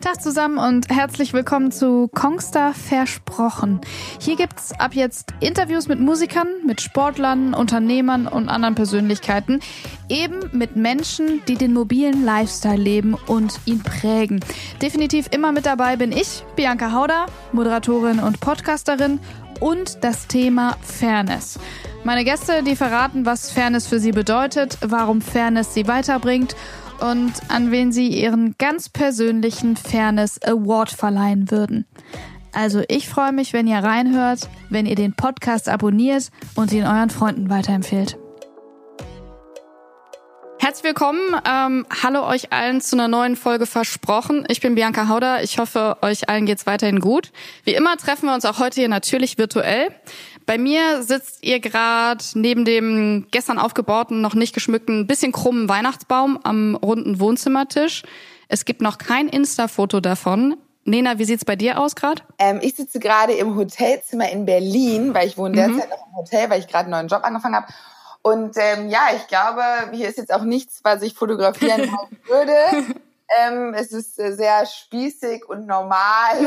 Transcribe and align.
Tag 0.00 0.22
zusammen 0.22 0.58
und 0.58 0.90
herzlich 0.90 1.32
willkommen 1.32 1.72
zu 1.72 2.06
Kongstar 2.06 2.72
Versprochen. 2.72 3.80
Hier 4.20 4.36
gibt's 4.36 4.70
ab 4.78 4.94
jetzt 4.94 5.34
Interviews 5.40 5.88
mit 5.88 5.98
Musikern, 5.98 6.46
mit 6.64 6.80
Sportlern, 6.80 7.52
Unternehmern 7.52 8.28
und 8.28 8.48
anderen 8.48 8.76
Persönlichkeiten. 8.76 9.58
Eben 10.08 10.38
mit 10.52 10.76
Menschen, 10.76 11.42
die 11.48 11.56
den 11.56 11.72
mobilen 11.72 12.24
Lifestyle 12.24 12.80
leben 12.80 13.14
und 13.26 13.58
ihn 13.64 13.82
prägen. 13.82 14.38
Definitiv 14.80 15.26
immer 15.32 15.50
mit 15.50 15.66
dabei 15.66 15.96
bin 15.96 16.12
ich, 16.12 16.44
Bianca 16.54 16.92
Hauder, 16.92 17.26
Moderatorin 17.50 18.20
und 18.20 18.38
Podcasterin 18.38 19.18
und 19.58 20.04
das 20.04 20.28
Thema 20.28 20.76
Fairness. 20.80 21.58
Meine 22.04 22.24
Gäste, 22.24 22.62
die 22.62 22.76
verraten, 22.76 23.26
was 23.26 23.50
Fairness 23.50 23.88
für 23.88 23.98
sie 23.98 24.12
bedeutet, 24.12 24.78
warum 24.80 25.20
Fairness 25.20 25.74
sie 25.74 25.88
weiterbringt 25.88 26.54
und 27.00 27.32
an 27.48 27.70
wen 27.70 27.92
sie 27.92 28.08
ihren 28.08 28.56
ganz 28.58 28.88
persönlichen 28.88 29.76
Fairness 29.76 30.40
Award 30.42 30.90
verleihen 30.90 31.50
würden. 31.50 31.86
Also 32.52 32.82
ich 32.88 33.08
freue 33.08 33.32
mich, 33.32 33.52
wenn 33.52 33.66
ihr 33.66 33.78
reinhört, 33.78 34.48
wenn 34.70 34.86
ihr 34.86 34.96
den 34.96 35.14
Podcast 35.14 35.68
abonniert 35.68 36.30
und 36.54 36.72
ihn 36.72 36.84
euren 36.84 37.10
Freunden 37.10 37.50
weiterempfehlt. 37.50 38.18
Herzlich 40.58 40.84
willkommen. 40.84 41.20
Ähm, 41.48 41.86
hallo 42.02 42.26
euch 42.26 42.52
allen 42.52 42.80
zu 42.80 42.96
einer 42.96 43.08
neuen 43.08 43.36
Folge 43.36 43.64
Versprochen. 43.64 44.44
Ich 44.48 44.60
bin 44.60 44.74
Bianca 44.74 45.08
Hauder. 45.08 45.42
Ich 45.42 45.58
hoffe, 45.58 45.96
euch 46.02 46.28
allen 46.28 46.46
geht's 46.46 46.66
weiterhin 46.66 47.00
gut. 47.00 47.30
Wie 47.64 47.74
immer 47.74 47.96
treffen 47.96 48.26
wir 48.26 48.34
uns 48.34 48.44
auch 48.44 48.58
heute 48.58 48.80
hier 48.80 48.88
natürlich 48.88 49.38
virtuell. 49.38 49.88
Bei 50.48 50.56
mir 50.56 51.02
sitzt 51.02 51.44
ihr 51.44 51.60
gerade 51.60 52.24
neben 52.32 52.64
dem 52.64 53.26
gestern 53.30 53.58
aufgebauten, 53.58 54.22
noch 54.22 54.32
nicht 54.32 54.54
geschmückten, 54.54 55.06
bisschen 55.06 55.30
krummen 55.30 55.68
Weihnachtsbaum 55.68 56.40
am 56.42 56.74
runden 56.74 57.20
Wohnzimmertisch. 57.20 58.02
Es 58.48 58.64
gibt 58.64 58.80
noch 58.80 58.96
kein 58.96 59.28
Insta-Foto 59.28 60.00
davon. 60.00 60.56
Nena, 60.84 61.18
wie 61.18 61.26
sieht's 61.26 61.44
bei 61.44 61.54
dir 61.54 61.78
aus 61.78 61.96
gerade? 61.96 62.22
Ähm, 62.38 62.60
ich 62.62 62.76
sitze 62.76 62.98
gerade 62.98 63.34
im 63.34 63.56
Hotelzimmer 63.56 64.30
in 64.30 64.46
Berlin, 64.46 65.12
weil 65.12 65.28
ich 65.28 65.36
wohne 65.36 65.50
mhm. 65.50 65.74
derzeit 65.74 65.90
noch 65.90 66.06
im 66.06 66.16
Hotel, 66.16 66.48
weil 66.48 66.60
ich 66.60 66.66
gerade 66.66 66.84
einen 66.84 66.92
neuen 66.92 67.08
Job 67.08 67.24
angefangen 67.24 67.56
habe. 67.56 67.66
Und 68.22 68.56
ähm, 68.56 68.88
ja, 68.88 69.08
ich 69.14 69.26
glaube, 69.26 69.62
hier 69.92 70.08
ist 70.08 70.16
jetzt 70.16 70.32
auch 70.32 70.44
nichts, 70.44 70.80
was 70.82 71.02
ich 71.02 71.12
fotografieren 71.12 71.90
würde. 72.26 72.54
Ähm, 73.38 73.74
es 73.74 73.92
ist 73.92 74.18
äh, 74.18 74.32
sehr 74.32 74.64
spießig 74.64 75.46
und 75.46 75.66
normal. 75.66 76.38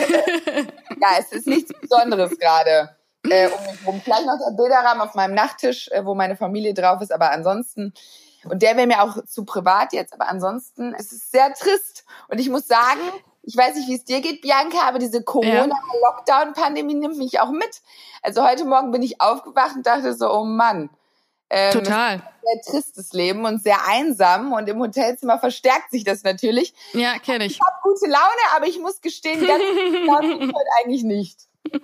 ja, 0.90 1.08
es 1.20 1.32
ist 1.32 1.46
nichts 1.46 1.72
Besonderes 1.80 2.40
gerade 2.40 2.96
äh, 3.30 3.48
um 3.48 3.86
rum. 3.86 4.02
Vielleicht 4.04 4.26
noch 4.26 4.38
der 4.38 4.56
Bilderrahmen 4.56 5.02
auf 5.02 5.16
meinem 5.16 5.34
Nachttisch, 5.34 5.90
äh, 5.90 6.06
wo 6.06 6.16
meine 6.16 6.36
Familie 6.36 6.74
drauf 6.74 7.02
ist, 7.02 7.12
aber 7.12 7.32
ansonsten, 7.32 7.94
und 8.46 8.62
der 8.62 8.76
wäre 8.78 8.88
mir 8.88 9.04
auch 9.04 9.24
zu 9.26 9.46
privat 9.46 9.94
jetzt, 9.94 10.14
aber 10.14 10.30
ansonsten 10.30 10.94
ist 10.94 11.12
es 11.12 11.32
sehr 11.32 11.54
trist. 11.54 12.06
Und 12.28 12.40
ich 12.40 12.50
muss 12.50 12.68
sagen, 12.68 13.02
ich 13.44 13.56
weiß 13.58 13.76
nicht, 13.76 13.88
wie 13.88 13.96
es 13.96 14.06
dir 14.06 14.22
geht, 14.22 14.42
Bianca, 14.42 14.88
aber 14.88 15.00
diese 15.00 15.24
Corona-Lockdown-Pandemie 15.24 16.94
nimmt 16.96 17.18
mich 17.18 17.40
auch 17.40 17.52
mit. 17.52 17.82
Also 18.22 18.48
heute 18.48 18.66
Morgen 18.66 18.92
bin 18.92 19.02
ich 19.02 19.20
aufgewacht 19.22 19.76
und 19.76 19.86
dachte 19.86 20.14
so, 20.14 20.32
oh 20.32 20.44
Mann. 20.44 20.90
Ähm, 21.50 21.74
Total. 21.74 22.22
Sehr 22.44 22.62
tristes 22.72 23.12
Leben 23.12 23.46
und 23.46 23.62
sehr 23.62 23.86
einsam 23.86 24.54
und 24.54 24.70
im 24.70 24.80
Hotelzimmer 24.80 25.38
verstärkt 25.38 25.92
sich 25.92 26.06
das 26.06 26.24
natürlich. 26.24 26.74
Ja, 26.94 27.20
kenne 27.20 27.46
ich. 27.46 27.54
Ich 27.54 27.60
habe 27.60 27.78
gute 27.84 28.06
Laune, 28.10 28.56
aber 28.56 28.68
ich 28.68 28.80
muss 28.80 29.02
gestehen, 29.02 29.46
ganz 29.46 29.62
gut 29.62 30.54
heute 30.56 30.70
eigentlich 30.82 31.04
nicht. 31.04 31.42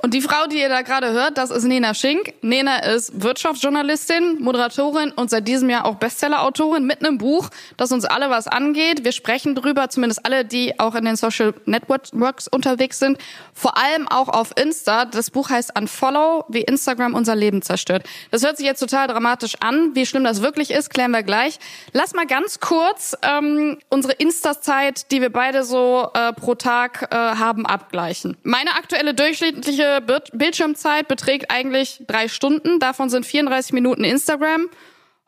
Und 0.00 0.14
die 0.14 0.20
Frau, 0.20 0.46
die 0.46 0.60
ihr 0.60 0.68
da 0.68 0.82
gerade 0.82 1.12
hört, 1.12 1.38
das 1.38 1.50
ist 1.50 1.64
Nena 1.64 1.92
Schink. 1.92 2.34
Nena 2.40 2.78
ist 2.78 3.20
Wirtschaftsjournalistin, 3.20 4.40
Moderatorin 4.40 5.10
und 5.10 5.28
seit 5.28 5.48
diesem 5.48 5.68
Jahr 5.70 5.84
auch 5.86 5.96
Bestsellerautorin 5.96 6.84
mit 6.84 7.04
einem 7.04 7.18
Buch, 7.18 7.50
das 7.76 7.90
uns 7.90 8.04
alle 8.04 8.30
was 8.30 8.46
angeht. 8.46 9.04
Wir 9.04 9.10
sprechen 9.10 9.56
drüber, 9.56 9.88
zumindest 9.90 10.24
alle, 10.24 10.44
die 10.44 10.78
auch 10.78 10.94
in 10.94 11.04
den 11.04 11.16
Social 11.16 11.52
Networks 11.66 12.46
unterwegs 12.48 13.00
sind. 13.00 13.18
Vor 13.52 13.76
allem 13.76 14.06
auch 14.06 14.28
auf 14.28 14.52
Insta. 14.56 15.04
Das 15.04 15.30
Buch 15.30 15.50
heißt 15.50 15.76
Unfollow, 15.76 16.44
wie 16.48 16.60
Instagram 16.60 17.14
unser 17.14 17.34
Leben 17.34 17.62
zerstört. 17.62 18.04
Das 18.30 18.44
hört 18.44 18.56
sich 18.56 18.66
jetzt 18.66 18.80
total 18.80 19.08
dramatisch 19.08 19.56
an. 19.60 19.94
Wie 19.94 20.06
schlimm 20.06 20.22
das 20.22 20.42
wirklich 20.42 20.70
ist, 20.70 20.90
klären 20.90 21.10
wir 21.10 21.24
gleich. 21.24 21.58
Lass 21.92 22.14
mal 22.14 22.26
ganz 22.26 22.60
kurz 22.60 23.16
ähm, 23.22 23.78
unsere 23.88 24.12
Insta-Zeit, 24.12 25.10
die 25.10 25.20
wir 25.20 25.30
beide 25.30 25.64
so 25.64 26.08
äh, 26.14 26.32
pro 26.34 26.54
Tag 26.54 27.08
äh, 27.10 27.16
haben, 27.16 27.66
abgleichen. 27.66 28.36
Meine 28.44 28.76
aktuelle 28.76 29.14
durchschnittliche 29.14 29.87
Bildschirmzeit 30.32 31.08
beträgt 31.08 31.50
eigentlich 31.50 32.04
drei 32.06 32.28
Stunden. 32.28 32.78
Davon 32.78 33.10
sind 33.10 33.26
34 33.26 33.72
Minuten 33.72 34.04
Instagram. 34.04 34.68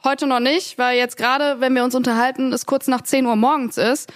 Heute 0.03 0.27
noch 0.27 0.41
nicht, 0.41 0.79
weil 0.79 0.97
jetzt 0.97 1.17
gerade, 1.17 1.61
wenn 1.61 1.75
wir 1.75 1.85
uns 1.85 1.95
unterhalten, 1.95 2.53
es 2.53 2.67
kurz 2.67 2.87
nach 2.87 3.03
10 3.03 3.27
Uhr 3.27 3.37
morgens 3.37 3.77
ist. 3.77 4.11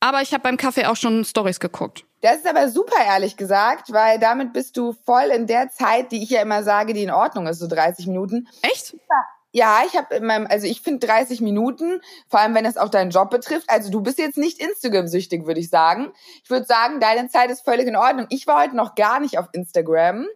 Aber 0.00 0.22
ich 0.22 0.32
habe 0.32 0.42
beim 0.42 0.56
Kaffee 0.56 0.86
auch 0.86 0.96
schon 0.96 1.24
Stories 1.24 1.60
geguckt. 1.60 2.04
Das 2.22 2.36
ist 2.36 2.46
aber 2.46 2.68
super, 2.68 2.96
ehrlich 3.04 3.36
gesagt, 3.36 3.92
weil 3.92 4.18
damit 4.18 4.52
bist 4.52 4.76
du 4.76 4.94
voll 5.04 5.30
in 5.34 5.46
der 5.46 5.70
Zeit, 5.70 6.12
die 6.12 6.22
ich 6.22 6.30
ja 6.30 6.42
immer 6.42 6.62
sage, 6.62 6.92
die 6.92 7.02
in 7.02 7.10
Ordnung 7.10 7.46
ist, 7.46 7.58
so 7.58 7.66
30 7.66 8.06
Minuten. 8.06 8.46
Echt? 8.62 8.92
Ja, 8.92 9.24
ich 9.52 9.96
habe 9.96 10.14
in 10.14 10.24
meinem, 10.24 10.46
also 10.48 10.66
ich 10.66 10.80
finde 10.80 11.06
30 11.06 11.40
Minuten, 11.40 12.00
vor 12.28 12.40
allem 12.40 12.54
wenn 12.54 12.64
es 12.64 12.76
auch 12.76 12.88
deinen 12.88 13.10
Job 13.10 13.30
betrifft. 13.30 13.68
Also 13.68 13.90
du 13.90 14.00
bist 14.00 14.18
jetzt 14.18 14.38
nicht 14.38 14.60
Instagram-süchtig, 14.60 15.46
würde 15.46 15.60
ich 15.60 15.70
sagen. 15.70 16.12
Ich 16.44 16.50
würde 16.50 16.66
sagen, 16.66 17.00
deine 17.00 17.28
Zeit 17.28 17.50
ist 17.50 17.64
völlig 17.64 17.86
in 17.86 17.96
Ordnung. 17.96 18.26
Ich 18.30 18.46
war 18.46 18.62
heute 18.62 18.76
noch 18.76 18.94
gar 18.94 19.18
nicht 19.18 19.38
auf 19.38 19.48
Instagram, 19.52 20.26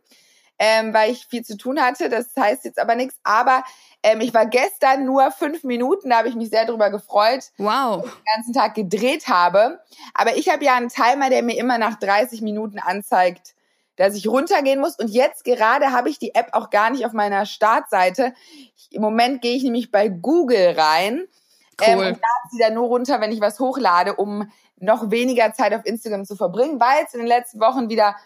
ähm, 0.58 0.92
weil 0.92 1.12
ich 1.12 1.26
viel 1.26 1.44
zu 1.44 1.56
tun 1.56 1.80
hatte. 1.80 2.08
Das 2.08 2.30
heißt 2.36 2.64
jetzt 2.64 2.80
aber 2.80 2.96
nichts. 2.96 3.14
Aber 3.22 3.62
ähm, 4.02 4.20
ich 4.20 4.34
war 4.34 4.46
gestern 4.46 5.04
nur 5.04 5.30
fünf 5.30 5.62
Minuten, 5.62 6.10
da 6.10 6.18
habe 6.18 6.28
ich 6.28 6.34
mich 6.34 6.50
sehr 6.50 6.66
drüber 6.66 6.90
gefreut, 6.90 7.52
wow. 7.58 8.02
dass 8.02 8.06
ich 8.06 8.12
den 8.12 8.34
ganzen 8.36 8.52
Tag 8.52 8.74
gedreht 8.74 9.28
habe. 9.28 9.80
Aber 10.14 10.36
ich 10.36 10.48
habe 10.48 10.64
ja 10.64 10.74
einen 10.74 10.88
Timer, 10.88 11.30
der 11.30 11.42
mir 11.42 11.56
immer 11.56 11.78
nach 11.78 11.98
30 11.98 12.42
Minuten 12.42 12.78
anzeigt, 12.80 13.54
dass 13.96 14.14
ich 14.14 14.28
runtergehen 14.28 14.80
muss. 14.80 14.96
Und 14.96 15.08
jetzt 15.08 15.44
gerade 15.44 15.92
habe 15.92 16.08
ich 16.08 16.18
die 16.18 16.34
App 16.34 16.48
auch 16.52 16.70
gar 16.70 16.90
nicht 16.90 17.06
auf 17.06 17.12
meiner 17.12 17.46
Startseite. 17.46 18.34
Ich, 18.76 18.92
Im 18.92 19.02
Moment 19.02 19.42
gehe 19.42 19.56
ich 19.56 19.62
nämlich 19.62 19.90
bei 19.90 20.08
Google 20.08 20.74
rein 20.76 21.24
cool. 21.80 21.86
ähm, 21.86 21.98
und 21.98 22.04
lade 22.04 22.48
sie 22.50 22.58
dann 22.58 22.74
nur 22.74 22.86
runter, 22.86 23.20
wenn 23.20 23.32
ich 23.32 23.40
was 23.40 23.60
hochlade, 23.60 24.14
um 24.14 24.50
noch 24.78 25.10
weniger 25.10 25.52
Zeit 25.52 25.72
auf 25.74 25.84
Instagram 25.84 26.24
zu 26.24 26.36
verbringen, 26.36 26.80
weil 26.80 27.04
es 27.06 27.14
in 27.14 27.20
den 27.20 27.28
letzten 27.28 27.60
Wochen 27.60 27.88
wieder 27.88 28.16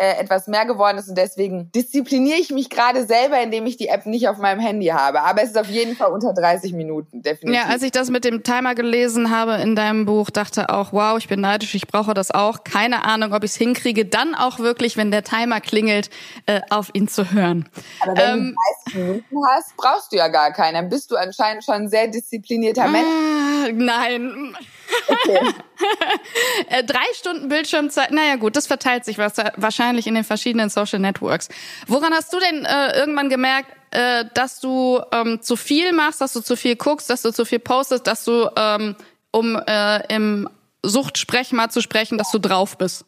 äh, 0.00 0.18
etwas 0.18 0.46
mehr 0.46 0.64
geworden 0.64 0.96
ist 0.96 1.10
und 1.10 1.18
deswegen 1.18 1.70
diszipliniere 1.72 2.38
ich 2.38 2.50
mich 2.50 2.70
gerade 2.70 3.04
selber, 3.04 3.38
indem 3.42 3.66
ich 3.66 3.76
die 3.76 3.88
App 3.88 4.06
nicht 4.06 4.28
auf 4.28 4.38
meinem 4.38 4.58
Handy 4.58 4.86
habe. 4.86 5.20
Aber 5.20 5.42
es 5.42 5.50
ist 5.50 5.58
auf 5.58 5.68
jeden 5.68 5.94
Fall 5.94 6.10
unter 6.10 6.32
30 6.32 6.72
Minuten, 6.72 7.20
definitiv. 7.20 7.60
Ja, 7.60 7.68
als 7.68 7.82
ich 7.82 7.92
das 7.92 8.08
mit 8.08 8.24
dem 8.24 8.42
Timer 8.42 8.74
gelesen 8.74 9.30
habe 9.30 9.56
in 9.56 9.76
deinem 9.76 10.06
Buch, 10.06 10.30
dachte 10.30 10.70
auch, 10.70 10.94
wow, 10.94 11.18
ich 11.18 11.28
bin 11.28 11.42
neidisch, 11.42 11.74
ich 11.74 11.86
brauche 11.86 12.14
das 12.14 12.30
auch. 12.30 12.64
Keine 12.64 13.04
Ahnung, 13.04 13.34
ob 13.34 13.44
ich 13.44 13.50
es 13.50 13.56
hinkriege, 13.58 14.06
dann 14.06 14.34
auch 14.34 14.58
wirklich, 14.58 14.96
wenn 14.96 15.10
der 15.10 15.22
Timer 15.22 15.60
klingelt, 15.60 16.08
äh, 16.46 16.62
auf 16.70 16.88
ihn 16.94 17.06
zu 17.06 17.32
hören. 17.32 17.68
Aber 18.00 18.16
wenn 18.16 18.38
ähm, 18.38 18.56
du 18.86 18.92
30 18.92 19.06
Minuten 19.06 19.36
hast, 19.54 19.76
brauchst 19.76 20.12
du 20.12 20.16
ja 20.16 20.28
gar 20.28 20.50
keinen. 20.52 20.76
Dann 20.76 20.88
bist 20.88 21.10
du 21.10 21.16
anscheinend 21.16 21.62
schon 21.62 21.74
ein 21.74 21.88
sehr 21.90 22.08
disziplinierter 22.08 22.88
Mensch. 22.88 23.06
Ah, 23.06 23.68
nein. 23.70 24.56
Okay. 25.08 25.38
Äh, 26.68 26.84
drei 26.84 27.04
Stunden 27.14 27.48
Bildschirmzeit, 27.48 28.10
naja 28.10 28.36
gut, 28.36 28.54
das 28.54 28.66
verteilt 28.66 29.06
sich 29.06 29.16
wahrscheinlich 29.16 30.06
in 30.06 30.14
den 30.14 30.24
verschiedenen 30.24 30.68
Social 30.68 30.98
Networks. 30.98 31.48
Woran 31.86 32.12
hast 32.12 32.32
du 32.34 32.38
denn 32.38 32.66
äh, 32.66 32.98
irgendwann 32.98 33.30
gemerkt, 33.30 33.70
äh, 33.92 34.26
dass 34.34 34.60
du 34.60 35.00
ähm, 35.10 35.40
zu 35.40 35.56
viel 35.56 35.92
machst, 35.92 36.20
dass 36.20 36.34
du 36.34 36.42
zu 36.42 36.56
viel 36.56 36.76
guckst, 36.76 37.08
dass 37.08 37.22
du 37.22 37.32
zu 37.32 37.46
viel 37.46 37.58
postest, 37.60 38.06
dass 38.06 38.24
du, 38.24 38.50
ähm, 38.56 38.94
um 39.32 39.56
äh, 39.56 40.14
im 40.14 40.48
Suchtsprech 40.82 41.52
mal 41.52 41.70
zu 41.70 41.80
sprechen, 41.80 42.18
dass 42.18 42.30
du 42.30 42.38
drauf 42.38 42.76
bist? 42.76 43.04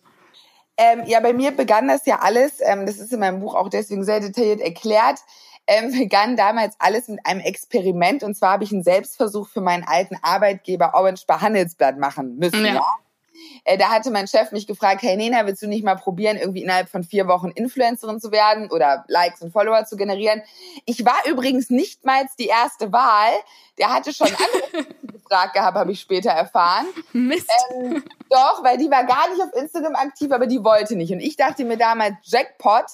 Ähm, 0.79 1.03
ja, 1.07 1.21
bei 1.21 1.33
mir 1.33 1.53
begann 1.53 1.89
das 1.89 2.07
ja 2.07 2.21
alles, 2.21 2.55
ähm, 2.61 2.87
das 2.87 2.99
ist 2.99 3.13
in 3.13 3.21
meinem 3.21 3.41
Buch 3.41 3.55
auch 3.55 3.69
deswegen 3.69 4.05
sehr 4.05 4.21
detailliert 4.21 4.61
erklärt, 4.61 5.19
ähm, 5.67 5.93
begann 5.99 6.37
damals 6.37 6.77
alles 6.79 7.09
mit 7.09 7.25
einem 7.25 7.41
Experiment. 7.41 8.23
Und 8.23 8.35
zwar 8.35 8.53
habe 8.53 8.65
ich 8.65 8.73
einen 8.73 8.83
Selbstversuch 8.83 9.49
für 9.49 9.61
meinen 9.61 9.85
alten 9.85 10.17
Arbeitgeber 10.23 10.95
Orange 10.95 11.25
bei 11.27 11.35
Handelsblatt 11.35 11.99
machen 11.99 12.37
müssen. 12.37 12.65
Ja. 12.65 12.75
ja. 12.75 12.87
Äh, 13.65 13.79
da 13.79 13.91
hatte 13.91 14.11
mein 14.11 14.27
Chef 14.29 14.53
mich 14.53 14.67
gefragt, 14.67 15.03
hey 15.03 15.17
Nena, 15.17 15.47
willst 15.47 15.63
du 15.63 15.69
nicht 15.69 15.85
mal 15.85 15.95
probieren, 15.95 16.37
irgendwie 16.37 16.63
innerhalb 16.63 16.89
von 16.89 17.05
vier 17.05 17.27
Wochen 17.29 17.51
Influencerin 17.51 18.21
zu 18.21 18.33
werden 18.33 18.71
oder 18.71 19.05
Likes 19.09 19.43
und 19.43 19.53
Follower 19.53 19.85
zu 19.85 19.97
generieren? 19.97 20.43
Ich 20.85 21.05
war 21.05 21.19
übrigens 21.29 21.71
nicht 21.71 22.05
mal 22.05 22.25
die 22.39 22.47
erste 22.47 22.93
Wahl. 22.93 23.33
Der 23.79 23.93
hatte 23.93 24.13
schon 24.13 24.29
andere 24.29 24.85
gefragt 25.13 25.55
gehabt, 25.55 25.77
habe 25.77 25.93
ich 25.93 26.01
später 26.01 26.31
erfahren. 26.31 26.87
Mist. 27.13 27.51
Ähm, 27.75 28.05
doch, 28.29 28.63
weil 28.63 28.77
die 28.77 28.91
war 28.91 29.05
gar 29.05 29.31
nicht 29.31 29.43
auf 29.43 29.53
Instagram 29.55 29.95
aktiv, 29.95 30.31
aber 30.31 30.47
die 30.47 30.63
wollte 30.63 30.95
nicht. 30.95 31.13
Und 31.13 31.21
ich 31.21 31.37
dachte 31.37 31.65
mir 31.65 31.79
damals, 31.79 32.15
Jackpot, 32.23 32.85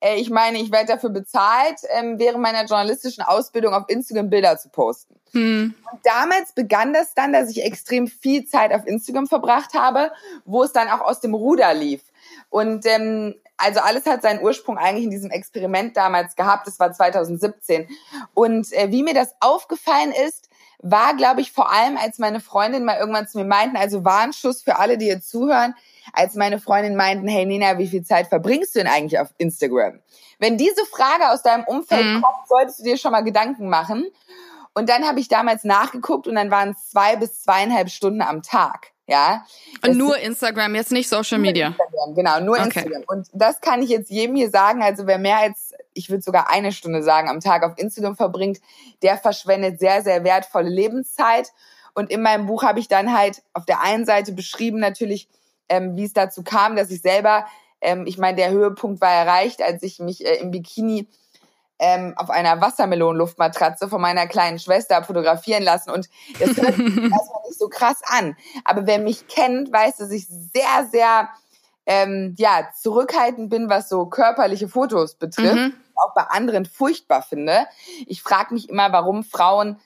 äh, 0.00 0.16
ich 0.16 0.30
meine, 0.30 0.58
ich 0.58 0.70
werde 0.70 0.92
dafür 0.92 1.10
bezahlt, 1.10 1.80
ähm, 1.90 2.18
während 2.18 2.40
meiner 2.40 2.64
journalistischen 2.66 3.24
Ausbildung 3.24 3.74
auf 3.74 3.84
Instagram 3.88 4.30
Bilder 4.30 4.58
zu 4.58 4.68
posten. 4.68 5.16
Hm. 5.32 5.74
Und 5.90 6.00
damals 6.04 6.52
begann 6.52 6.92
das 6.92 7.14
dann, 7.14 7.32
dass 7.32 7.50
ich 7.50 7.64
extrem 7.64 8.06
viel 8.06 8.46
Zeit 8.46 8.72
auf 8.72 8.86
Instagram 8.86 9.26
verbracht 9.26 9.74
habe, 9.74 10.12
wo 10.44 10.62
es 10.62 10.72
dann 10.72 10.88
auch 10.88 11.00
aus 11.00 11.20
dem 11.20 11.34
Ruder 11.34 11.74
lief. 11.74 12.02
Und 12.50 12.86
ähm, 12.86 13.34
also 13.56 13.80
alles 13.80 14.06
hat 14.06 14.22
seinen 14.22 14.42
Ursprung 14.42 14.78
eigentlich 14.78 15.04
in 15.04 15.10
diesem 15.10 15.30
Experiment 15.30 15.96
damals 15.96 16.36
gehabt. 16.36 16.66
Das 16.66 16.78
war 16.78 16.92
2017. 16.92 17.88
Und 18.34 18.72
äh, 18.72 18.90
wie 18.90 19.02
mir 19.02 19.14
das 19.14 19.34
aufgefallen 19.40 20.12
ist, 20.26 20.48
war, 20.82 21.14
glaube 21.16 21.40
ich, 21.40 21.52
vor 21.52 21.72
allem, 21.72 21.96
als 21.96 22.18
meine 22.18 22.40
Freundin 22.40 22.84
mal 22.84 22.98
irgendwann 22.98 23.26
zu 23.26 23.38
mir 23.38 23.44
meinten, 23.44 23.76
also 23.76 24.04
Warnschuss 24.04 24.62
für 24.62 24.78
alle, 24.78 24.98
die 24.98 25.06
jetzt 25.06 25.30
zuhören, 25.30 25.74
als 26.12 26.34
meine 26.34 26.60
Freundin 26.60 26.96
meinten, 26.96 27.26
hey 27.26 27.46
Nina, 27.46 27.78
wie 27.78 27.88
viel 27.88 28.04
Zeit 28.04 28.28
verbringst 28.28 28.74
du 28.74 28.80
denn 28.80 28.88
eigentlich 28.88 29.18
auf 29.18 29.28
Instagram? 29.38 30.00
Wenn 30.38 30.58
diese 30.58 30.84
Frage 30.84 31.30
aus 31.30 31.42
deinem 31.42 31.64
Umfeld 31.64 32.04
mhm. 32.04 32.22
kommt, 32.22 32.48
solltest 32.48 32.80
du 32.80 32.84
dir 32.84 32.98
schon 32.98 33.12
mal 33.12 33.24
Gedanken 33.24 33.68
machen. 33.68 34.06
Und 34.74 34.90
dann 34.90 35.06
habe 35.06 35.20
ich 35.20 35.28
damals 35.28 35.64
nachgeguckt 35.64 36.28
und 36.28 36.34
dann 36.34 36.50
waren 36.50 36.70
es 36.70 36.90
zwei 36.90 37.16
bis 37.16 37.42
zweieinhalb 37.42 37.88
Stunden 37.88 38.20
am 38.20 38.42
Tag. 38.42 38.92
Ja. 39.06 39.44
Und 39.84 39.96
nur 39.96 40.18
Instagram, 40.18 40.74
jetzt 40.74 40.90
nicht 40.90 41.08
Social 41.08 41.38
Media. 41.38 41.68
Instagram, 41.68 42.14
genau, 42.14 42.40
nur 42.40 42.56
okay. 42.56 42.80
Instagram. 42.80 43.04
Und 43.06 43.28
das 43.32 43.60
kann 43.60 43.82
ich 43.82 43.90
jetzt 43.90 44.10
jedem 44.10 44.34
hier 44.34 44.50
sagen. 44.50 44.82
Also 44.82 45.06
wer 45.06 45.18
mehr 45.18 45.38
als, 45.38 45.74
ich 45.94 46.10
würde 46.10 46.22
sogar 46.22 46.50
eine 46.50 46.72
Stunde 46.72 47.02
sagen, 47.02 47.28
am 47.28 47.40
Tag 47.40 47.62
auf 47.62 47.78
Instagram 47.78 48.16
verbringt, 48.16 48.58
der 49.02 49.16
verschwendet 49.16 49.78
sehr, 49.78 50.02
sehr 50.02 50.24
wertvolle 50.24 50.68
Lebenszeit. 50.68 51.52
Und 51.94 52.10
in 52.10 52.20
meinem 52.20 52.46
Buch 52.46 52.64
habe 52.64 52.80
ich 52.80 52.88
dann 52.88 53.16
halt 53.16 53.42
auf 53.52 53.64
der 53.64 53.80
einen 53.80 54.04
Seite 54.04 54.32
beschrieben 54.32 54.80
natürlich, 54.80 55.28
ähm, 55.68 55.96
wie 55.96 56.04
es 56.04 56.12
dazu 56.12 56.42
kam, 56.42 56.76
dass 56.76 56.90
ich 56.90 57.00
selber, 57.00 57.46
ähm, 57.80 58.06
ich 58.06 58.18
meine, 58.18 58.36
der 58.36 58.50
Höhepunkt 58.50 59.00
war 59.00 59.10
erreicht, 59.10 59.62
als 59.62 59.82
ich 59.82 60.00
mich 60.00 60.26
äh, 60.26 60.36
im 60.40 60.50
Bikini 60.50 61.08
ähm, 61.78 62.14
auf 62.16 62.30
einer 62.30 62.60
Wassermelonenluftmatratze 62.60 63.88
von 63.88 64.00
meiner 64.00 64.26
kleinen 64.26 64.58
Schwester 64.58 65.02
fotografieren 65.02 65.62
lassen. 65.62 65.90
Und 65.90 66.08
das 66.38 66.56
hört 66.56 66.74
sich 66.74 66.86
erstmal 66.86 67.42
nicht 67.46 67.58
so 67.58 67.68
krass 67.68 68.00
an. 68.06 68.36
Aber 68.64 68.86
wer 68.86 68.98
mich 68.98 69.28
kennt, 69.28 69.72
weiß, 69.72 69.96
dass 69.96 70.10
ich 70.10 70.26
sehr, 70.26 70.88
sehr 70.90 71.28
ähm, 71.84 72.34
ja, 72.38 72.68
zurückhaltend 72.74 73.50
bin, 73.50 73.68
was 73.68 73.88
so 73.88 74.06
körperliche 74.06 74.68
Fotos 74.68 75.14
betrifft. 75.14 75.54
Mhm. 75.54 75.74
Auch 75.96 76.14
bei 76.14 76.22
anderen 76.22 76.66
furchtbar 76.66 77.22
finde. 77.22 77.66
Ich 78.06 78.22
frage 78.22 78.52
mich 78.54 78.68
immer, 78.68 78.92
warum 78.92 79.24
Frauen 79.24 79.78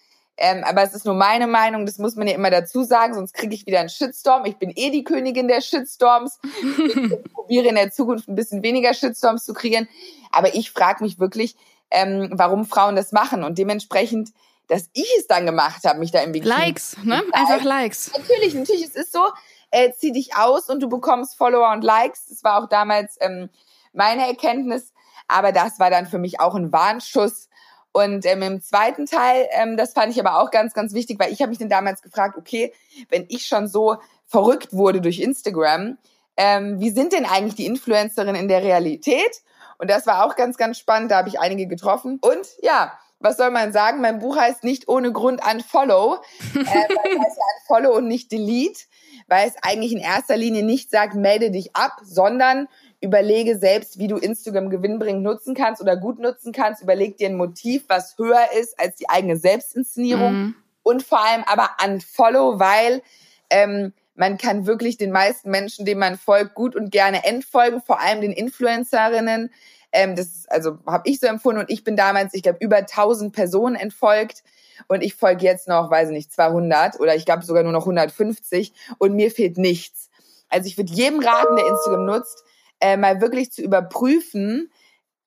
ähm, 0.43 0.65
aber 0.65 0.83
es 0.83 0.95
ist 0.95 1.05
nur 1.05 1.15
meine 1.15 1.47
Meinung, 1.47 1.85
das 1.85 1.99
muss 1.99 2.17
man 2.17 2.27
ja 2.27 2.35
immer 2.35 2.49
dazu 2.49 2.83
sagen, 2.83 3.13
sonst 3.13 3.35
kriege 3.35 3.55
ich 3.55 3.67
wieder 3.67 3.79
einen 3.79 3.91
Shitstorm. 3.91 4.47
Ich 4.47 4.57
bin 4.57 4.73
eh 4.75 4.91
die 4.91 5.05
Königin 5.05 5.49
der 5.49 5.61
Shitstorms. 5.61 6.39
Ich 6.43 7.23
probiere 7.35 7.69
in 7.69 7.75
der 7.75 7.93
Zukunft 7.93 8.27
ein 8.27 8.37
bisschen 8.37 8.63
weniger 8.63 8.95
Shitstorms 8.95 9.45
zu 9.45 9.53
kreieren. 9.53 9.87
Aber 10.33 10.55
ich 10.55 10.71
frage 10.71 11.05
mich 11.05 11.19
wirklich, 11.19 11.57
ähm, 11.91 12.31
warum 12.33 12.65
Frauen 12.65 12.97
das 12.97 13.13
machen. 13.13 13.45
Und 13.45 13.59
dementsprechend, 13.59 14.31
dass 14.69 14.89
ich 14.93 15.11
es 15.19 15.27
dann 15.27 15.47
gemacht 15.47 15.85
habe, 15.85 15.99
mich 15.99 16.13
da 16.13 16.21
im 16.21 16.33
Bikini. 16.33 16.55
Likes, 16.55 16.97
ne? 17.03 17.23
Einfach 17.33 17.65
Likes. 17.65 18.13
Natürlich, 18.17 18.55
natürlich, 18.55 18.85
es 18.85 18.95
ist 18.95 19.13
so, 19.13 19.25
äh, 19.71 19.93
zieh 19.93 20.13
dich 20.13 20.37
aus 20.37 20.69
und 20.69 20.81
du 20.81 20.89
bekommst 20.89 21.37
Follower 21.37 21.73
und 21.73 21.83
Likes. 21.83 22.27
Das 22.29 22.45
war 22.45 22.63
auch 22.63 22.69
damals 22.69 23.17
ähm, 23.21 23.51
meine 23.93 24.27
Erkenntnis. 24.27 24.93
Aber 25.29 25.53
das 25.53 25.79
war 25.79 25.91
dann 25.91 26.07
für 26.07 26.19
mich 26.19 26.41
auch 26.41 26.55
ein 26.55 26.73
Warnschuss. 26.73 27.49
Und 27.93 28.25
ähm, 28.27 28.43
im 28.43 28.63
zweiten 28.63 29.07
Teil, 29.07 29.49
ähm, 29.53 29.77
das 29.77 29.93
fand 29.93 30.13
ich 30.13 30.21
aber 30.21 30.41
auch 30.41 30.51
ganz, 30.51 30.75
ganz 30.75 30.93
wichtig, 30.93 31.19
weil 31.19 31.33
ich 31.33 31.41
habe 31.41 31.51
mich 31.51 31.59
dann 31.59 31.69
damals 31.69 32.03
gefragt, 32.03 32.37
okay, 32.37 32.73
wenn 33.09 33.27
ich 33.29 33.47
schon 33.47 33.67
so 33.67 33.97
verrückt 34.27 34.73
wurde 34.73 35.01
durch 35.01 35.19
Instagram, 35.19 35.99
ähm, 36.37 36.81
wie 36.81 36.91
sind 36.91 37.13
denn 37.13 37.27
eigentlich 37.27 37.57
die 37.57 37.67
Influencerinnen 37.67 38.37
in 38.37 38.49
der 38.49 38.63
Realität? 38.63 39.43
Und 39.81 39.89
das 39.89 40.07
war 40.07 40.25
auch 40.25 40.37
ganz, 40.37 40.59
ganz 40.59 40.79
spannend. 40.79 41.11
Da 41.11 41.17
habe 41.17 41.31
ich 41.31 41.41
einige 41.41 41.67
getroffen. 41.67 42.19
Und 42.21 42.47
ja, 42.63 42.93
was 43.19 43.39
soll 43.39 43.51
man 43.51 43.73
sagen? 43.73 44.03
Mein 44.03 44.19
Buch 44.19 44.37
heißt 44.37 44.63
nicht 44.63 44.89
ohne 44.89 45.11
Grund 45.11 45.41
Unfollow. 45.43 46.19
äh, 46.55 46.55
weil 46.55 46.65
es 46.65 47.21
heißt 47.25 47.37
ja 47.39 47.45
Unfollow 47.61 47.97
und 47.97 48.07
nicht 48.07 48.31
Delete, 48.31 48.83
weil 49.27 49.49
es 49.49 49.55
eigentlich 49.63 49.93
in 49.93 49.99
erster 49.99 50.37
Linie 50.37 50.63
nicht 50.63 50.91
sagt, 50.91 51.15
melde 51.15 51.51
dich 51.51 51.75
ab, 51.75 51.93
sondern 52.03 52.69
überlege 53.01 53.57
selbst, 53.57 53.99
wie 53.99 54.09
du 54.09 54.19
Instagram 54.19 54.69
gewinnbringend 54.69 55.23
nutzen 55.23 55.55
kannst 55.55 55.81
oder 55.81 55.97
gut 55.97 56.19
nutzen 56.19 56.53
kannst. 56.53 56.83
Überleg 56.83 57.17
dir 57.17 57.31
ein 57.31 57.37
Motiv, 57.37 57.85
was 57.89 58.19
höher 58.19 58.53
ist 58.59 58.79
als 58.79 58.97
die 58.97 59.09
eigene 59.09 59.39
Selbstinszenierung. 59.39 60.33
Mhm. 60.33 60.55
Und 60.83 61.03
vor 61.03 61.25
allem 61.25 61.45
aber 61.45 61.71
Unfollow, 61.83 62.59
weil 62.59 63.01
ähm, 63.49 63.95
man 64.21 64.37
kann 64.37 64.67
wirklich 64.67 64.99
den 64.99 65.13
meisten 65.13 65.51
Menschen, 65.51 65.87
denen 65.87 65.99
man 65.99 66.19
folgt, 66.19 66.55
gut 66.55 66.77
und 66.77 66.91
gerne 66.91 67.25
entfolgen, 67.25 67.81
vor 67.81 68.03
allem 68.03 68.21
den 68.21 68.33
Influencerinnen. 68.33 69.51
Ähm, 69.93 70.15
das 70.15 70.45
also 70.49 70.77
habe 70.87 71.09
ich 71.09 71.21
so 71.21 71.27
empfunden 71.27 71.63
und 71.63 71.71
ich 71.71 71.85
bin 71.85 71.97
damals, 71.97 72.35
ich 72.35 72.43
glaube, 72.43 72.59
über 72.61 72.77
1000 72.77 73.35
Personen 73.35 73.77
entfolgt 73.77 74.45
und 74.89 75.01
ich 75.01 75.15
folge 75.15 75.47
jetzt 75.47 75.69
noch, 75.69 75.91
weiß 75.91 76.11
ich 76.11 76.15
nicht, 76.15 76.33
200 76.35 77.01
oder 77.01 77.17
ich 77.17 77.25
glaube 77.25 77.47
sogar 77.47 77.63
nur 77.63 77.73
noch 77.73 77.85
150 77.85 78.75
und 78.99 79.15
mir 79.15 79.31
fehlt 79.31 79.57
nichts. 79.57 80.11
Also 80.51 80.67
ich 80.67 80.77
würde 80.77 80.93
jedem 80.93 81.21
raten, 81.21 81.57
der 81.57 81.69
Instagram 81.69 82.05
nutzt, 82.05 82.45
äh, 82.81 82.99
mal 82.99 83.23
wirklich 83.23 83.51
zu 83.53 83.63
überprüfen, 83.63 84.71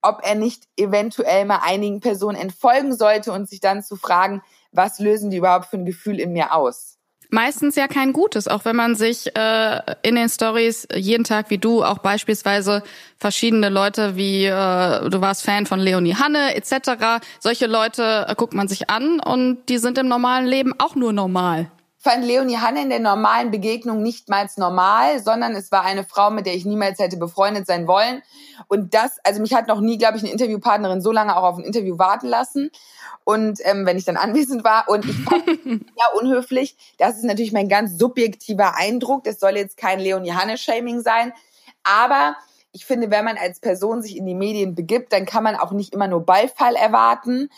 ob 0.03 0.19
er 0.23 0.35
nicht 0.35 0.65
eventuell 0.77 1.45
mal 1.45 1.61
einigen 1.63 1.99
Personen 1.99 2.37
entfolgen 2.37 2.95
sollte 2.95 3.31
und 3.31 3.49
sich 3.49 3.59
dann 3.59 3.81
zu 3.81 3.95
fragen, 3.95 4.43
was 4.71 4.99
lösen 4.99 5.31
die 5.31 5.37
überhaupt 5.37 5.65
für 5.65 5.77
ein 5.77 5.85
Gefühl 5.85 6.19
in 6.19 6.31
mir 6.31 6.53
aus? 6.53 6.99
Meistens 7.33 7.75
ja 7.75 7.87
kein 7.87 8.13
Gutes, 8.13 8.47
auch 8.47 8.63
wenn 8.63 8.75
man 8.75 8.95
sich 8.95 9.35
äh, 9.35 9.79
in 10.03 10.15
den 10.15 10.29
Stories 10.29 10.87
jeden 10.93 11.23
Tag 11.23 11.49
wie 11.49 11.57
du 11.57 11.83
auch 11.83 11.97
beispielsweise 11.97 12.83
verschiedene 13.17 13.69
Leute 13.69 14.15
wie 14.15 14.45
äh, 14.45 15.09
du 15.09 15.19
warst 15.19 15.43
Fan 15.43 15.65
von 15.65 15.79
Leonie 15.79 16.15
Hanne 16.15 16.55
etc. 16.55 17.23
Solche 17.39 17.65
Leute 17.65 18.27
äh, 18.29 18.35
guckt 18.35 18.53
man 18.53 18.67
sich 18.67 18.89
an 18.89 19.19
und 19.19 19.67
die 19.67 19.79
sind 19.79 19.97
im 19.97 20.07
normalen 20.07 20.45
Leben 20.45 20.73
auch 20.77 20.95
nur 20.95 21.11
normal 21.11 21.71
fand 22.03 22.25
Leonie 22.25 22.57
Hanne 22.57 22.81
in 22.81 22.89
der 22.89 22.99
normalen 22.99 23.49
Begegnung 23.49 24.03
nicht 24.03 24.27
mal 24.27 24.45
normal, 24.57 25.23
sondern 25.23 25.55
es 25.55 25.71
war 25.71 25.83
eine 25.83 26.03
Frau, 26.03 26.29
mit 26.31 26.45
der 26.45 26.53
ich 26.53 26.65
niemals 26.65 26.99
hätte 26.99 27.15
befreundet 27.15 27.65
sein 27.65 27.87
wollen. 27.87 28.21
Und 28.67 28.93
das, 28.93 29.19
also 29.23 29.41
mich 29.41 29.53
hat 29.53 29.69
noch 29.69 29.79
nie, 29.79 29.97
glaube 29.97 30.17
ich, 30.17 30.23
eine 30.23 30.31
Interviewpartnerin 30.33 31.01
so 31.01 31.13
lange 31.13 31.35
auch 31.37 31.43
auf 31.43 31.57
ein 31.57 31.63
Interview 31.63 31.97
warten 31.97 32.27
lassen. 32.27 32.71
Und 33.23 33.59
ähm, 33.63 33.85
wenn 33.85 33.97
ich 33.97 34.03
dann 34.03 34.17
anwesend 34.17 34.65
war 34.65 34.89
und 34.89 35.05
ich 35.05 35.15
fand 35.15 35.47
ja 35.47 36.19
unhöflich, 36.19 36.75
das 36.97 37.15
ist 37.15 37.23
natürlich 37.23 37.53
mein 37.53 37.69
ganz 37.69 37.97
subjektiver 37.97 38.75
Eindruck. 38.75 39.23
Das 39.23 39.39
soll 39.39 39.55
jetzt 39.55 39.77
kein 39.77 40.01
Leonie 40.01 40.33
Hanne-Shaming 40.33 40.99
sein. 40.99 41.31
Aber 41.83 42.35
ich 42.75 42.85
finde, 42.85 43.11
wenn 43.11 43.23
man 43.23 43.37
als 43.37 43.59
Person 43.59 44.01
sich 44.01 44.17
in 44.17 44.25
die 44.25 44.33
Medien 44.33 44.73
begibt, 44.73 45.13
dann 45.13 45.27
kann 45.27 45.43
man 45.43 45.55
auch 45.55 45.71
nicht 45.71 45.93
immer 45.93 46.07
nur 46.07 46.25
Beifall 46.25 46.75
erwarten. 46.75 47.49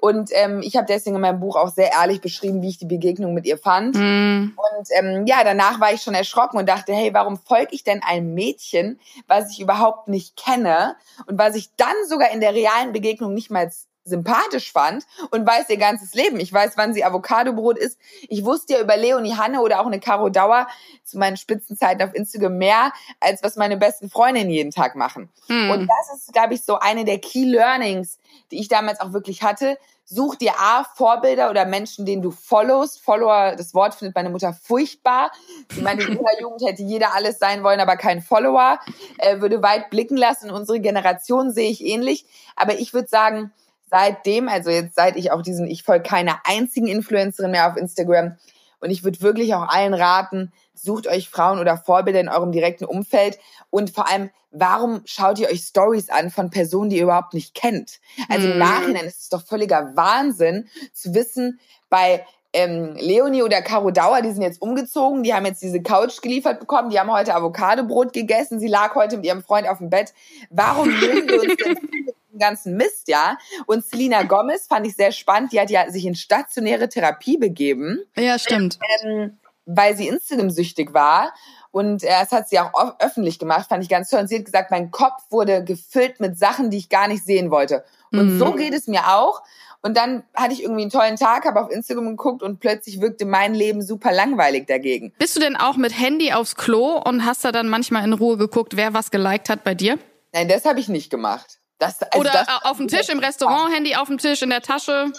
Und 0.00 0.30
ähm, 0.32 0.62
ich 0.62 0.76
habe 0.76 0.86
deswegen 0.88 1.14
in 1.14 1.22
meinem 1.22 1.38
Buch 1.38 1.54
auch 1.54 1.68
sehr 1.68 1.92
ehrlich 1.92 2.20
beschrieben, 2.20 2.60
wie 2.60 2.70
ich 2.70 2.78
die 2.78 2.84
Begegnung 2.84 3.34
mit 3.34 3.46
ihr 3.46 3.56
fand. 3.56 3.94
Mm. 3.94 4.52
Und 4.56 4.88
ähm, 4.98 5.26
ja, 5.26 5.44
danach 5.44 5.80
war 5.80 5.92
ich 5.92 6.02
schon 6.02 6.14
erschrocken 6.14 6.58
und 6.58 6.68
dachte, 6.68 6.92
hey, 6.92 7.14
warum 7.14 7.38
folge 7.38 7.68
ich 7.70 7.84
denn 7.84 8.02
einem 8.02 8.34
Mädchen, 8.34 8.98
was 9.28 9.52
ich 9.52 9.60
überhaupt 9.60 10.08
nicht 10.08 10.36
kenne 10.36 10.96
und 11.26 11.38
was 11.38 11.54
ich 11.54 11.70
dann 11.76 11.94
sogar 12.08 12.32
in 12.32 12.40
der 12.40 12.52
realen 12.52 12.92
Begegnung 12.92 13.32
nicht 13.32 13.52
mal 13.52 13.70
sympathisch 14.04 14.70
fand 14.70 15.04
und 15.30 15.46
weiß 15.46 15.68
ihr 15.70 15.78
ganzes 15.78 16.14
Leben. 16.14 16.38
Ich 16.38 16.52
weiß, 16.52 16.72
wann 16.76 16.92
sie 16.92 17.04
Avocadobrot 17.04 17.78
isst. 17.78 17.98
Ich 18.28 18.44
wusste 18.44 18.74
ja 18.74 18.80
über 18.80 18.96
Leonie 18.96 19.36
Hanne 19.36 19.62
oder 19.62 19.80
auch 19.80 19.86
eine 19.86 20.00
Caro 20.00 20.28
Dauer 20.28 20.68
zu 21.04 21.18
meinen 21.18 21.36
Spitzenzeiten 21.36 22.06
auf 22.06 22.14
Instagram 22.14 22.58
mehr, 22.58 22.92
als 23.20 23.42
was 23.42 23.56
meine 23.56 23.76
besten 23.76 24.10
Freundinnen 24.10 24.50
jeden 24.50 24.70
Tag 24.70 24.94
machen. 24.94 25.30
Mhm. 25.48 25.70
Und 25.70 25.88
das 25.88 26.18
ist, 26.18 26.32
glaube 26.32 26.54
ich, 26.54 26.64
so 26.64 26.78
eine 26.78 27.04
der 27.04 27.18
Key 27.18 27.44
Learnings, 27.44 28.18
die 28.50 28.60
ich 28.60 28.68
damals 28.68 29.00
auch 29.00 29.12
wirklich 29.12 29.42
hatte. 29.42 29.78
Such 30.06 30.34
dir 30.34 30.52
A, 30.58 30.84
Vorbilder 30.84 31.48
oder 31.48 31.64
Menschen, 31.64 32.04
denen 32.04 32.20
du 32.20 32.30
followst. 32.30 33.02
Follower, 33.02 33.54
das 33.56 33.72
Wort 33.72 33.94
findet 33.94 34.14
meine 34.14 34.28
Mutter 34.28 34.52
furchtbar. 34.52 35.32
Sie 35.70 35.80
meinte, 35.80 36.04
in 36.04 36.18
ihrer 36.18 36.40
Jugend 36.40 36.60
hätte 36.62 36.82
jeder 36.82 37.14
alles 37.14 37.38
sein 37.38 37.64
wollen, 37.64 37.80
aber 37.80 37.96
kein 37.96 38.20
Follower. 38.20 38.78
Äh, 39.16 39.40
würde 39.40 39.62
weit 39.62 39.88
blicken 39.88 40.18
lassen. 40.18 40.50
Unsere 40.50 40.78
Generation 40.80 41.50
sehe 41.52 41.70
ich 41.70 41.82
ähnlich. 41.82 42.26
Aber 42.54 42.78
ich 42.78 42.92
würde 42.92 43.08
sagen, 43.08 43.50
seitdem, 43.94 44.48
also 44.48 44.70
jetzt 44.70 44.96
seit 44.96 45.16
ich 45.16 45.30
auch 45.30 45.42
diesen, 45.42 45.68
ich 45.68 45.84
folge 45.84 46.08
keiner 46.08 46.40
einzigen 46.44 46.88
Influencerin 46.88 47.52
mehr 47.52 47.70
auf 47.70 47.76
Instagram. 47.76 48.36
Und 48.80 48.90
ich 48.90 49.04
würde 49.04 49.20
wirklich 49.20 49.54
auch 49.54 49.68
allen 49.68 49.94
raten, 49.94 50.52
sucht 50.74 51.06
euch 51.06 51.30
Frauen 51.30 51.60
oder 51.60 51.78
Vorbilder 51.78 52.18
in 52.18 52.28
eurem 52.28 52.50
direkten 52.50 52.84
Umfeld 52.84 53.38
und 53.70 53.90
vor 53.90 54.10
allem, 54.10 54.30
warum 54.50 55.02
schaut 55.04 55.38
ihr 55.38 55.48
euch 55.48 55.60
Stories 55.60 56.10
an 56.10 56.30
von 56.30 56.50
Personen, 56.50 56.90
die 56.90 56.96
ihr 56.96 57.04
überhaupt 57.04 57.34
nicht 57.34 57.54
kennt? 57.54 58.00
Also 58.28 58.48
im 58.48 58.54
mhm. 58.54 58.58
Nachhinein 58.58 59.04
ist 59.04 59.20
es 59.20 59.28
doch 59.28 59.46
völliger 59.46 59.92
Wahnsinn 59.94 60.68
zu 60.92 61.14
wissen, 61.14 61.60
bei 61.88 62.26
ähm, 62.52 62.96
Leonie 62.96 63.42
oder 63.42 63.62
Caro 63.62 63.92
Dauer, 63.92 64.22
die 64.22 64.32
sind 64.32 64.42
jetzt 64.42 64.60
umgezogen, 64.60 65.22
die 65.22 65.32
haben 65.32 65.46
jetzt 65.46 65.62
diese 65.62 65.82
Couch 65.82 66.20
geliefert 66.20 66.58
bekommen, 66.58 66.90
die 66.90 66.98
haben 66.98 67.12
heute 67.12 67.34
Avocadobrot 67.34 68.12
gegessen, 68.12 68.58
sie 68.58 68.68
lag 68.68 68.94
heute 68.96 69.16
mit 69.16 69.26
ihrem 69.26 69.42
Freund 69.42 69.68
auf 69.68 69.78
dem 69.78 69.88
Bett. 69.88 70.12
Warum 70.50 70.88
nehmen 71.00 71.28
wir 71.28 71.42
uns 71.42 71.56
denn 71.56 71.78
ganzen 72.38 72.76
Mist, 72.76 73.08
ja. 73.08 73.36
Und 73.66 73.84
Selina 73.84 74.22
Gomez 74.22 74.66
fand 74.66 74.86
ich 74.86 74.94
sehr 74.94 75.12
spannend. 75.12 75.52
Die 75.52 75.60
hat 75.60 75.70
ja 75.70 75.90
sich 75.90 76.04
in 76.04 76.14
stationäre 76.14 76.88
Therapie 76.88 77.36
begeben. 77.36 78.00
Ja, 78.16 78.38
stimmt. 78.38 78.78
Ähm, 79.02 79.38
weil 79.66 79.96
sie 79.96 80.08
Instagram-süchtig 80.08 80.92
war. 80.92 81.32
Und 81.70 82.04
äh, 82.04 82.08
das 82.08 82.30
hat 82.30 82.48
sie 82.48 82.60
auch 82.60 83.00
öffentlich 83.00 83.38
gemacht, 83.38 83.68
fand 83.68 83.82
ich 83.82 83.88
ganz 83.88 84.08
toll. 84.08 84.20
Und 84.20 84.28
sie 84.28 84.38
hat 84.38 84.44
gesagt, 84.44 84.70
mein 84.70 84.90
Kopf 84.90 85.22
wurde 85.30 85.64
gefüllt 85.64 86.20
mit 86.20 86.38
Sachen, 86.38 86.70
die 86.70 86.78
ich 86.78 86.88
gar 86.88 87.08
nicht 87.08 87.24
sehen 87.24 87.50
wollte. 87.50 87.84
Und 88.12 88.34
mhm. 88.34 88.38
so 88.38 88.52
geht 88.52 88.74
es 88.74 88.86
mir 88.86 89.08
auch. 89.08 89.42
Und 89.82 89.98
dann 89.98 90.22
hatte 90.34 90.54
ich 90.54 90.62
irgendwie 90.62 90.82
einen 90.82 90.90
tollen 90.90 91.16
Tag, 91.16 91.44
habe 91.44 91.60
auf 91.60 91.70
Instagram 91.70 92.06
geguckt 92.16 92.42
und 92.42 92.58
plötzlich 92.58 93.02
wirkte 93.02 93.26
mein 93.26 93.54
Leben 93.54 93.82
super 93.82 94.12
langweilig 94.12 94.66
dagegen. 94.66 95.12
Bist 95.18 95.36
du 95.36 95.40
denn 95.40 95.56
auch 95.56 95.76
mit 95.76 95.98
Handy 95.98 96.32
aufs 96.32 96.56
Klo 96.56 97.02
und 97.04 97.26
hast 97.26 97.44
da 97.44 97.52
dann 97.52 97.68
manchmal 97.68 98.02
in 98.04 98.14
Ruhe 98.14 98.38
geguckt, 98.38 98.76
wer 98.76 98.94
was 98.94 99.10
geliked 99.10 99.50
hat 99.50 99.62
bei 99.62 99.74
dir? 99.74 99.98
Nein, 100.32 100.48
das 100.48 100.64
habe 100.64 100.80
ich 100.80 100.88
nicht 100.88 101.10
gemacht. 101.10 101.60
Das, 101.78 102.00
also 102.02 102.20
Oder 102.20 102.30
das, 102.30 102.48
auf 102.64 102.76
dem 102.76 102.88
Tisch 102.88 103.08
im 103.08 103.18
Restaurant, 103.18 103.74
Handy 103.74 103.96
auf 103.96 104.08
dem 104.08 104.18
Tisch, 104.18 104.42
in 104.42 104.50
der 104.50 104.62
Tasche. 104.62 105.12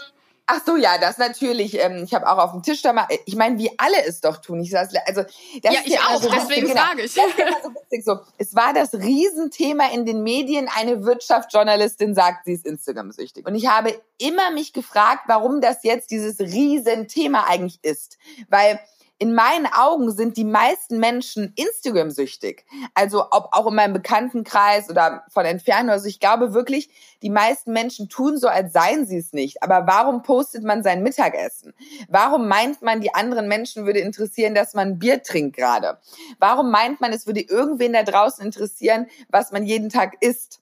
Ach 0.48 0.62
so, 0.64 0.76
ja, 0.76 1.00
das 1.00 1.18
natürlich. 1.18 1.80
Ähm, 1.80 2.04
ich 2.04 2.14
habe 2.14 2.30
auch 2.30 2.38
auf 2.38 2.52
dem 2.52 2.62
Tisch 2.62 2.84
da 2.84 2.94
mal, 2.94 3.08
ich 3.26 3.36
meine, 3.36 3.58
wie 3.58 3.72
alle 3.80 4.06
es 4.06 4.22
doch 4.22 4.38
tun. 4.38 4.62
Ich 4.62 4.70
saß, 4.70 4.90
also 5.08 5.24
das 5.24 5.34
ja, 5.74 5.80
ist 5.80 5.88
ich 5.88 5.94
ja 5.94 6.02
auch, 6.02 6.22
so 6.22 6.30
deswegen 6.30 6.68
genau, 6.68 6.82
frage 6.82 7.02
ich. 7.02 7.16
Das 7.16 7.26
ist 7.26 7.40
immer 7.40 7.62
so 7.64 7.70
witzig, 7.70 8.06
so. 8.06 8.20
Es 8.38 8.56
war 8.56 8.74
das 8.74 8.94
Riesenthema 8.94 9.88
in 9.88 10.06
den 10.06 10.22
Medien. 10.22 10.70
Eine 10.76 11.04
Wirtschaftsjournalistin 11.04 12.14
sagt, 12.14 12.46
sie 12.46 12.54
ist 12.54 12.66
Instagram-süchtig. 12.66 13.48
Und 13.48 13.56
ich 13.56 13.68
habe 13.68 14.00
immer 14.20 14.52
mich 14.52 14.72
gefragt, 14.72 15.24
warum 15.26 15.62
das 15.62 15.84
jetzt 15.84 16.12
dieses 16.12 16.40
Riesenthema 16.40 17.46
eigentlich 17.48 17.80
ist. 17.82 18.20
Weil 18.48 18.80
in 19.18 19.34
meinen 19.34 19.66
Augen 19.66 20.12
sind 20.12 20.36
die 20.36 20.44
meisten 20.44 21.00
Menschen 21.00 21.54
Instagram-süchtig. 21.56 22.66
Also 22.94 23.26
ob 23.32 23.50
auch 23.52 23.68
in 23.68 23.76
meinem 23.76 23.94
Bekanntenkreis 23.94 24.90
oder 24.90 25.24
von 25.30 25.46
Entfernung. 25.46 25.92
Also 25.92 26.08
ich 26.08 26.20
glaube 26.20 26.54
wirklich, 26.54 26.90
die 27.22 27.30
meisten 27.30 27.72
Menschen 27.72 28.10
tun 28.10 28.38
so, 28.38 28.48
als 28.48 28.74
seien 28.74 29.06
sie 29.06 29.18
es 29.18 29.32
nicht. 29.32 29.64
Aber 29.64 29.88
warum 29.88 30.22
postet 30.22 30.64
man 30.64 30.84
sein 30.84 31.02
Mittagessen? 31.02 31.74
Warum 32.10 32.50
meint 32.50 32.82
man, 32.82 33.00
die 33.00 33.14
anderen 33.14 33.48
Menschen 33.48 33.86
würde 33.86 34.00
interessieren, 34.00 34.54
dass 34.54 34.74
man 34.74 35.00
Bier 35.00 35.24
trinkt 35.24 35.56
gerade? 35.56 35.98
Warum 36.40 36.70
meint 36.70 37.00
man, 37.00 37.14
es 37.14 37.26
würde 37.26 37.42
irgendwen 37.42 37.94
da 37.94 38.04
draußen 38.04 38.46
interessieren, 38.46 39.08
was 39.30 39.52
man 39.52 39.64
jeden 39.64 39.90
Tag 39.90 40.18
isst? 40.20 40.60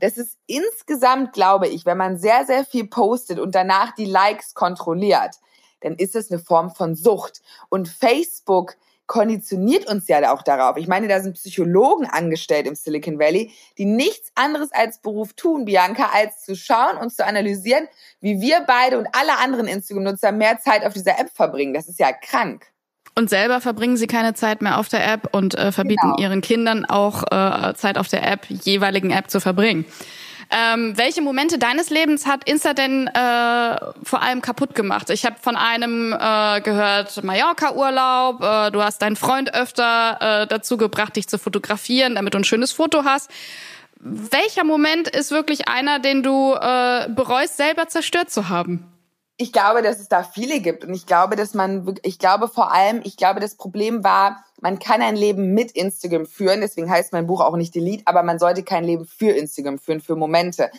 Das 0.00 0.16
ist 0.16 0.38
insgesamt, 0.46 1.32
glaube 1.32 1.68
ich, 1.68 1.86
wenn 1.86 1.96
man 1.96 2.18
sehr, 2.18 2.44
sehr 2.46 2.64
viel 2.64 2.86
postet 2.86 3.38
und 3.38 3.54
danach 3.54 3.94
die 3.94 4.04
Likes 4.04 4.54
kontrolliert, 4.54 5.36
dann 5.80 5.94
ist 5.94 6.16
es 6.16 6.30
eine 6.30 6.40
Form 6.40 6.70
von 6.70 6.94
Sucht. 6.94 7.42
Und 7.68 7.88
Facebook 7.88 8.76
konditioniert 9.08 9.90
uns 9.90 10.06
ja 10.06 10.32
auch 10.32 10.42
darauf. 10.42 10.76
Ich 10.76 10.86
meine, 10.86 11.08
da 11.08 11.20
sind 11.20 11.34
Psychologen 11.34 12.06
angestellt 12.06 12.66
im 12.66 12.74
Silicon 12.74 13.18
Valley, 13.18 13.50
die 13.78 13.86
nichts 13.86 14.30
anderes 14.34 14.70
als 14.70 14.98
Beruf 14.98 15.32
tun, 15.32 15.64
Bianca, 15.64 16.10
als 16.12 16.44
zu 16.44 16.54
schauen 16.54 16.98
und 17.00 17.12
zu 17.12 17.26
analysieren, 17.26 17.88
wie 18.20 18.40
wir 18.40 18.60
beide 18.66 18.98
und 18.98 19.08
alle 19.12 19.38
anderen 19.38 19.66
Instagram-Nutzer 19.66 20.30
mehr 20.30 20.60
Zeit 20.60 20.84
auf 20.84 20.92
dieser 20.92 21.18
App 21.18 21.30
verbringen. 21.30 21.74
Das 21.74 21.88
ist 21.88 21.98
ja 21.98 22.12
krank. 22.12 22.66
Und 23.14 23.30
selber 23.30 23.60
verbringen 23.60 23.96
sie 23.96 24.06
keine 24.06 24.34
Zeit 24.34 24.62
mehr 24.62 24.78
auf 24.78 24.88
der 24.88 25.04
App 25.10 25.34
und 25.34 25.56
äh, 25.56 25.72
verbieten 25.72 26.12
genau. 26.14 26.18
ihren 26.18 26.40
Kindern 26.40 26.84
auch 26.84 27.24
äh, 27.32 27.74
Zeit 27.74 27.98
auf 27.98 28.06
der 28.06 28.30
App, 28.30 28.46
jeweiligen 28.48 29.10
App 29.10 29.28
zu 29.28 29.40
verbringen. 29.40 29.86
Ähm, 30.50 30.96
welche 30.96 31.20
Momente 31.20 31.58
deines 31.58 31.90
Lebens 31.90 32.26
hat 32.26 32.48
Insta 32.48 32.72
denn 32.72 33.06
äh, 33.06 33.76
vor 34.02 34.22
allem 34.22 34.40
kaputt 34.40 34.74
gemacht? 34.74 35.10
Ich 35.10 35.26
habe 35.26 35.36
von 35.40 35.56
einem 35.56 36.14
äh, 36.14 36.60
gehört, 36.62 37.22
Mallorca-Urlaub, 37.22 38.42
äh, 38.42 38.70
du 38.70 38.82
hast 38.82 39.02
deinen 39.02 39.16
Freund 39.16 39.52
öfter 39.54 40.42
äh, 40.42 40.46
dazu 40.46 40.78
gebracht, 40.78 41.16
dich 41.16 41.28
zu 41.28 41.38
fotografieren, 41.38 42.14
damit 42.14 42.32
du 42.32 42.38
ein 42.38 42.44
schönes 42.44 42.72
Foto 42.72 43.04
hast. 43.04 43.30
Welcher 44.00 44.64
Moment 44.64 45.08
ist 45.08 45.32
wirklich 45.32 45.68
einer, 45.68 45.98
den 45.98 46.22
du 46.22 46.54
äh, 46.54 47.08
bereust, 47.10 47.56
selber 47.58 47.88
zerstört 47.88 48.30
zu 48.30 48.48
haben? 48.48 48.86
Ich 49.40 49.52
glaube, 49.52 49.82
dass 49.82 50.00
es 50.00 50.08
da 50.08 50.24
viele 50.24 50.60
gibt 50.60 50.84
und 50.84 50.92
ich 50.92 51.06
glaube, 51.06 51.36
dass 51.36 51.54
man, 51.54 51.96
ich 52.02 52.18
glaube 52.18 52.48
vor 52.48 52.72
allem, 52.72 53.00
ich 53.04 53.16
glaube, 53.16 53.38
das 53.38 53.54
Problem 53.54 54.02
war, 54.02 54.44
man 54.60 54.80
kann 54.80 55.00
ein 55.00 55.14
Leben 55.14 55.54
mit 55.54 55.70
Instagram 55.70 56.26
führen, 56.26 56.60
deswegen 56.60 56.90
heißt 56.90 57.12
mein 57.12 57.28
Buch 57.28 57.40
auch 57.40 57.56
nicht 57.56 57.74
Delete, 57.74 58.02
aber 58.06 58.24
man 58.24 58.40
sollte 58.40 58.64
kein 58.64 58.82
Leben 58.82 59.06
für 59.06 59.30
Instagram 59.30 59.78
führen, 59.78 60.00
für 60.00 60.16
Momente. 60.16 60.70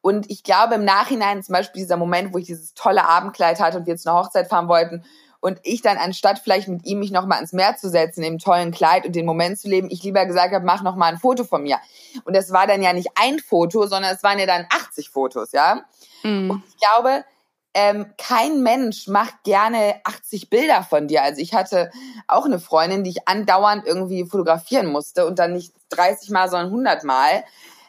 Und 0.00 0.30
ich 0.30 0.44
glaube 0.44 0.76
im 0.76 0.84
Nachhinein, 0.84 1.42
zum 1.42 1.54
Beispiel 1.54 1.82
dieser 1.82 1.96
Moment, 1.96 2.32
wo 2.32 2.38
ich 2.38 2.46
dieses 2.46 2.74
tolle 2.74 3.04
Abendkleid 3.04 3.58
hatte 3.58 3.78
und 3.78 3.86
wir 3.86 3.94
jetzt 3.94 4.06
eine 4.06 4.16
Hochzeit 4.16 4.48
fahren 4.48 4.68
wollten 4.68 5.04
und 5.40 5.58
ich 5.62 5.82
dann 5.82 5.96
anstatt 5.96 6.38
vielleicht 6.38 6.68
mit 6.68 6.84
ihm 6.86 7.00
mich 7.00 7.10
nochmal 7.10 7.36
ans 7.36 7.52
Meer 7.52 7.76
zu 7.76 7.88
setzen, 7.88 8.22
im 8.22 8.38
tollen 8.38 8.70
Kleid 8.70 9.06
und 9.06 9.14
den 9.14 9.26
Moment 9.26 9.58
zu 9.58 9.68
leben, 9.68 9.88
ich 9.90 10.02
lieber 10.02 10.24
gesagt 10.26 10.54
habe, 10.54 10.64
mach 10.64 10.82
nochmal 10.82 11.12
ein 11.12 11.18
Foto 11.18 11.44
von 11.44 11.62
mir. 11.62 11.78
Und 12.24 12.34
das 12.34 12.52
war 12.52 12.66
dann 12.66 12.82
ja 12.82 12.92
nicht 12.92 13.08
ein 13.14 13.38
Foto, 13.38 13.86
sondern 13.86 14.14
es 14.14 14.22
waren 14.22 14.38
ja 14.38 14.46
dann 14.46 14.66
80 14.70 15.10
Fotos, 15.10 15.52
ja. 15.52 15.84
Mhm. 16.22 16.50
Und 16.50 16.62
ich 16.68 16.76
glaube, 16.78 17.24
ähm, 17.78 18.06
kein 18.16 18.62
Mensch 18.62 19.06
macht 19.06 19.44
gerne 19.44 20.00
80 20.04 20.48
Bilder 20.48 20.82
von 20.82 21.08
dir. 21.08 21.22
Also 21.22 21.42
ich 21.42 21.52
hatte 21.52 21.90
auch 22.26 22.46
eine 22.46 22.58
Freundin, 22.58 23.04
die 23.04 23.10
ich 23.10 23.28
andauernd 23.28 23.86
irgendwie 23.86 24.24
fotografieren 24.24 24.86
musste 24.86 25.26
und 25.26 25.38
dann 25.38 25.52
nicht 25.52 25.74
30 25.90 26.30
Mal, 26.30 26.48
sondern 26.48 26.68
100 26.68 27.04
Mal. 27.04 27.44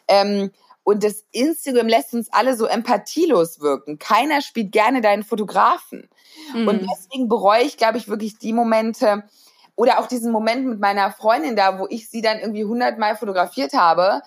Ähm, 0.06 0.50
und 0.84 1.04
das 1.04 1.24
Instagram 1.32 1.88
lässt 1.88 2.12
uns 2.12 2.30
alle 2.30 2.54
so 2.54 2.66
empathielos 2.66 3.60
wirken. 3.60 3.98
Keiner 3.98 4.42
spielt 4.42 4.72
gerne 4.72 5.00
deinen 5.00 5.22
Fotografen. 5.22 6.10
Mhm. 6.52 6.68
Und 6.68 6.86
deswegen 6.90 7.30
bereue 7.30 7.62
ich, 7.62 7.78
glaube 7.78 7.96
ich, 7.96 8.08
wirklich 8.08 8.38
die 8.38 8.52
Momente 8.52 9.24
oder 9.74 10.00
auch 10.00 10.06
diesen 10.06 10.32
Moment 10.32 10.66
mit 10.66 10.80
meiner 10.80 11.12
Freundin 11.12 11.56
da, 11.56 11.78
wo 11.78 11.86
ich 11.88 12.10
sie 12.10 12.20
dann 12.20 12.40
irgendwie 12.40 12.64
100 12.64 12.98
Mal 12.98 13.16
fotografiert 13.16 13.72
habe 13.72 14.20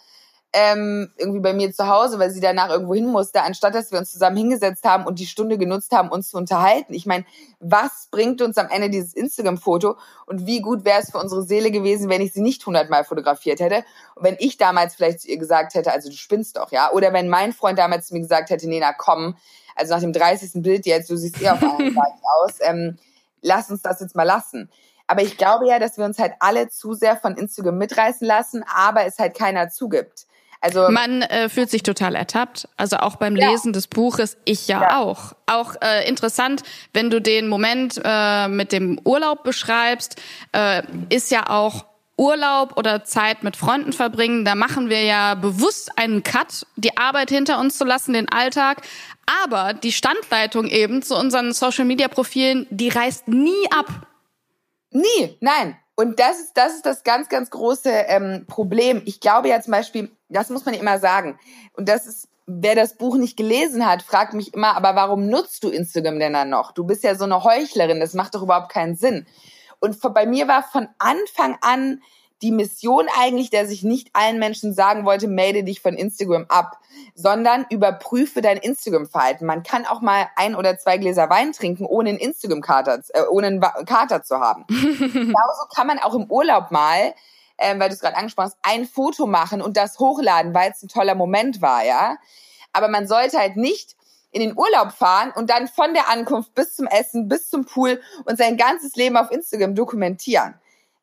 ähm, 0.53 1.11
irgendwie 1.17 1.39
bei 1.39 1.53
mir 1.53 1.71
zu 1.71 1.87
Hause, 1.87 2.19
weil 2.19 2.29
sie 2.29 2.41
danach 2.41 2.69
irgendwo 2.69 2.93
hin 2.93 3.07
musste, 3.07 3.43
anstatt 3.43 3.73
dass 3.73 3.91
wir 3.91 3.99
uns 3.99 4.11
zusammen 4.11 4.35
hingesetzt 4.35 4.83
haben 4.83 5.05
und 5.05 5.19
die 5.19 5.25
Stunde 5.25 5.57
genutzt 5.57 5.93
haben, 5.93 6.09
uns 6.09 6.29
zu 6.29 6.37
unterhalten. 6.37 6.93
Ich 6.93 7.05
meine, 7.05 7.25
was 7.59 8.09
bringt 8.11 8.41
uns 8.41 8.57
am 8.57 8.67
Ende 8.67 8.89
dieses 8.89 9.13
Instagram-Foto 9.13 9.97
und 10.25 10.45
wie 10.45 10.61
gut 10.61 10.83
wäre 10.83 10.99
es 10.99 11.11
für 11.11 11.19
unsere 11.19 11.43
Seele 11.43 11.71
gewesen, 11.71 12.09
wenn 12.09 12.21
ich 12.21 12.33
sie 12.33 12.41
nicht 12.41 12.65
hundertmal 12.65 13.05
fotografiert 13.05 13.61
hätte 13.61 13.85
und 14.15 14.25
wenn 14.25 14.35
ich 14.39 14.57
damals 14.57 14.95
vielleicht 14.95 15.21
zu 15.21 15.29
ihr 15.29 15.37
gesagt 15.37 15.73
hätte, 15.73 15.93
also 15.93 16.09
du 16.09 16.15
spinnst 16.15 16.57
doch, 16.57 16.71
ja, 16.71 16.91
oder 16.91 17.13
wenn 17.13 17.29
mein 17.29 17.53
Freund 17.53 17.79
damals 17.79 18.07
zu 18.07 18.13
mir 18.13 18.21
gesagt 18.21 18.49
hätte, 18.49 18.67
Nena, 18.67 18.91
komm, 18.91 19.37
also 19.75 19.93
nach 19.93 20.01
dem 20.01 20.11
30. 20.11 20.61
Bild 20.61 20.85
jetzt, 20.85 21.09
du 21.09 21.15
siehst 21.15 21.41
eh 21.41 21.49
auf 21.49 21.61
allen 21.63 21.77
Seiten 21.95 22.21
aus, 22.41 22.55
ähm, 22.59 22.97
lass 23.41 23.71
uns 23.71 23.81
das 23.83 24.01
jetzt 24.01 24.15
mal 24.15 24.23
lassen. 24.23 24.69
Aber 25.07 25.21
ich 25.21 25.37
glaube 25.37 25.67
ja, 25.67 25.79
dass 25.79 25.97
wir 25.97 26.05
uns 26.05 26.19
halt 26.19 26.33
alle 26.39 26.69
zu 26.69 26.93
sehr 26.93 27.15
von 27.15 27.35
Instagram 27.37 27.77
mitreißen 27.77 28.27
lassen, 28.27 28.63
aber 28.73 29.05
es 29.05 29.17
halt 29.17 29.35
keiner 29.37 29.69
zugibt. 29.69 30.25
Also 30.61 30.89
man 30.89 31.23
äh, 31.23 31.49
fühlt 31.49 31.71
sich 31.71 31.81
total 31.81 32.15
ertappt. 32.15 32.69
Also 32.77 32.97
auch 32.97 33.15
beim 33.15 33.35
Lesen 33.35 33.69
ja. 33.69 33.73
des 33.73 33.87
Buches, 33.87 34.37
ich 34.45 34.67
ja, 34.67 34.81
ja. 34.81 34.99
auch. 34.99 35.33
Auch 35.47 35.75
äh, 35.81 36.07
interessant, 36.07 36.61
wenn 36.93 37.09
du 37.09 37.19
den 37.19 37.47
Moment 37.47 37.99
äh, 38.03 38.47
mit 38.47 38.71
dem 38.71 38.99
Urlaub 39.03 39.43
beschreibst, 39.43 40.21
äh, 40.51 40.83
ist 41.09 41.31
ja 41.31 41.49
auch 41.49 41.85
Urlaub 42.15 42.77
oder 42.77 43.03
Zeit 43.03 43.41
mit 43.41 43.57
Freunden 43.57 43.91
verbringen. 43.91 44.45
Da 44.45 44.53
machen 44.53 44.89
wir 44.89 45.03
ja 45.03 45.33
bewusst 45.33 45.97
einen 45.97 46.21
Cut, 46.21 46.67
die 46.75 46.95
Arbeit 46.95 47.31
hinter 47.31 47.59
uns 47.59 47.79
zu 47.79 47.83
lassen, 47.83 48.13
den 48.13 48.29
Alltag. 48.29 48.83
Aber 49.43 49.73
die 49.73 49.91
Standleitung 49.91 50.67
eben 50.67 51.01
zu 51.01 51.17
unseren 51.17 51.53
Social 51.53 51.85
Media 51.85 52.07
Profilen, 52.07 52.67
die 52.69 52.89
reißt 52.89 53.27
nie 53.27 53.71
ab. 53.75 53.87
Nie, 54.91 55.37
nein. 55.39 55.77
Und 55.95 56.19
das 56.19 56.39
ist, 56.39 56.57
das 56.57 56.75
ist 56.75 56.85
das 56.85 57.03
ganz, 57.03 57.29
ganz 57.29 57.49
große 57.49 57.89
ähm, 57.89 58.45
Problem. 58.47 59.01
Ich 59.05 59.19
glaube 59.19 59.49
ja 59.49 59.61
zum 59.61 59.71
Beispiel, 59.71 60.11
das 60.29 60.49
muss 60.49 60.65
man 60.65 60.73
immer 60.73 60.99
sagen. 60.99 61.37
Und 61.73 61.89
das 61.89 62.07
ist, 62.07 62.29
wer 62.47 62.75
das 62.75 62.97
Buch 62.97 63.17
nicht 63.17 63.37
gelesen 63.37 63.85
hat, 63.85 64.01
fragt 64.01 64.33
mich 64.33 64.53
immer, 64.53 64.75
aber 64.75 64.95
warum 64.95 65.27
nutzt 65.27 65.63
du 65.63 65.69
Instagram 65.69 66.19
denn 66.19 66.33
dann 66.33 66.49
noch? 66.49 66.71
Du 66.71 66.85
bist 66.85 67.03
ja 67.03 67.15
so 67.15 67.25
eine 67.25 67.43
Heuchlerin, 67.43 67.99
das 67.99 68.13
macht 68.13 68.35
doch 68.35 68.43
überhaupt 68.43 68.71
keinen 68.71 68.95
Sinn. 68.95 69.27
Und 69.79 69.99
bei 70.13 70.25
mir 70.25 70.47
war 70.47 70.63
von 70.63 70.87
Anfang 70.99 71.57
an 71.61 72.01
die 72.41 72.51
Mission 72.51 73.07
eigentlich, 73.19 73.49
dass 73.49 73.69
ich 73.69 73.83
nicht 73.83 74.09
allen 74.13 74.39
Menschen 74.39 74.73
sagen 74.73 75.05
wollte, 75.05 75.27
melde 75.27 75.63
dich 75.63 75.81
von 75.81 75.93
Instagram 75.93 76.45
ab, 76.49 76.77
sondern 77.15 77.65
überprüfe 77.69 78.41
dein 78.41 78.57
Instagram-Verhalten. 78.57 79.45
Man 79.45 79.63
kann 79.63 79.85
auch 79.85 80.01
mal 80.01 80.27
ein 80.35 80.55
oder 80.55 80.77
zwei 80.77 80.97
Gläser 80.97 81.29
Wein 81.29 81.51
trinken, 81.53 81.85
ohne 81.85 82.09
einen 82.09 82.19
Instagram-Kater, 82.19 83.01
äh, 83.09 83.23
ohne 83.29 83.47
einen 83.47 83.61
Kater 83.61 84.23
zu 84.23 84.39
haben. 84.39 84.65
Genauso 84.67 85.65
kann 85.75 85.87
man 85.87 85.99
auch 85.99 86.15
im 86.15 86.29
Urlaub 86.29 86.71
mal, 86.71 87.13
äh, 87.57 87.79
weil 87.79 87.89
du 87.89 87.95
es 87.95 88.01
gerade 88.01 88.17
angesprochen 88.17 88.51
hast, 88.51 88.57
ein 88.63 88.85
Foto 88.85 89.27
machen 89.27 89.61
und 89.61 89.77
das 89.77 89.99
hochladen, 89.99 90.53
weil 90.53 90.71
es 90.71 90.81
ein 90.81 90.89
toller 90.89 91.15
Moment 91.15 91.61
war, 91.61 91.85
ja. 91.85 92.17
Aber 92.73 92.87
man 92.87 93.07
sollte 93.07 93.37
halt 93.37 93.57
nicht 93.57 93.95
in 94.31 94.41
den 94.41 94.57
Urlaub 94.57 94.93
fahren 94.93 95.31
und 95.35 95.49
dann 95.49 95.67
von 95.67 95.93
der 95.93 96.09
Ankunft 96.09 96.55
bis 96.55 96.75
zum 96.75 96.87
Essen, 96.87 97.27
bis 97.27 97.49
zum 97.49 97.65
Pool 97.65 98.01
und 98.25 98.37
sein 98.37 98.57
ganzes 98.57 98.95
Leben 98.95 99.17
auf 99.17 99.29
Instagram 99.29 99.75
dokumentieren. 99.75 100.55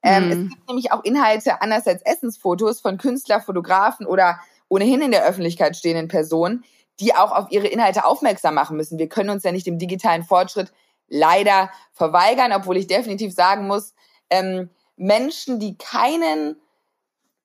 Ähm, 0.02 0.24
mhm. 0.24 0.30
Es 0.30 0.48
gibt 0.50 0.68
nämlich 0.68 0.92
auch 0.92 1.04
Inhalte 1.04 1.60
anders 1.60 1.86
als 1.86 2.02
Essensfotos 2.02 2.80
von 2.80 2.98
Künstler, 2.98 3.40
Fotografen 3.40 4.06
oder 4.06 4.40
ohnehin 4.68 5.00
in 5.00 5.10
der 5.10 5.24
Öffentlichkeit 5.24 5.76
stehenden 5.76 6.08
Personen, 6.08 6.64
die 7.00 7.14
auch 7.14 7.32
auf 7.32 7.50
ihre 7.50 7.66
Inhalte 7.66 8.04
aufmerksam 8.04 8.54
machen 8.54 8.76
müssen. 8.76 8.98
Wir 8.98 9.08
können 9.08 9.30
uns 9.30 9.44
ja 9.44 9.52
nicht 9.52 9.66
dem 9.66 9.78
digitalen 9.78 10.24
Fortschritt 10.24 10.72
leider 11.08 11.70
verweigern, 11.92 12.52
obwohl 12.52 12.76
ich 12.76 12.86
definitiv 12.86 13.32
sagen 13.34 13.66
muss, 13.66 13.94
ähm, 14.30 14.70
Menschen, 14.96 15.58
die 15.58 15.78
keinen 15.78 16.56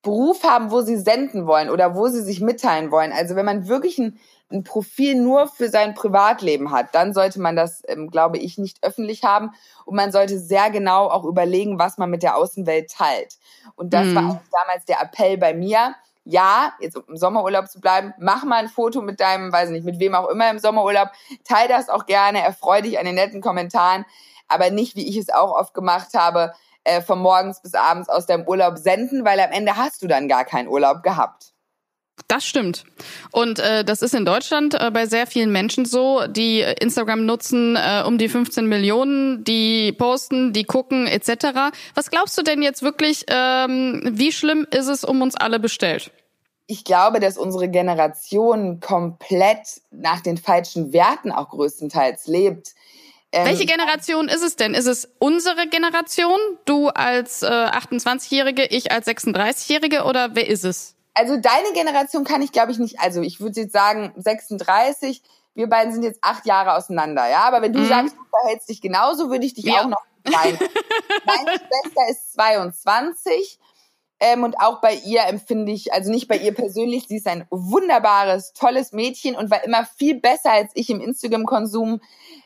Beruf 0.02 0.44
haben, 0.44 0.70
wo 0.70 0.82
sie 0.82 0.98
senden 0.98 1.46
wollen 1.46 1.70
oder 1.70 1.94
wo 1.94 2.08
sie 2.08 2.22
sich 2.22 2.40
mitteilen 2.40 2.90
wollen. 2.90 3.12
Also 3.12 3.36
wenn 3.36 3.46
man 3.46 3.68
wirklich 3.68 3.98
ein 3.98 4.18
ein 4.54 4.64
Profil 4.64 5.16
nur 5.16 5.48
für 5.48 5.68
sein 5.68 5.94
Privatleben 5.94 6.70
hat, 6.70 6.94
dann 6.94 7.12
sollte 7.12 7.40
man 7.40 7.56
das, 7.56 7.82
ähm, 7.88 8.10
glaube 8.10 8.38
ich, 8.38 8.56
nicht 8.56 8.78
öffentlich 8.82 9.24
haben. 9.24 9.50
Und 9.84 9.96
man 9.96 10.12
sollte 10.12 10.38
sehr 10.38 10.70
genau 10.70 11.08
auch 11.08 11.24
überlegen, 11.24 11.78
was 11.78 11.98
man 11.98 12.08
mit 12.08 12.22
der 12.22 12.36
Außenwelt 12.36 12.90
teilt. 12.90 13.36
Und 13.74 13.92
das 13.92 14.06
mhm. 14.06 14.14
war 14.14 14.30
auch 14.30 14.40
damals 14.50 14.84
der 14.86 15.02
Appell 15.02 15.36
bei 15.36 15.52
mir. 15.52 15.94
Ja, 16.24 16.72
jetzt 16.80 16.96
im 16.96 17.18
Sommerurlaub 17.18 17.68
zu 17.68 17.80
bleiben, 17.80 18.14
mach 18.18 18.44
mal 18.44 18.56
ein 18.56 18.68
Foto 18.68 19.02
mit 19.02 19.20
deinem, 19.20 19.52
weiß 19.52 19.68
nicht, 19.68 19.84
mit 19.84 19.98
wem 19.98 20.14
auch 20.14 20.30
immer 20.30 20.50
im 20.50 20.58
Sommerurlaub, 20.58 21.10
teil 21.44 21.68
das 21.68 21.90
auch 21.90 22.06
gerne, 22.06 22.40
erfreu 22.40 22.80
dich 22.80 22.98
an 22.98 23.04
den 23.04 23.16
netten 23.16 23.42
Kommentaren, 23.42 24.06
aber 24.48 24.70
nicht, 24.70 24.96
wie 24.96 25.06
ich 25.06 25.18
es 25.18 25.28
auch 25.28 25.52
oft 25.52 25.74
gemacht 25.74 26.14
habe, 26.14 26.54
äh, 26.84 27.02
von 27.02 27.18
morgens 27.18 27.60
bis 27.60 27.74
abends 27.74 28.08
aus 28.08 28.24
deinem 28.24 28.48
Urlaub 28.48 28.78
senden, 28.78 29.26
weil 29.26 29.38
am 29.38 29.50
Ende 29.50 29.76
hast 29.76 30.00
du 30.00 30.06
dann 30.06 30.26
gar 30.26 30.46
keinen 30.46 30.68
Urlaub 30.68 31.02
gehabt. 31.02 31.53
Das 32.28 32.46
stimmt. 32.46 32.84
Und 33.32 33.58
äh, 33.58 33.84
das 33.84 34.00
ist 34.00 34.14
in 34.14 34.24
Deutschland 34.24 34.74
äh, 34.74 34.90
bei 34.90 35.06
sehr 35.06 35.26
vielen 35.26 35.52
Menschen 35.52 35.84
so, 35.84 36.26
die 36.26 36.60
Instagram 36.60 37.26
nutzen, 37.26 37.76
äh, 37.76 38.02
um 38.06 38.18
die 38.18 38.28
15 38.28 38.66
Millionen, 38.66 39.44
die 39.44 39.92
posten, 39.92 40.52
die 40.52 40.64
gucken 40.64 41.06
etc. 41.06 41.72
Was 41.94 42.10
glaubst 42.10 42.38
du 42.38 42.42
denn 42.42 42.62
jetzt 42.62 42.82
wirklich, 42.82 43.24
ähm, 43.28 44.02
wie 44.12 44.32
schlimm 44.32 44.66
ist 44.70 44.88
es 44.88 45.04
um 45.04 45.22
uns 45.22 45.34
alle 45.34 45.58
bestellt? 45.58 46.12
Ich 46.66 46.84
glaube, 46.84 47.20
dass 47.20 47.36
unsere 47.36 47.68
Generation 47.68 48.80
komplett 48.80 49.82
nach 49.90 50.20
den 50.20 50.38
falschen 50.38 50.92
Werten 50.94 51.30
auch 51.30 51.50
größtenteils 51.50 52.26
lebt. 52.26 52.74
Ähm, 53.32 53.44
Welche 53.46 53.66
Generation 53.66 54.28
ist 54.28 54.42
es 54.42 54.56
denn? 54.56 54.72
Ist 54.72 54.86
es 54.86 55.10
unsere 55.18 55.66
Generation, 55.68 56.38
du 56.64 56.88
als 56.88 57.42
äh, 57.42 57.46
28-Jährige, 57.46 58.64
ich 58.64 58.92
als 58.92 59.06
36-Jährige 59.08 60.04
oder 60.04 60.34
wer 60.34 60.48
ist 60.48 60.64
es? 60.64 60.94
Also 61.14 61.36
deine 61.36 61.72
Generation 61.74 62.24
kann 62.24 62.42
ich, 62.42 62.52
glaube 62.52 62.72
ich, 62.72 62.78
nicht. 62.78 63.00
Also 63.00 63.22
ich 63.22 63.40
würde 63.40 63.60
jetzt 63.60 63.72
sagen 63.72 64.12
36. 64.16 65.22
Wir 65.54 65.68
beiden 65.68 65.92
sind 65.92 66.02
jetzt 66.02 66.18
acht 66.22 66.46
Jahre 66.46 66.74
auseinander, 66.74 67.28
ja. 67.28 67.44
Aber 67.44 67.62
wenn 67.62 67.72
du 67.72 67.80
mhm. 67.80 67.88
sagst, 67.88 68.16
du 68.16 68.24
verhältst 68.36 68.68
dich 68.68 68.80
genauso, 68.80 69.30
würde 69.30 69.46
ich 69.46 69.54
dich 69.54 69.64
ja. 69.64 69.82
auch 69.82 69.88
noch 69.88 70.02
meinen. 70.24 70.58
Meine 71.24 71.50
Schwester 71.50 72.08
ist 72.10 72.34
22. 72.34 73.58
Ähm, 74.20 74.42
und 74.42 74.58
auch 74.60 74.80
bei 74.80 74.94
ihr 74.94 75.26
empfinde 75.26 75.72
ich, 75.72 75.92
also 75.92 76.10
nicht 76.10 76.28
bei 76.28 76.38
ihr 76.38 76.54
persönlich, 76.54 77.06
sie 77.08 77.16
ist 77.16 77.26
ein 77.26 77.46
wunderbares, 77.50 78.52
tolles 78.52 78.92
Mädchen 78.92 79.36
und 79.36 79.50
war 79.50 79.64
immer 79.64 79.84
viel 79.84 80.20
besser 80.20 80.52
als 80.52 80.70
ich 80.74 80.88
im 80.88 81.00
Instagram-Konsum. 81.00 82.00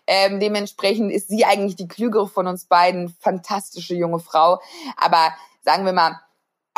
Ähm, 0.07 0.41
dementsprechend 0.41 1.13
ist 1.13 1.29
sie 1.29 1.45
eigentlich 1.45 1.77
die 1.77 1.87
klügere 1.87 2.27
von 2.27 2.47
uns 2.47 2.65
beiden, 2.65 3.15
fantastische 3.21 3.95
junge 3.95 4.19
Frau. 4.19 4.61
Aber 4.97 5.33
sagen 5.63 5.85
wir 5.85 5.93
mal, 5.93 6.19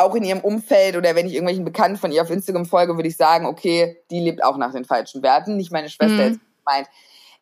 auch 0.01 0.15
in 0.15 0.25
ihrem 0.25 0.41
Umfeld 0.41 0.97
oder 0.97 1.15
wenn 1.15 1.27
ich 1.27 1.35
irgendwelchen 1.35 1.65
Bekannten 1.65 1.99
von 1.99 2.13
ihr 2.13 2.23
auf 2.23 2.31
Instagram 2.31 2.67
folge, 2.67 2.97
würde 2.97 3.09
ich 3.09 3.17
sagen, 3.17 3.47
okay, 3.47 4.03
die 4.11 4.21
lebt 4.21 4.43
auch 4.43 4.57
nach 4.57 4.73
den 4.73 4.85
falschen 4.85 5.23
Werten, 5.23 5.57
nicht 5.57 5.73
meine 5.73 5.89
Schwester 5.89 6.15
mhm. 6.15 6.33
jetzt 6.33 6.41
meint. 6.65 6.89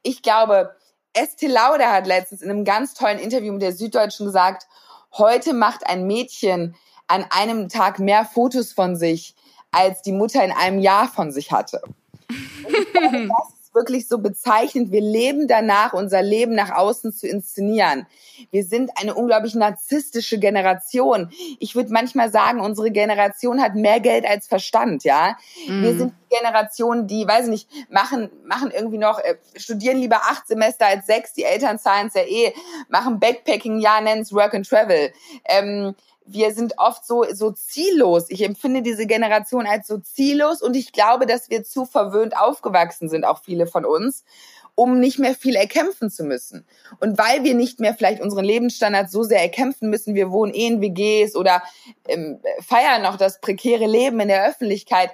Ich 0.03 0.23
glaube, 0.23 0.75
Estee 1.13 1.47
Lauder 1.47 1.93
hat 1.93 2.07
letztens 2.07 2.43
in 2.43 2.51
einem 2.51 2.65
ganz 2.65 2.95
tollen 2.95 3.19
Interview 3.19 3.53
mit 3.53 3.63
der 3.63 3.73
Süddeutschen 3.73 4.27
gesagt, 4.27 4.67
heute 5.17 5.55
macht 5.55 5.87
ein 5.87 6.07
Mädchen 6.07 6.77
an 7.07 7.25
einem 7.31 7.69
Tag 7.69 7.99
mehr 7.99 8.25
Fotos 8.25 8.73
von 8.73 8.97
sich, 8.97 9.35
als 9.71 10.03
die 10.03 10.13
Mutter 10.13 10.45
in 10.45 10.53
einem 10.53 10.79
Jahr 10.79 11.09
von 11.09 11.33
sich 11.33 11.53
hatte. 11.53 11.81
Und 12.29 12.75
ich 12.75 12.93
glaube, 12.93 13.29
das 13.29 13.58
wirklich 13.79 14.09
so 14.09 14.19
bezeichnend. 14.19 14.91
Wir 14.91 15.01
leben 15.01 15.47
danach, 15.47 15.93
unser 15.93 16.21
Leben 16.21 16.55
nach 16.55 16.71
außen 16.71 17.13
zu 17.13 17.29
inszenieren. 17.29 18.07
Wir 18.51 18.65
sind 18.65 18.91
eine 19.01 19.15
unglaublich 19.15 19.55
narzisstische 19.55 20.39
Generation. 20.39 21.31
Ich 21.61 21.75
würde 21.75 21.93
manchmal 21.93 22.31
sagen, 22.31 22.61
unsere 22.61 22.91
Generation 22.91 23.63
hat 23.63 23.75
mehr 23.75 24.01
Geld 24.01 24.27
als 24.27 24.47
Verstand, 24.49 25.05
ja. 25.05 25.37
Mm. 25.67 25.83
Wir 25.83 25.97
sind 25.97 26.15
die 26.31 26.37
Generation, 26.37 27.07
die, 27.07 27.27
weiß 27.27 27.45
ich 27.45 27.51
nicht, 27.51 27.91
machen, 27.91 28.31
machen 28.45 28.71
irgendwie 28.75 28.99
noch, 28.99 29.19
äh, 29.21 29.37
studieren 29.57 29.99
lieber 29.99 30.17
acht 30.17 30.47
Semester 30.49 30.87
als 30.87 31.07
sechs, 31.07 31.33
die 31.33 31.45
Eltern 31.45 31.79
zahlen 31.79 32.09
es 32.09 32.15
ja 32.15 32.23
eh, 32.23 32.53
machen 32.89 33.21
Backpacking, 33.21 33.79
ja, 33.79 34.01
nennen 34.01 34.23
es 34.23 34.33
Work 34.33 34.55
and 34.55 34.69
Travel. 34.69 35.13
Ähm, 35.45 35.95
wir 36.31 36.53
sind 36.53 36.75
oft 36.79 37.07
so, 37.07 37.25
so 37.33 37.51
ziellos. 37.51 38.27
Ich 38.29 38.45
empfinde 38.45 38.83
diese 38.83 39.07
Generation 39.07 39.67
als 39.67 39.87
so 39.87 39.99
ziellos 39.99 40.63
und 40.63 40.77
ich 40.77 40.93
glaube, 40.93 41.27
dass 41.27 41.49
wir 41.51 41.65
zu 41.65 41.87
verwöhnt 41.87 42.37
aufgewachsen 42.37 43.09
sind, 43.09 43.25
auch 43.25 43.43
viele 43.43 43.67
von 43.67 43.85
uns, 43.85 44.25
um 44.75 45.01
nicht 45.01 45.19
mehr 45.19 45.35
viel 45.35 45.57
erkämpfen 45.57 46.11
zu 46.11 46.25
müssen. 46.25 46.67
Und 47.01 47.19
weil 47.19 47.45
wir 47.45 47.55
nicht 47.55 47.81
mehr 47.81 47.95
vielleicht 47.95 48.21
unseren 48.21 48.45
Lebensstandard 48.45 49.11
so 49.11 49.23
sehr 49.23 49.41
erkämpfen 49.41 49.91
müssen, 49.91 50.15
wir 50.15 50.31
wohnen 50.31 50.55
eh 50.55 50.67
in 50.67 50.81
WGs 50.81 51.35
oder 51.35 51.63
ähm, 52.07 52.41
feiern 52.61 53.03
noch 53.03 53.17
das 53.17 53.41
prekäre 53.41 53.87
Leben 53.87 54.21
in 54.21 54.29
der 54.29 54.47
Öffentlichkeit. 54.47 55.11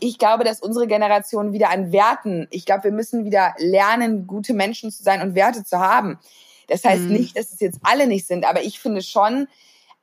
Ich 0.00 0.18
glaube, 0.18 0.44
dass 0.44 0.60
unsere 0.60 0.86
Generation 0.86 1.52
wieder 1.52 1.70
an 1.70 1.92
Werten, 1.92 2.48
ich 2.50 2.66
glaube, 2.66 2.84
wir 2.84 2.92
müssen 2.92 3.24
wieder 3.24 3.54
lernen, 3.58 4.26
gute 4.26 4.52
Menschen 4.52 4.90
zu 4.90 5.02
sein 5.02 5.22
und 5.22 5.34
Werte 5.34 5.64
zu 5.64 5.78
haben. 5.78 6.18
Das 6.68 6.84
heißt 6.84 7.04
mhm. 7.04 7.12
nicht, 7.12 7.38
dass 7.38 7.52
es 7.52 7.60
jetzt 7.60 7.78
alle 7.84 8.06
nicht 8.06 8.26
sind, 8.26 8.44
aber 8.44 8.62
ich 8.62 8.80
finde 8.80 9.00
schon, 9.00 9.48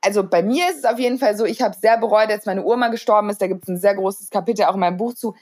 also 0.04 0.22
bei 0.22 0.42
mir 0.42 0.68
ist 0.68 0.78
es 0.78 0.84
auf 0.84 0.98
jeden 0.98 1.18
Fall 1.18 1.36
so, 1.36 1.44
ich 1.44 1.62
habe 1.62 1.74
sehr 1.80 1.98
bereut, 1.98 2.30
als 2.30 2.46
meine 2.46 2.64
Oma 2.64 2.88
gestorben 2.88 3.30
ist. 3.30 3.40
Da 3.40 3.46
gibt 3.46 3.64
es 3.64 3.68
ein 3.68 3.78
sehr 3.78 3.94
großes 3.94 4.30
Kapitel 4.30 4.64
auch 4.64 4.74
in 4.74 4.80
meinem 4.80 4.96
Buch 4.96 5.14
zu, 5.14 5.34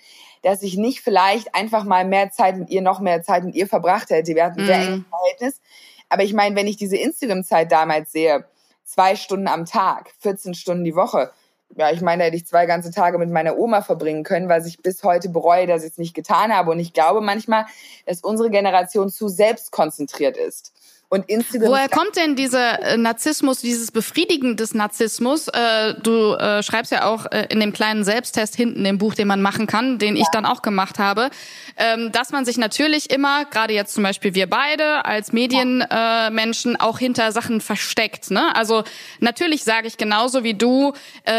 dass 0.42 0.62
ich 0.62 0.76
nicht 0.76 1.00
vielleicht 1.00 1.54
einfach 1.54 1.84
mal 1.84 2.04
mehr 2.04 2.30
Zeit 2.30 2.56
mit 2.56 2.70
ihr, 2.70 2.82
noch 2.82 3.00
mehr 3.00 3.22
Zeit 3.22 3.44
mit 3.44 3.54
ihr 3.54 3.66
verbracht 3.66 4.10
hätte. 4.10 4.34
Wir 4.34 4.44
hatten 4.44 4.60
ein 4.60 4.66
sehr 4.66 4.78
mhm. 4.78 4.84
enges 4.84 5.04
Verhältnis. 5.08 5.60
Aber 6.08 6.22
ich 6.24 6.34
meine, 6.34 6.56
wenn 6.56 6.66
ich 6.66 6.76
diese 6.76 6.96
Instagram-Zeit 6.96 7.72
damals 7.72 8.12
sehe, 8.12 8.44
zwei 8.84 9.16
Stunden 9.16 9.48
am 9.48 9.64
Tag, 9.64 10.12
14 10.20 10.54
Stunden 10.54 10.84
die 10.84 10.94
Woche, 10.94 11.32
ja, 11.76 11.90
ich 11.90 12.02
meine, 12.02 12.20
da 12.20 12.26
hätte 12.26 12.36
ich 12.36 12.46
zwei 12.46 12.66
ganze 12.66 12.90
Tage 12.90 13.18
mit 13.18 13.30
meiner 13.30 13.56
Oma 13.56 13.80
verbringen 13.80 14.24
können, 14.24 14.48
weil 14.48 14.66
ich 14.66 14.82
bis 14.82 15.02
heute 15.04 15.30
bereue, 15.30 15.66
dass 15.66 15.84
ich 15.84 15.92
es 15.92 15.98
nicht 15.98 16.14
getan 16.14 16.54
habe. 16.54 16.70
Und 16.70 16.78
ich 16.78 16.92
glaube 16.92 17.22
manchmal, 17.22 17.64
dass 18.04 18.20
unsere 18.20 18.50
Generation 18.50 19.08
zu 19.08 19.28
selbstkonzentriert 19.28 20.36
ist. 20.36 20.74
Und 21.12 21.28
Instagram 21.28 21.68
Woher 21.68 21.90
kommt 21.90 22.16
denn 22.16 22.36
dieser 22.36 22.80
äh, 22.80 22.96
Narzissmus, 22.96 23.60
dieses 23.60 23.90
Befriedigen 23.90 24.56
des 24.56 24.72
Narzissmus? 24.72 25.46
Äh, 25.48 25.92
du 26.02 26.32
äh, 26.32 26.62
schreibst 26.62 26.90
ja 26.90 27.04
auch 27.04 27.26
in 27.50 27.60
dem 27.60 27.74
kleinen 27.74 28.02
Selbsttest 28.02 28.56
hinten 28.56 28.86
im 28.86 28.96
Buch, 28.96 29.14
den 29.14 29.28
man 29.28 29.42
machen 29.42 29.66
kann, 29.66 29.98
den 29.98 30.16
ich 30.16 30.26
dann 30.32 30.46
auch 30.46 30.62
gemacht 30.62 30.98
habe, 30.98 31.28
ähm, 31.76 32.12
dass 32.12 32.30
man 32.32 32.46
sich 32.46 32.56
natürlich 32.56 33.10
immer, 33.10 33.44
gerade 33.44 33.74
jetzt 33.74 33.92
zum 33.92 34.04
Beispiel 34.04 34.34
wir 34.34 34.48
beide 34.48 35.04
als 35.04 35.34
Medienmenschen, 35.34 36.80
auch 36.80 36.98
hinter 36.98 37.30
Sachen 37.30 37.60
versteckt. 37.60 38.30
Ne? 38.30 38.56
Also 38.56 38.82
natürlich 39.20 39.64
sage 39.64 39.88
ich 39.88 39.98
genauso 39.98 40.44
wie 40.44 40.54
du, 40.54 40.94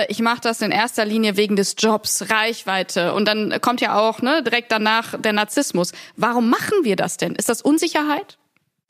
ich 0.08 0.20
mache 0.20 0.42
das 0.42 0.62
in 0.62 0.72
erster 0.72 1.06
Linie 1.06 1.36
wegen 1.36 1.56
des 1.56 1.76
Jobs, 1.80 2.30
Reichweite. 2.30 3.14
Und 3.14 3.28
dann 3.28 3.60
kommt 3.62 3.82
ja 3.82 3.98
auch 3.98 4.22
ne, 4.22 4.44
direkt 4.44 4.72
danach 4.72 5.20
der 5.20 5.34
Narzissmus. 5.34 5.94
Warum 6.16 6.50
machen 6.50 6.84
wir 6.84 6.96
das 6.96 7.18
denn? 7.18 7.34
Ist 7.36 7.50
das 7.50 7.62
Unsicherheit? 7.62 8.38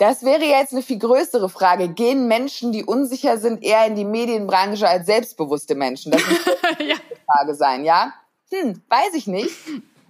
Das 0.03 0.25
wäre 0.25 0.43
jetzt 0.43 0.73
eine 0.73 0.81
viel 0.81 0.99
größere 0.99 1.47
Frage. 1.47 1.87
Gehen 1.87 2.27
Menschen, 2.27 2.73
die 2.73 2.83
unsicher 2.83 3.37
sind, 3.37 3.63
eher 3.63 3.87
in 3.87 3.95
die 3.95 4.03
Medienbranche 4.03 4.85
als 4.85 5.05
selbstbewusste 5.05 5.75
Menschen? 5.75 6.11
Das 6.11 6.21
muss 6.27 6.39
eine 6.77 6.89
ja. 6.89 6.95
Frage 7.25 7.55
sein, 7.55 7.85
ja? 7.85 8.13
Hm, 8.51 8.81
weiß 8.89 9.13
ich 9.13 9.27
nicht. 9.27 9.55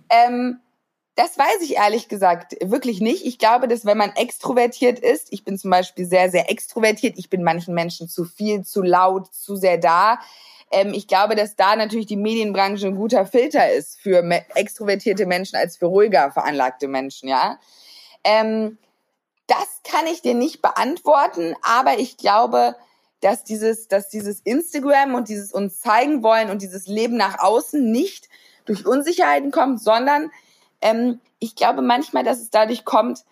Ähm, 0.10 0.60
das 1.14 1.38
weiß 1.38 1.62
ich 1.62 1.76
ehrlich 1.76 2.08
gesagt 2.08 2.56
wirklich 2.60 3.02
nicht. 3.02 3.24
Ich 3.24 3.38
glaube, 3.38 3.68
dass 3.68 3.86
wenn 3.86 4.00
man 4.00 4.10
extrovertiert 4.16 4.98
ist, 4.98 5.28
ich 5.30 5.44
bin 5.44 5.60
zum 5.60 5.70
Beispiel 5.70 6.08
sehr, 6.08 6.32
sehr 6.32 6.50
extrovertiert, 6.50 7.20
ich 7.20 7.30
bin 7.30 7.44
manchen 7.44 7.76
Menschen 7.76 8.10
zu 8.10 8.26
viel, 8.26 8.64
zu 8.64 8.82
laut, 8.82 9.32
zu 9.32 9.56
sehr 9.56 9.78
da. 9.78 10.18
Ähm, 10.72 10.96
ich 10.96 11.08
glaube, 11.08 11.36
dass 11.36 11.56
da 11.56 11.76
natürlich 11.76 12.08
die 12.08 12.18
Medienbranche 12.18 12.88
ein 12.88 12.96
guter 12.96 13.28
Filter 13.28 13.72
ist 13.72 14.02
für 14.02 14.24
extrovertierte 14.56 15.28
Menschen 15.28 15.56
als 15.56 15.78
für 15.78 15.86
ruhiger 15.86 16.32
veranlagte 16.32 16.88
Menschen, 16.88 17.30
ja. 17.30 17.60
Ähm, 18.24 18.80
das 19.48 19.82
kann 19.84 20.08
ich 20.08 20.22
dir 20.22 20.34
nicht 20.34 20.62
beantworten, 20.62 21.56
aber 21.62 22.00
ich 22.00 22.18
glaube, 22.18 22.76
dass 23.22 23.44
dieses, 23.44 23.88
dass 23.88 24.10
dieses 24.10 24.42
Instagram 24.42 25.16
und 25.16 25.30
dieses 25.30 25.52
uns 25.54 25.80
zeigen 25.80 26.24
wollen 26.24 26.50
und 26.50 26.62
dieses 26.62 26.88
Leben 26.88 27.16
nach 27.16 27.40
außen 27.40 27.92
nicht 27.92 28.30
durch 28.66 28.86
Unsicherheiten 28.86 29.52
kommt, 29.52 29.82
sondern 29.82 30.32
ähm, 30.82 31.20
ich 31.40 31.56
glaube 31.56 31.82
manchmal, 31.82 32.24
dass 32.24 32.42
es 32.42 32.50
dadurch 32.50 32.86
kommt, 32.86 33.24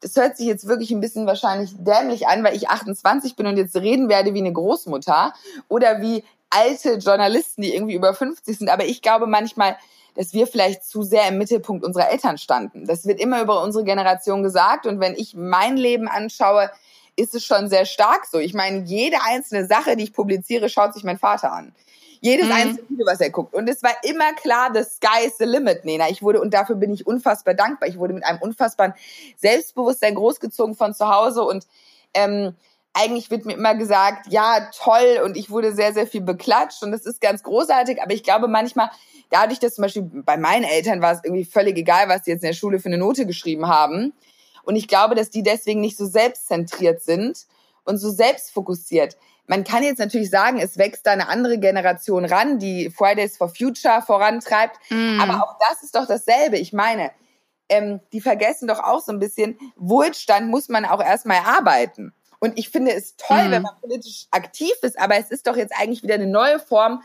das 0.00 0.16
hört 0.16 0.36
sich 0.36 0.46
jetzt 0.46 0.68
wirklich 0.68 0.90
ein 0.92 1.00
bisschen 1.00 1.26
wahrscheinlich 1.26 1.74
dämlich 1.76 2.28
an, 2.28 2.44
weil 2.44 2.56
ich 2.56 2.68
28 2.68 3.36
bin 3.36 3.46
und 3.46 3.56
jetzt 3.56 3.76
reden 3.76 4.08
werde 4.08 4.32
wie 4.34 4.38
eine 4.38 4.52
Großmutter 4.52 5.32
oder 5.68 6.00
wie 6.00 6.24
alte 6.50 6.94
Journalisten, 6.94 7.62
die 7.62 7.74
irgendwie 7.74 7.94
über 7.94 8.14
50 8.14 8.58
sind. 8.58 8.68
Aber 8.68 8.84
ich 8.84 9.02
glaube 9.02 9.26
manchmal, 9.26 9.76
dass 10.14 10.32
wir 10.32 10.46
vielleicht 10.46 10.84
zu 10.84 11.02
sehr 11.02 11.28
im 11.28 11.38
Mittelpunkt 11.38 11.84
unserer 11.84 12.10
Eltern 12.10 12.38
standen. 12.38 12.86
Das 12.86 13.06
wird 13.06 13.20
immer 13.20 13.40
über 13.42 13.62
unsere 13.62 13.84
Generation 13.84 14.42
gesagt. 14.42 14.86
Und 14.86 15.00
wenn 15.00 15.14
ich 15.14 15.34
mein 15.34 15.76
Leben 15.76 16.08
anschaue, 16.08 16.70
ist 17.16 17.34
es 17.34 17.44
schon 17.44 17.68
sehr 17.68 17.84
stark 17.84 18.26
so. 18.26 18.38
Ich 18.38 18.54
meine, 18.54 18.84
jede 18.84 19.18
einzelne 19.24 19.66
Sache, 19.66 19.96
die 19.96 20.04
ich 20.04 20.12
publiziere, 20.12 20.68
schaut 20.68 20.94
sich 20.94 21.04
mein 21.04 21.18
Vater 21.18 21.52
an. 21.52 21.74
Jedes 22.20 22.46
mhm. 22.46 22.52
einzelne 22.52 22.88
Video, 22.88 23.06
was 23.06 23.20
er 23.20 23.30
guckt. 23.30 23.54
Und 23.54 23.68
es 23.68 23.82
war 23.82 23.92
immer 24.02 24.32
klar, 24.34 24.70
the 24.74 24.82
sky 24.82 25.26
is 25.26 25.38
the 25.38 25.44
limit, 25.44 25.84
Nena. 25.84 26.08
Ich 26.08 26.22
wurde, 26.22 26.40
und 26.40 26.52
dafür 26.52 26.76
bin 26.76 26.92
ich 26.92 27.06
unfassbar 27.06 27.54
dankbar. 27.54 27.88
Ich 27.88 27.98
wurde 27.98 28.14
mit 28.14 28.24
einem 28.24 28.40
unfassbaren 28.40 28.94
Selbstbewusstsein 29.36 30.14
großgezogen 30.14 30.74
von 30.74 30.94
zu 30.94 31.08
Hause 31.08 31.42
und 31.42 31.66
ähm, 32.14 32.54
eigentlich 32.98 33.30
wird 33.30 33.44
mir 33.44 33.54
immer 33.54 33.74
gesagt, 33.74 34.26
ja, 34.30 34.68
toll, 34.76 35.20
und 35.24 35.36
ich 35.36 35.50
wurde 35.50 35.72
sehr, 35.72 35.92
sehr 35.92 36.06
viel 36.06 36.20
beklatscht 36.20 36.82
und 36.82 36.90
das 36.90 37.06
ist 37.06 37.20
ganz 37.20 37.42
großartig, 37.42 38.02
aber 38.02 38.12
ich 38.12 38.22
glaube 38.22 38.48
manchmal 38.48 38.90
dadurch, 39.30 39.58
dass 39.60 39.74
zum 39.74 39.82
Beispiel 39.82 40.02
bei 40.02 40.36
meinen 40.36 40.64
Eltern 40.64 41.00
war 41.00 41.12
es 41.12 41.20
irgendwie 41.22 41.44
völlig 41.44 41.76
egal, 41.76 42.08
was 42.08 42.22
die 42.22 42.30
jetzt 42.30 42.42
in 42.42 42.48
der 42.48 42.54
Schule 42.54 42.78
für 42.78 42.88
eine 42.88 42.98
Note 42.98 43.26
geschrieben 43.26 43.68
haben. 43.68 44.12
Und 44.64 44.76
ich 44.76 44.88
glaube, 44.88 45.14
dass 45.14 45.30
die 45.30 45.42
deswegen 45.42 45.80
nicht 45.80 45.96
so 45.96 46.06
selbstzentriert 46.06 47.02
sind 47.02 47.46
und 47.84 47.98
so 47.98 48.10
selbstfokussiert. 48.10 49.16
Man 49.46 49.64
kann 49.64 49.82
jetzt 49.82 49.98
natürlich 49.98 50.28
sagen, 50.28 50.58
es 50.58 50.76
wächst 50.76 51.06
da 51.06 51.12
eine 51.12 51.28
andere 51.28 51.58
Generation 51.58 52.26
ran, 52.26 52.58
die 52.58 52.90
Fridays 52.90 53.38
for 53.38 53.48
Future 53.48 54.02
vorantreibt. 54.02 54.78
Mm. 54.90 55.20
Aber 55.20 55.42
auch 55.42 55.56
das 55.68 55.82
ist 55.82 55.94
doch 55.94 56.06
dasselbe. 56.06 56.58
Ich 56.58 56.74
meine, 56.74 57.10
ähm, 57.70 58.00
die 58.12 58.20
vergessen 58.20 58.68
doch 58.68 58.80
auch 58.80 59.00
so 59.00 59.10
ein 59.10 59.18
bisschen, 59.18 59.58
Wohlstand 59.76 60.50
muss 60.50 60.68
man 60.68 60.84
auch 60.84 61.02
erstmal 61.02 61.38
arbeiten. 61.38 62.12
Und 62.40 62.58
ich 62.58 62.68
finde 62.70 62.92
es 62.92 63.16
toll, 63.16 63.48
mm. 63.48 63.50
wenn 63.50 63.62
man 63.62 63.80
politisch 63.80 64.26
aktiv 64.30 64.72
ist, 64.82 64.98
aber 64.98 65.16
es 65.16 65.30
ist 65.30 65.46
doch 65.46 65.56
jetzt 65.56 65.74
eigentlich 65.76 66.02
wieder 66.02 66.14
eine 66.14 66.26
neue 66.26 66.60
Form 66.60 67.02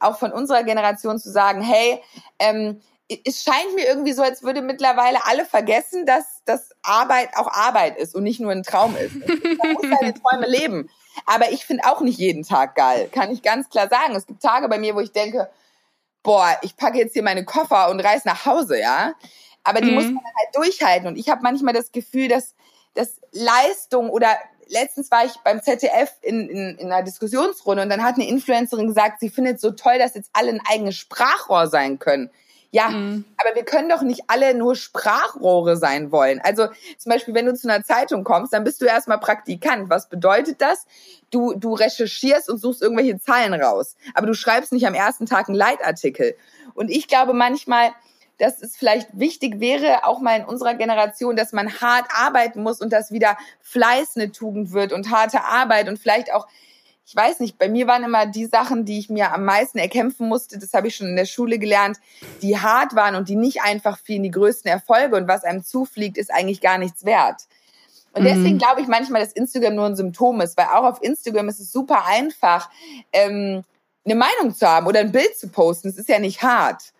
auch 0.00 0.18
von 0.18 0.32
unserer 0.32 0.64
Generation 0.64 1.18
zu 1.18 1.30
sagen, 1.30 1.62
hey, 1.62 2.02
ähm, 2.38 2.80
es 3.24 3.42
scheint 3.42 3.74
mir 3.74 3.86
irgendwie 3.86 4.12
so, 4.12 4.22
als 4.22 4.42
würde 4.42 4.62
mittlerweile 4.62 5.24
alle 5.26 5.44
vergessen, 5.44 6.06
dass, 6.06 6.42
dass 6.44 6.70
Arbeit 6.82 7.30
auch 7.36 7.48
Arbeit 7.48 7.98
ist 7.98 8.14
und 8.14 8.22
nicht 8.22 8.40
nur 8.40 8.52
ein 8.52 8.62
Traum 8.62 8.96
ist. 8.96 9.14
Man 9.58 9.72
muss 9.72 9.82
seine 9.82 10.14
Träume 10.14 10.46
leben. 10.46 10.88
Aber 11.26 11.50
ich 11.50 11.64
finde 11.64 11.84
auch 11.84 12.00
nicht 12.00 12.18
jeden 12.18 12.42
Tag 12.42 12.74
geil, 12.74 13.08
kann 13.12 13.30
ich 13.30 13.42
ganz 13.42 13.68
klar 13.68 13.88
sagen. 13.88 14.14
Es 14.14 14.26
gibt 14.26 14.42
Tage 14.42 14.68
bei 14.68 14.78
mir, 14.78 14.94
wo 14.94 15.00
ich 15.00 15.12
denke, 15.12 15.50
boah, 16.22 16.56
ich 16.62 16.76
packe 16.76 16.98
jetzt 16.98 17.12
hier 17.12 17.22
meine 17.22 17.44
Koffer 17.44 17.90
und 17.90 18.00
reise 18.00 18.26
nach 18.26 18.46
Hause, 18.46 18.80
ja. 18.80 19.14
Aber 19.62 19.80
die 19.80 19.90
mhm. 19.90 19.94
muss 19.94 20.04
man 20.04 20.24
halt 20.24 20.56
durchhalten. 20.56 21.06
Und 21.06 21.16
ich 21.16 21.28
habe 21.28 21.42
manchmal 21.42 21.74
das 21.74 21.92
Gefühl, 21.92 22.28
dass, 22.28 22.54
dass 22.94 23.20
Leistung 23.32 24.08
oder 24.08 24.36
letztens 24.72 25.10
war 25.10 25.24
ich 25.24 25.34
beim 25.44 25.62
ZDF 25.62 26.10
in, 26.22 26.48
in, 26.48 26.78
in 26.78 26.92
einer 26.92 27.04
Diskussionsrunde 27.04 27.82
und 27.82 27.90
dann 27.90 28.02
hat 28.02 28.16
eine 28.16 28.26
Influencerin 28.26 28.88
gesagt, 28.88 29.20
sie 29.20 29.28
findet 29.28 29.60
so 29.60 29.70
toll, 29.70 29.98
dass 29.98 30.14
jetzt 30.14 30.30
alle 30.32 30.50
ein 30.50 30.60
eigenes 30.68 30.96
Sprachrohr 30.96 31.68
sein 31.68 31.98
können. 31.98 32.30
Ja, 32.74 32.88
mhm. 32.88 33.26
aber 33.36 33.54
wir 33.54 33.66
können 33.66 33.90
doch 33.90 34.00
nicht 34.00 34.22
alle 34.28 34.54
nur 34.54 34.76
Sprachrohre 34.76 35.76
sein 35.76 36.10
wollen. 36.10 36.40
Also 36.42 36.68
zum 36.96 37.10
Beispiel, 37.10 37.34
wenn 37.34 37.44
du 37.44 37.54
zu 37.54 37.68
einer 37.68 37.84
Zeitung 37.84 38.24
kommst, 38.24 38.54
dann 38.54 38.64
bist 38.64 38.80
du 38.80 38.86
erstmal 38.86 39.20
Praktikant. 39.20 39.90
Was 39.90 40.08
bedeutet 40.08 40.62
das? 40.62 40.86
Du, 41.30 41.52
du 41.52 41.74
recherchierst 41.74 42.48
und 42.48 42.56
suchst 42.56 42.80
irgendwelche 42.80 43.18
Zahlen 43.18 43.52
raus. 43.52 43.94
Aber 44.14 44.26
du 44.26 44.32
schreibst 44.32 44.72
nicht 44.72 44.86
am 44.86 44.94
ersten 44.94 45.26
Tag 45.26 45.48
einen 45.48 45.58
Leitartikel. 45.58 46.34
Und 46.72 46.90
ich 46.90 47.08
glaube 47.08 47.34
manchmal, 47.34 47.92
dass 48.42 48.60
es 48.60 48.76
vielleicht 48.76 49.08
wichtig 49.12 49.60
wäre, 49.60 50.04
auch 50.04 50.18
mal 50.18 50.40
in 50.40 50.44
unserer 50.44 50.74
Generation, 50.74 51.36
dass 51.36 51.52
man 51.52 51.80
hart 51.80 52.06
arbeiten 52.12 52.64
muss 52.64 52.80
und 52.80 52.92
dass 52.92 53.12
wieder 53.12 53.38
Fleiß 53.60 54.16
eine 54.16 54.32
Tugend 54.32 54.72
wird 54.72 54.92
und 54.92 55.12
harte 55.12 55.44
Arbeit 55.44 55.88
und 55.88 55.98
vielleicht 55.98 56.34
auch 56.34 56.48
ich 57.04 57.16
weiß 57.16 57.40
nicht, 57.40 57.58
bei 57.58 57.68
mir 57.68 57.88
waren 57.88 58.04
immer 58.04 58.26
die 58.26 58.46
Sachen, 58.46 58.84
die 58.84 58.98
ich 58.98 59.10
mir 59.10 59.32
am 59.32 59.44
meisten 59.44 59.78
erkämpfen 59.78 60.28
musste, 60.28 60.58
das 60.58 60.72
habe 60.72 60.86
ich 60.88 60.96
schon 60.96 61.08
in 61.08 61.16
der 61.16 61.24
Schule 61.24 61.58
gelernt, 61.58 61.98
die 62.42 62.58
hart 62.58 62.94
waren 62.94 63.16
und 63.16 63.28
die 63.28 63.34
nicht 63.34 63.62
einfach 63.62 63.98
fielen, 63.98 64.22
die 64.22 64.30
größten 64.30 64.70
Erfolge 64.70 65.16
und 65.16 65.28
was 65.28 65.44
einem 65.44 65.64
zufliegt, 65.64 66.16
ist 66.16 66.32
eigentlich 66.32 66.60
gar 66.60 66.78
nichts 66.78 67.04
wert. 67.04 67.42
Und 68.12 68.24
deswegen 68.24 68.54
mhm. 68.54 68.58
glaube 68.58 68.80
ich 68.80 68.86
manchmal, 68.86 69.20
dass 69.20 69.32
Instagram 69.32 69.74
nur 69.74 69.86
ein 69.86 69.96
Symptom 69.96 70.40
ist, 70.40 70.56
weil 70.56 70.66
auch 70.66 70.84
auf 70.84 71.02
Instagram 71.02 71.48
ist 71.48 71.60
es 71.60 71.72
super 71.72 72.06
einfach, 72.06 72.70
ähm, 73.12 73.64
eine 74.04 74.14
Meinung 74.14 74.54
zu 74.54 74.66
haben 74.66 74.86
oder 74.86 75.00
ein 75.00 75.12
Bild 75.12 75.36
zu 75.36 75.48
posten. 75.48 75.88
Es 75.88 75.98
ist 75.98 76.08
ja 76.08 76.18
nicht 76.18 76.42
hart. 76.42 76.92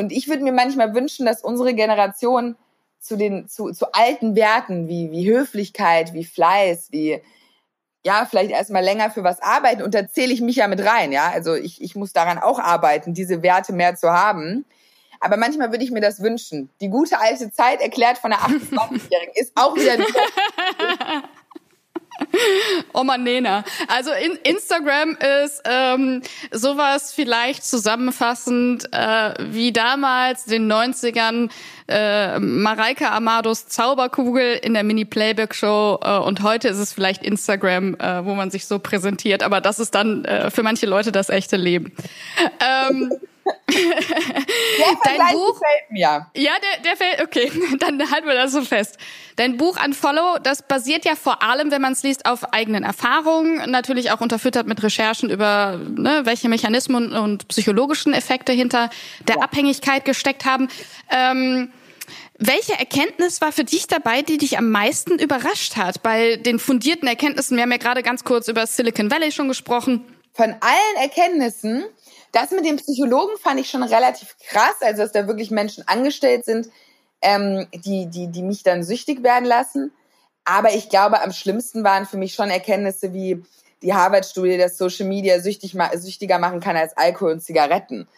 Und 0.00 0.12
ich 0.12 0.28
würde 0.28 0.42
mir 0.42 0.52
manchmal 0.52 0.94
wünschen, 0.94 1.26
dass 1.26 1.42
unsere 1.42 1.74
Generation 1.74 2.56
zu 2.98 3.16
den 3.16 3.48
zu, 3.48 3.70
zu 3.72 3.92
alten 3.92 4.34
Werten 4.34 4.88
wie 4.88 5.10
wie 5.12 5.30
Höflichkeit, 5.30 6.14
wie 6.14 6.24
Fleiß, 6.24 6.88
wie 6.90 7.20
ja, 8.02 8.26
vielleicht 8.28 8.50
erstmal 8.50 8.82
länger 8.82 9.10
für 9.10 9.24
was 9.24 9.42
arbeiten 9.42 9.82
und 9.82 9.94
da 9.94 10.08
zähle 10.08 10.32
ich 10.32 10.40
mich 10.40 10.56
ja 10.56 10.68
mit 10.68 10.82
rein, 10.82 11.12
ja. 11.12 11.30
Also 11.30 11.54
ich, 11.54 11.82
ich 11.82 11.94
muss 11.96 12.14
daran 12.14 12.38
auch 12.38 12.58
arbeiten, 12.58 13.12
diese 13.12 13.42
Werte 13.42 13.74
mehr 13.74 13.94
zu 13.94 14.10
haben. 14.10 14.64
Aber 15.20 15.36
manchmal 15.36 15.70
würde 15.70 15.84
ich 15.84 15.90
mir 15.90 16.00
das 16.00 16.22
wünschen. 16.22 16.70
Die 16.80 16.88
gute 16.88 17.20
alte 17.20 17.52
Zeit 17.52 17.82
erklärt 17.82 18.16
von 18.16 18.32
einer 18.32 18.40
28-Jährigen 18.40 19.34
ist 19.34 19.52
auch 19.54 19.76
wieder 19.76 19.98
Oma 22.92 23.18
Nena. 23.18 23.64
Also 23.88 24.10
in 24.12 24.38
Instagram 24.42 25.16
ist 25.44 25.62
ähm, 25.64 26.22
sowas 26.50 27.12
vielleicht 27.12 27.64
zusammenfassend 27.64 28.92
äh, 28.92 29.34
wie 29.38 29.72
damals 29.72 30.44
den 30.44 30.70
90ern 30.70 31.50
äh, 31.88 32.38
Mareike 32.38 33.10
Amados 33.10 33.66
Zauberkugel 33.66 34.58
in 34.62 34.74
der 34.74 34.84
Mini-Playback-Show 34.84 35.98
äh, 36.02 36.18
und 36.18 36.42
heute 36.42 36.68
ist 36.68 36.78
es 36.78 36.92
vielleicht 36.92 37.22
Instagram, 37.22 37.96
äh, 37.96 38.24
wo 38.24 38.34
man 38.34 38.50
sich 38.50 38.66
so 38.66 38.78
präsentiert, 38.78 39.42
aber 39.42 39.60
das 39.60 39.78
ist 39.78 39.94
dann 39.94 40.24
äh, 40.24 40.50
für 40.50 40.62
manche 40.62 40.86
Leute 40.86 41.12
das 41.12 41.30
echte 41.30 41.56
Leben. 41.56 41.92
Ähm, 42.60 43.12
Dein 45.04 45.32
Buch 45.32 45.60
gefällt 45.60 45.90
mir. 45.90 46.26
Ja, 46.34 46.52
der, 46.62 46.82
der 46.84 46.96
fällt, 46.96 47.22
okay, 47.22 47.50
dann 47.78 48.10
halten 48.10 48.26
wir 48.26 48.34
das 48.34 48.52
so 48.52 48.62
fest. 48.62 48.98
Dein 49.36 49.56
Buch 49.56 49.82
Unfollow, 49.84 50.38
das 50.42 50.62
basiert 50.62 51.04
ja 51.04 51.14
vor 51.16 51.42
allem, 51.42 51.70
wenn 51.70 51.80
man 51.80 51.92
es 51.92 52.02
liest, 52.02 52.26
auf 52.26 52.52
eigenen 52.52 52.82
Erfahrungen, 52.82 53.70
natürlich 53.70 54.10
auch 54.10 54.20
unterfüttert 54.20 54.66
mit 54.66 54.82
Recherchen 54.82 55.30
über, 55.30 55.80
ne, 55.96 56.22
welche 56.24 56.48
Mechanismen 56.48 57.12
und 57.12 57.48
psychologischen 57.48 58.12
Effekte 58.12 58.52
hinter 58.52 58.90
der 59.26 59.36
ja. 59.36 59.42
Abhängigkeit 59.42 60.04
gesteckt 60.04 60.44
haben. 60.44 60.68
Ähm, 61.10 61.72
welche 62.42 62.72
Erkenntnis 62.72 63.42
war 63.42 63.52
für 63.52 63.64
dich 63.64 63.86
dabei, 63.86 64.22
die 64.22 64.38
dich 64.38 64.56
am 64.56 64.70
meisten 64.70 65.18
überrascht 65.18 65.76
hat? 65.76 66.02
Bei 66.02 66.36
den 66.36 66.58
fundierten 66.58 67.06
Erkenntnissen, 67.06 67.56
wir 67.56 67.64
haben 67.64 67.70
ja 67.72 67.76
gerade 67.76 68.02
ganz 68.02 68.24
kurz 68.24 68.48
über 68.48 68.66
Silicon 68.66 69.10
Valley 69.10 69.30
schon 69.30 69.48
gesprochen. 69.48 70.06
Von 70.32 70.54
allen 70.60 70.96
Erkenntnissen 70.96 71.84
das 72.32 72.50
mit 72.50 72.64
dem 72.64 72.76
Psychologen 72.76 73.36
fand 73.38 73.60
ich 73.60 73.70
schon 73.70 73.82
relativ 73.82 74.36
krass, 74.48 74.76
also 74.80 75.02
dass 75.02 75.12
da 75.12 75.26
wirklich 75.26 75.50
Menschen 75.50 75.86
angestellt 75.86 76.44
sind, 76.44 76.68
ähm, 77.22 77.66
die, 77.72 78.06
die, 78.06 78.28
die 78.28 78.42
mich 78.42 78.62
dann 78.62 78.82
süchtig 78.82 79.22
werden 79.22 79.44
lassen. 79.44 79.92
Aber 80.44 80.72
ich 80.72 80.88
glaube, 80.88 81.20
am 81.22 81.32
schlimmsten 81.32 81.84
waren 81.84 82.06
für 82.06 82.16
mich 82.16 82.34
schon 82.34 82.50
Erkenntnisse 82.50 83.12
wie 83.12 83.42
die 83.82 83.94
Harvard-Studie, 83.94 84.58
dass 84.58 84.78
Social 84.78 85.06
Media 85.06 85.40
süchtig, 85.40 85.76
süchtiger 85.94 86.38
machen 86.38 86.60
kann 86.60 86.76
als 86.76 86.96
Alkohol 86.96 87.32
und 87.32 87.40
Zigaretten. 87.40 88.08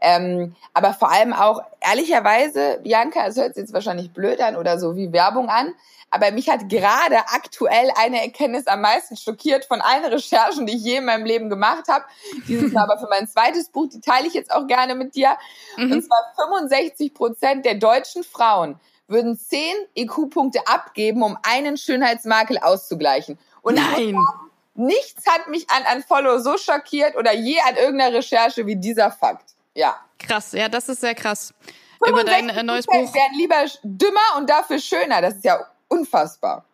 Ähm, 0.00 0.54
aber 0.72 0.94
vor 0.94 1.10
allem 1.10 1.32
auch, 1.32 1.62
ehrlicherweise, 1.80 2.80
Bianca, 2.82 3.26
es 3.26 3.36
hört 3.36 3.54
sich 3.54 3.62
jetzt 3.62 3.74
wahrscheinlich 3.74 4.12
blöd 4.12 4.40
an 4.40 4.56
oder 4.56 4.78
so 4.78 4.96
wie 4.96 5.12
Werbung 5.12 5.48
an, 5.48 5.74
aber 6.10 6.32
mich 6.32 6.48
hat 6.48 6.68
gerade 6.68 7.16
aktuell 7.28 7.90
eine 7.96 8.20
Erkenntnis 8.20 8.66
am 8.66 8.80
meisten 8.80 9.16
schockiert 9.16 9.64
von 9.64 9.80
allen 9.80 10.04
Recherchen, 10.04 10.66
die 10.66 10.76
ich 10.76 10.82
je 10.82 10.96
in 10.96 11.04
meinem 11.04 11.24
Leben 11.24 11.48
gemacht 11.48 11.84
habe. 11.88 12.04
Dieses 12.48 12.72
Mal 12.72 12.82
aber 12.90 12.98
für 12.98 13.08
mein 13.08 13.28
zweites 13.28 13.68
Buch, 13.68 13.88
die 13.92 14.00
teile 14.00 14.26
ich 14.26 14.34
jetzt 14.34 14.50
auch 14.50 14.66
gerne 14.66 14.96
mit 14.96 15.14
dir. 15.14 15.36
Mhm. 15.76 15.92
Und 15.92 16.02
zwar 16.02 16.32
65 16.36 17.14
Prozent 17.14 17.64
der 17.64 17.76
deutschen 17.76 18.24
Frauen 18.24 18.78
würden 19.06 19.38
10 19.38 19.60
IQ-Punkte 19.96 20.66
abgeben, 20.66 21.22
um 21.22 21.38
einen 21.42 21.76
Schönheitsmakel 21.76 22.58
auszugleichen. 22.58 23.38
Und 23.62 23.74
Nein. 23.74 24.16
nichts 24.74 25.26
hat 25.26 25.48
mich 25.48 25.66
an 25.70 25.96
Unfollow 25.96 26.38
so 26.38 26.56
schockiert 26.56 27.16
oder 27.16 27.32
je 27.34 27.58
an 27.60 27.76
irgendeiner 27.76 28.16
Recherche 28.16 28.66
wie 28.66 28.76
dieser 28.76 29.10
Fakt. 29.10 29.50
Ja. 29.74 29.96
Krass, 30.18 30.52
ja, 30.52 30.68
das 30.68 30.88
ist 30.88 31.00
sehr 31.00 31.14
krass. 31.14 31.54
Über 32.06 32.24
dein 32.24 32.48
äh, 32.48 32.62
neues 32.62 32.86
Buch. 32.86 33.14
werden 33.14 33.36
lieber 33.36 33.56
dümmer 33.82 34.38
und 34.38 34.48
dafür 34.48 34.78
schöner. 34.78 35.20
Das 35.20 35.34
ist 35.34 35.44
ja 35.44 35.60
unfassbar. 35.90 36.64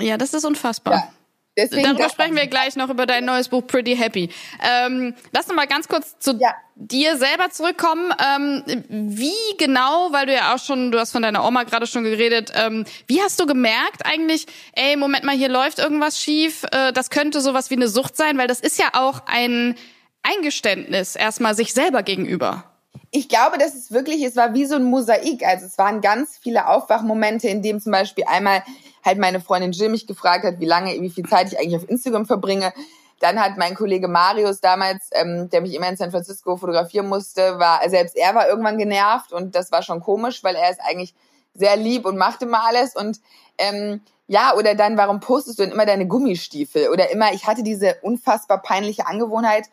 Ja, 0.00 0.16
das 0.16 0.34
ist 0.34 0.44
unfassbar. 0.44 0.94
Ja. 0.94 1.08
Deswegen 1.56 1.84
Darüber 1.84 2.08
sprechen 2.08 2.34
wir 2.34 2.48
gleich 2.48 2.74
noch 2.74 2.90
über 2.90 3.06
dein 3.06 3.24
neues 3.24 3.48
Buch 3.48 3.64
Pretty 3.64 3.94
Happy. 3.96 4.28
Ähm, 4.60 5.14
lass 5.30 5.46
uns 5.46 5.54
mal 5.54 5.68
ganz 5.68 5.86
kurz 5.86 6.18
zu 6.18 6.36
ja. 6.40 6.52
dir 6.74 7.16
selber 7.16 7.50
zurückkommen. 7.50 8.12
Ähm, 8.18 8.64
wie 8.88 9.56
genau, 9.56 10.08
weil 10.10 10.26
du 10.26 10.34
ja 10.34 10.52
auch 10.52 10.58
schon, 10.58 10.90
du 10.90 10.98
hast 10.98 11.12
von 11.12 11.22
deiner 11.22 11.46
Oma 11.46 11.62
gerade 11.62 11.86
schon 11.86 12.02
geredet, 12.02 12.52
ähm, 12.56 12.84
wie 13.06 13.22
hast 13.22 13.38
du 13.38 13.46
gemerkt 13.46 14.04
eigentlich, 14.04 14.46
ey, 14.72 14.96
Moment 14.96 15.22
mal, 15.22 15.36
hier 15.36 15.48
läuft 15.48 15.78
irgendwas 15.78 16.20
schief, 16.20 16.64
äh, 16.72 16.92
das 16.92 17.10
könnte 17.10 17.40
sowas 17.40 17.70
wie 17.70 17.76
eine 17.76 17.86
Sucht 17.86 18.16
sein, 18.16 18.36
weil 18.36 18.48
das 18.48 18.58
ist 18.58 18.78
ja 18.80 18.88
auch 18.94 19.22
ein 19.26 19.76
Eingeständnis 20.24 21.14
erstmal 21.14 21.54
sich 21.54 21.72
selber 21.72 22.02
gegenüber 22.02 22.73
ich 23.16 23.28
glaube, 23.28 23.58
dass 23.58 23.76
es 23.76 23.92
wirklich, 23.92 24.24
es 24.24 24.34
war 24.34 24.54
wie 24.54 24.64
so 24.66 24.74
ein 24.74 24.82
Mosaik. 24.82 25.46
Also 25.46 25.66
es 25.66 25.78
waren 25.78 26.00
ganz 26.00 26.36
viele 26.36 26.66
Aufwachmomente, 26.66 27.46
in 27.46 27.62
dem 27.62 27.80
zum 27.80 27.92
Beispiel 27.92 28.24
einmal 28.26 28.64
halt 29.04 29.18
meine 29.18 29.40
Freundin 29.40 29.70
Jill 29.70 29.88
mich 29.88 30.08
gefragt 30.08 30.44
hat, 30.44 30.58
wie 30.58 30.66
lange, 30.66 31.00
wie 31.00 31.10
viel 31.10 31.24
Zeit 31.24 31.46
ich 31.46 31.56
eigentlich 31.56 31.76
auf 31.76 31.88
Instagram 31.88 32.26
verbringe. 32.26 32.72
Dann 33.20 33.40
hat 33.40 33.56
mein 33.56 33.76
Kollege 33.76 34.08
Marius 34.08 34.60
damals, 34.60 35.10
ähm, 35.12 35.48
der 35.48 35.60
mich 35.60 35.74
immer 35.74 35.88
in 35.88 35.96
San 35.96 36.10
Francisco 36.10 36.56
fotografieren 36.56 37.06
musste, 37.06 37.60
war, 37.60 37.88
selbst 37.88 38.16
er 38.16 38.34
war 38.34 38.48
irgendwann 38.48 38.78
genervt 38.78 39.32
und 39.32 39.54
das 39.54 39.70
war 39.70 39.82
schon 39.82 40.00
komisch, 40.00 40.42
weil 40.42 40.56
er 40.56 40.70
ist 40.70 40.80
eigentlich 40.80 41.14
sehr 41.54 41.76
lieb 41.76 42.06
und 42.06 42.16
macht 42.16 42.42
immer 42.42 42.66
alles 42.66 42.96
und 42.96 43.20
ähm, 43.58 44.00
ja, 44.26 44.54
oder 44.56 44.74
dann, 44.74 44.96
warum 44.96 45.20
postest 45.20 45.60
du 45.60 45.62
denn 45.62 45.72
immer 45.72 45.86
deine 45.86 46.08
Gummistiefel? 46.08 46.88
Oder 46.88 47.10
immer, 47.10 47.32
ich 47.32 47.46
hatte 47.46 47.62
diese 47.62 47.94
unfassbar 48.02 48.60
peinliche 48.60 49.06
Angewohnheit, 49.06 49.68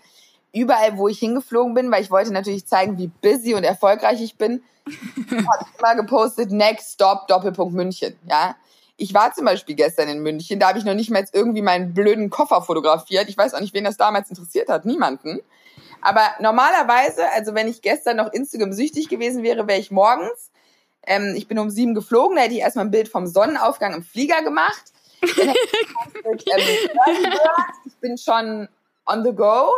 überall, 0.53 0.97
wo 0.97 1.07
ich 1.07 1.19
hingeflogen 1.19 1.73
bin, 1.73 1.91
weil 1.91 2.03
ich 2.03 2.11
wollte 2.11 2.31
natürlich 2.31 2.65
zeigen, 2.65 2.97
wie 2.97 3.07
busy 3.07 3.53
und 3.53 3.63
erfolgreich 3.63 4.21
ich 4.21 4.35
bin, 4.35 4.63
habe 4.85 5.65
ich 5.65 5.79
immer 5.79 5.95
gepostet, 5.95 6.51
next 6.51 6.93
stop, 6.93 7.27
Doppelpunkt 7.27 7.73
München, 7.73 8.17
ja. 8.27 8.55
Ich 8.97 9.13
war 9.15 9.33
zum 9.33 9.45
Beispiel 9.45 9.75
gestern 9.75 10.09
in 10.09 10.21
München, 10.21 10.59
da 10.59 10.67
habe 10.67 10.77
ich 10.77 10.85
noch 10.85 10.93
nicht 10.93 11.09
mal 11.09 11.19
jetzt 11.19 11.33
irgendwie 11.33 11.63
meinen 11.63 11.93
blöden 11.93 12.29
Koffer 12.29 12.61
fotografiert. 12.61 13.29
Ich 13.29 13.37
weiß 13.37 13.55
auch 13.55 13.59
nicht, 13.59 13.73
wen 13.73 13.83
das 13.83 13.97
damals 13.97 14.29
interessiert 14.29 14.69
hat, 14.69 14.85
niemanden. 14.85 15.39
Aber 16.01 16.21
normalerweise, 16.39 17.27
also 17.31 17.55
wenn 17.55 17.67
ich 17.67 17.81
gestern 17.81 18.17
noch 18.17 18.31
Instagram 18.31 18.73
süchtig 18.73 19.09
gewesen 19.09 19.41
wäre, 19.41 19.67
wäre 19.67 19.79
ich 19.79 19.89
morgens, 19.89 20.51
ähm, 21.03 21.33
ich 21.35 21.47
bin 21.47 21.57
um 21.57 21.69
sieben 21.69 21.95
geflogen, 21.95 22.35
da 22.35 22.43
hätte 22.43 22.53
ich 22.53 22.59
erstmal 22.59 22.85
ein 22.85 22.91
Bild 22.91 23.07
vom 23.07 23.25
Sonnenaufgang 23.25 23.93
im 23.93 24.03
Flieger 24.03 24.43
gemacht. 24.43 24.83
Dann 25.21 25.47
hätte 25.47 25.59
ich, 26.35 26.47
ähm, 26.55 27.33
ich 27.85 27.95
bin 27.97 28.17
schon 28.17 28.67
on 29.05 29.23
the 29.23 29.33
go. 29.33 29.71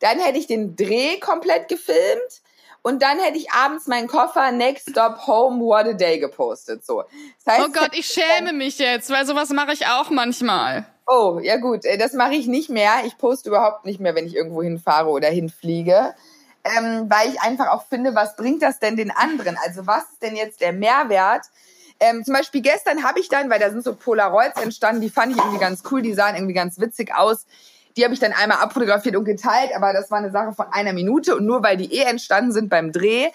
Dann 0.00 0.18
hätte 0.18 0.38
ich 0.38 0.46
den 0.46 0.76
Dreh 0.76 1.18
komplett 1.18 1.68
gefilmt 1.68 2.42
und 2.82 3.02
dann 3.02 3.18
hätte 3.18 3.36
ich 3.36 3.50
abends 3.50 3.86
meinen 3.86 4.06
Koffer 4.06 4.52
Next 4.52 4.90
Stop 4.90 5.26
Home 5.26 5.60
What 5.64 5.86
a 5.86 5.92
Day 5.92 6.18
gepostet. 6.18 6.84
So. 6.84 7.02
Das 7.44 7.54
heißt, 7.54 7.68
oh 7.68 7.72
Gott, 7.72 7.90
ich 7.92 8.06
schäme 8.06 8.52
mich 8.52 8.78
jetzt, 8.78 9.10
weil 9.10 9.26
sowas 9.26 9.50
mache 9.50 9.72
ich 9.72 9.86
auch 9.86 10.10
manchmal. 10.10 10.86
Oh, 11.06 11.40
ja 11.42 11.56
gut, 11.56 11.84
äh, 11.84 11.98
das 11.98 12.12
mache 12.12 12.34
ich 12.34 12.46
nicht 12.46 12.70
mehr. 12.70 12.92
Ich 13.06 13.16
poste 13.18 13.48
überhaupt 13.48 13.84
nicht 13.86 13.98
mehr, 13.98 14.14
wenn 14.14 14.26
ich 14.26 14.36
irgendwo 14.36 14.62
hinfahre 14.62 15.08
oder 15.08 15.28
hinfliege. 15.28 16.14
ähm, 16.64 17.06
weil 17.08 17.30
ich 17.30 17.40
einfach 17.40 17.68
auch 17.68 17.84
finde, 17.88 18.14
was 18.14 18.36
bringt 18.36 18.62
das 18.62 18.78
denn 18.78 18.96
den 18.96 19.10
anderen? 19.10 19.56
Also 19.64 19.86
was 19.86 20.04
ist 20.12 20.22
denn 20.22 20.36
jetzt 20.36 20.60
der 20.60 20.72
Mehrwert? 20.72 21.46
Ähm, 22.00 22.24
zum 22.24 22.34
Beispiel 22.34 22.60
gestern 22.62 23.02
habe 23.02 23.20
ich 23.20 23.28
dann, 23.28 23.50
weil 23.50 23.58
da 23.58 23.70
sind 23.70 23.82
so 23.82 23.94
Polaroids 23.94 24.60
entstanden, 24.60 25.00
die 25.00 25.10
fand 25.10 25.32
ich 25.32 25.38
irgendwie 25.38 25.58
ganz 25.58 25.82
cool, 25.90 26.02
die 26.02 26.14
sahen 26.14 26.36
irgendwie 26.36 26.54
ganz 26.54 26.78
witzig 26.78 27.14
aus. 27.14 27.46
Die 27.98 28.04
habe 28.04 28.14
ich 28.14 28.20
dann 28.20 28.32
einmal 28.32 28.58
abfotografiert 28.58 29.16
und 29.16 29.24
geteilt, 29.24 29.72
aber 29.74 29.92
das 29.92 30.08
war 30.08 30.18
eine 30.18 30.30
Sache 30.30 30.52
von 30.52 30.66
einer 30.70 30.92
Minute 30.92 31.34
und 31.34 31.44
nur 31.44 31.64
weil 31.64 31.76
die 31.76 31.92
eh 31.92 32.02
entstanden 32.02 32.52
sind 32.52 32.68
beim 32.68 32.92
Dreh. 32.92 33.26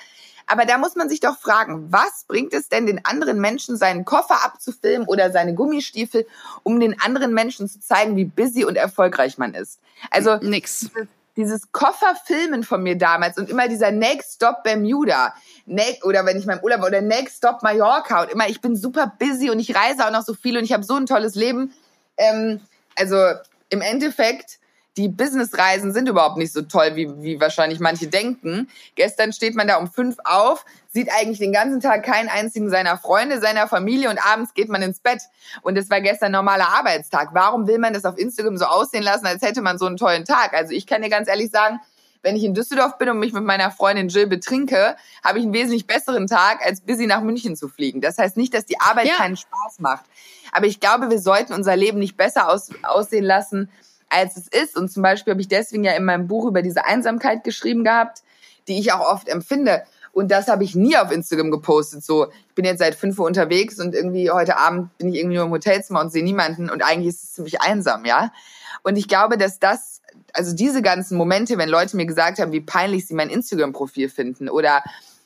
Aber 0.48 0.64
da 0.64 0.78
muss 0.78 0.96
man 0.96 1.10
sich 1.10 1.20
doch 1.20 1.38
fragen, 1.38 1.92
was 1.92 2.24
bringt 2.30 2.54
es 2.54 2.70
denn 2.70 2.86
den 2.86 3.04
anderen 3.04 3.42
Menschen, 3.42 3.76
seinen 3.76 4.06
Koffer 4.06 4.46
abzufilmen 4.46 5.06
oder 5.06 5.32
seine 5.32 5.54
Gummistiefel, 5.54 6.26
um 6.64 6.80
den 6.80 6.98
anderen 7.02 7.34
Menschen 7.34 7.68
zu 7.68 7.82
zeigen, 7.82 8.16
wie 8.16 8.24
busy 8.24 8.64
und 8.64 8.78
erfolgreich 8.78 9.38
man 9.38 9.54
ist? 9.54 9.80
Also 10.12 10.38
nix. 10.38 10.90
Dieses, 11.36 11.74
Kofferfilmen 11.74 12.64
von 12.64 12.84
mir 12.84 12.98
damals 12.98 13.38
und 13.38 13.50
immer 13.50 13.68
dieser 13.68 13.92
Next 13.92 14.36
Stop 14.36 14.64
Bermuda, 14.64 15.34
Next, 15.66 16.06
oder 16.06 16.26
wenn 16.26 16.38
ich 16.38 16.46
meinem 16.46 16.64
Urlaub 16.64 16.84
oder 16.84 17.02
Next 17.02 17.40
Stop 17.40 17.64
Mallorca 17.64 18.22
und 18.22 18.32
immer, 18.32 18.48
ich 18.48 18.62
bin 18.62 18.78
super 18.78 19.12
busy 19.20 19.50
und 19.50 19.60
ich 19.60 19.76
reise 19.76 20.06
auch 20.06 20.12
noch 20.12 20.24
so 20.24 20.36
viel 20.36 20.58
und 20.58 20.64
ich 20.64 20.72
habe 20.72 20.84
so 20.84 20.96
ein 20.96 21.06
tolles 21.06 21.36
Leben. 21.36 21.74
Ähm, 22.16 22.62
also 22.96 23.18
im 23.74 23.82
Endeffekt, 23.82 24.60
die 24.96 25.10
Businessreisen 25.10 25.92
sind 25.92 26.08
überhaupt 26.08 26.38
nicht 26.38 26.54
so 26.54 26.62
toll, 26.62 26.96
wie, 26.96 27.10
wie 27.24 27.40
wahrscheinlich 27.40 27.80
manche 27.80 28.08
denken. 28.08 28.70
Gestern 28.94 29.34
steht 29.34 29.56
man 29.56 29.68
da 29.68 29.78
um 29.78 29.92
fünf 29.92 30.18
auf, 30.24 30.66
sieht 30.90 31.12
eigentlich 31.12 31.40
den 31.40 31.52
ganzen 31.52 31.80
Tag 31.80 32.04
keinen 32.04 32.30
einzigen 32.30 32.70
seiner 32.70 33.00
Freunde, 33.00 33.42
seiner 33.42 33.68
Familie 33.68 34.12
und 34.12 34.24
abends 34.24 34.54
geht 34.54 34.70
man 34.70 34.84
ins 34.84 35.00
Bett. 35.00 35.24
Und 35.64 35.80
es 35.80 35.90
war 35.90 36.00
gestern 36.00 36.32
normaler 36.32 36.68
Arbeitstag. 36.68 37.30
Warum 37.34 37.68
will 37.68 37.80
man 37.80 37.94
das 37.94 38.06
auf 38.06 38.20
Instagram 38.20 38.58
so 38.58 38.66
aussehen 38.66 39.04
lassen, 39.04 39.26
als 39.26 39.42
hätte 39.42 39.64
man 39.64 39.80
so 39.80 39.88
einen 39.88 39.98
tollen 39.98 40.26
Tag? 40.26 40.54
Also 40.54 40.74
ich 40.74 40.86
kann 40.86 41.02
dir 41.02 41.10
ganz 41.10 41.28
ehrlich 41.28 41.50
sagen, 41.50 41.80
wenn 42.24 42.36
ich 42.36 42.44
in 42.44 42.54
Düsseldorf 42.54 42.98
bin 42.98 43.10
und 43.10 43.20
mich 43.20 43.34
mit 43.34 43.44
meiner 43.44 43.70
Freundin 43.70 44.08
Jill 44.08 44.28
betrinke, 44.28 44.96
habe 45.24 45.38
ich 45.38 45.44
einen 45.44 45.54
wesentlich 45.54 45.86
besseren 45.86 46.26
Tag, 46.28 46.66
als 46.66 46.82
busy 46.82 47.06
nach 47.06 47.22
München 47.22 47.56
zu 47.56 47.68
fliegen. 47.68 48.02
Das 48.02 48.18
heißt 48.18 48.38
nicht, 48.38 48.54
dass 48.54 48.66
die 48.66 48.80
Arbeit 48.80 49.08
ja. 49.08 49.16
keinen 49.16 49.38
Spaß 49.38 49.80
macht. 49.80 50.06
Aber 50.52 50.66
ich 50.66 50.80
glaube, 50.80 51.10
wir 51.10 51.20
sollten 51.20 51.54
unser 51.54 51.76
Leben 51.76 52.00
nicht 52.00 52.18
besser 52.18 52.50
aus, 52.50 52.70
aussehen 52.84 53.26
lassen, 53.26 53.70
als 54.10 54.38
es 54.38 54.48
ist. 54.48 54.78
Und 54.78 54.92
zum 54.92 55.04
Beispiel 55.04 55.32
habe 55.32 55.42
ich 55.42 55.48
deswegen 55.48 55.84
ja 55.84 55.94
in 55.94 56.06
meinem 56.06 56.28
Buch 56.28 56.46
über 56.46 56.62
diese 56.62 56.86
Einsamkeit 56.86 57.44
geschrieben 57.44 57.84
gehabt, 57.84 58.24
die 58.68 58.80
ich 58.80 58.94
auch 58.94 59.02
oft 59.02 59.28
empfinde. 59.28 59.84
Und 60.14 60.30
das 60.30 60.48
habe 60.48 60.64
ich 60.64 60.76
nie 60.76 60.96
auf 60.96 61.12
Instagram 61.12 61.50
gepostet. 61.50 62.04
So, 62.04 62.28
ich 62.28 62.56
bin 62.56 62.66
jetzt 62.66 62.80
seit 62.80 62.94
fünf 62.96 63.20
Uhr 63.20 63.26
unterwegs 63.26 63.80
und 63.80 63.96
irgendwie 63.96 64.30
heute 64.30 64.58
Abend 64.58 64.96
bin 65.00 65.10
ich 65.10 65.16
irgendwie 65.20 65.38
nur 65.38 65.46
im 65.46 65.52
Hotelzimmer 65.52 66.02
und 66.02 66.12
sehe 66.12 66.24
niemanden 66.24 66.70
und 66.70 66.84
eigentlich 66.84 67.16
ist 67.16 67.24
es 67.24 67.34
ziemlich 67.34 67.62
einsam, 67.62 68.06
ja. 68.06 68.32
Und 68.84 68.96
ich 68.98 69.08
glaube, 69.08 69.38
dass 69.38 69.60
das, 69.60 69.93
also 70.34 70.56
diese 70.56 70.82
ganzen 70.82 71.18
Momente, 71.18 71.58
wenn 71.58 71.70
Leute 71.70 71.96
mir 71.96 72.06
gesagt 72.06 72.40
haben, 72.40 72.52
wie 72.52 72.62
peinlich 72.62 73.08
sie 73.08 73.14
mein 73.14 73.30
Instagram-Profil 73.30 74.10
finden 74.10 74.50
oder 74.50 74.84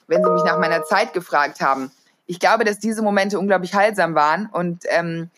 wenn 0.07 0.23
sie 0.23 0.29
mich 0.29 0.43
nach 0.43 0.59
meiner 0.59 0.83
Zeit 0.83 1.13
gefragt 1.13 1.61
haben, 1.61 1.91
ich 2.25 2.39
glaube, 2.39 2.65
dass 2.65 2.79
diese 2.79 3.01
Momente 3.01 3.39
unglaublich 3.39 3.73
heilsam 3.73 4.15
waren 4.15 4.47
und 4.51 4.83
ähm, 4.89 5.29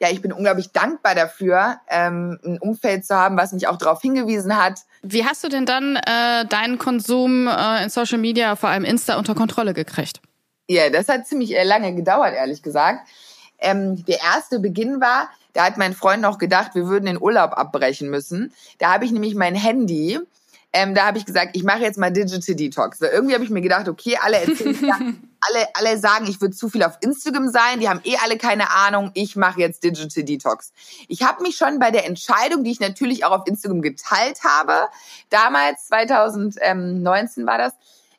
ja, 0.00 0.10
ich 0.10 0.22
bin 0.22 0.32
unglaublich 0.32 0.70
dankbar 0.70 1.14
dafür, 1.14 1.80
ähm, 1.88 2.38
ein 2.44 2.58
Umfeld 2.58 3.04
zu 3.04 3.16
haben, 3.16 3.36
was 3.36 3.52
mich 3.52 3.66
auch 3.66 3.76
darauf 3.76 4.00
hingewiesen 4.00 4.56
hat. 4.56 4.80
Wie 5.02 5.24
hast 5.24 5.42
du 5.42 5.48
denn 5.48 5.66
dann 5.66 5.96
äh, 5.96 6.46
deinen 6.46 6.78
Konsum 6.78 7.48
äh, 7.48 7.82
in 7.82 7.90
Social 7.90 8.18
Media, 8.18 8.54
vor 8.54 8.68
allem 8.68 8.84
Insta, 8.84 9.18
unter 9.18 9.34
Kontrolle 9.34 9.74
gekriegt? 9.74 10.20
Ja, 10.68 10.88
das 10.90 11.08
hat 11.08 11.26
ziemlich 11.26 11.56
äh, 11.56 11.64
lange 11.64 11.94
gedauert, 11.94 12.34
ehrlich 12.34 12.62
gesagt. 12.62 13.08
Ähm, 13.58 14.04
der 14.04 14.20
erste 14.20 14.60
Beginn 14.60 15.00
war, 15.00 15.30
da 15.58 15.64
hat 15.64 15.76
mein 15.76 15.92
Freund 15.92 16.22
noch 16.22 16.38
gedacht, 16.38 16.76
wir 16.76 16.86
würden 16.86 17.06
den 17.06 17.20
Urlaub 17.20 17.50
abbrechen 17.58 18.10
müssen. 18.10 18.52
Da 18.78 18.92
habe 18.92 19.04
ich 19.04 19.10
nämlich 19.10 19.34
mein 19.34 19.56
Handy 19.56 20.20
ähm, 20.72 20.94
da 20.94 21.06
habe 21.06 21.16
ich 21.16 21.24
gesagt, 21.24 21.56
ich 21.56 21.64
mache 21.64 21.80
jetzt 21.80 21.98
mal 21.98 22.12
Digital 22.12 22.54
Detox. 22.54 23.00
Weil 23.00 23.08
irgendwie 23.08 23.34
habe 23.34 23.42
ich 23.42 23.50
mir 23.50 23.62
gedacht, 23.62 23.88
okay, 23.88 24.18
alle 24.20 24.36
erzählen, 24.36 24.76
alle, 25.40 25.66
alle 25.74 25.98
sagen, 25.98 26.26
ich 26.28 26.40
würde 26.40 26.54
zu 26.54 26.68
viel 26.68 26.82
auf 26.82 26.98
Instagram 27.00 27.48
sein, 27.48 27.80
die 27.80 27.88
haben 27.88 28.00
eh 28.04 28.16
alle 28.22 28.36
keine 28.36 28.70
Ahnung, 28.70 29.10
ich 29.14 29.34
mache 29.34 29.60
jetzt 29.60 29.82
Digital 29.82 30.24
Detox. 30.24 30.72
Ich 31.08 31.22
habe 31.22 31.42
mich 31.42 31.56
schon 31.56 31.78
bei 31.78 31.90
der 31.90 32.06
Entscheidung, 32.06 32.64
die 32.64 32.70
ich 32.70 32.80
natürlich 32.80 33.24
auch 33.24 33.32
auf 33.32 33.46
Instagram 33.46 33.80
geteilt 33.80 34.44
habe, 34.44 34.88
damals 35.30 35.86
2019 35.86 37.46
war 37.46 37.56
das, 37.56 37.72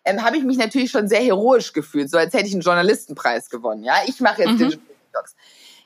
ähm, 0.04 0.24
habe 0.24 0.38
ich 0.38 0.44
mich 0.44 0.58
natürlich 0.58 0.90
schon 0.90 1.08
sehr 1.08 1.22
heroisch 1.22 1.72
gefühlt, 1.72 2.10
so 2.10 2.18
als 2.18 2.34
hätte 2.34 2.48
ich 2.48 2.54
einen 2.54 2.64
Journalistenpreis 2.64 3.50
gewonnen. 3.52 3.84
Ja, 3.84 3.98
ich 4.08 4.20
mache 4.22 4.42
jetzt 4.42 4.54
mhm. 4.54 4.58
Digital 4.58 4.86
Detox. 5.14 5.36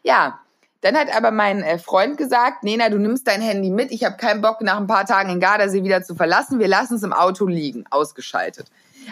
Ja, 0.01 0.39
dann 0.83 0.97
hat 0.97 1.15
aber 1.15 1.31
mein 1.31 1.63
äh, 1.63 1.79
Freund 1.79 2.17
gesagt, 2.17 2.63
Nena, 2.63 2.89
du 2.89 2.97
nimmst 2.97 3.25
dein 3.25 3.41
Handy 3.41 3.69
mit. 3.69 3.89
Ich 3.91 4.03
habe 4.03 4.17
keinen 4.17 4.41
Bock, 4.41 4.59
nach 4.59 4.75
ein 4.75 4.85
paar 4.85 5.05
Tagen 5.05 5.29
in 5.29 5.39
Gardasee 5.39 5.81
wieder 5.83 6.03
zu 6.03 6.13
verlassen. 6.13 6.59
Wir 6.59 6.67
lassen 6.67 6.95
es 6.95 7.03
im 7.03 7.13
Auto 7.13 7.45
liegen, 7.45 7.85
ausgeschaltet. 7.89 8.67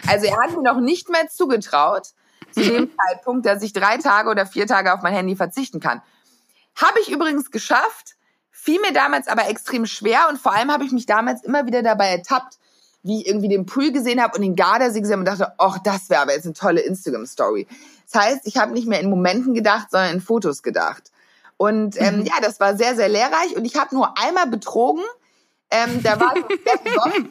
Also 0.06 0.26
er 0.26 0.36
hat 0.36 0.54
mir 0.54 0.62
noch 0.62 0.80
nicht 0.80 1.08
mehr 1.08 1.28
zugetraut, 1.28 2.08
zu 2.50 2.60
dem 2.60 2.90
Zeitpunkt, 3.08 3.46
dass 3.46 3.62
ich 3.62 3.72
drei 3.72 3.96
Tage 3.96 4.28
oder 4.28 4.44
vier 4.44 4.66
Tage 4.66 4.92
auf 4.92 5.00
mein 5.00 5.14
Handy 5.14 5.34
verzichten 5.34 5.80
kann. 5.80 6.02
Habe 6.76 7.00
ich 7.00 7.10
übrigens 7.10 7.50
geschafft, 7.50 8.16
fiel 8.50 8.78
mir 8.82 8.92
damals 8.92 9.26
aber 9.26 9.48
extrem 9.48 9.86
schwer 9.86 10.26
und 10.28 10.38
vor 10.38 10.52
allem 10.52 10.70
habe 10.70 10.84
ich 10.84 10.92
mich 10.92 11.06
damals 11.06 11.42
immer 11.42 11.64
wieder 11.66 11.82
dabei 11.82 12.08
ertappt, 12.08 12.58
wie 13.02 13.22
ich 13.22 13.26
irgendwie 13.26 13.48
den 13.48 13.64
Pool 13.64 13.92
gesehen 13.92 14.22
habe 14.22 14.36
und 14.36 14.42
den 14.42 14.56
Gardasee 14.56 15.00
gesehen 15.00 15.20
und 15.20 15.24
dachte, 15.24 15.54
ach, 15.56 15.78
das 15.78 16.10
wäre 16.10 16.20
aber 16.20 16.34
jetzt 16.34 16.44
eine 16.44 16.52
tolle 16.52 16.82
Instagram-Story. 16.82 17.66
Das 18.12 18.22
heißt, 18.22 18.40
ich 18.44 18.58
habe 18.58 18.72
nicht 18.72 18.86
mehr 18.86 19.00
in 19.00 19.08
Momenten 19.08 19.54
gedacht, 19.54 19.88
sondern 19.90 20.12
in 20.12 20.20
Fotos 20.20 20.62
gedacht. 20.62 21.11
Und 21.62 21.94
ähm, 22.00 22.16
mhm. 22.16 22.24
ja, 22.24 22.32
das 22.42 22.58
war 22.58 22.76
sehr, 22.76 22.96
sehr 22.96 23.08
lehrreich. 23.08 23.54
Und 23.54 23.64
ich 23.64 23.76
habe 23.76 23.94
nur 23.94 24.18
einmal 24.18 24.48
betrogen. 24.48 25.04
Ähm, 25.70 26.02
da 26.02 26.18
war 26.18 26.34
so 26.34 27.22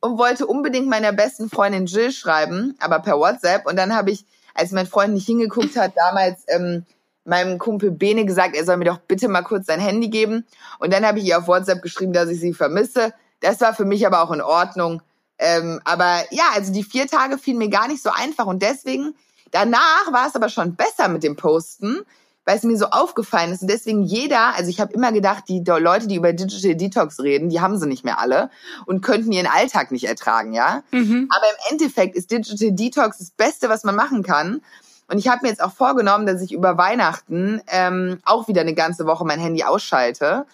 und 0.00 0.16
wollte 0.16 0.46
unbedingt 0.46 0.88
meiner 0.88 1.12
besten 1.12 1.50
Freundin 1.50 1.84
Jill 1.84 2.10
schreiben, 2.10 2.74
aber 2.80 3.00
per 3.00 3.18
WhatsApp. 3.18 3.66
Und 3.66 3.76
dann 3.76 3.94
habe 3.94 4.12
ich, 4.12 4.24
als 4.54 4.70
mein 4.70 4.86
Freund 4.86 5.12
nicht 5.12 5.26
hingeguckt 5.26 5.76
hat, 5.76 5.92
damals 5.94 6.44
ähm, 6.48 6.86
meinem 7.24 7.58
Kumpel 7.58 7.90
Bene 7.90 8.24
gesagt, 8.24 8.56
er 8.56 8.64
soll 8.64 8.78
mir 8.78 8.86
doch 8.86 8.96
bitte 8.96 9.28
mal 9.28 9.42
kurz 9.42 9.66
sein 9.66 9.78
Handy 9.78 10.08
geben. 10.08 10.46
Und 10.78 10.90
dann 10.94 11.04
habe 11.04 11.18
ich 11.18 11.26
ihr 11.26 11.36
auf 11.36 11.46
WhatsApp 11.46 11.82
geschrieben, 11.82 12.14
dass 12.14 12.30
ich 12.30 12.40
sie 12.40 12.54
vermisse. 12.54 13.12
Das 13.40 13.60
war 13.60 13.74
für 13.74 13.84
mich 13.84 14.06
aber 14.06 14.22
auch 14.22 14.32
in 14.32 14.40
Ordnung. 14.40 15.02
Ähm, 15.36 15.82
aber 15.84 16.22
ja, 16.30 16.44
also 16.54 16.72
die 16.72 16.82
vier 16.82 17.08
Tage 17.08 17.36
fielen 17.36 17.58
mir 17.58 17.68
gar 17.68 17.88
nicht 17.88 18.02
so 18.02 18.08
einfach. 18.08 18.46
Und 18.46 18.62
deswegen, 18.62 19.14
danach 19.50 20.10
war 20.12 20.28
es 20.28 20.34
aber 20.34 20.48
schon 20.48 20.76
besser 20.76 21.08
mit 21.08 21.22
dem 21.22 21.36
Posten, 21.36 22.06
weil 22.46 22.56
es 22.56 22.62
mir 22.62 22.78
so 22.78 22.86
aufgefallen 22.86 23.52
ist. 23.52 23.62
Und 23.62 23.68
deswegen 23.68 24.02
jeder, 24.02 24.54
also 24.54 24.70
ich 24.70 24.80
habe 24.80 24.94
immer 24.94 25.12
gedacht, 25.12 25.44
die 25.48 25.62
Leute, 25.66 26.06
die 26.06 26.14
über 26.14 26.32
Digital 26.32 26.76
Detox 26.76 27.20
reden, 27.20 27.50
die 27.50 27.60
haben 27.60 27.78
sie 27.78 27.88
nicht 27.88 28.04
mehr 28.04 28.20
alle 28.20 28.50
und 28.86 29.02
könnten 29.02 29.32
ihren 29.32 29.48
Alltag 29.48 29.90
nicht 29.90 30.04
ertragen, 30.04 30.52
ja. 30.52 30.82
Mhm. 30.92 31.28
Aber 31.28 31.44
im 31.44 31.72
Endeffekt 31.72 32.16
ist 32.16 32.30
Digital 32.30 32.72
Detox 32.72 33.18
das 33.18 33.30
Beste, 33.32 33.68
was 33.68 33.84
man 33.84 33.96
machen 33.96 34.22
kann. 34.22 34.62
Und 35.08 35.18
ich 35.18 35.28
habe 35.28 35.40
mir 35.42 35.48
jetzt 35.48 35.62
auch 35.62 35.72
vorgenommen, 35.72 36.26
dass 36.26 36.40
ich 36.40 36.52
über 36.52 36.78
Weihnachten 36.78 37.60
ähm, 37.66 38.18
auch 38.24 38.48
wieder 38.48 38.60
eine 38.60 38.74
ganze 38.74 39.06
Woche 39.06 39.24
mein 39.24 39.40
Handy 39.40 39.64
ausschalte. 39.64 40.46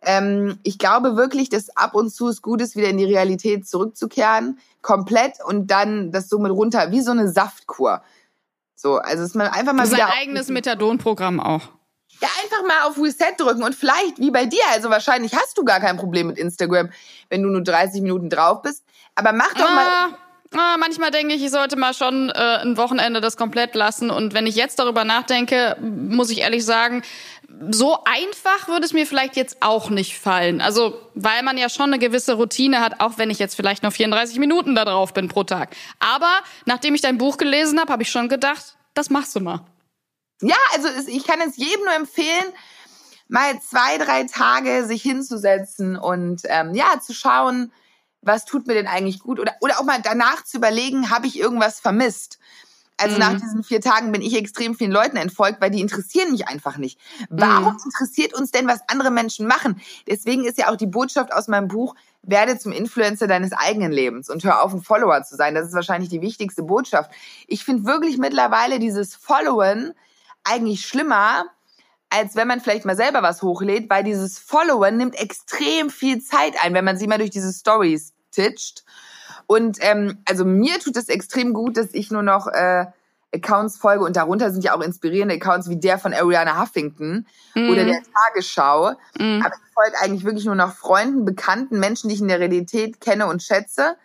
Ähm, 0.00 0.58
ich 0.62 0.78
glaube 0.78 1.16
wirklich, 1.16 1.48
dass 1.48 1.76
ab 1.76 1.94
und 1.94 2.10
zu 2.10 2.28
es 2.28 2.42
gut 2.42 2.60
ist, 2.60 2.76
wieder 2.76 2.88
in 2.88 2.98
die 2.98 3.04
Realität 3.04 3.68
zurückzukehren, 3.68 4.58
komplett 4.80 5.34
und 5.44 5.70
dann 5.70 6.10
das 6.12 6.28
somit 6.28 6.52
runter, 6.52 6.90
wie 6.90 7.00
so 7.00 7.12
eine 7.12 7.28
Saftkur. 7.28 8.02
So, 8.82 8.96
also 8.96 9.22
ist 9.22 9.36
man 9.36 9.46
einfach 9.46 9.74
mal. 9.74 9.86
Sein 9.86 10.00
eigenes 10.00 10.48
Methadon-Programm 10.48 11.38
auch. 11.38 11.68
Ja, 12.20 12.28
einfach 12.42 12.66
mal 12.66 12.88
auf 12.88 12.98
Reset 12.98 13.34
drücken 13.38 13.62
und 13.62 13.76
vielleicht 13.76 14.18
wie 14.18 14.32
bei 14.32 14.44
dir. 14.44 14.62
Also 14.72 14.90
wahrscheinlich 14.90 15.34
hast 15.36 15.56
du 15.56 15.64
gar 15.64 15.78
kein 15.78 15.96
Problem 15.96 16.26
mit 16.26 16.36
Instagram, 16.36 16.90
wenn 17.28 17.44
du 17.44 17.48
nur 17.48 17.62
30 17.62 18.02
Minuten 18.02 18.28
drauf 18.28 18.62
bist. 18.62 18.84
Aber 19.14 19.32
mach 19.32 19.54
doch 19.54 19.68
ah. 19.68 19.74
mal. 19.74 20.18
Ah, 20.54 20.76
manchmal 20.78 21.12
denke 21.12 21.32
ich, 21.34 21.44
ich 21.44 21.50
sollte 21.50 21.76
mal 21.76 21.94
schon 21.94 22.28
äh, 22.28 22.58
ein 22.60 22.76
Wochenende 22.76 23.20
das 23.20 23.36
komplett 23.36 23.74
lassen. 23.74 24.10
Und 24.10 24.34
wenn 24.34 24.46
ich 24.46 24.56
jetzt 24.56 24.80
darüber 24.80 25.04
nachdenke, 25.04 25.76
muss 25.80 26.28
ich 26.28 26.40
ehrlich 26.40 26.64
sagen, 26.64 27.02
so 27.70 28.02
einfach 28.04 28.68
würde 28.68 28.84
es 28.84 28.92
mir 28.92 29.06
vielleicht 29.06 29.36
jetzt 29.36 29.58
auch 29.60 29.90
nicht 29.90 30.18
fallen. 30.18 30.60
Also, 30.60 31.00
weil 31.14 31.42
man 31.42 31.58
ja 31.58 31.68
schon 31.68 31.86
eine 31.86 31.98
gewisse 31.98 32.34
Routine 32.34 32.80
hat, 32.80 33.00
auch 33.00 33.18
wenn 33.18 33.30
ich 33.30 33.38
jetzt 33.38 33.54
vielleicht 33.54 33.82
nur 33.82 33.92
34 33.92 34.38
Minuten 34.38 34.74
da 34.74 34.84
drauf 34.84 35.14
bin 35.14 35.28
pro 35.28 35.44
Tag. 35.44 35.76
Aber 35.98 36.32
nachdem 36.66 36.94
ich 36.94 37.00
dein 37.00 37.18
Buch 37.18 37.36
gelesen 37.36 37.80
habe, 37.80 37.92
habe 37.92 38.02
ich 38.02 38.10
schon 38.10 38.28
gedacht, 38.28 38.76
das 38.94 39.10
machst 39.10 39.34
du 39.36 39.40
mal. 39.40 39.64
Ja, 40.40 40.56
also 40.74 40.88
ich 41.06 41.24
kann 41.24 41.40
es 41.40 41.56
jedem 41.56 41.84
nur 41.84 41.94
empfehlen, 41.94 42.52
mal 43.28 43.60
zwei, 43.60 43.98
drei 43.98 44.24
Tage 44.24 44.84
sich 44.84 45.02
hinzusetzen 45.02 45.96
und 45.96 46.42
ähm, 46.46 46.74
ja, 46.74 47.00
zu 47.00 47.14
schauen, 47.14 47.72
was 48.20 48.44
tut 48.44 48.66
mir 48.66 48.74
denn 48.74 48.86
eigentlich 48.86 49.20
gut 49.20 49.40
oder, 49.40 49.54
oder 49.60 49.78
auch 49.80 49.84
mal 49.84 50.00
danach 50.02 50.44
zu 50.44 50.56
überlegen, 50.56 51.10
habe 51.10 51.26
ich 51.26 51.38
irgendwas 51.38 51.80
vermisst? 51.80 52.38
Also 52.96 53.14
mhm. 53.14 53.20
nach 53.20 53.40
diesen 53.40 53.64
vier 53.64 53.80
Tagen 53.80 54.12
bin 54.12 54.22
ich 54.22 54.36
extrem 54.36 54.74
vielen 54.74 54.92
Leuten 54.92 55.16
entfolgt, 55.16 55.60
weil 55.60 55.70
die 55.70 55.80
interessieren 55.80 56.30
mich 56.30 56.48
einfach 56.48 56.76
nicht. 56.76 56.98
Warum 57.30 57.74
mhm. 57.74 57.80
interessiert 57.84 58.34
uns 58.34 58.50
denn, 58.50 58.68
was 58.68 58.80
andere 58.88 59.10
Menschen 59.10 59.46
machen? 59.46 59.80
Deswegen 60.06 60.44
ist 60.44 60.58
ja 60.58 60.70
auch 60.70 60.76
die 60.76 60.86
Botschaft 60.86 61.32
aus 61.32 61.48
meinem 61.48 61.68
Buch, 61.68 61.94
werde 62.22 62.58
zum 62.58 62.72
Influencer 62.72 63.26
deines 63.26 63.52
eigenen 63.52 63.90
Lebens 63.90 64.30
und 64.30 64.44
hör 64.44 64.62
auf, 64.62 64.72
ein 64.72 64.82
Follower 64.82 65.22
zu 65.24 65.36
sein. 65.36 65.54
Das 65.54 65.66
ist 65.66 65.74
wahrscheinlich 65.74 66.10
die 66.10 66.20
wichtigste 66.20 66.62
Botschaft. 66.62 67.10
Ich 67.48 67.64
finde 67.64 67.84
wirklich 67.84 68.18
mittlerweile 68.18 68.78
dieses 68.78 69.16
Followen 69.16 69.94
eigentlich 70.44 70.86
schlimmer, 70.86 71.46
als 72.10 72.36
wenn 72.36 72.46
man 72.46 72.60
vielleicht 72.60 72.84
mal 72.84 72.96
selber 72.96 73.22
was 73.22 73.42
hochlädt, 73.42 73.88
weil 73.90 74.04
dieses 74.04 74.38
Followen 74.38 74.96
nimmt 74.96 75.18
extrem 75.18 75.90
viel 75.90 76.22
Zeit 76.22 76.54
ein, 76.62 76.74
wenn 76.74 76.84
man 76.84 76.98
sie 76.98 77.06
mal 77.06 77.18
durch 77.18 77.30
diese 77.30 77.52
Stories 77.52 78.12
titscht. 78.30 78.84
Und 79.46 79.78
ähm, 79.80 80.18
also 80.28 80.44
mir 80.44 80.78
tut 80.78 80.96
es 80.96 81.08
extrem 81.08 81.52
gut, 81.52 81.76
dass 81.76 81.88
ich 81.92 82.10
nur 82.10 82.22
noch 82.22 82.46
äh, 82.46 82.86
Accounts 83.34 83.78
folge 83.78 84.04
und 84.04 84.16
darunter 84.16 84.50
sind 84.50 84.62
ja 84.62 84.74
auch 84.76 84.82
inspirierende 84.82 85.34
Accounts 85.34 85.68
wie 85.68 85.76
der 85.76 85.98
von 85.98 86.12
Ariana 86.12 86.60
Huffington 86.60 87.26
mm. 87.54 87.70
oder 87.70 87.84
der 87.84 88.02
Tagesschau. 88.02 88.92
Mm. 89.18 89.40
Aber 89.42 89.54
ich 89.54 89.74
folge 89.74 89.96
eigentlich 90.00 90.24
wirklich 90.24 90.44
nur 90.44 90.54
noch 90.54 90.74
Freunden, 90.74 91.24
Bekannten, 91.24 91.80
Menschen, 91.80 92.08
die 92.08 92.14
ich 92.14 92.20
in 92.20 92.28
der 92.28 92.40
Realität 92.40 93.00
kenne 93.00 93.26
und 93.26 93.42
schätze. 93.42 93.96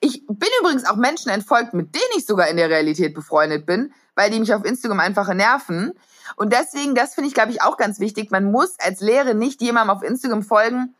Ich 0.00 0.24
bin 0.26 0.48
übrigens 0.60 0.84
auch 0.84 0.96
Menschen 0.96 1.30
entfolgt, 1.30 1.74
mit 1.74 1.94
denen 1.94 2.04
ich 2.16 2.26
sogar 2.26 2.48
in 2.48 2.56
der 2.56 2.70
Realität 2.70 3.14
befreundet 3.14 3.66
bin, 3.66 3.92
weil 4.14 4.30
die 4.30 4.38
mich 4.38 4.54
auf 4.54 4.64
Instagram 4.64 5.00
einfach 5.00 5.32
nerven. 5.34 5.92
Und 6.36 6.52
deswegen, 6.52 6.94
das 6.94 7.14
finde 7.14 7.28
ich, 7.28 7.34
glaube 7.34 7.50
ich, 7.50 7.62
auch 7.62 7.76
ganz 7.76 7.98
wichtig. 7.98 8.30
Man 8.30 8.50
muss 8.50 8.78
als 8.78 9.00
Lehre 9.00 9.34
nicht 9.34 9.62
jemandem 9.62 9.96
auf 9.96 10.02
Instagram 10.02 10.42
folgen, 10.42 10.94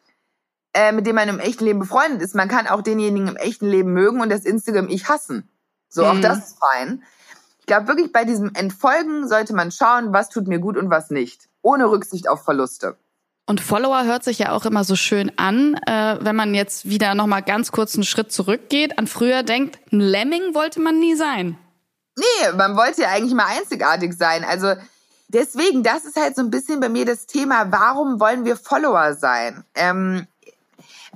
äh, 0.76 0.92
mit 0.92 1.06
dem 1.06 1.16
man 1.16 1.28
im 1.28 1.38
echten 1.38 1.64
Leben 1.64 1.78
befreundet 1.78 2.20
ist. 2.20 2.34
Man 2.34 2.48
kann 2.48 2.66
auch 2.66 2.82
denjenigen 2.82 3.28
im 3.28 3.36
echten 3.36 3.66
Leben 3.66 3.94
mögen 3.94 4.20
und 4.20 4.28
das 4.28 4.44
Instagram 4.44 4.88
ich 4.88 5.08
hassen. 5.08 5.48
So, 5.88 6.02
mhm. 6.04 6.08
auch 6.08 6.20
das 6.20 6.38
ist 6.38 6.58
fein. 6.58 7.02
Ich 7.60 7.66
glaube 7.66 7.88
wirklich, 7.88 8.12
bei 8.12 8.24
diesem 8.24 8.54
Entfolgen 8.54 9.26
sollte 9.26 9.54
man 9.54 9.72
schauen, 9.72 10.12
was 10.12 10.28
tut 10.28 10.46
mir 10.46 10.58
gut 10.58 10.76
und 10.76 10.90
was 10.90 11.10
nicht. 11.10 11.48
Ohne 11.62 11.90
Rücksicht 11.90 12.28
auf 12.28 12.44
Verluste. 12.44 12.96
Und 13.46 13.60
Follower 13.60 14.04
hört 14.04 14.22
sich 14.22 14.38
ja 14.38 14.52
auch 14.52 14.66
immer 14.66 14.84
so 14.84 14.96
schön 14.96 15.32
an, 15.38 15.80
äh, 15.86 16.18
wenn 16.20 16.36
man 16.36 16.54
jetzt 16.54 16.84
wieder 16.84 17.14
nochmal 17.14 17.42
ganz 17.42 17.72
kurz 17.72 17.94
einen 17.94 18.04
Schritt 18.04 18.30
zurückgeht, 18.30 18.98
an 18.98 19.06
früher 19.06 19.42
denkt, 19.44 19.78
ein 19.92 20.00
Lemming 20.00 20.54
wollte 20.54 20.80
man 20.80 20.98
nie 20.98 21.14
sein. 21.14 21.56
Nee, 22.18 22.52
man 22.56 22.76
wollte 22.76 23.02
ja 23.02 23.08
eigentlich 23.08 23.34
mal 23.34 23.46
einzigartig 23.46 24.14
sein. 24.14 24.44
Also 24.44 24.74
deswegen, 25.28 25.82
das 25.82 26.04
ist 26.04 26.16
halt 26.16 26.36
so 26.36 26.42
ein 26.42 26.50
bisschen 26.50 26.80
bei 26.80 26.88
mir 26.88 27.06
das 27.06 27.26
Thema, 27.26 27.70
warum 27.70 28.20
wollen 28.20 28.44
wir 28.44 28.56
Follower 28.56 29.14
sein? 29.14 29.64
Ähm, 29.74 30.26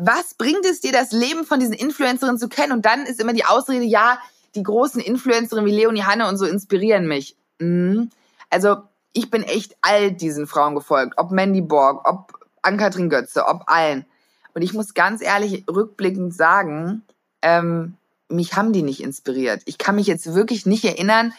was 0.00 0.34
bringt 0.34 0.64
es 0.64 0.80
dir, 0.80 0.92
das 0.92 1.12
Leben 1.12 1.44
von 1.44 1.60
diesen 1.60 1.74
Influencerinnen 1.74 2.38
zu 2.38 2.48
kennen? 2.48 2.72
Und 2.72 2.86
dann 2.86 3.04
ist 3.06 3.20
immer 3.20 3.32
die 3.32 3.44
Ausrede, 3.44 3.84
ja, 3.84 4.18
die 4.54 4.62
großen 4.62 5.00
Influencerinnen 5.00 5.66
wie 5.66 5.76
Leonie 5.76 6.02
Hanne 6.02 6.28
und 6.28 6.38
so 6.38 6.46
inspirieren 6.46 7.06
mich. 7.06 7.36
Mhm. 7.58 8.10
Also 8.48 8.78
ich 9.12 9.30
bin 9.30 9.42
echt 9.42 9.76
all 9.82 10.12
diesen 10.12 10.46
Frauen 10.46 10.74
gefolgt, 10.74 11.14
ob 11.16 11.30
Mandy 11.30 11.60
Borg, 11.60 12.08
ob 12.08 12.32
Ann-Kathrin 12.62 13.10
Götze, 13.10 13.46
ob 13.46 13.64
allen. 13.66 14.06
Und 14.54 14.62
ich 14.62 14.72
muss 14.72 14.94
ganz 14.94 15.22
ehrlich 15.22 15.64
rückblickend 15.68 16.34
sagen, 16.34 17.02
ähm, 17.42 17.94
mich 18.28 18.54
haben 18.54 18.72
die 18.72 18.82
nicht 18.82 19.02
inspiriert. 19.02 19.62
Ich 19.66 19.78
kann 19.78 19.96
mich 19.96 20.06
jetzt 20.06 20.34
wirklich 20.34 20.66
nicht 20.66 20.84
erinnern, 20.84 21.32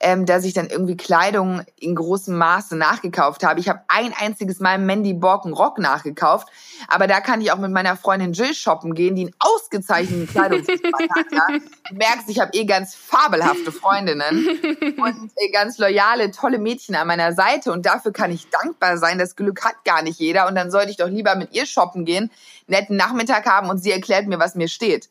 ähm, 0.00 0.24
dass 0.24 0.44
ich 0.44 0.54
dann 0.54 0.68
irgendwie 0.68 0.96
Kleidung 0.96 1.60
in 1.78 1.94
großem 1.94 2.36
Maße 2.36 2.74
nachgekauft 2.74 3.44
habe. 3.44 3.60
Ich 3.60 3.68
habe 3.68 3.80
ein 3.88 4.14
einziges 4.18 4.58
Mal 4.58 4.78
Mandy 4.78 5.12
Borken 5.12 5.52
Rock 5.52 5.78
nachgekauft, 5.78 6.48
aber 6.88 7.06
da 7.06 7.20
kann 7.20 7.42
ich 7.42 7.52
auch 7.52 7.58
mit 7.58 7.70
meiner 7.70 7.96
Freundin 7.96 8.32
Jill 8.32 8.54
shoppen 8.54 8.94
gehen, 8.94 9.14
die 9.14 9.26
einen 9.26 9.34
ausgezeichneten 9.38 10.26
Kleidungsgeschmack 10.30 11.10
hat. 11.14 11.26
Ja. 11.32 11.58
Du 11.90 11.94
merkst, 11.96 12.30
ich 12.30 12.40
habe 12.40 12.50
eh 12.54 12.64
ganz 12.64 12.94
fabelhafte 12.94 13.72
Freundinnen 13.72 14.48
und 14.96 15.32
eh 15.36 15.50
ganz 15.52 15.76
loyale, 15.76 16.30
tolle 16.30 16.58
Mädchen 16.58 16.94
an 16.94 17.06
meiner 17.06 17.34
Seite 17.34 17.70
und 17.70 17.84
dafür 17.84 18.12
kann 18.12 18.32
ich 18.32 18.48
dankbar 18.48 18.96
sein. 18.96 19.18
Das 19.18 19.36
Glück 19.36 19.62
hat 19.64 19.84
gar 19.84 20.02
nicht 20.02 20.18
jeder 20.18 20.48
und 20.48 20.54
dann 20.54 20.70
sollte 20.70 20.90
ich 20.90 20.96
doch 20.96 21.08
lieber 21.08 21.36
mit 21.36 21.52
ihr 21.52 21.66
shoppen 21.66 22.06
gehen, 22.06 22.30
netten 22.66 22.96
Nachmittag 22.96 23.44
haben 23.44 23.68
und 23.68 23.78
sie 23.78 23.92
erklärt 23.92 24.26
mir, 24.26 24.38
was 24.38 24.54
mir 24.54 24.68
steht. 24.68 25.10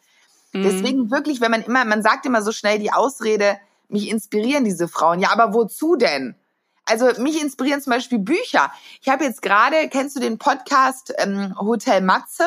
Mhm. 0.52 0.64
Deswegen 0.64 1.12
wirklich, 1.12 1.42
wenn 1.42 1.52
man 1.52 1.62
immer, 1.62 1.86
man 1.86 2.02
sagt 2.02 2.26
immer 2.26 2.42
so 2.42 2.52
schnell 2.52 2.80
die 2.80 2.92
Ausrede, 2.92 3.58
mich 3.90 4.10
inspirieren 4.10 4.64
diese 4.64 4.88
Frauen. 4.88 5.20
Ja, 5.20 5.32
aber 5.32 5.54
wozu 5.54 5.96
denn? 5.96 6.36
Also 6.86 7.06
mich 7.22 7.42
inspirieren 7.42 7.82
zum 7.82 7.92
Beispiel 7.92 8.20
Bücher. 8.20 8.72
Ich 9.02 9.10
habe 9.10 9.24
jetzt 9.24 9.42
gerade, 9.42 9.90
kennst 9.90 10.16
du 10.16 10.20
den 10.20 10.38
Podcast 10.38 11.14
ähm, 11.18 11.56
Hotel 11.60 12.02
Matze? 12.02 12.46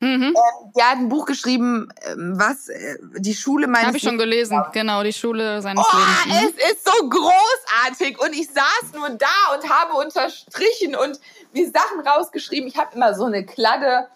Mhm. 0.00 0.22
Ähm, 0.22 0.34
der 0.74 0.90
hat 0.90 0.98
ein 0.98 1.08
Buch 1.08 1.26
geschrieben, 1.26 1.88
ähm, 2.02 2.34
was 2.36 2.68
äh, 2.68 2.96
die 3.18 3.34
Schule 3.34 3.68
meines 3.68 3.86
Habe 3.86 3.96
ich 3.98 4.02
schon 4.02 4.18
gelesen, 4.18 4.56
Lebens. 4.56 4.72
genau, 4.72 5.02
die 5.04 5.12
Schule 5.12 5.62
seines 5.62 5.84
oh, 5.86 5.96
Lebens. 5.96 6.42
Mhm. 6.42 6.52
Es 6.58 6.72
ist 6.72 6.84
so 6.84 7.08
großartig 7.08 8.18
und 8.20 8.32
ich 8.34 8.48
saß 8.48 8.94
nur 8.94 9.10
da 9.10 9.54
und 9.54 9.70
habe 9.70 9.94
unterstrichen 9.94 10.96
und 10.96 11.20
mir 11.52 11.70
Sachen 11.70 12.00
rausgeschrieben. 12.00 12.66
Ich 12.68 12.78
habe 12.78 12.96
immer 12.96 13.14
so 13.14 13.26
eine 13.26 13.46
Kladde 13.46 14.08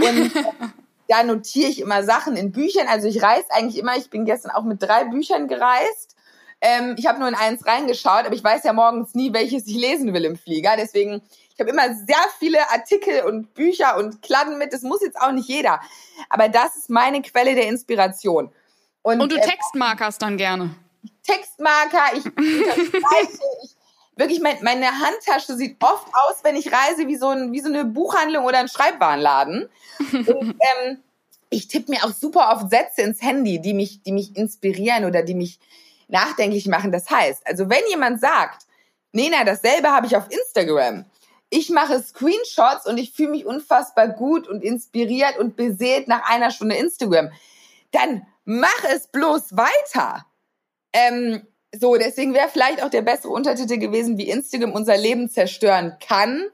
und 0.00 0.32
da 1.08 1.22
notiere 1.22 1.68
ich 1.68 1.80
immer 1.80 2.02
Sachen 2.02 2.36
in 2.36 2.52
Büchern. 2.52 2.86
Also 2.88 3.08
ich 3.08 3.22
reise 3.22 3.46
eigentlich 3.50 3.78
immer, 3.78 3.96
ich 3.96 4.10
bin 4.10 4.24
gestern 4.24 4.50
auch 4.50 4.64
mit 4.64 4.82
drei 4.82 5.04
Büchern 5.04 5.48
gereist. 5.48 6.16
Ähm, 6.60 6.94
ich 6.98 7.06
habe 7.06 7.18
nur 7.18 7.28
in 7.28 7.34
eins 7.34 7.66
reingeschaut, 7.66 8.24
aber 8.24 8.34
ich 8.34 8.42
weiß 8.42 8.64
ja 8.64 8.72
morgens 8.72 9.14
nie, 9.14 9.32
welches 9.32 9.66
ich 9.66 9.76
lesen 9.76 10.14
will 10.14 10.24
im 10.24 10.36
Flieger. 10.36 10.76
Deswegen, 10.76 11.22
ich 11.52 11.60
habe 11.60 11.70
immer 11.70 11.94
sehr 11.94 12.24
viele 12.38 12.70
Artikel 12.70 13.22
und 13.24 13.54
Bücher 13.54 13.98
und 13.98 14.22
Kladden 14.22 14.56
mit. 14.58 14.72
Das 14.72 14.82
muss 14.82 15.02
jetzt 15.02 15.20
auch 15.20 15.32
nicht 15.32 15.48
jeder. 15.48 15.80
Aber 16.30 16.48
das 16.48 16.76
ist 16.76 16.90
meine 16.90 17.20
Quelle 17.22 17.54
der 17.54 17.68
Inspiration. 17.68 18.50
Und, 19.02 19.20
und 19.20 19.30
du 19.30 19.36
äh, 19.36 19.40
Textmarkerst 19.40 20.22
dann 20.22 20.38
gerne. 20.38 20.74
Textmarker, 21.22 22.16
ich, 22.16 22.24
ich 22.26 23.73
wirklich 24.16 24.40
mein, 24.40 24.56
meine 24.62 24.86
Handtasche 24.86 25.56
sieht 25.56 25.82
oft 25.82 26.06
aus, 26.08 26.36
wenn 26.42 26.56
ich 26.56 26.72
reise, 26.72 27.06
wie 27.06 27.16
so, 27.16 27.28
ein, 27.28 27.52
wie 27.52 27.60
so 27.60 27.68
eine 27.68 27.84
Buchhandlung 27.84 28.44
oder 28.44 28.58
ein 28.58 28.68
Schreibwarenladen. 28.68 29.68
Und, 30.12 30.56
ähm, 30.60 31.02
ich 31.50 31.68
tippe 31.68 31.92
mir 31.92 32.04
auch 32.04 32.12
super 32.12 32.50
oft 32.52 32.70
Sätze 32.70 33.02
ins 33.02 33.22
Handy, 33.22 33.60
die 33.60 33.74
mich, 33.74 34.02
die 34.02 34.12
mich 34.12 34.36
inspirieren 34.36 35.04
oder 35.04 35.22
die 35.22 35.34
mich 35.34 35.60
nachdenklich 36.08 36.66
machen. 36.66 36.92
Das 36.92 37.08
heißt, 37.10 37.46
also 37.46 37.68
wenn 37.68 37.86
jemand 37.88 38.20
sagt, 38.20 38.66
Nena, 39.12 39.44
dasselbe 39.44 39.90
habe 39.90 40.06
ich 40.06 40.16
auf 40.16 40.24
Instagram. 40.30 41.04
Ich 41.50 41.70
mache 41.70 42.02
Screenshots 42.02 42.86
und 42.86 42.98
ich 42.98 43.12
fühle 43.12 43.30
mich 43.30 43.46
unfassbar 43.46 44.08
gut 44.08 44.48
und 44.48 44.64
inspiriert 44.64 45.38
und 45.38 45.54
beseelt 45.54 46.08
nach 46.08 46.28
einer 46.28 46.50
Stunde 46.50 46.74
Instagram. 46.74 47.30
Dann 47.92 48.26
mach 48.44 48.84
es 48.92 49.06
bloß 49.06 49.56
weiter. 49.56 50.26
Ähm, 50.92 51.46
so, 51.80 51.96
deswegen 51.96 52.34
wäre 52.34 52.48
vielleicht 52.48 52.82
auch 52.82 52.90
der 52.90 53.02
bessere 53.02 53.32
Untertitel 53.32 53.78
gewesen, 53.78 54.18
wie 54.18 54.28
Instagram 54.28 54.72
unser 54.72 54.96
Leben 54.96 55.30
zerstören 55.30 55.96
kann. 56.06 56.44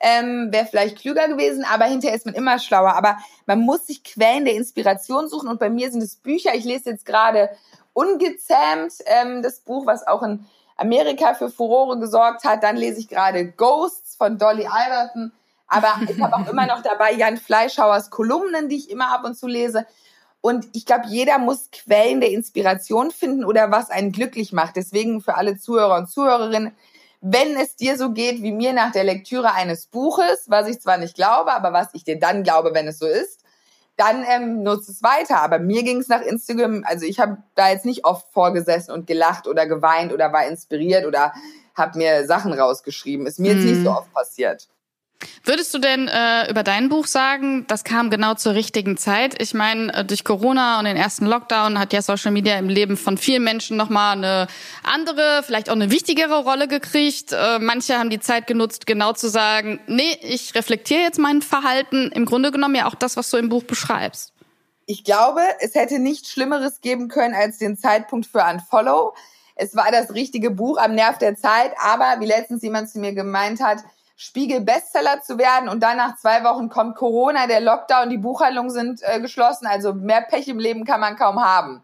Ähm, 0.00 0.48
wäre 0.50 0.66
vielleicht 0.66 0.98
klüger 0.98 1.28
gewesen, 1.28 1.64
aber 1.64 1.84
hinterher 1.84 2.16
ist 2.16 2.26
man 2.26 2.34
immer 2.34 2.58
schlauer. 2.58 2.94
Aber 2.94 3.18
man 3.46 3.60
muss 3.60 3.86
sich 3.86 4.02
Quellen 4.02 4.44
der 4.44 4.54
Inspiration 4.54 5.28
suchen 5.28 5.48
und 5.48 5.60
bei 5.60 5.70
mir 5.70 5.90
sind 5.92 6.02
es 6.02 6.16
Bücher. 6.16 6.54
Ich 6.54 6.64
lese 6.64 6.90
jetzt 6.90 7.06
gerade 7.06 7.50
Ungezähmt, 7.94 8.94
ähm, 9.04 9.42
das 9.42 9.60
Buch, 9.60 9.86
was 9.86 10.06
auch 10.06 10.22
in 10.22 10.46
Amerika 10.76 11.34
für 11.34 11.50
Furore 11.50 11.98
gesorgt 11.98 12.44
hat. 12.44 12.62
Dann 12.62 12.76
lese 12.76 13.00
ich 13.00 13.08
gerade 13.08 13.52
Ghosts 13.52 14.16
von 14.16 14.38
Dolly 14.38 14.66
Alderton. 14.66 15.32
Aber 15.68 15.94
ich 16.08 16.20
habe 16.20 16.36
auch 16.36 16.48
immer 16.48 16.66
noch 16.66 16.82
dabei 16.82 17.12
Jan 17.12 17.36
Fleischhauers 17.36 18.10
Kolumnen, 18.10 18.68
die 18.68 18.76
ich 18.76 18.90
immer 18.90 19.12
ab 19.12 19.24
und 19.24 19.36
zu 19.36 19.46
lese. 19.46 19.86
Und 20.42 20.66
ich 20.72 20.84
glaube, 20.84 21.04
jeder 21.06 21.38
muss 21.38 21.70
Quellen 21.70 22.20
der 22.20 22.30
Inspiration 22.30 23.12
finden 23.12 23.44
oder 23.44 23.70
was 23.70 23.90
einen 23.90 24.10
glücklich 24.10 24.52
macht. 24.52 24.74
Deswegen 24.74 25.22
für 25.22 25.36
alle 25.36 25.56
Zuhörer 25.56 25.96
und 25.96 26.10
Zuhörerinnen, 26.10 26.72
wenn 27.20 27.56
es 27.56 27.76
dir 27.76 27.96
so 27.96 28.10
geht 28.10 28.42
wie 28.42 28.50
mir 28.50 28.72
nach 28.72 28.90
der 28.90 29.04
Lektüre 29.04 29.54
eines 29.54 29.86
Buches, 29.86 30.46
was 30.48 30.68
ich 30.68 30.80
zwar 30.80 30.98
nicht 30.98 31.14
glaube, 31.14 31.52
aber 31.52 31.72
was 31.72 31.94
ich 31.94 32.02
dir 32.02 32.18
dann 32.18 32.42
glaube, 32.42 32.74
wenn 32.74 32.88
es 32.88 32.98
so 32.98 33.06
ist, 33.06 33.44
dann 33.96 34.24
ähm, 34.28 34.64
nutze 34.64 34.90
es 34.90 35.04
weiter. 35.04 35.40
Aber 35.40 35.60
mir 35.60 35.84
ging 35.84 35.98
es 35.98 36.08
nach 36.08 36.22
Instagram, 36.22 36.82
also 36.88 37.06
ich 37.06 37.20
habe 37.20 37.38
da 37.54 37.70
jetzt 37.70 37.86
nicht 37.86 38.04
oft 38.04 38.26
vorgesessen 38.32 38.92
und 38.92 39.06
gelacht 39.06 39.46
oder 39.46 39.66
geweint 39.66 40.12
oder 40.12 40.32
war 40.32 40.44
inspiriert 40.48 41.06
oder 41.06 41.32
habe 41.76 41.98
mir 41.98 42.26
Sachen 42.26 42.52
rausgeschrieben. 42.52 43.26
Ist 43.26 43.38
mir 43.38 43.54
mhm. 43.54 43.60
jetzt 43.60 43.70
nicht 43.70 43.84
so 43.84 43.90
mhm. 43.92 43.96
oft 43.96 44.12
passiert. 44.12 44.68
Würdest 45.44 45.74
du 45.74 45.78
denn 45.78 46.08
äh, 46.08 46.50
über 46.50 46.62
dein 46.62 46.88
Buch 46.88 47.06
sagen, 47.06 47.66
das 47.66 47.84
kam 47.84 48.10
genau 48.10 48.34
zur 48.34 48.54
richtigen 48.54 48.96
Zeit? 48.96 49.40
Ich 49.42 49.54
meine, 49.54 49.92
äh, 49.92 50.04
durch 50.04 50.24
Corona 50.24 50.78
und 50.78 50.84
den 50.84 50.96
ersten 50.96 51.26
Lockdown 51.26 51.78
hat 51.78 51.92
ja 51.92 52.02
Social 52.02 52.30
Media 52.30 52.58
im 52.58 52.68
Leben 52.68 52.96
von 52.96 53.18
vielen 53.18 53.42
Menschen 53.42 53.76
nochmal 53.76 54.16
eine 54.16 54.46
andere, 54.82 55.42
vielleicht 55.44 55.68
auch 55.68 55.74
eine 55.74 55.90
wichtigere 55.90 56.44
Rolle 56.44 56.68
gekriegt. 56.68 57.32
Äh, 57.32 57.58
manche 57.58 57.98
haben 57.98 58.10
die 58.10 58.20
Zeit 58.20 58.46
genutzt, 58.46 58.86
genau 58.86 59.12
zu 59.12 59.28
sagen, 59.28 59.80
nee, 59.86 60.18
ich 60.22 60.54
reflektiere 60.54 61.00
jetzt 61.00 61.18
mein 61.18 61.42
Verhalten. 61.42 62.10
Im 62.12 62.24
Grunde 62.24 62.50
genommen 62.50 62.74
ja 62.74 62.86
auch 62.86 62.94
das, 62.94 63.16
was 63.16 63.30
du 63.30 63.36
im 63.36 63.48
Buch 63.48 63.64
beschreibst. 63.64 64.32
Ich 64.86 65.04
glaube, 65.04 65.40
es 65.60 65.74
hätte 65.74 65.98
nichts 65.98 66.30
Schlimmeres 66.30 66.80
geben 66.80 67.08
können 67.08 67.34
als 67.34 67.58
den 67.58 67.76
Zeitpunkt 67.76 68.26
für 68.26 68.44
Unfollow. 68.44 69.14
Es 69.54 69.76
war 69.76 69.90
das 69.92 70.12
richtige 70.14 70.50
Buch 70.50 70.78
am 70.78 70.94
Nerv 70.94 71.18
der 71.18 71.36
Zeit, 71.36 71.72
aber 71.80 72.20
wie 72.20 72.26
letztens 72.26 72.62
jemand 72.62 72.90
zu 72.90 72.98
mir 72.98 73.12
gemeint 73.12 73.60
hat, 73.60 73.78
Spiegel-Bestseller 74.22 75.20
zu 75.22 75.36
werden 75.36 75.68
und 75.68 75.82
dann 75.82 75.96
nach 75.96 76.16
zwei 76.16 76.44
Wochen 76.44 76.68
kommt 76.68 76.94
Corona, 76.94 77.48
der 77.48 77.60
Lockdown, 77.60 78.08
die 78.08 78.18
Buchhandlungen 78.18 78.70
sind 78.70 79.00
äh, 79.02 79.20
geschlossen. 79.20 79.66
Also 79.66 79.94
mehr 79.94 80.22
Pech 80.22 80.46
im 80.46 80.60
Leben 80.60 80.84
kann 80.84 81.00
man 81.00 81.16
kaum 81.16 81.42
haben. 81.42 81.82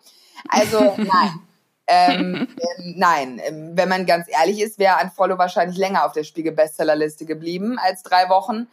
Also 0.49 0.79
nein. 0.97 1.41
ähm, 1.89 2.49
ähm, 2.61 2.95
nein, 2.97 3.41
ähm, 3.45 3.73
wenn 3.75 3.89
man 3.89 4.07
ganz 4.07 4.29
ehrlich 4.29 4.63
ist, 4.63 4.79
wäre 4.79 4.99
ein 4.99 5.11
Follow 5.11 5.37
wahrscheinlich 5.37 5.77
länger 5.77 6.05
auf 6.05 6.13
der 6.13 6.23
Spiegel-Bestsellerliste 6.23 7.25
geblieben 7.27 7.77
als 7.83 8.05
drei 8.05 8.29
Wochen, 8.29 8.69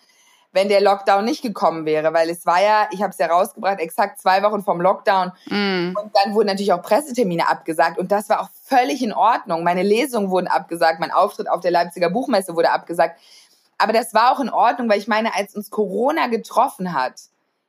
wenn 0.52 0.70
der 0.70 0.82
Lockdown 0.82 1.26
nicht 1.26 1.42
gekommen 1.42 1.86
wäre, 1.86 2.14
weil 2.14 2.30
es 2.30 2.46
war 2.46 2.62
ja, 2.62 2.88
ich 2.92 3.02
habe 3.02 3.10
es 3.10 3.18
ja 3.18 3.28
rausgebracht, 3.28 3.80
exakt 3.80 4.22
zwei 4.22 4.44
Wochen 4.44 4.64
vom 4.64 4.80
Lockdown 4.80 5.32
mm. 5.48 5.98
und 5.98 6.12
dann 6.14 6.36
wurden 6.36 6.48
natürlich 6.48 6.72
auch 6.72 6.84
Pressetermine 6.84 7.50
abgesagt 7.50 7.98
und 7.98 8.12
das 8.12 8.30
war 8.30 8.42
auch 8.42 8.50
völlig 8.64 9.02
in 9.02 9.12
Ordnung. 9.12 9.64
Meine 9.64 9.84
Lesungen 9.84 10.30
wurden 10.30 10.48
abgesagt, 10.48 11.00
mein 11.00 11.12
Auftritt 11.12 11.50
auf 11.50 11.62
der 11.62 11.72
Leipziger 11.72 12.12
Buchmesse 12.12 12.56
wurde 12.56 12.72
abgesagt. 12.72 13.20
Aber 13.78 13.94
das 13.94 14.14
war 14.14 14.32
auch 14.32 14.40
in 14.40 14.50
Ordnung, 14.50 14.90
weil 14.90 15.00
ich 15.00 15.08
meine, 15.08 15.36
als 15.36 15.56
uns 15.56 15.70
Corona 15.70 16.28
getroffen 16.28 16.94
hat, 16.94 17.22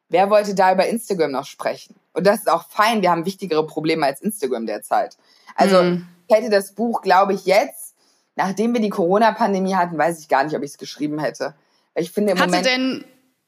wer 0.09 0.31
wollte 0.31 0.55
da 0.55 0.73
über 0.73 0.87
Instagram 0.87 1.33
noch 1.33 1.47
sprechen? 1.47 1.95
Und 2.13 2.27
das 2.27 2.41
ist 2.41 2.51
auch 2.51 2.69
fein. 2.69 3.03
Wir 3.03 3.11
haben 3.11 3.27
wichtigere 3.27 3.67
Probleme 3.67 4.07
als 4.07 4.21
Instagram 4.21 4.67
derzeit. 4.67 5.17
Also 5.55 5.83
mhm. 5.83 6.07
ich 6.29 6.37
hätte 6.37 6.51
das 6.51 6.73
Buch, 6.73 7.03
glaube 7.03 7.35
ich, 7.35 7.45
jetzt, 7.45 7.95
nachdem 8.37 8.73
wir 8.73 8.81
die 8.81 8.91
Corona-Pandemie 8.91 9.75
hatten, 9.75 9.99
weiß 9.99 10.21
ich 10.21 10.29
gar 10.29 10.45
nicht, 10.45 10.57
ob 10.57 10.63
ich 10.63 10.71
es 10.71 10.79
geschrieben 10.79 11.19
hätte. 11.19 11.55
Ich 11.95 12.13
finde 12.13 12.33
im 12.33 12.39
hatte 12.39 12.51
Moment. 12.51 12.67
Denn 12.67 13.05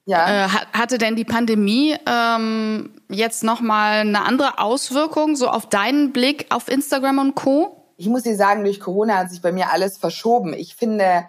ja. 0.09 0.47
Äh, 0.47 0.49
hatte 0.73 0.97
denn 0.97 1.17
die 1.17 1.27
Pandemie 1.27 1.95
ähm, 2.07 2.95
jetzt 3.11 3.45
nochmal 3.45 3.99
eine 3.99 4.23
andere 4.23 4.59
Auswirkung 4.59 5.37
so 5.37 5.49
auf 5.49 5.69
deinen 5.69 6.13
Blick 6.13 6.47
auf 6.49 6.69
Instagram 6.69 7.19
und 7.19 7.35
Co? 7.35 7.93
Ich 7.99 8.09
muss 8.09 8.23
dir 8.23 8.35
sagen, 8.35 8.65
durch 8.65 8.81
Corona 8.81 9.19
hat 9.19 9.31
sich 9.31 9.43
bei 9.43 9.53
mir 9.53 9.71
alles 9.71 9.99
verschoben. 9.99 10.55
Ich 10.55 10.77
finde, 10.77 11.25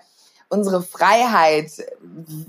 unsere 0.49 0.81
Freiheit 0.81 1.71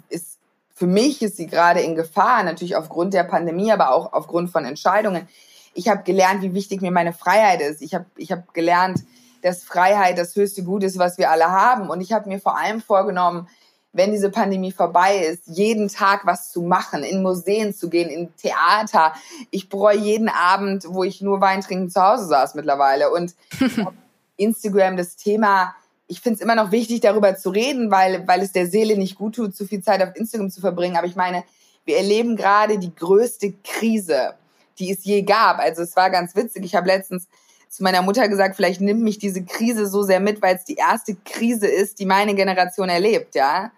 ist, 0.08 0.38
für 0.74 0.86
mich 0.86 1.22
ist 1.22 1.36
sie 1.36 1.46
gerade 1.46 1.80
in 1.80 1.94
Gefahr, 1.94 2.42
natürlich 2.42 2.74
aufgrund 2.74 3.12
der 3.12 3.24
Pandemie, 3.24 3.70
aber 3.70 3.92
auch 3.92 4.12
aufgrund 4.12 4.50
von 4.50 4.64
Entscheidungen. 4.64 5.28
Ich 5.74 5.88
habe 5.88 6.02
gelernt, 6.02 6.42
wie 6.42 6.54
wichtig 6.54 6.80
mir 6.80 6.90
meine 6.90 7.12
Freiheit 7.12 7.60
ist. 7.60 7.82
Ich 7.82 7.94
habe 7.94 8.06
ich 8.16 8.32
hab 8.32 8.54
gelernt, 8.54 9.00
dass 9.42 9.62
Freiheit 9.62 10.18
das 10.18 10.34
höchste 10.34 10.64
Gut 10.64 10.82
ist, 10.82 10.98
was 10.98 11.18
wir 11.18 11.30
alle 11.30 11.50
haben. 11.50 11.90
Und 11.90 12.00
ich 12.00 12.12
habe 12.12 12.28
mir 12.28 12.40
vor 12.40 12.58
allem 12.58 12.80
vorgenommen, 12.80 13.46
wenn 13.92 14.12
diese 14.12 14.30
Pandemie 14.30 14.72
vorbei 14.72 15.18
ist, 15.18 15.42
jeden 15.46 15.88
Tag 15.88 16.24
was 16.24 16.50
zu 16.52 16.62
machen, 16.62 17.02
in 17.02 17.22
Museen 17.22 17.74
zu 17.74 17.90
gehen, 17.90 18.08
in 18.08 18.34
Theater. 18.36 19.14
Ich 19.50 19.68
bereue 19.68 19.98
jeden 19.98 20.28
Abend, 20.28 20.84
wo 20.88 21.02
ich 21.02 21.20
nur 21.20 21.40
Wein 21.40 21.60
trinken 21.60 21.90
zu 21.90 22.00
Hause 22.00 22.26
saß 22.26 22.54
mittlerweile. 22.54 23.10
Und 23.10 23.34
Instagram, 24.36 24.96
das 24.96 25.16
Thema, 25.16 25.74
ich 26.10 26.20
finde 26.20 26.38
es 26.38 26.40
immer 26.40 26.56
noch 26.56 26.72
wichtig, 26.72 27.00
darüber 27.00 27.36
zu 27.36 27.50
reden, 27.50 27.92
weil, 27.92 28.26
weil 28.26 28.40
es 28.40 28.50
der 28.50 28.66
Seele 28.66 28.98
nicht 28.98 29.14
gut 29.14 29.36
tut, 29.36 29.54
zu 29.54 29.64
viel 29.64 29.80
Zeit 29.80 30.02
auf 30.02 30.16
Instagram 30.16 30.50
zu 30.50 30.60
verbringen. 30.60 30.96
Aber 30.96 31.06
ich 31.06 31.14
meine, 31.14 31.44
wir 31.84 31.98
erleben 31.98 32.34
gerade 32.34 32.80
die 32.80 32.92
größte 32.92 33.52
Krise, 33.62 34.34
die 34.80 34.90
es 34.90 35.04
je 35.04 35.22
gab. 35.22 35.60
Also 35.60 35.82
es 35.82 35.94
war 35.94 36.10
ganz 36.10 36.34
witzig. 36.34 36.64
Ich 36.64 36.74
habe 36.74 36.88
letztens 36.88 37.28
zu 37.68 37.84
meiner 37.84 38.02
Mutter 38.02 38.28
gesagt, 38.28 38.56
vielleicht 38.56 38.80
nimmt 38.80 39.02
mich 39.02 39.18
diese 39.18 39.44
Krise 39.44 39.86
so 39.86 40.02
sehr 40.02 40.18
mit, 40.18 40.42
weil 40.42 40.56
es 40.56 40.64
die 40.64 40.74
erste 40.74 41.14
Krise 41.14 41.68
ist, 41.68 42.00
die 42.00 42.06
meine 42.06 42.34
Generation 42.34 42.88
erlebt, 42.88 43.36
ja. 43.36 43.70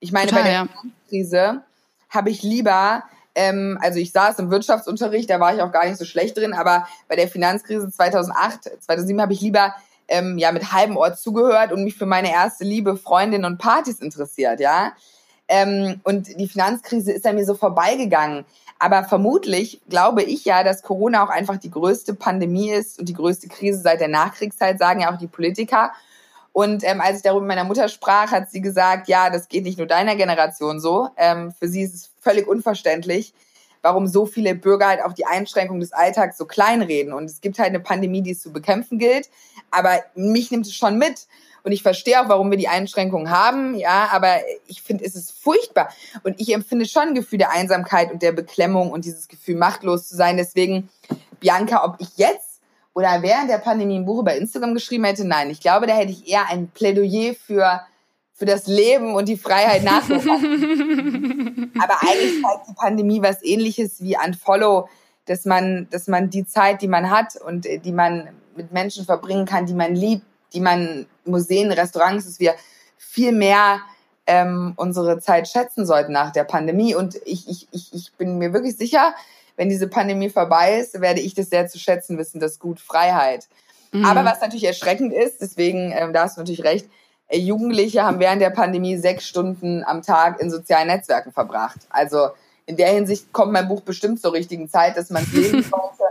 Ich 0.00 0.12
meine, 0.12 0.26
Total, 0.26 0.42
bei 0.42 0.48
der 0.50 0.58
ja. 0.58 0.68
Krise 1.08 1.62
habe 2.10 2.28
ich 2.28 2.42
lieber, 2.42 3.04
ähm, 3.34 3.78
also 3.80 3.98
ich 3.98 4.12
saß 4.12 4.38
im 4.38 4.50
Wirtschaftsunterricht, 4.50 5.30
da 5.30 5.40
war 5.40 5.54
ich 5.54 5.62
auch 5.62 5.72
gar 5.72 5.86
nicht 5.86 5.96
so 5.96 6.04
schlecht 6.04 6.36
drin, 6.36 6.52
aber 6.52 6.86
bei 7.08 7.16
der 7.16 7.28
Finanzkrise 7.28 7.90
2008, 7.90 8.70
2007 8.80 9.22
habe 9.22 9.32
ich 9.32 9.40
lieber 9.40 9.74
ähm, 10.10 10.36
ja 10.36 10.52
mit 10.52 10.72
halbem 10.72 10.96
Ohr 10.96 11.14
zugehört 11.14 11.72
und 11.72 11.84
mich 11.84 11.96
für 11.96 12.06
meine 12.06 12.30
erste 12.30 12.64
Liebe, 12.64 12.96
Freundin 12.96 13.44
und 13.44 13.58
Partys 13.58 14.00
interessiert, 14.00 14.60
ja. 14.60 14.92
Ähm, 15.48 16.00
und 16.04 16.28
die 16.38 16.48
Finanzkrise 16.48 17.12
ist 17.12 17.26
an 17.26 17.36
mir 17.36 17.46
so 17.46 17.54
vorbeigegangen. 17.54 18.44
Aber 18.78 19.04
vermutlich 19.04 19.80
glaube 19.88 20.22
ich 20.22 20.44
ja, 20.44 20.62
dass 20.64 20.82
Corona 20.82 21.24
auch 21.24 21.28
einfach 21.28 21.56
die 21.56 21.70
größte 21.70 22.14
Pandemie 22.14 22.70
ist 22.70 22.98
und 22.98 23.08
die 23.08 23.14
größte 23.14 23.48
Krise 23.48 23.80
seit 23.80 24.00
der 24.00 24.08
Nachkriegszeit, 24.08 24.78
sagen 24.78 25.00
ja 25.00 25.12
auch 25.12 25.18
die 25.18 25.26
Politiker. 25.26 25.92
Und 26.52 26.82
ähm, 26.84 27.00
als 27.00 27.18
ich 27.18 27.22
darüber 27.22 27.42
mit 27.42 27.48
meiner 27.48 27.64
Mutter 27.64 27.88
sprach, 27.88 28.30
hat 28.32 28.50
sie 28.50 28.60
gesagt, 28.60 29.08
ja, 29.08 29.30
das 29.30 29.48
geht 29.48 29.64
nicht 29.64 29.78
nur 29.78 29.86
deiner 29.86 30.16
Generation 30.16 30.80
so. 30.80 31.08
Ähm, 31.16 31.52
für 31.52 31.68
sie 31.68 31.82
ist 31.82 31.94
es 31.94 32.10
völlig 32.20 32.48
unverständlich, 32.48 33.32
warum 33.82 34.06
so 34.06 34.26
viele 34.26 34.54
Bürger 34.54 34.88
halt 34.88 35.02
auch 35.02 35.12
die 35.12 35.26
Einschränkung 35.26 35.80
des 35.80 35.92
Alltags 35.92 36.36
so 36.36 36.46
kleinreden. 36.46 37.12
Und 37.12 37.24
es 37.24 37.40
gibt 37.40 37.58
halt 37.58 37.70
eine 37.70 37.80
Pandemie, 37.80 38.22
die 38.22 38.32
es 38.32 38.40
zu 38.40 38.52
bekämpfen 38.52 38.98
gilt. 38.98 39.28
Aber 39.70 40.00
mich 40.14 40.50
nimmt 40.50 40.66
es 40.66 40.74
schon 40.74 40.98
mit. 40.98 41.26
Und 41.62 41.72
ich 41.72 41.82
verstehe 41.82 42.20
auch, 42.20 42.28
warum 42.28 42.50
wir 42.50 42.56
die 42.56 42.68
Einschränkungen 42.68 43.30
haben, 43.30 43.74
ja, 43.74 44.08
aber 44.12 44.36
ich 44.66 44.80
finde, 44.82 45.04
es 45.04 45.14
ist 45.14 45.32
furchtbar. 45.32 45.90
Und 46.22 46.40
ich 46.40 46.54
empfinde 46.54 46.86
schon 46.86 47.08
ein 47.08 47.14
Gefühl 47.14 47.38
der 47.38 47.50
Einsamkeit 47.50 48.10
und 48.10 48.22
der 48.22 48.32
Beklemmung 48.32 48.90
und 48.90 49.04
dieses 49.04 49.28
Gefühl, 49.28 49.56
machtlos 49.56 50.08
zu 50.08 50.16
sein. 50.16 50.36
Deswegen, 50.38 50.88
Bianca, 51.38 51.84
ob 51.84 51.96
ich 51.98 52.16
jetzt 52.16 52.60
oder 52.94 53.22
während 53.22 53.50
der 53.50 53.58
Pandemie 53.58 53.98
ein 53.98 54.04
Buch 54.04 54.20
über 54.20 54.34
Instagram 54.34 54.74
geschrieben 54.74 55.04
hätte, 55.04 55.26
nein. 55.26 55.50
Ich 55.50 55.60
glaube, 55.60 55.86
da 55.86 55.94
hätte 55.94 56.12
ich 56.12 56.28
eher 56.28 56.48
ein 56.48 56.68
Plädoyer 56.68 57.34
für, 57.34 57.80
für 58.40 58.46
das 58.46 58.66
Leben 58.66 59.14
und 59.14 59.28
die 59.28 59.36
Freiheit 59.36 59.84
nachgedacht. 59.84 60.24
Aber 61.78 62.00
eigentlich 62.00 62.42
zeigt 62.42 62.68
die 62.70 62.74
Pandemie 62.74 63.20
was 63.20 63.42
ähnliches 63.42 64.02
wie 64.02 64.16
ein 64.16 64.32
Follow, 64.32 64.88
dass 65.26 65.44
man, 65.44 65.88
dass 65.90 66.08
man 66.08 66.30
die 66.30 66.46
Zeit, 66.46 66.80
die 66.80 66.88
man 66.88 67.10
hat 67.10 67.36
und 67.36 67.66
äh, 67.66 67.76
die 67.76 67.92
man 67.92 68.30
mit 68.56 68.72
Menschen 68.72 69.04
verbringen 69.04 69.44
kann, 69.44 69.66
die 69.66 69.74
man 69.74 69.94
liebt, 69.94 70.24
die 70.54 70.60
man 70.60 71.04
Museen, 71.26 71.70
Restaurants, 71.70 72.24
dass 72.24 72.40
wir 72.40 72.54
viel 72.96 73.32
mehr 73.32 73.82
ähm, 74.26 74.72
unsere 74.76 75.18
Zeit 75.18 75.46
schätzen 75.46 75.84
sollten 75.84 76.12
nach 76.12 76.32
der 76.32 76.44
Pandemie. 76.44 76.94
Und 76.94 77.16
ich, 77.26 77.46
ich, 77.46 77.68
ich, 77.72 77.92
ich 77.92 78.12
bin 78.14 78.38
mir 78.38 78.54
wirklich 78.54 78.78
sicher, 78.78 79.14
wenn 79.56 79.68
diese 79.68 79.86
Pandemie 79.86 80.30
vorbei 80.30 80.78
ist, 80.78 80.98
werde 81.02 81.20
ich 81.20 81.34
das 81.34 81.50
sehr 81.50 81.68
zu 81.68 81.78
schätzen 81.78 82.16
wissen, 82.16 82.40
das 82.40 82.58
Gut 82.58 82.80
Freiheit. 82.80 83.48
Mhm. 83.92 84.06
Aber 84.06 84.24
was 84.24 84.40
natürlich 84.40 84.64
erschreckend 84.64 85.12
ist, 85.12 85.42
deswegen, 85.42 85.92
ähm, 85.94 86.14
da 86.14 86.22
hast 86.22 86.38
du 86.38 86.40
natürlich 86.40 86.64
recht, 86.64 86.88
Jugendliche 87.38 88.02
haben 88.02 88.18
während 88.18 88.42
der 88.42 88.50
Pandemie 88.50 88.96
sechs 88.96 89.26
Stunden 89.26 89.84
am 89.84 90.02
Tag 90.02 90.40
in 90.40 90.50
sozialen 90.50 90.88
Netzwerken 90.88 91.32
verbracht. 91.32 91.78
Also 91.90 92.30
in 92.66 92.76
der 92.76 92.88
Hinsicht 92.88 93.32
kommt 93.32 93.52
mein 93.52 93.68
Buch 93.68 93.82
bestimmt 93.82 94.20
zur 94.20 94.32
richtigen 94.32 94.68
Zeit, 94.68 94.96
dass 94.96 95.10
man 95.10 95.22
es 95.22 95.32
lesen 95.34 95.62
sollte. 95.62 96.04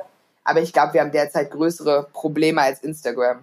Aber 0.44 0.62
ich 0.62 0.74
glaube, 0.74 0.94
wir 0.94 1.02
haben 1.02 1.12
derzeit 1.12 1.52
größere 1.52 2.08
Probleme 2.14 2.62
als 2.62 2.82
Instagram. 2.82 3.40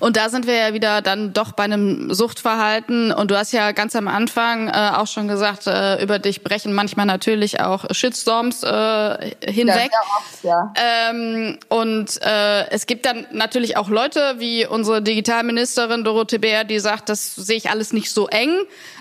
Und 0.00 0.16
da 0.16 0.28
sind 0.28 0.46
wir 0.46 0.54
ja 0.54 0.74
wieder 0.74 1.02
dann 1.02 1.32
doch 1.32 1.52
bei 1.52 1.64
einem 1.64 2.12
Suchtverhalten. 2.12 3.12
Und 3.12 3.30
du 3.30 3.36
hast 3.36 3.52
ja 3.52 3.72
ganz 3.72 3.96
am 3.96 4.08
Anfang 4.08 4.68
äh, 4.68 4.92
auch 4.94 5.06
schon 5.06 5.28
gesagt, 5.28 5.66
äh, 5.66 6.02
über 6.02 6.18
dich 6.18 6.42
brechen 6.42 6.72
manchmal 6.72 7.06
natürlich 7.06 7.60
auch 7.60 7.84
Shitstorms 7.90 8.62
äh, 8.62 9.34
hinweg. 9.46 9.90
Ja, 9.92 10.00
oft, 10.18 10.44
ja. 10.44 10.72
Ähm, 11.10 11.58
und 11.68 12.20
äh, 12.22 12.68
es 12.70 12.86
gibt 12.86 13.06
dann 13.06 13.26
natürlich 13.32 13.76
auch 13.76 13.88
Leute 13.88 14.36
wie 14.38 14.66
unsere 14.66 15.02
Digitalministerin 15.02 16.04
Dorothee 16.04 16.38
Bär, 16.38 16.64
die 16.64 16.78
sagt, 16.78 17.08
das 17.08 17.34
sehe 17.34 17.56
ich 17.56 17.70
alles 17.70 17.92
nicht 17.92 18.10
so 18.10 18.28
eng. 18.28 18.50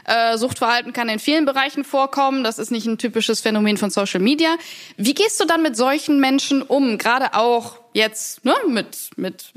Äh, 0.06 0.38
Suchtverhalten 0.38 0.94
kann 0.94 1.10
in 1.10 1.20
vielen 1.20 1.46
Bereichen 1.46 1.84
vorkommen. 1.84 2.44
Das 2.44 2.60
ist 2.60 2.72
nicht 2.72 2.86
ein 2.86 2.98
typisches 2.98 3.42
Phänomen 3.42 3.78
von 3.78 3.90
Social 3.90 4.20
Media. 4.20 4.56
Wie 4.98 5.14
gehst 5.14 5.40
du 5.40 5.46
dann 5.46 5.62
mit 5.62 5.78
solchen 5.78 6.20
Menschen 6.20 6.62
um? 6.62 6.98
Gerade 6.98 7.34
auch 7.34 7.78
jetzt 7.94 8.44
ne, 8.44 8.54
mit, 8.68 9.12
mit 9.16 9.54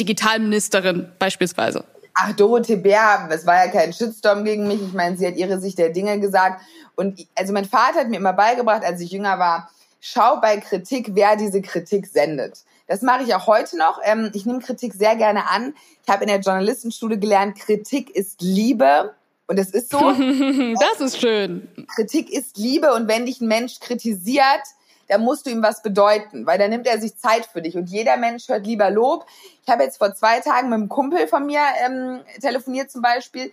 Digitalministerin 0.00 1.12
beispielsweise? 1.18 1.84
Ach, 2.14 2.32
Dorothee 2.32 2.76
Bär, 2.76 3.28
es 3.30 3.46
war 3.46 3.64
ja 3.64 3.70
kein 3.70 3.92
Shitstorm 3.92 4.44
gegen 4.44 4.66
mich. 4.66 4.82
Ich 4.82 4.92
meine, 4.92 5.16
sie 5.16 5.26
hat 5.26 5.36
ihre 5.36 5.60
Sicht 5.60 5.78
der 5.78 5.90
Dinge 5.90 6.18
gesagt. 6.18 6.62
Und 6.96 7.26
also 7.34 7.52
mein 7.52 7.64
Vater 7.64 8.00
hat 8.00 8.08
mir 8.08 8.16
immer 8.16 8.32
beigebracht, 8.32 8.84
als 8.84 9.00
ich 9.00 9.10
jünger 9.10 9.38
war, 9.38 9.70
schau 10.00 10.40
bei 10.40 10.56
Kritik, 10.56 11.10
wer 11.14 11.36
diese 11.36 11.62
Kritik 11.62 12.06
sendet. 12.06 12.64
Das 12.86 13.02
mache 13.02 13.22
ich 13.22 13.34
auch 13.34 13.46
heute 13.46 13.78
noch. 13.78 14.00
Ähm, 14.02 14.30
ich 14.34 14.46
nehme 14.46 14.58
Kritik 14.58 14.94
sehr 14.94 15.14
gerne 15.14 15.48
an. 15.48 15.74
Ich 16.02 16.12
habe 16.12 16.24
in 16.24 16.28
der 16.28 16.40
Journalistenschule 16.40 17.18
gelernt, 17.18 17.58
Kritik 17.58 18.10
ist 18.10 18.42
Liebe. 18.42 19.14
Und 19.46 19.58
es 19.58 19.70
ist 19.70 19.90
so. 19.90 19.98
das 20.00 21.00
ist 21.00 21.20
schön. 21.20 21.68
Kritik 21.94 22.30
ist 22.30 22.56
Liebe. 22.56 22.92
Und 22.92 23.06
wenn 23.06 23.26
dich 23.26 23.40
ein 23.40 23.48
Mensch 23.48 23.78
kritisiert, 23.80 24.62
da 25.10 25.18
musst 25.18 25.44
du 25.44 25.50
ihm 25.50 25.60
was 25.60 25.82
bedeuten, 25.82 26.46
weil 26.46 26.56
da 26.56 26.68
nimmt 26.68 26.86
er 26.86 27.00
sich 27.00 27.18
Zeit 27.18 27.44
für 27.44 27.60
dich. 27.60 27.76
Und 27.76 27.90
jeder 27.90 28.16
Mensch 28.16 28.48
hört 28.48 28.64
lieber 28.64 28.90
Lob. 28.90 29.26
Ich 29.64 29.68
habe 29.68 29.82
jetzt 29.82 29.98
vor 29.98 30.14
zwei 30.14 30.38
Tagen 30.38 30.68
mit 30.68 30.76
einem 30.76 30.88
Kumpel 30.88 31.26
von 31.26 31.46
mir 31.46 31.60
ähm, 31.84 32.20
telefoniert 32.40 32.92
zum 32.92 33.02
Beispiel 33.02 33.52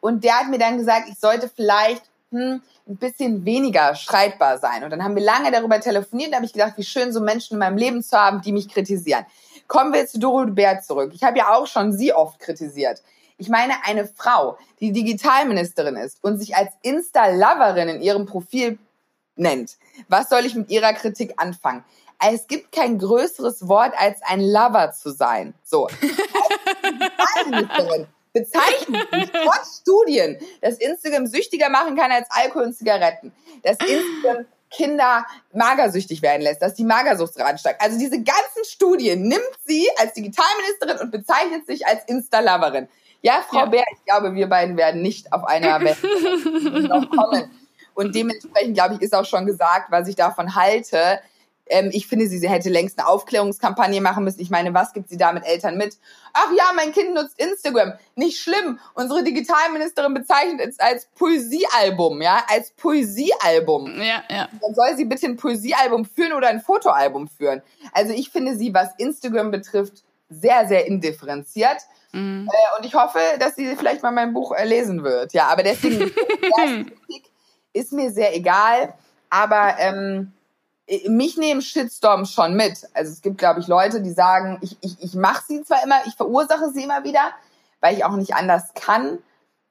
und 0.00 0.24
der 0.24 0.40
hat 0.40 0.48
mir 0.48 0.58
dann 0.58 0.78
gesagt, 0.78 1.08
ich 1.08 1.16
sollte 1.18 1.48
vielleicht 1.48 2.02
hm, 2.32 2.60
ein 2.88 2.96
bisschen 2.96 3.44
weniger 3.44 3.94
streitbar 3.94 4.58
sein. 4.58 4.82
Und 4.82 4.90
dann 4.90 5.04
haben 5.04 5.14
wir 5.14 5.22
lange 5.22 5.52
darüber 5.52 5.80
telefoniert. 5.80 6.32
Da 6.32 6.36
habe 6.36 6.46
ich 6.46 6.52
gedacht, 6.52 6.72
wie 6.76 6.82
schön, 6.82 7.12
so 7.12 7.20
Menschen 7.20 7.54
in 7.54 7.60
meinem 7.60 7.78
Leben 7.78 8.02
zu 8.02 8.18
haben, 8.18 8.42
die 8.42 8.50
mich 8.50 8.68
kritisieren. 8.68 9.24
Kommen 9.68 9.92
wir 9.92 10.08
zu 10.08 10.18
Doro 10.18 10.44
Bär 10.46 10.80
zurück. 10.80 11.12
Ich 11.14 11.22
habe 11.22 11.38
ja 11.38 11.54
auch 11.54 11.68
schon 11.68 11.92
sie 11.92 12.12
oft 12.12 12.40
kritisiert. 12.40 13.00
Ich 13.38 13.48
meine, 13.48 13.74
eine 13.84 14.08
Frau, 14.08 14.58
die 14.80 14.90
Digitalministerin 14.90 15.94
ist 15.94 16.18
und 16.24 16.38
sich 16.38 16.56
als 16.56 16.72
Insta-Loverin 16.82 17.88
in 17.88 18.02
ihrem 18.02 18.26
Profil 18.26 18.78
nennt. 19.36 19.76
Was 20.08 20.28
soll 20.28 20.44
ich 20.44 20.54
mit 20.54 20.70
ihrer 20.70 20.92
Kritik 20.92 21.34
anfangen? 21.36 21.84
Es 22.18 22.46
gibt 22.46 22.72
kein 22.72 22.98
größeres 22.98 23.68
Wort, 23.68 23.92
als 23.98 24.20
ein 24.22 24.40
Lover 24.40 24.92
zu 24.92 25.10
sein. 25.10 25.54
So. 25.62 25.88
bezeichnet 28.36 29.30
trotz 29.32 29.80
Studien, 29.80 30.38
dass 30.60 30.78
Instagram 30.78 31.26
süchtiger 31.26 31.70
machen 31.70 31.96
kann 31.96 32.10
als 32.10 32.26
Alkohol 32.30 32.64
und 32.64 32.74
Zigaretten. 32.74 33.32
Dass 33.62 33.76
Instagram 33.80 34.46
Kinder 34.70 35.24
magersüchtig 35.52 36.22
werden 36.22 36.42
lässt, 36.42 36.60
dass 36.60 36.74
die 36.74 36.84
Magersuchtsrate 36.84 37.58
steigt. 37.58 37.80
Also 37.80 37.98
diese 37.98 38.22
ganzen 38.22 38.64
Studien 38.64 39.22
nimmt 39.22 39.42
sie 39.64 39.88
als 39.98 40.12
Digitalministerin 40.14 40.98
und 40.98 41.12
bezeichnet 41.12 41.66
sich 41.66 41.86
als 41.86 42.04
Insta-Loverin. 42.06 42.88
Ja, 43.22 43.44
Frau 43.48 43.60
ja. 43.60 43.66
Bär, 43.66 43.84
ich 43.92 44.04
glaube, 44.04 44.34
wir 44.34 44.48
beiden 44.48 44.76
werden 44.76 45.02
nicht 45.02 45.32
auf 45.32 45.44
einer 45.44 45.80
Welt 45.84 46.88
noch 46.88 47.08
kommen. 47.10 47.50
Und 47.96 48.14
dementsprechend, 48.14 48.74
glaube 48.74 48.94
ich, 48.94 49.02
ist 49.02 49.14
auch 49.14 49.24
schon 49.24 49.46
gesagt, 49.46 49.90
was 49.90 50.06
ich 50.06 50.16
davon 50.16 50.54
halte. 50.54 51.18
Ähm, 51.68 51.90
ich 51.92 52.06
finde, 52.06 52.26
sie, 52.26 52.38
sie 52.38 52.48
hätte 52.48 52.68
längst 52.68 52.98
eine 52.98 53.08
Aufklärungskampagne 53.08 54.00
machen 54.00 54.22
müssen. 54.22 54.40
Ich 54.40 54.50
meine, 54.50 54.74
was 54.74 54.92
gibt 54.92 55.08
sie 55.08 55.16
da 55.16 55.32
mit 55.32 55.44
Eltern 55.44 55.78
mit? 55.78 55.96
Ach 56.34 56.50
ja, 56.56 56.64
mein 56.76 56.92
Kind 56.92 57.14
nutzt 57.14 57.40
Instagram. 57.40 57.94
Nicht 58.14 58.38
schlimm. 58.38 58.78
Unsere 58.94 59.24
Digitalministerin 59.24 60.12
bezeichnet 60.12 60.68
es 60.68 60.78
als 60.78 61.06
Poesiealbum, 61.16 62.20
ja, 62.20 62.44
als 62.48 62.70
Poesiealbum. 62.72 64.00
Ja, 64.00 64.22
ja. 64.28 64.48
Dann 64.60 64.74
soll 64.74 64.94
sie 64.96 65.06
bitte 65.06 65.26
ein 65.26 65.36
Poesiealbum 65.36 66.04
führen 66.04 66.34
oder 66.34 66.48
ein 66.48 66.60
Fotoalbum 66.60 67.28
führen. 67.28 67.62
Also 67.92 68.12
ich 68.12 68.28
finde 68.28 68.56
sie, 68.56 68.74
was 68.74 68.90
Instagram 68.98 69.50
betrifft, 69.50 70.04
sehr, 70.28 70.68
sehr 70.68 70.86
indifferenziert. 70.86 71.78
Mhm. 72.12 72.48
Äh, 72.52 72.78
und 72.78 72.86
ich 72.86 72.94
hoffe, 72.94 73.18
dass 73.40 73.56
sie 73.56 73.74
vielleicht 73.74 74.02
mal 74.02 74.12
mein 74.12 74.34
Buch 74.34 74.52
äh, 74.52 74.64
lesen 74.64 75.02
wird. 75.02 75.32
Ja, 75.32 75.48
aber 75.48 75.62
deswegen 75.62 76.10
ist 77.76 77.92
mir 77.92 78.10
sehr 78.10 78.34
egal. 78.34 78.94
Aber 79.30 79.76
ähm, 79.78 80.32
mich 81.08 81.36
nehmen 81.36 81.62
Shitstorms 81.62 82.32
schon 82.32 82.54
mit. 82.54 82.88
Also 82.94 83.12
es 83.12 83.22
gibt, 83.22 83.38
glaube 83.38 83.60
ich, 83.60 83.66
Leute, 83.66 84.00
die 84.00 84.12
sagen, 84.12 84.58
ich, 84.62 84.76
ich, 84.80 85.02
ich 85.02 85.14
mache 85.14 85.44
sie 85.46 85.62
zwar 85.62 85.82
immer, 85.82 85.96
ich 86.06 86.14
verursache 86.14 86.70
sie 86.72 86.84
immer 86.84 87.04
wieder, 87.04 87.32
weil 87.80 87.96
ich 87.96 88.04
auch 88.04 88.16
nicht 88.16 88.34
anders 88.34 88.72
kann. 88.74 89.18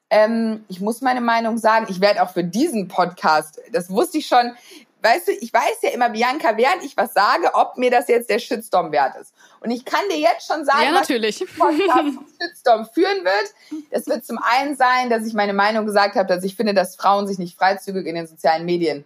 Ähm, 0.09 0.65
ich 0.67 0.81
muss 0.81 1.01
meine 1.01 1.21
Meinung 1.21 1.57
sagen. 1.57 1.87
Ich 1.89 2.01
werde 2.01 2.21
auch 2.21 2.31
für 2.31 2.43
diesen 2.43 2.87
Podcast, 2.87 3.61
das 3.71 3.89
wusste 3.89 4.17
ich 4.17 4.27
schon, 4.27 4.53
weißt 5.01 5.27
du, 5.27 5.31
ich 5.33 5.53
weiß 5.53 5.81
ja 5.83 5.89
immer, 5.91 6.09
Bianca, 6.09 6.57
während 6.57 6.83
ich 6.83 6.97
was 6.97 7.13
sage, 7.13 7.49
ob 7.53 7.77
mir 7.77 7.91
das 7.91 8.07
jetzt 8.07 8.29
der 8.29 8.39
Shitstorm 8.39 8.91
wert 8.91 9.15
ist. 9.17 9.33
Und 9.59 9.71
ich 9.71 9.85
kann 9.85 10.01
dir 10.09 10.17
jetzt 10.17 10.47
schon 10.47 10.65
sagen, 10.65 10.83
ja, 10.83 10.91
natürlich. 10.91 11.41
was 11.41 11.77
zum 11.77 12.27
Shitstorm 12.41 12.89
führen 12.93 13.23
wird. 13.23 13.85
Das 13.91 14.07
wird 14.07 14.25
zum 14.25 14.39
einen 14.39 14.75
sein, 14.75 15.09
dass 15.09 15.25
ich 15.25 15.33
meine 15.33 15.53
Meinung 15.53 15.85
gesagt 15.85 16.15
habe, 16.15 16.27
dass 16.27 16.43
ich 16.43 16.55
finde, 16.55 16.73
dass 16.73 16.95
Frauen 16.95 17.27
sich 17.27 17.37
nicht 17.37 17.57
freizügig 17.57 18.05
in 18.05 18.15
den 18.15 18.27
sozialen 18.27 18.65
Medien 18.65 19.05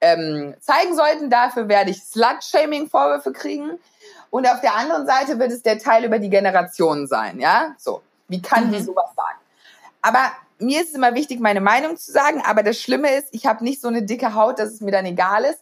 ähm, 0.00 0.54
zeigen 0.60 0.94
sollten. 0.94 1.30
Dafür 1.30 1.68
werde 1.68 1.90
ich 1.90 2.02
Slut-Shaming-Vorwürfe 2.02 3.32
kriegen. 3.32 3.78
Und 4.30 4.48
auf 4.48 4.60
der 4.60 4.76
anderen 4.76 5.06
Seite 5.06 5.38
wird 5.38 5.50
es 5.50 5.62
der 5.62 5.78
Teil 5.78 6.04
über 6.04 6.18
die 6.18 6.30
Generationen 6.30 7.06
sein, 7.06 7.40
ja? 7.40 7.74
So. 7.78 8.02
Wie 8.28 8.40
kann 8.40 8.68
mhm. 8.68 8.72
die 8.72 8.80
sowas 8.80 9.10
sagen? 9.16 9.38
Aber 10.02 10.30
mir 10.60 10.80
ist 10.80 10.90
es 10.90 10.94
immer 10.94 11.14
wichtig, 11.14 11.40
meine 11.40 11.60
Meinung 11.60 11.96
zu 11.96 12.12
sagen. 12.12 12.42
Aber 12.44 12.62
das 12.62 12.80
Schlimme 12.80 13.14
ist, 13.14 13.28
ich 13.32 13.46
habe 13.46 13.64
nicht 13.64 13.80
so 13.80 13.88
eine 13.88 14.02
dicke 14.02 14.34
Haut, 14.34 14.58
dass 14.58 14.70
es 14.70 14.80
mir 14.80 14.92
dann 14.92 15.06
egal 15.06 15.44
ist. 15.44 15.60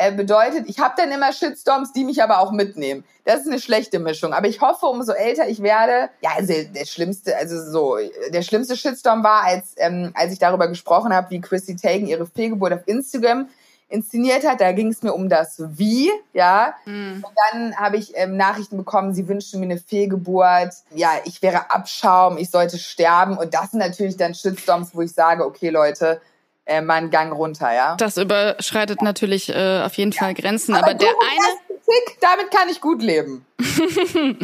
Äh, 0.00 0.12
bedeutet, 0.12 0.68
ich 0.68 0.78
habe 0.78 0.94
dann 0.96 1.10
immer 1.10 1.32
Shitstorms, 1.32 1.92
die 1.92 2.04
mich 2.04 2.22
aber 2.22 2.38
auch 2.38 2.52
mitnehmen. 2.52 3.02
Das 3.24 3.40
ist 3.40 3.48
eine 3.48 3.58
schlechte 3.58 3.98
Mischung. 3.98 4.32
Aber 4.32 4.46
ich 4.46 4.60
hoffe, 4.60 4.86
umso 4.86 5.12
älter 5.12 5.48
ich 5.48 5.60
werde, 5.60 6.08
ja, 6.20 6.30
also 6.36 6.54
der 6.72 6.84
schlimmste, 6.84 7.36
also 7.36 7.60
so, 7.60 7.96
der 8.32 8.42
schlimmste 8.42 8.76
Shitstorm 8.76 9.24
war, 9.24 9.42
als 9.42 9.74
ähm, 9.76 10.12
als 10.14 10.32
ich 10.32 10.38
darüber 10.38 10.68
gesprochen 10.68 11.12
habe, 11.12 11.30
wie 11.30 11.40
Chrissy 11.40 11.74
Teigen 11.74 12.06
ihre 12.06 12.26
Fehlgeburt 12.26 12.72
auf 12.74 12.86
Instagram 12.86 13.48
inszeniert 13.88 14.46
hat. 14.46 14.60
Da 14.60 14.72
ging 14.72 14.88
es 14.88 15.02
mir 15.02 15.12
um 15.14 15.28
das 15.28 15.62
Wie, 15.78 16.10
ja. 16.32 16.74
Mhm. 16.84 17.24
Und 17.26 17.34
dann 17.52 17.76
habe 17.76 17.96
ich 17.96 18.12
ähm, 18.14 18.36
Nachrichten 18.36 18.76
bekommen, 18.76 19.14
sie 19.14 19.28
wünschten 19.28 19.60
mir 19.60 19.66
eine 19.66 19.78
Fehlgeburt. 19.78 20.74
Ja, 20.94 21.12
ich 21.24 21.42
wäre 21.42 21.70
Abschaum, 21.70 22.36
ich 22.38 22.50
sollte 22.50 22.78
sterben. 22.78 23.36
Und 23.36 23.54
das 23.54 23.70
sind 23.70 23.80
natürlich 23.80 24.16
dann 24.16 24.34
Shitstorms, 24.34 24.94
wo 24.94 25.00
ich 25.00 25.12
sage, 25.12 25.44
okay, 25.44 25.70
Leute, 25.70 26.20
äh, 26.66 26.82
mal 26.82 26.94
einen 26.94 27.10
Gang 27.10 27.32
runter, 27.34 27.74
ja. 27.74 27.96
Das 27.96 28.18
überschreitet 28.18 28.98
ja. 29.00 29.04
natürlich 29.04 29.48
äh, 29.48 29.82
auf 29.82 29.94
jeden 29.94 30.12
ja. 30.12 30.18
Fall 30.18 30.34
Grenzen. 30.34 30.74
Aber, 30.74 30.88
aber 30.88 30.94
der 30.94 31.08
eine. 31.08 31.78
Kritik, 31.88 32.18
damit 32.20 32.50
kann 32.50 32.68
ich 32.68 32.80
gut 32.80 33.02
leben. 33.02 33.46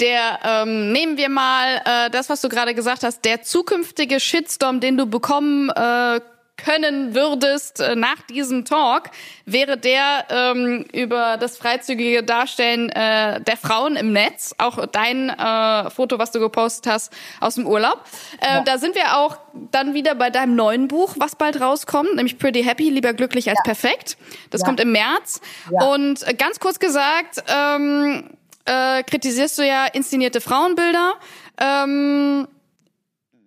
der, 0.00 0.38
ähm, 0.44 0.92
nehmen 0.92 1.16
wir 1.16 1.30
mal 1.30 1.80
äh, 1.84 2.10
das, 2.10 2.28
was 2.28 2.42
du 2.42 2.48
gerade 2.48 2.74
gesagt 2.74 3.02
hast, 3.02 3.24
der 3.24 3.42
zukünftige 3.42 4.20
Shitstorm, 4.20 4.80
den 4.80 4.98
du 4.98 5.06
bekommen 5.06 5.70
äh, 5.70 6.20
können 6.56 7.14
würdest 7.14 7.80
äh, 7.80 7.96
nach 7.96 8.22
diesem 8.22 8.64
Talk, 8.64 9.10
wäre 9.44 9.76
der 9.76 10.26
ähm, 10.30 10.84
über 10.92 11.36
das 11.36 11.56
freizügige 11.56 12.22
Darstellen 12.22 12.90
äh, 12.90 13.40
der 13.40 13.56
Frauen 13.56 13.96
im 13.96 14.12
Netz, 14.12 14.54
auch 14.58 14.86
dein 14.86 15.30
äh, 15.30 15.90
Foto, 15.90 16.18
was 16.18 16.30
du 16.30 16.40
gepostet 16.40 16.92
hast 16.92 17.12
aus 17.40 17.56
dem 17.56 17.66
Urlaub. 17.66 18.04
Äh, 18.40 18.54
ja. 18.54 18.60
Da 18.62 18.78
sind 18.78 18.94
wir 18.94 19.16
auch 19.18 19.38
dann 19.70 19.94
wieder 19.94 20.14
bei 20.14 20.30
deinem 20.30 20.54
neuen 20.54 20.88
Buch, 20.88 21.14
was 21.18 21.36
bald 21.36 21.60
rauskommt, 21.60 22.14
nämlich 22.14 22.38
Pretty 22.38 22.62
Happy, 22.62 22.88
lieber 22.90 23.12
glücklich 23.12 23.48
als 23.48 23.58
ja. 23.58 23.64
perfekt. 23.64 24.16
Das 24.50 24.60
ja. 24.60 24.66
kommt 24.66 24.80
im 24.80 24.92
März. 24.92 25.40
Und 25.70 26.26
äh, 26.26 26.34
ganz 26.34 26.60
kurz 26.60 26.78
gesagt, 26.78 27.42
ähm, 27.48 28.30
äh, 28.64 29.02
kritisierst 29.02 29.58
du 29.58 29.66
ja 29.66 29.86
inszenierte 29.86 30.40
Frauenbilder. 30.40 31.14
Ähm, 31.58 32.48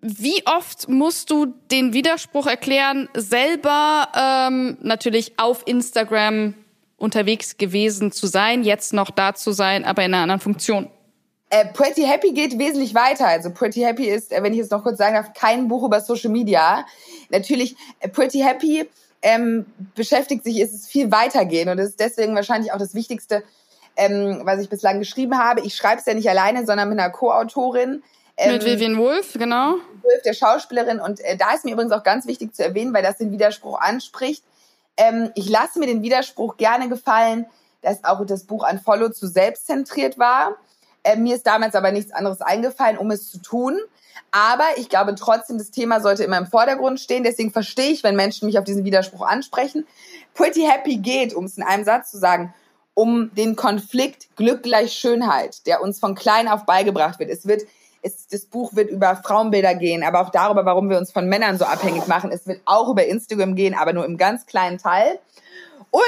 wie 0.08 0.42
oft 0.46 0.88
musst 0.88 1.30
du 1.30 1.48
den 1.70 1.92
Widerspruch 1.92 2.48
erklären, 2.48 3.10
selber 3.14 4.08
ähm, 4.16 4.78
natürlich 4.82 5.38
auf 5.38 5.64
Instagram 5.66 6.54
unterwegs 6.96 7.58
gewesen 7.58 8.14
zu 8.14 8.28
sein, 8.28 8.64
jetzt 8.64 8.94
noch 8.94 9.12
da 9.12 9.36
zu 9.36 9.52
sein, 9.52 9.84
aber 9.84 10.06
in 10.06 10.14
einer 10.14 10.24
anderen 10.24 10.40
Funktion? 10.40 10.90
Äh, 11.50 11.66
Pretty 11.74 12.04
Happy 12.04 12.32
geht 12.32 12.58
wesentlich 12.58 12.96
weiter. 12.96 13.28
Also 13.28 13.50
Pretty 13.52 13.82
Happy 13.82 14.06
ist, 14.06 14.32
äh, 14.32 14.42
wenn 14.42 14.54
ich 14.54 14.60
jetzt 14.60 14.72
noch 14.72 14.84
kurz 14.84 14.98
sagen 14.98 15.16
darf, 15.16 15.34
kein 15.34 15.68
Buch 15.68 15.84
über 15.84 16.00
Social 16.00 16.32
Media. 16.32 16.86
Natürlich, 17.30 17.76
äh, 18.00 18.08
Pretty 18.08 18.40
Happy 18.40 18.90
ähm, 19.22 19.66
beschäftigt 19.94 20.46
sich, 20.46 20.60
ist 20.60 20.74
es 20.74 20.88
viel 20.88 21.12
weitergehen 21.12 21.68
und 21.70 21.80
ist 21.80 22.00
deswegen 22.00 22.34
wahrscheinlich 22.34 22.72
auch 22.72 22.78
das 22.78 22.94
Wichtigste, 22.94 23.44
ähm, 23.98 24.42
was 24.44 24.62
ich 24.62 24.70
bislang 24.70 25.00
geschrieben 25.00 25.38
habe. 25.38 25.62
Ich 25.62 25.76
schreibe 25.76 26.00
es 26.00 26.06
ja 26.06 26.14
nicht 26.14 26.30
alleine, 26.30 26.66
sondern 26.66 26.88
mit 26.90 27.00
einer 27.00 27.10
Co-Autorin, 27.10 28.04
ähm, 28.38 28.54
Mit 28.54 28.66
Vivian 28.66 28.98
Wolf, 28.98 29.34
genau. 29.34 29.76
Wolf, 30.04 30.22
der 30.24 30.34
Schauspielerin. 30.34 31.00
Und 31.00 31.20
äh, 31.22 31.36
da 31.36 31.54
ist 31.54 31.66
mir 31.66 31.74
übrigens 31.74 31.92
auch 31.92 32.04
ganz 32.04 32.28
wichtig 32.28 32.56
zu 32.56 32.64
erwähnen, 32.64 32.94
weil 32.94 33.04
das 33.04 33.18
den 33.18 33.32
Widerspruch 33.32 33.80
anspricht. 33.80 34.44
Ähm, 34.96 35.32
ich 35.36 35.50
lasse 35.50 35.80
mir 35.80 35.88
den 35.88 36.04
Widerspruch 36.04 36.58
gerne 36.58 36.88
gefallen, 36.88 37.48
dass 37.82 38.04
auch 38.04 38.24
das 38.26 38.46
Buch 38.46 38.64
an 38.64 38.80
Follow 38.80 39.10
zu 39.10 39.28
selbstzentriert 39.28 40.18
war. 40.20 40.56
Äh, 41.04 41.16
mir 41.16 41.36
ist 41.36 41.48
damals 41.48 41.76
aber 41.76 41.92
nichts 41.92 42.12
anderes 42.12 42.42
eingefallen, 42.42 42.98
um 42.98 43.12
es 43.12 43.32
zu 43.32 43.40
tun. 43.40 43.80
Aber 44.32 44.66
ich 44.78 44.90
glaube 44.90 45.16
trotzdem, 45.16 45.58
das 45.58 45.72
Thema 45.72 46.00
sollte 46.00 46.24
immer 46.24 46.38
im 46.38 46.48
Vordergrund 46.48 47.00
stehen. 47.00 47.24
Deswegen 47.24 47.52
verstehe 47.52 47.92
ich, 47.92 48.04
wenn 48.04 48.16
Menschen 48.16 48.46
mich 48.46 48.60
auf 48.60 48.66
diesen 48.66 48.84
Widerspruch 48.84 49.26
ansprechen. 49.26 49.88
Pretty 50.34 50.62
Happy 50.62 50.98
geht, 50.98 51.34
um 51.34 51.46
es 51.46 51.58
in 51.58 51.64
einem 51.64 51.86
Satz 51.86 52.12
zu 52.12 52.18
sagen, 52.18 52.54
um 52.94 53.34
den 53.36 53.56
Konflikt 53.56 54.36
Glück 54.36 54.64
gleich 54.64 54.94
Schönheit, 54.94 55.66
der 55.66 55.82
uns 55.82 56.00
von 56.00 56.16
klein 56.16 56.48
auf 56.48 56.66
beigebracht 56.66 57.20
wird. 57.20 57.30
Es 57.30 57.48
wird 57.48 57.64
es, 58.02 58.28
das 58.28 58.46
Buch 58.46 58.76
wird 58.76 58.90
über 58.90 59.16
Frauenbilder 59.16 59.76
gehen, 59.76 60.04
aber 60.04 60.22
auch 60.22 60.30
darüber, 60.30 60.66
warum 60.66 60.90
wir 60.90 60.98
uns 60.98 61.12
von 61.12 61.28
Männern 61.28 61.58
so 61.58 61.66
abhängig 61.66 62.08
machen. 62.08 62.32
Es 62.32 62.48
wird 62.48 62.62
auch 62.66 62.90
über 62.90 63.06
Instagram 63.06 63.56
gehen, 63.56 63.74
aber 63.74 63.94
nur 63.94 64.06
im 64.06 64.18
ganz 64.18 64.46
kleinen 64.46 64.78
Teil. 64.78 65.20
Und 65.92 66.04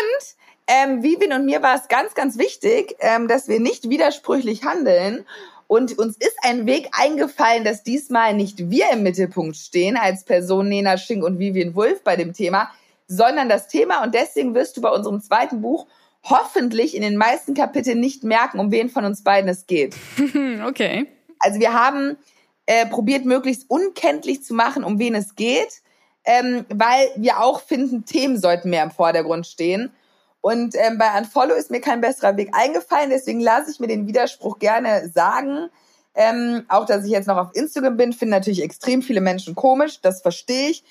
ähm, 0.68 1.02
Vivian 1.02 1.34
und 1.34 1.46
mir 1.46 1.64
war 1.64 1.76
es 1.76 1.88
ganz, 1.88 2.14
ganz 2.14 2.38
wichtig, 2.38 2.96
ähm, 3.00 3.28
dass 3.28 3.48
wir 3.48 3.60
nicht 3.60 3.90
widersprüchlich 3.90 4.64
handeln. 4.64 5.26
Und 5.68 5.98
uns 6.00 6.18
ist 6.18 6.38
ein 6.44 6.66
Weg 6.66 6.90
eingefallen, 6.94 7.64
dass 7.64 7.84
diesmal 7.84 8.34
nicht 8.34 8.70
wir 8.70 8.92
im 8.92 9.04
Mittelpunkt 9.04 9.56
stehen 9.56 9.98
als 9.98 10.24
Person 10.24 10.68
Nena 10.68 10.98
Schink 10.98 11.24
und 11.24 11.40
Vivian 11.40 11.76
Wulff 11.76 12.04
bei 12.04 12.16
dem 12.16 12.34
Thema, 12.34 12.72
sondern 13.08 13.50
das 13.50 13.68
Thema. 13.68 14.04
Und 14.04 14.16
deswegen 14.16 14.56
wirst 14.56 14.78
du 14.78 14.82
bei 14.82 14.90
unserem 14.90 15.22
zweiten 15.22 15.62
Buch 15.62 15.88
hoffentlich 16.24 16.96
in 16.96 17.02
den 17.02 17.18
meisten 17.18 17.54
Kapiteln 17.54 18.00
nicht 18.00 18.24
merken, 18.24 18.60
um 18.60 18.72
wen 18.72 18.90
von 18.90 19.06
uns 19.06 19.24
beiden 19.24 19.50
es 19.50 19.68
geht. 19.68 19.96
okay. 20.68 21.08
Also 21.40 21.60
wir 21.60 21.74
haben 21.74 22.18
äh, 22.66 22.86
probiert, 22.86 23.26
möglichst 23.26 23.70
unkenntlich 23.70 24.44
zu 24.44 24.54
machen, 24.54 24.84
um 24.84 25.00
wen 25.00 25.16
es 25.16 25.36
geht, 25.36 25.82
ähm, 26.26 26.66
weil 26.70 27.10
wir 27.16 27.40
auch 27.40 27.62
finden, 27.62 28.06
Themen 28.06 28.38
sollten 28.40 28.70
mehr 28.70 28.84
im 28.84 28.92
Vordergrund 28.92 29.48
stehen. 29.48 29.92
Und 30.42 30.76
ähm, 30.76 30.98
bei 30.98 31.18
Unfollow 31.18 31.56
ist 31.56 31.72
mir 31.72 31.82
kein 31.82 32.02
besserer 32.02 32.38
Weg 32.38 32.52
eingefallen, 32.54 33.10
deswegen 33.10 33.40
lasse 33.40 33.72
ich 33.72 33.80
mir 33.80 33.88
den 33.88 34.08
Widerspruch 34.08 34.60
gerne 34.60 35.10
sagen. 35.10 35.70
Ähm, 36.16 36.66
auch, 36.70 36.86
dass 36.86 37.06
ich 37.06 37.12
jetzt 37.12 37.28
noch 37.28 37.38
auf 37.38 37.56
Instagram 37.56 37.98
bin, 37.98 38.14
finden 38.14 38.32
natürlich 38.32 38.64
extrem 38.64 39.02
viele 39.02 39.22
Menschen 39.22 39.56
komisch, 39.56 40.02
das 40.02 40.22
verstehe 40.22 40.70
ich. 40.70 40.84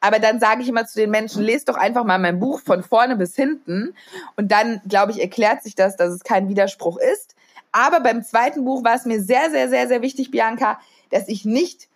Aber 0.00 0.18
dann 0.18 0.40
sage 0.40 0.62
ich 0.62 0.68
immer 0.68 0.84
zu 0.84 0.98
den 0.98 1.10
Menschen, 1.10 1.42
lest 1.42 1.68
doch 1.68 1.76
einfach 1.76 2.04
mal 2.04 2.18
mein 2.18 2.40
Buch 2.40 2.60
von 2.60 2.82
vorne 2.82 3.16
bis 3.16 3.36
hinten. 3.36 3.94
Und 4.36 4.50
dann, 4.50 4.80
glaube 4.88 5.12
ich, 5.12 5.20
erklärt 5.20 5.62
sich 5.62 5.76
das, 5.76 5.96
dass 5.96 6.12
es 6.12 6.24
kein 6.24 6.48
Widerspruch 6.48 6.98
ist. 6.98 7.36
Aber 7.72 8.00
beim 8.00 8.22
zweiten 8.22 8.64
Buch 8.64 8.84
war 8.84 8.94
es 8.94 9.06
mir 9.06 9.20
sehr, 9.20 9.50
sehr, 9.50 9.68
sehr, 9.68 9.88
sehr 9.88 10.02
wichtig, 10.02 10.30
Bianca, 10.30 10.78
dass 11.10 11.28
ich 11.28 11.44
nicht 11.44 11.88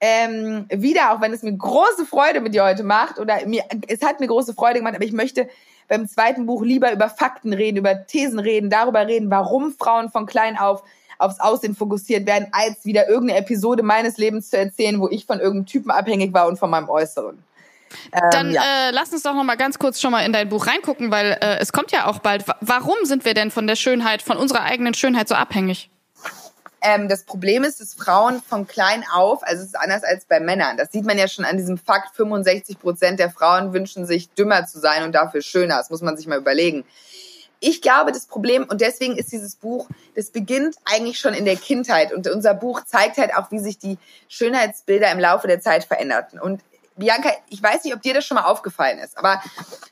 ähm, 0.00 0.66
wieder, 0.70 1.12
auch 1.12 1.20
wenn 1.20 1.32
es 1.32 1.42
mir 1.42 1.52
große 1.52 2.06
Freude 2.06 2.40
mit 2.40 2.54
dir 2.54 2.64
heute 2.64 2.84
macht, 2.84 3.18
oder 3.18 3.44
mir, 3.46 3.64
es 3.88 4.02
hat 4.02 4.20
mir 4.20 4.28
große 4.28 4.54
Freude 4.54 4.78
gemacht, 4.78 4.94
aber 4.94 5.04
ich 5.04 5.12
möchte 5.12 5.48
beim 5.88 6.08
zweiten 6.08 6.46
Buch 6.46 6.62
lieber 6.62 6.92
über 6.92 7.08
Fakten 7.08 7.52
reden, 7.52 7.78
über 7.78 8.06
Thesen 8.06 8.38
reden, 8.38 8.70
darüber 8.70 9.06
reden, 9.06 9.30
warum 9.30 9.72
Frauen 9.72 10.10
von 10.10 10.26
klein 10.26 10.56
auf 10.58 10.82
aufs 11.18 11.40
Aussehen 11.40 11.74
fokussiert 11.74 12.26
werden, 12.26 12.48
als 12.52 12.84
wieder 12.84 13.08
irgendeine 13.08 13.40
Episode 13.40 13.82
meines 13.82 14.18
Lebens 14.18 14.50
zu 14.50 14.58
erzählen, 14.58 15.00
wo 15.00 15.08
ich 15.08 15.26
von 15.26 15.38
irgendeinem 15.38 15.66
Typen 15.66 15.90
abhängig 15.90 16.32
war 16.32 16.48
und 16.48 16.58
von 16.58 16.70
meinem 16.70 16.88
Äußeren. 16.88 17.38
Dann 18.30 18.48
ähm, 18.48 18.54
ja. 18.54 18.62
äh, 18.62 18.90
lass 18.92 19.12
uns 19.12 19.22
doch 19.22 19.34
noch 19.34 19.44
mal 19.44 19.56
ganz 19.56 19.78
kurz 19.78 20.00
schon 20.00 20.12
mal 20.12 20.24
in 20.24 20.32
dein 20.32 20.48
Buch 20.48 20.66
reingucken, 20.66 21.10
weil 21.10 21.38
äh, 21.40 21.58
es 21.58 21.72
kommt 21.72 21.92
ja 21.92 22.06
auch 22.06 22.18
bald. 22.18 22.44
Warum 22.60 22.96
sind 23.04 23.24
wir 23.24 23.34
denn 23.34 23.50
von 23.50 23.66
der 23.66 23.76
Schönheit, 23.76 24.22
von 24.22 24.36
unserer 24.36 24.62
eigenen 24.62 24.94
Schönheit 24.94 25.28
so 25.28 25.34
abhängig? 25.34 25.90
Ähm, 26.86 27.08
das 27.08 27.22
Problem 27.22 27.64
ist, 27.64 27.80
dass 27.80 27.94
Frauen 27.94 28.42
von 28.42 28.66
klein 28.66 29.04
auf, 29.10 29.42
also 29.42 29.62
es 29.62 29.68
ist 29.68 29.76
anders 29.76 30.04
als 30.04 30.26
bei 30.26 30.38
Männern. 30.38 30.76
Das 30.76 30.92
sieht 30.92 31.06
man 31.06 31.16
ja 31.16 31.28
schon 31.28 31.46
an 31.46 31.56
diesem 31.56 31.78
Fakt, 31.78 32.14
65 32.14 32.78
Prozent 32.78 33.18
der 33.18 33.30
Frauen 33.30 33.72
wünschen 33.72 34.04
sich 34.04 34.28
dümmer 34.34 34.66
zu 34.66 34.78
sein 34.78 35.02
und 35.02 35.12
dafür 35.14 35.40
schöner. 35.40 35.78
Das 35.78 35.88
muss 35.88 36.02
man 36.02 36.18
sich 36.18 36.26
mal 36.26 36.38
überlegen. 36.38 36.84
ich 37.60 37.80
glaube, 37.80 38.12
das 38.12 38.26
Problem, 38.26 38.64
und 38.68 38.82
deswegen 38.82 39.16
ist 39.16 39.32
dieses 39.32 39.56
Buch, 39.56 39.88
das 40.14 40.30
beginnt 40.30 40.76
eigentlich 40.84 41.18
schon 41.18 41.32
in 41.32 41.46
der 41.46 41.56
Kindheit. 41.56 42.12
Und 42.12 42.28
unser 42.28 42.52
Buch 42.52 42.82
zeigt 42.84 43.16
halt 43.16 43.34
auch, 43.34 43.50
wie 43.50 43.60
sich 43.60 43.78
die 43.78 43.96
Schönheitsbilder 44.28 45.10
im 45.10 45.18
Laufe 45.18 45.46
der 45.46 45.60
Zeit 45.60 45.84
veränderten. 45.84 46.38
Und 46.38 46.60
Bianca, 46.96 47.30
ich 47.50 47.60
weiß 47.60 47.82
nicht, 47.84 47.94
ob 47.94 48.02
dir 48.02 48.14
das 48.14 48.24
schon 48.24 48.36
mal 48.36 48.44
aufgefallen 48.44 48.98
ist, 49.00 49.18
aber 49.18 49.42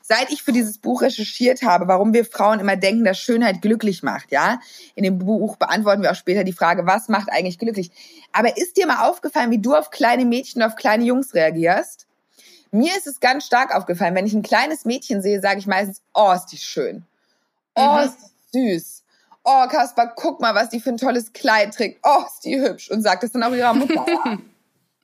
seit 0.01 0.31
ich 0.31 0.41
für 0.41 0.53
dieses 0.53 0.77
Buch 0.77 1.01
recherchiert 1.01 1.61
habe, 1.61 1.87
warum 1.87 2.13
wir 2.13 2.23
Frauen 2.23 2.61
immer 2.61 2.77
denken, 2.77 3.03
dass 3.03 3.19
Schönheit 3.19 3.61
glücklich 3.61 4.03
macht, 4.03 4.31
ja, 4.31 4.59
in 4.95 5.03
dem 5.03 5.19
Buch 5.19 5.57
beantworten 5.57 6.01
wir 6.01 6.11
auch 6.11 6.15
später 6.15 6.45
die 6.45 6.53
Frage, 6.53 6.85
was 6.85 7.09
macht 7.09 7.29
eigentlich 7.29 7.59
glücklich? 7.59 7.91
Aber 8.31 8.55
ist 8.55 8.77
dir 8.77 8.87
mal 8.87 9.09
aufgefallen, 9.09 9.51
wie 9.51 9.59
du 9.59 9.75
auf 9.75 9.89
kleine 9.89 10.23
Mädchen 10.23 10.61
und 10.61 10.67
auf 10.69 10.77
kleine 10.77 11.03
Jungs 11.03 11.33
reagierst? 11.33 12.07
Mir 12.71 12.95
ist 12.95 13.05
es 13.05 13.19
ganz 13.19 13.45
stark 13.45 13.75
aufgefallen, 13.75 14.15
wenn 14.15 14.25
ich 14.25 14.33
ein 14.33 14.41
kleines 14.41 14.85
Mädchen 14.85 15.21
sehe, 15.21 15.41
sage 15.41 15.59
ich 15.59 15.67
meistens, 15.67 16.01
oh, 16.13 16.31
ist 16.31 16.47
die 16.47 16.57
schön. 16.57 17.05
Oh, 17.75 17.97
mhm. 17.97 18.05
ist 18.05 18.17
die 18.53 18.73
süß. 18.77 19.03
Oh, 19.43 19.67
Kaspar, 19.67 20.13
guck 20.15 20.39
mal, 20.39 20.55
was 20.55 20.69
die 20.69 20.79
für 20.79 20.89
ein 20.89 20.97
tolles 20.97 21.33
Kleid 21.33 21.73
trägt. 21.75 21.99
Oh, 22.03 22.23
ist 22.25 22.45
die 22.45 22.61
hübsch. 22.61 22.89
Und 22.89 23.01
sagt 23.01 23.23
das 23.23 23.33
dann 23.33 23.43
auch 23.43 23.53
ihrer 23.53 23.73
Mutter. 23.73 24.05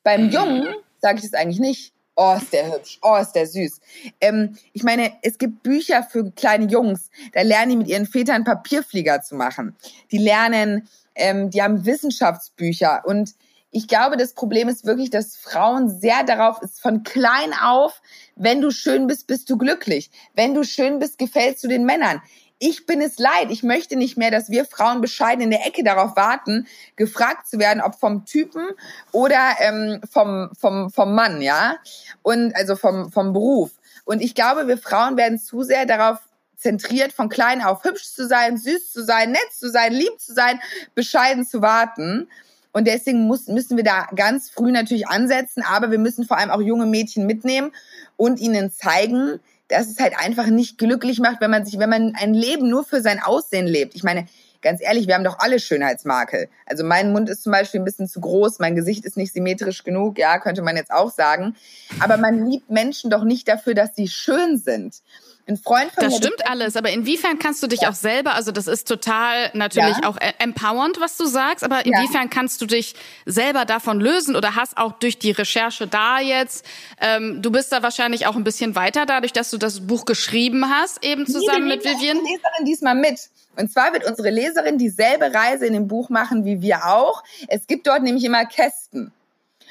Beim 0.03 0.29
Jungen 0.29 0.73
sage 1.01 1.17
ich 1.17 1.23
das 1.23 1.33
eigentlich 1.33 1.59
nicht. 1.59 1.93
Oh, 2.15 2.35
ist 2.35 2.51
der 2.51 2.73
hübsch. 2.73 2.99
Oh, 3.01 3.15
ist 3.15 3.31
der 3.31 3.47
süß. 3.47 3.79
Ähm, 4.19 4.57
ich 4.73 4.83
meine, 4.83 5.13
es 5.21 5.37
gibt 5.37 5.63
Bücher 5.63 6.03
für 6.03 6.31
kleine 6.31 6.65
Jungs. 6.65 7.09
Da 7.31 7.43
lernen 7.43 7.69
die 7.69 7.77
mit 7.77 7.87
ihren 7.87 8.05
Vätern 8.05 8.43
Papierflieger 8.43 9.21
zu 9.21 9.35
machen. 9.35 9.77
Die 10.11 10.17
lernen, 10.17 10.89
ähm, 11.15 11.49
die 11.49 11.61
haben 11.61 11.85
Wissenschaftsbücher. 11.85 13.03
Und 13.05 13.35
ich 13.71 13.87
glaube, 13.87 14.17
das 14.17 14.33
Problem 14.33 14.67
ist 14.67 14.85
wirklich, 14.85 15.11
dass 15.11 15.37
Frauen 15.37 15.89
sehr 15.89 16.23
darauf 16.25 16.61
ist, 16.61 16.81
von 16.81 17.03
klein 17.03 17.53
auf, 17.63 18.01
wenn 18.35 18.59
du 18.59 18.71
schön 18.71 19.07
bist, 19.07 19.27
bist 19.27 19.49
du 19.49 19.57
glücklich. 19.57 20.11
Wenn 20.33 20.53
du 20.53 20.63
schön 20.63 20.99
bist, 20.99 21.19
gefällst 21.19 21.63
du 21.63 21.69
den 21.69 21.85
Männern 21.85 22.21
ich 22.59 22.85
bin 22.85 23.01
es 23.01 23.17
leid. 23.17 23.49
Ich 23.49 23.63
möchte 23.63 23.95
nicht 23.95 24.17
mehr, 24.17 24.31
dass 24.31 24.49
wir 24.49 24.65
Frauen 24.65 25.01
bescheiden 25.01 25.41
in 25.41 25.49
der 25.49 25.65
Ecke 25.65 25.83
darauf 25.83 26.15
warten, 26.15 26.67
gefragt 26.97 27.47
zu 27.47 27.57
werden, 27.57 27.81
ob 27.81 27.95
vom 27.95 28.25
Typen 28.25 28.67
oder 29.11 29.55
ähm, 29.59 30.01
vom, 30.11 30.49
vom, 30.59 30.89
vom 30.91 31.15
Mann, 31.15 31.41
ja. 31.41 31.77
Und 32.21 32.55
also 32.55 32.75
vom, 32.75 33.11
vom 33.11 33.33
Beruf. 33.33 33.71
Und 34.03 34.21
ich 34.21 34.35
glaube, 34.35 34.67
wir 34.67 34.77
Frauen 34.77 35.17
werden 35.17 35.39
zu 35.39 35.63
sehr 35.63 35.85
darauf 35.85 36.19
zentriert, 36.57 37.13
von 37.13 37.29
klein 37.29 37.61
auf 37.61 37.83
hübsch 37.85 38.13
zu 38.13 38.27
sein, 38.27 38.57
süß 38.57 38.91
zu 38.91 39.03
sein, 39.03 39.31
nett 39.31 39.53
zu 39.53 39.69
sein, 39.71 39.93
lieb 39.93 40.19
zu 40.19 40.33
sein, 40.33 40.59
bescheiden 40.93 41.45
zu 41.45 41.61
warten. 41.61 42.27
Und 42.73 42.85
deswegen 42.85 43.25
muss, 43.25 43.47
müssen 43.47 43.77
wir 43.77 43.83
da 43.83 44.07
ganz 44.15 44.49
früh 44.49 44.71
natürlich 44.71 45.07
ansetzen, 45.07 45.63
aber 45.63 45.89
wir 45.89 45.97
müssen 45.97 46.25
vor 46.25 46.37
allem 46.37 46.51
auch 46.51 46.61
junge 46.61 46.85
Mädchen 46.85 47.25
mitnehmen 47.25 47.71
und 48.17 48.39
ihnen 48.39 48.71
zeigen, 48.71 49.39
dass 49.69 49.87
es 49.87 49.99
halt 49.99 50.13
einfach 50.17 50.47
nicht 50.47 50.77
glücklich 50.77 51.19
macht, 51.19 51.41
wenn 51.41 51.51
man 51.51 51.65
sich, 51.65 51.79
wenn 51.79 51.89
man 51.89 52.13
ein 52.15 52.33
Leben 52.33 52.69
nur 52.69 52.83
für 52.83 53.01
sein 53.01 53.21
Aussehen 53.21 53.67
lebt. 53.67 53.95
Ich 53.95 54.03
meine, 54.03 54.27
ganz 54.61 54.81
ehrlich, 54.81 55.07
wir 55.07 55.15
haben 55.15 55.23
doch 55.23 55.39
alle 55.39 55.59
Schönheitsmakel. 55.59 56.49
Also 56.65 56.83
mein 56.83 57.13
Mund 57.13 57.29
ist 57.29 57.43
zum 57.43 57.51
Beispiel 57.51 57.79
ein 57.79 57.85
bisschen 57.85 58.07
zu 58.07 58.19
groß, 58.19 58.59
mein 58.59 58.75
Gesicht 58.75 59.05
ist 59.05 59.15
nicht 59.15 59.33
symmetrisch 59.33 59.83
genug, 59.83 60.17
ja, 60.17 60.39
könnte 60.39 60.61
man 60.61 60.75
jetzt 60.75 60.91
auch 60.91 61.11
sagen. 61.11 61.55
Aber 61.99 62.17
man 62.17 62.45
liebt 62.45 62.69
Menschen 62.69 63.09
doch 63.09 63.23
nicht 63.23 63.47
dafür, 63.47 63.73
dass 63.73 63.95
sie 63.95 64.07
schön 64.07 64.57
sind. 64.57 65.01
Ein 65.49 65.57
Freund 65.57 65.91
von 65.91 66.03
das 66.03 66.13
mir. 66.13 66.19
Das 66.19 66.27
stimmt 66.27 66.47
alles, 66.47 66.75
aber 66.75 66.91
inwiefern 66.91 67.39
kannst 67.39 67.63
du 67.63 67.67
dich 67.67 67.81
ja. 67.81 67.89
auch 67.89 67.95
selber, 67.95 68.35
also 68.35 68.51
das 68.51 68.67
ist 68.67 68.87
total 68.87 69.49
natürlich 69.53 69.97
ja. 70.01 70.07
auch 70.07 70.15
e- 70.17 70.33
empowernd, 70.37 70.99
was 70.99 71.17
du 71.17 71.25
sagst, 71.25 71.63
aber 71.63 71.87
inwiefern 71.87 72.23
ja. 72.23 72.29
kannst 72.29 72.61
du 72.61 72.67
dich 72.67 72.93
selber 73.25 73.65
davon 73.65 73.99
lösen 73.99 74.35
oder 74.35 74.55
hast 74.55 74.77
auch 74.77 74.91
durch 74.93 75.17
die 75.17 75.31
Recherche 75.31 75.87
da 75.87 76.19
jetzt, 76.19 76.65
ähm, 77.01 77.41
du 77.41 77.51
bist 77.51 77.71
da 77.71 77.81
wahrscheinlich 77.81 78.27
auch 78.27 78.35
ein 78.35 78.43
bisschen 78.43 78.75
weiter 78.75 79.07
dadurch, 79.07 79.33
dass 79.33 79.49
du 79.49 79.57
das 79.57 79.87
Buch 79.87 80.05
geschrieben 80.05 80.69
hast, 80.69 81.03
eben 81.03 81.25
zusammen 81.25 81.67
nee, 81.67 81.77
mit 81.77 81.83
Vivian. 81.83 82.17
Leserin 82.17 82.65
diesmal 82.65 82.95
mit. 82.95 83.19
Und 83.57 83.71
zwar 83.71 83.91
wird 83.91 84.05
unsere 84.05 84.29
Leserin 84.29 84.77
dieselbe 84.77 85.33
Reise 85.33 85.65
in 85.65 85.73
dem 85.73 85.87
Buch 85.87 86.09
machen 86.09 86.45
wie 86.45 86.61
wir 86.61 86.85
auch. 86.85 87.23
Es 87.47 87.65
gibt 87.65 87.87
dort 87.87 88.03
nämlich 88.03 88.23
immer 88.23 88.45
Kästen. 88.45 89.11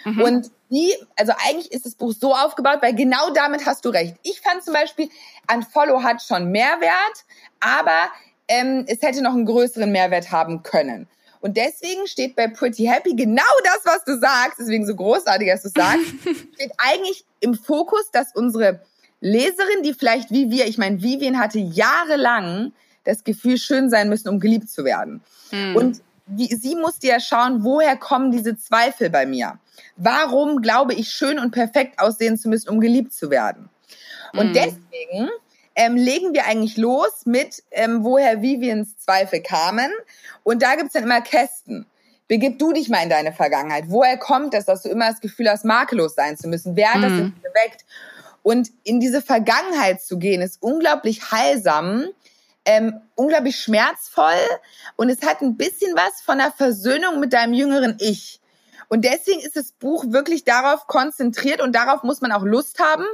Mhm. 0.05 0.23
Und 0.23 0.51
die, 0.71 0.95
also 1.17 1.33
eigentlich 1.47 1.73
ist 1.73 1.87
das 1.87 1.95
Buch 1.95 2.13
so 2.13 2.35
aufgebaut, 2.35 2.79
weil 2.81 2.95
genau 2.95 3.31
damit 3.31 3.67
hast 3.67 3.85
du 3.85 3.89
recht. 3.89 4.17
Ich 4.23 4.41
fand 4.41 4.63
zum 4.63 4.75
Beispiel, 4.75 5.09
Unfollow 5.53 6.03
hat 6.03 6.23
schon 6.23 6.51
Mehrwert, 6.51 7.25
aber 7.61 8.11
ähm, 8.49 8.85
es 8.87 9.03
hätte 9.03 9.23
noch 9.23 9.33
einen 9.33 9.47
größeren 9.47 9.91
Mehrwert 9.91 10.31
haben 10.31 10.63
können. 10.63 11.09
Und 11.41 11.57
deswegen 11.57 12.07
steht 12.07 12.35
bei 12.35 12.49
Pretty 12.49 12.85
Happy 12.85 13.15
genau 13.15 13.43
das, 13.65 13.81
was 13.85 14.05
du 14.05 14.19
sagst, 14.19 14.59
deswegen 14.59 14.87
so 14.87 14.95
großartig, 14.95 15.49
dass 15.49 15.63
du 15.63 15.69
sagst, 15.69 16.07
steht 16.55 16.73
eigentlich 16.79 17.25
im 17.41 17.55
Fokus, 17.55 18.11
dass 18.13 18.35
unsere 18.35 18.81
Leserin, 19.21 19.83
die 19.83 19.95
vielleicht 19.95 20.31
wie 20.31 20.51
wir, 20.51 20.67
ich 20.67 20.79
meine, 20.79 21.03
Vivian 21.03 21.39
hatte 21.39 21.59
jahrelang 21.59 22.73
das 23.05 23.25
Gefühl, 23.25 23.59
schön 23.59 23.89
sein 23.89 24.09
müssen, 24.09 24.29
um 24.29 24.41
geliebt 24.41 24.69
zu 24.69 24.85
werden. 24.85 25.23
Hm. 25.51 25.77
Und 25.77 26.03
wie, 26.27 26.55
sie 26.55 26.75
musste 26.75 27.07
ja 27.07 27.21
schauen, 27.21 27.65
woher 27.65 27.97
kommen 27.97 28.31
diese 28.31 28.59
Zweifel 28.59 29.09
bei 29.09 29.25
mir? 29.25 29.59
Warum 29.97 30.63
glaube 30.63 30.95
ich, 30.95 31.11
schön 31.11 31.39
und 31.39 31.51
perfekt 31.51 31.99
aussehen 31.99 32.39
zu 32.39 32.49
müssen, 32.49 32.69
um 32.69 32.81
geliebt 32.81 33.13
zu 33.13 33.31
werden? 33.31 33.69
Und 34.33 34.51
mm. 34.51 34.55
deswegen 34.55 35.31
ähm, 35.75 35.97
legen 35.97 36.35
wir 36.35 36.47
eigentlich 36.47 36.77
los 36.77 37.25
mit, 37.25 37.63
ähm, 37.71 38.05
woher 38.05 38.43
Vivians 38.43 38.99
Zweifel 38.99 39.43
kamen. 39.43 39.91
Und 40.43 40.63
da 40.63 40.75
gibt's 40.75 40.93
dann 40.93 41.05
immer 41.05 41.21
Kästen. 41.21 41.87
Begib 42.27 42.59
du 42.59 42.73
dich 42.73 42.89
mal 42.89 43.03
in 43.03 43.09
deine 43.09 43.33
Vergangenheit. 43.33 43.85
Woher 43.89 44.19
kommt 44.19 44.55
das, 44.55 44.67
dass 44.67 44.83
du 44.83 44.91
immer 44.91 45.11
das 45.11 45.21
Gefühl 45.21 45.49
hast, 45.49 45.65
makellos 45.65 46.15
sein 46.15 46.37
zu 46.37 46.49
müssen? 46.49 46.77
Wer 46.77 46.93
hat 46.93 47.01
mm. 47.01 47.03
das 47.03 47.13
geweckt? 47.13 47.85
Und 48.43 48.71
in 48.85 49.01
diese 49.01 49.23
Vergangenheit 49.23 50.03
zu 50.03 50.19
gehen, 50.19 50.43
ist 50.43 50.63
unglaublich 50.63 51.33
heilsam, 51.33 52.07
ähm, 52.65 53.01
unglaublich 53.15 53.61
schmerzvoll 53.61 54.41
und 54.97 55.09
es 55.09 55.23
hat 55.23 55.41
ein 55.41 55.57
bisschen 55.57 55.95
was 55.97 56.21
von 56.21 56.39
der 56.39 56.53
Versöhnung 56.53 57.19
mit 57.19 57.33
deinem 57.33 57.55
jüngeren 57.55 57.97
Ich. 57.99 58.41
Und 58.89 59.05
deswegen 59.05 59.41
ist 59.41 59.57
das 59.57 59.73
Buch 59.73 60.05
wirklich 60.09 60.45
darauf 60.45 60.87
konzentriert 60.87 61.61
und 61.61 61.75
darauf 61.75 62.03
muss 62.03 62.21
man 62.21 62.33
auch 62.33 62.43
Lust 62.43 62.79
haben. 62.79 63.05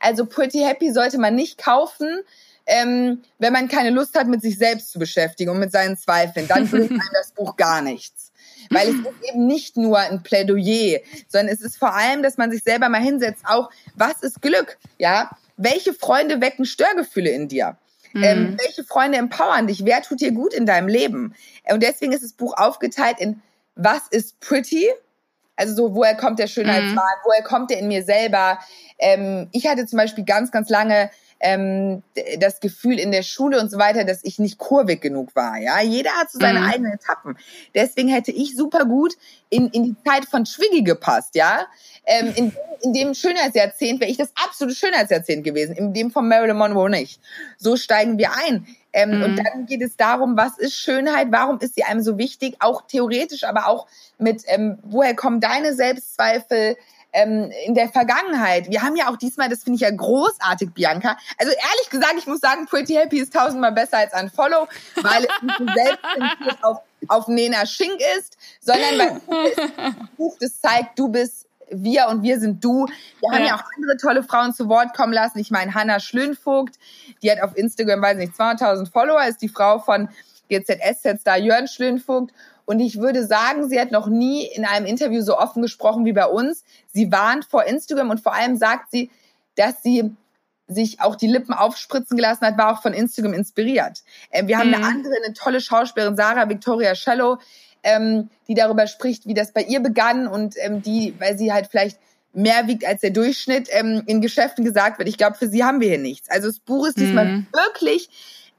Also 0.00 0.26
Pretty 0.26 0.58
Happy 0.58 0.92
sollte 0.92 1.18
man 1.18 1.34
nicht 1.34 1.58
kaufen, 1.58 2.22
ähm, 2.66 3.22
wenn 3.38 3.52
man 3.52 3.68
keine 3.68 3.90
Lust 3.90 4.18
hat, 4.18 4.26
mit 4.26 4.42
sich 4.42 4.58
selbst 4.58 4.92
zu 4.92 4.98
beschäftigen 4.98 5.50
und 5.50 5.58
mit 5.58 5.72
seinen 5.72 5.96
Zweifeln. 5.96 6.48
Dann 6.48 6.68
bringt 6.68 6.90
einem 6.90 7.00
das 7.12 7.32
Buch 7.32 7.56
gar 7.56 7.80
nichts. 7.80 8.32
Weil 8.70 8.88
es 8.88 8.94
ist 8.94 9.28
eben 9.28 9.46
nicht 9.46 9.76
nur 9.76 9.98
ein 9.98 10.22
Plädoyer, 10.22 11.00
sondern 11.28 11.54
es 11.54 11.62
ist 11.62 11.78
vor 11.78 11.94
allem, 11.94 12.22
dass 12.22 12.36
man 12.36 12.50
sich 12.50 12.62
selber 12.62 12.88
mal 12.88 13.00
hinsetzt, 13.00 13.44
auch, 13.46 13.70
was 13.94 14.22
ist 14.22 14.42
Glück? 14.42 14.78
Ja? 14.98 15.30
Welche 15.56 15.94
Freunde 15.94 16.40
wecken 16.40 16.64
Störgefühle 16.64 17.30
in 17.30 17.48
dir? 17.48 17.76
Mhm. 18.12 18.22
Ähm, 18.22 18.56
welche 18.58 18.84
Freunde 18.84 19.18
empowern 19.18 19.66
dich? 19.66 19.84
Wer 19.84 20.02
tut 20.02 20.20
dir 20.20 20.32
gut 20.32 20.52
in 20.52 20.66
deinem 20.66 20.88
Leben? 20.88 21.34
Und 21.70 21.82
deswegen 21.82 22.12
ist 22.12 22.24
das 22.24 22.32
Buch 22.32 22.54
aufgeteilt 22.56 23.16
in 23.18 23.40
Was 23.76 24.08
ist 24.10 24.38
pretty? 24.40 24.88
Also 25.56 25.74
so, 25.74 25.94
woher 25.94 26.14
kommt 26.14 26.38
der 26.38 26.46
Schönheitswahn? 26.46 26.94
Mhm. 26.94 27.24
Woher 27.24 27.42
kommt 27.42 27.70
der 27.70 27.78
in 27.78 27.88
mir 27.88 28.02
selber? 28.02 28.58
Ähm, 28.98 29.48
ich 29.52 29.66
hatte 29.66 29.86
zum 29.86 29.98
Beispiel 29.98 30.24
ganz, 30.24 30.50
ganz 30.50 30.68
lange 30.70 31.10
ähm, 31.40 32.02
das 32.38 32.60
Gefühl 32.60 32.98
in 32.98 33.12
der 33.12 33.22
Schule 33.22 33.58
und 33.60 33.70
so 33.70 33.78
weiter, 33.78 34.04
dass 34.04 34.22
ich 34.22 34.38
nicht 34.38 34.58
kurvig 34.58 35.00
genug 35.00 35.34
war. 35.34 35.58
Ja, 35.58 35.80
jeder 35.80 36.10
hat 36.12 36.30
so 36.30 36.38
seine 36.38 36.60
mhm. 36.60 36.66
eigenen 36.66 36.92
Etappen. 36.92 37.36
Deswegen 37.74 38.08
hätte 38.08 38.30
ich 38.30 38.54
super 38.56 38.84
gut 38.84 39.14
in, 39.48 39.68
in 39.68 39.84
die 39.84 39.96
Zeit 40.06 40.26
von 40.26 40.44
Schwiggy 40.44 40.82
gepasst. 40.82 41.34
Ja, 41.34 41.66
ähm, 42.04 42.32
in, 42.36 42.52
in 42.82 42.92
dem 42.92 43.14
Schönheitsjahrzehnt 43.14 44.00
wäre 44.00 44.10
ich 44.10 44.18
das 44.18 44.32
absolute 44.34 44.76
Schönheitsjahrzehnt 44.76 45.42
gewesen. 45.42 45.74
In 45.74 45.94
dem 45.94 46.10
von 46.10 46.28
Marilyn 46.28 46.56
Monroe 46.56 46.90
nicht. 46.90 47.20
So 47.56 47.76
steigen 47.76 48.18
wir 48.18 48.30
ein. 48.32 48.66
Ähm, 48.92 49.18
mhm. 49.18 49.22
Und 49.24 49.36
dann 49.36 49.66
geht 49.66 49.82
es 49.82 49.96
darum, 49.96 50.36
was 50.36 50.58
ist 50.58 50.74
Schönheit? 50.74 51.28
Warum 51.30 51.58
ist 51.60 51.74
sie 51.74 51.84
einem 51.84 52.02
so 52.02 52.18
wichtig? 52.18 52.56
Auch 52.58 52.82
theoretisch, 52.86 53.44
aber 53.44 53.66
auch 53.66 53.86
mit, 54.18 54.42
ähm, 54.46 54.78
woher 54.82 55.14
kommen 55.14 55.40
deine 55.40 55.74
Selbstzweifel? 55.74 56.76
Ähm, 57.12 57.50
in 57.66 57.74
der 57.74 57.88
Vergangenheit. 57.88 58.70
Wir 58.70 58.82
haben 58.82 58.96
ja 58.96 59.10
auch 59.10 59.16
diesmal, 59.16 59.48
das 59.48 59.62
finde 59.62 59.76
ich 59.76 59.82
ja 59.82 59.90
großartig, 59.90 60.72
Bianca. 60.72 61.16
Also 61.38 61.52
ehrlich 61.52 61.90
gesagt, 61.90 62.14
ich 62.18 62.26
muss 62.26 62.40
sagen, 62.40 62.66
Pretty 62.66 62.94
Happy 62.94 63.18
ist 63.18 63.32
tausendmal 63.32 63.72
besser 63.72 63.98
als 63.98 64.12
ein 64.12 64.30
Follow, 64.30 64.68
weil 64.96 65.24
es 65.24 65.42
nicht 65.42 65.74
selbst 65.74 66.64
auf, 66.64 66.78
auf 67.08 67.28
Nena 67.28 67.66
Schink 67.66 68.00
ist, 68.18 68.36
sondern 68.60 68.98
weil 68.98 69.20
das 69.56 70.08
Buch, 70.16 70.36
das 70.40 70.60
zeigt, 70.60 70.98
du 70.98 71.08
bist 71.08 71.46
wir 71.72 72.08
und 72.08 72.22
wir 72.22 72.40
sind 72.40 72.64
du. 72.64 72.86
Wir 73.20 73.30
haben 73.30 73.42
ja. 73.42 73.48
ja 73.48 73.56
auch 73.56 73.64
andere 73.76 73.96
tolle 73.96 74.22
Frauen 74.22 74.52
zu 74.52 74.68
Wort 74.68 74.94
kommen 74.94 75.12
lassen. 75.12 75.38
Ich 75.38 75.50
meine, 75.50 75.74
Hanna 75.74 76.00
Schlönvogt, 76.00 76.76
die 77.22 77.30
hat 77.30 77.40
auf 77.42 77.56
Instagram, 77.56 78.02
weiß 78.02 78.18
nicht, 78.18 78.34
200.000 78.34 78.90
Follower, 78.90 79.24
ist 79.24 79.40
die 79.40 79.48
Frau 79.48 79.78
von 79.78 80.08
GZSZ-Star 80.48 81.38
Jörn 81.38 81.68
Schlönvogt. 81.68 82.32
Und 82.70 82.78
ich 82.78 83.00
würde 83.00 83.26
sagen, 83.26 83.68
sie 83.68 83.80
hat 83.80 83.90
noch 83.90 84.06
nie 84.06 84.46
in 84.46 84.64
einem 84.64 84.86
Interview 84.86 85.22
so 85.22 85.36
offen 85.36 85.60
gesprochen 85.60 86.04
wie 86.04 86.12
bei 86.12 86.26
uns. 86.26 86.62
Sie 86.92 87.10
warnt 87.10 87.44
vor 87.44 87.64
Instagram 87.64 88.10
und 88.10 88.20
vor 88.20 88.32
allem 88.32 88.56
sagt 88.56 88.92
sie, 88.92 89.10
dass 89.56 89.82
sie 89.82 90.14
sich 90.68 91.00
auch 91.00 91.16
die 91.16 91.26
Lippen 91.26 91.52
aufspritzen 91.52 92.16
gelassen 92.16 92.46
hat, 92.46 92.56
war 92.58 92.72
auch 92.72 92.80
von 92.80 92.92
Instagram 92.92 93.34
inspiriert. 93.34 94.04
Ähm, 94.30 94.46
wir 94.46 94.56
haben 94.56 94.68
mhm. 94.68 94.74
eine 94.74 94.86
andere, 94.86 95.14
eine 95.16 95.34
tolle 95.34 95.60
Schauspielerin, 95.60 96.14
Sarah 96.14 96.48
Victoria 96.48 96.92
Cello, 96.92 97.38
ähm, 97.82 98.30
die 98.46 98.54
darüber 98.54 98.86
spricht, 98.86 99.26
wie 99.26 99.34
das 99.34 99.50
bei 99.50 99.64
ihr 99.64 99.80
begann 99.80 100.28
und 100.28 100.54
ähm, 100.58 100.80
die, 100.80 101.16
weil 101.18 101.36
sie 101.36 101.52
halt 101.52 101.66
vielleicht 101.66 101.98
mehr 102.32 102.68
wiegt 102.68 102.84
als 102.84 103.00
der 103.00 103.10
Durchschnitt, 103.10 103.68
ähm, 103.72 104.04
in 104.06 104.20
Geschäften 104.20 104.64
gesagt 104.64 105.00
wird, 105.00 105.08
ich 105.08 105.18
glaube, 105.18 105.36
für 105.36 105.48
sie 105.48 105.64
haben 105.64 105.80
wir 105.80 105.88
hier 105.88 105.98
nichts. 105.98 106.30
Also 106.30 106.46
das 106.46 106.60
Buch 106.60 106.86
ist 106.86 106.98
diesmal 106.98 107.24
mhm. 107.24 107.46
wirklich 107.52 108.08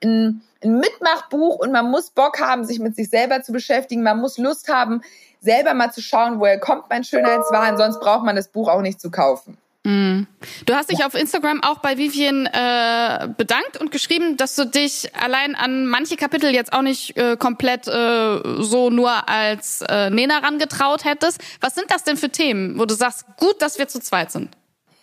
ein 0.03 0.41
ein 0.64 0.80
Mitmachbuch 0.80 1.55
und 1.55 1.72
man 1.72 1.89
muss 1.89 2.12
Bock 2.12 2.39
haben, 2.39 2.66
sich 2.66 2.80
mit 2.80 2.95
sich 2.95 3.09
selber 3.09 3.41
zu 3.41 3.51
beschäftigen. 3.51 4.03
Man 4.03 4.20
muss 4.20 4.38
Lust 4.38 4.70
haben, 4.70 5.01
selber 5.41 5.74
mal 5.74 5.91
zu 5.91 6.01
schauen, 6.01 6.39
woher 6.39 6.59
kommt 6.59 6.89
mein 6.89 7.03
Schönheitswahn. 7.03 7.78
Sonst 7.78 7.99
braucht 7.99 8.24
man 8.24 8.36
das 8.36 8.47
Buch 8.49 8.70
auch 8.70 8.82
nicht 8.82 9.01
zu 9.01 9.12
kaufen. 9.12 9.57
Mm. 9.84 10.28
Du 10.68 10.76
hast 10.76 10.91
dich 10.91 10.99
ja. 10.99 11.07
auf 11.07 11.16
Instagram 11.16 11.64
auch 11.64 11.80
bei 11.80 11.97
Vivian 11.97 12.45
äh, 12.45 13.28
bedankt 13.36 13.78
und 13.80 13.91
geschrieben, 13.91 14.38
dass 14.38 14.55
du 14.55 14.66
dich 14.66 15.09
allein 15.16 15.55
an 15.55 15.88
manche 15.88 16.18
Kapitel 16.18 16.53
jetzt 16.53 16.72
auch 16.72 16.84
nicht 16.84 17.18
äh, 17.18 17.36
komplett 17.36 17.88
äh, 17.88 18.39
so 18.59 18.91
nur 18.91 19.28
als 19.28 19.82
äh, 19.89 20.12
Nena 20.12 20.38
rangetraut 20.39 21.03
hättest. 21.03 21.41
Was 21.62 21.74
sind 21.74 21.89
das 21.89 22.03
denn 22.03 22.18
für 22.18 22.30
Themen, 22.30 22.78
wo 22.78 22.86
du 22.86 22.93
sagst, 22.93 23.26
gut, 23.38 23.59
dass 23.62 23.80
wir 23.80 23.88
zu 23.88 23.99
zweit 23.99 24.32
sind? 24.32 24.55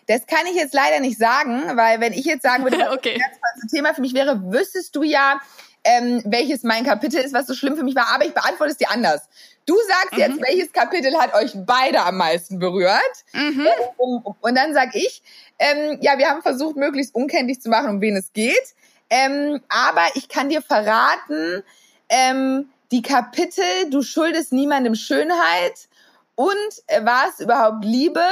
Das 0.08 0.26
kann 0.26 0.46
ich 0.46 0.54
jetzt 0.54 0.72
leider 0.72 1.00
nicht 1.00 1.18
sagen, 1.18 1.76
weil 1.76 2.00
wenn 2.00 2.14
ich 2.14 2.24
jetzt 2.24 2.42
sagen 2.42 2.64
würde, 2.64 2.78
was 2.78 2.92
okay. 2.92 3.22
das 3.60 3.70
Thema 3.70 3.94
für 3.94 4.00
mich 4.00 4.14
wäre, 4.14 4.40
wüsstest 4.50 4.96
du 4.96 5.02
ja, 5.02 5.40
ähm, 5.84 6.22
welches 6.24 6.62
mein 6.62 6.84
Kapitel 6.84 7.20
ist, 7.20 7.34
was 7.34 7.46
so 7.46 7.54
schlimm 7.54 7.76
für 7.76 7.84
mich 7.84 7.94
war. 7.94 8.08
Aber 8.14 8.24
ich 8.24 8.32
beantworte 8.32 8.72
es 8.72 8.78
dir 8.78 8.90
anders. 8.90 9.28
Du 9.66 9.76
sagst 9.86 10.12
mhm. 10.12 10.18
jetzt, 10.18 10.40
welches 10.40 10.72
Kapitel 10.72 11.14
hat 11.18 11.34
euch 11.34 11.52
beide 11.54 12.00
am 12.00 12.16
meisten 12.16 12.58
berührt? 12.58 13.24
Mhm. 13.34 13.68
Und 13.98 14.54
dann 14.54 14.72
sag 14.72 14.94
ich, 14.94 15.22
ähm, 15.58 15.98
ja, 16.00 16.16
wir 16.16 16.30
haben 16.30 16.40
versucht, 16.40 16.76
möglichst 16.76 17.14
unkenntlich 17.14 17.60
zu 17.60 17.68
machen, 17.68 17.90
um 17.90 18.00
wen 18.00 18.16
es 18.16 18.32
geht. 18.32 18.74
Ähm, 19.10 19.60
aber 19.68 20.06
ich 20.14 20.30
kann 20.30 20.48
dir 20.48 20.62
verraten, 20.62 21.62
ähm, 22.08 22.70
die 22.90 23.02
Kapitel, 23.02 23.90
du 23.90 24.02
schuldest 24.02 24.52
niemandem 24.52 24.94
Schönheit 24.94 25.88
und 26.34 26.56
äh, 26.86 27.04
war 27.04 27.28
es 27.28 27.40
überhaupt 27.40 27.84
Liebe? 27.84 28.24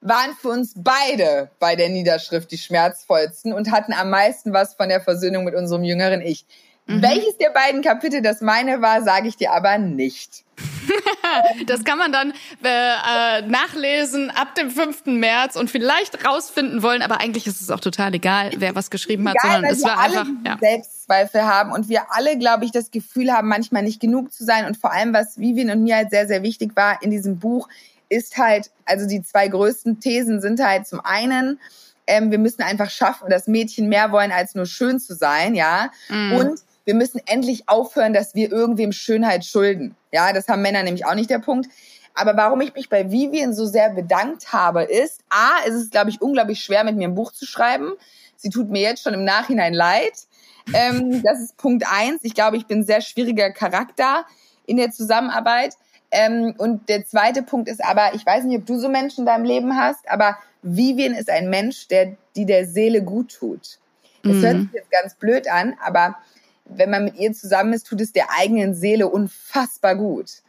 Waren 0.00 0.34
für 0.40 0.48
uns 0.48 0.72
beide 0.76 1.50
bei 1.58 1.76
der 1.76 1.88
Niederschrift 1.88 2.50
die 2.50 2.58
schmerzvollsten 2.58 3.52
und 3.52 3.70
hatten 3.70 3.92
am 3.92 4.10
meisten 4.10 4.52
was 4.52 4.74
von 4.74 4.88
der 4.88 5.00
Versöhnung 5.00 5.44
mit 5.44 5.54
unserem 5.54 5.84
jüngeren 5.84 6.22
Ich. 6.22 6.46
Mhm. 6.86 7.02
Welches 7.02 7.36
der 7.38 7.50
beiden 7.50 7.82
Kapitel 7.82 8.22
das 8.22 8.40
meine 8.40 8.80
war, 8.80 9.02
sage 9.02 9.28
ich 9.28 9.36
dir 9.36 9.52
aber 9.52 9.78
nicht. 9.78 10.44
das 11.66 11.84
kann 11.84 11.98
man 11.98 12.12
dann 12.12 12.32
äh, 12.62 13.42
nachlesen 13.42 14.30
ab 14.30 14.54
dem 14.54 14.70
5. 14.70 15.06
März 15.06 15.56
und 15.56 15.70
vielleicht 15.70 16.24
rausfinden 16.24 16.82
wollen, 16.82 17.02
aber 17.02 17.20
eigentlich 17.20 17.46
ist 17.46 17.60
es 17.60 17.70
auch 17.70 17.80
total 17.80 18.14
egal, 18.14 18.50
wer 18.56 18.74
was 18.74 18.90
geschrieben 18.90 19.28
hat, 19.28 19.36
egal, 19.42 19.56
sondern 19.56 19.72
es 19.72 19.82
war 19.82 19.98
einfach 19.98 20.26
ja. 20.44 20.58
Selbstzweifel 20.60 21.42
haben 21.42 21.72
und 21.72 21.88
wir 21.88 22.12
alle, 22.12 22.38
glaube 22.38 22.64
ich, 22.64 22.72
das 22.72 22.90
Gefühl 22.90 23.32
haben, 23.32 23.48
manchmal 23.48 23.82
nicht 23.82 24.00
genug 24.00 24.32
zu 24.32 24.44
sein 24.44 24.66
und 24.66 24.76
vor 24.76 24.92
allem, 24.92 25.14
was 25.14 25.38
Vivian 25.38 25.70
und 25.70 25.82
mir 25.82 25.96
halt 25.96 26.10
sehr, 26.10 26.26
sehr 26.26 26.42
wichtig 26.42 26.72
war 26.74 27.02
in 27.02 27.10
diesem 27.10 27.38
Buch, 27.38 27.68
ist 28.10 28.36
halt, 28.36 28.70
also 28.84 29.06
die 29.06 29.22
zwei 29.22 29.48
größten 29.48 30.00
Thesen 30.00 30.42
sind 30.42 30.62
halt 30.62 30.86
zum 30.86 31.00
einen, 31.00 31.58
ähm, 32.06 32.30
wir 32.30 32.38
müssen 32.38 32.62
einfach 32.62 32.90
schaffen, 32.90 33.30
dass 33.30 33.46
Mädchen 33.46 33.88
mehr 33.88 34.12
wollen, 34.12 34.32
als 34.32 34.54
nur 34.54 34.66
schön 34.66 35.00
zu 35.00 35.14
sein, 35.14 35.54
ja. 35.54 35.90
Mm. 36.08 36.32
Und 36.32 36.60
wir 36.84 36.94
müssen 36.94 37.20
endlich 37.26 37.68
aufhören, 37.68 38.12
dass 38.12 38.34
wir 38.34 38.50
irgendwem 38.50 38.92
Schönheit 38.92 39.44
schulden. 39.44 39.94
Ja, 40.12 40.32
das 40.32 40.48
haben 40.48 40.60
Männer 40.60 40.82
nämlich 40.82 41.06
auch 41.06 41.14
nicht 41.14 41.30
der 41.30 41.38
Punkt. 41.38 41.70
Aber 42.14 42.36
warum 42.36 42.60
ich 42.60 42.74
mich 42.74 42.88
bei 42.88 43.12
Vivian 43.12 43.54
so 43.54 43.64
sehr 43.64 43.90
bedankt 43.90 44.52
habe, 44.52 44.82
ist, 44.82 45.20
A, 45.28 45.64
ist 45.66 45.74
es, 45.74 45.90
glaube 45.90 46.10
ich, 46.10 46.20
unglaublich 46.20 46.60
schwer, 46.60 46.82
mit 46.82 46.96
mir 46.96 47.08
ein 47.08 47.14
Buch 47.14 47.32
zu 47.32 47.46
schreiben. 47.46 47.92
Sie 48.36 48.50
tut 48.50 48.70
mir 48.70 48.82
jetzt 48.82 49.04
schon 49.04 49.14
im 49.14 49.24
Nachhinein 49.24 49.72
leid. 49.72 50.26
Ähm, 50.72 51.22
das 51.22 51.40
ist 51.40 51.56
Punkt 51.56 51.84
eins. 51.88 52.20
Ich 52.22 52.34
glaube, 52.34 52.56
ich 52.56 52.66
bin 52.66 52.80
ein 52.80 52.84
sehr 52.84 53.00
schwieriger 53.00 53.52
Charakter 53.52 54.24
in 54.66 54.76
der 54.76 54.90
Zusammenarbeit. 54.90 55.76
Ähm, 56.10 56.54
und 56.58 56.88
der 56.88 57.06
zweite 57.06 57.42
Punkt 57.42 57.68
ist 57.68 57.84
aber, 57.84 58.14
ich 58.14 58.26
weiß 58.26 58.44
nicht, 58.44 58.58
ob 58.58 58.66
du 58.66 58.78
so 58.78 58.88
Menschen 58.88 59.20
in 59.20 59.26
deinem 59.26 59.44
Leben 59.44 59.76
hast, 59.76 60.08
aber 60.08 60.36
Vivian 60.62 61.14
ist 61.14 61.30
ein 61.30 61.48
Mensch, 61.48 61.88
der, 61.88 62.16
die 62.36 62.46
der 62.46 62.66
Seele 62.66 63.02
gut 63.02 63.36
tut. 63.38 63.78
Das 64.22 64.36
mhm. 64.36 64.42
hört 64.42 64.56
sich 64.60 64.72
jetzt 64.72 64.90
ganz 64.90 65.14
blöd 65.14 65.48
an, 65.48 65.76
aber 65.84 66.16
wenn 66.64 66.90
man 66.90 67.04
mit 67.04 67.16
ihr 67.16 67.32
zusammen 67.32 67.72
ist, 67.72 67.86
tut 67.86 68.00
es 68.00 68.12
der 68.12 68.26
eigenen 68.38 68.74
Seele 68.74 69.08
unfassbar 69.08 69.96
gut. 69.96 70.42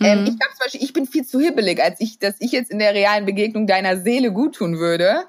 Ähm, 0.00 0.20
mhm. 0.22 0.26
Ähm, 0.26 0.32
ich 0.32 0.38
glaube 0.38 0.52
zum 0.52 0.64
Beispiel, 0.64 0.82
ich 0.82 0.92
bin 0.92 1.06
viel 1.06 1.26
zu 1.26 1.40
hibbelig, 1.40 1.82
als 1.82 2.00
ich, 2.00 2.18
dass 2.18 2.34
ich 2.38 2.52
jetzt 2.52 2.70
in 2.70 2.78
der 2.78 2.94
realen 2.94 3.26
Begegnung 3.26 3.66
deiner 3.66 3.98
Seele 3.98 4.32
gut 4.32 4.56
tun 4.56 4.78
würde. 4.78 5.24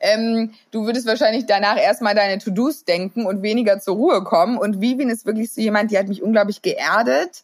Ähm, 0.00 0.52
du 0.70 0.84
würdest 0.84 1.06
wahrscheinlich 1.06 1.46
danach 1.46 1.76
erstmal 1.76 2.14
deine 2.14 2.38
To-Dos 2.38 2.84
denken 2.84 3.26
und 3.26 3.42
weniger 3.42 3.80
zur 3.80 3.96
Ruhe 3.96 4.22
kommen. 4.22 4.56
Und 4.56 4.80
Vivian 4.80 5.10
ist 5.10 5.26
wirklich 5.26 5.52
so 5.52 5.60
jemand, 5.60 5.90
die 5.90 5.98
hat 5.98 6.08
mich 6.08 6.22
unglaublich 6.22 6.62
geerdet 6.62 7.42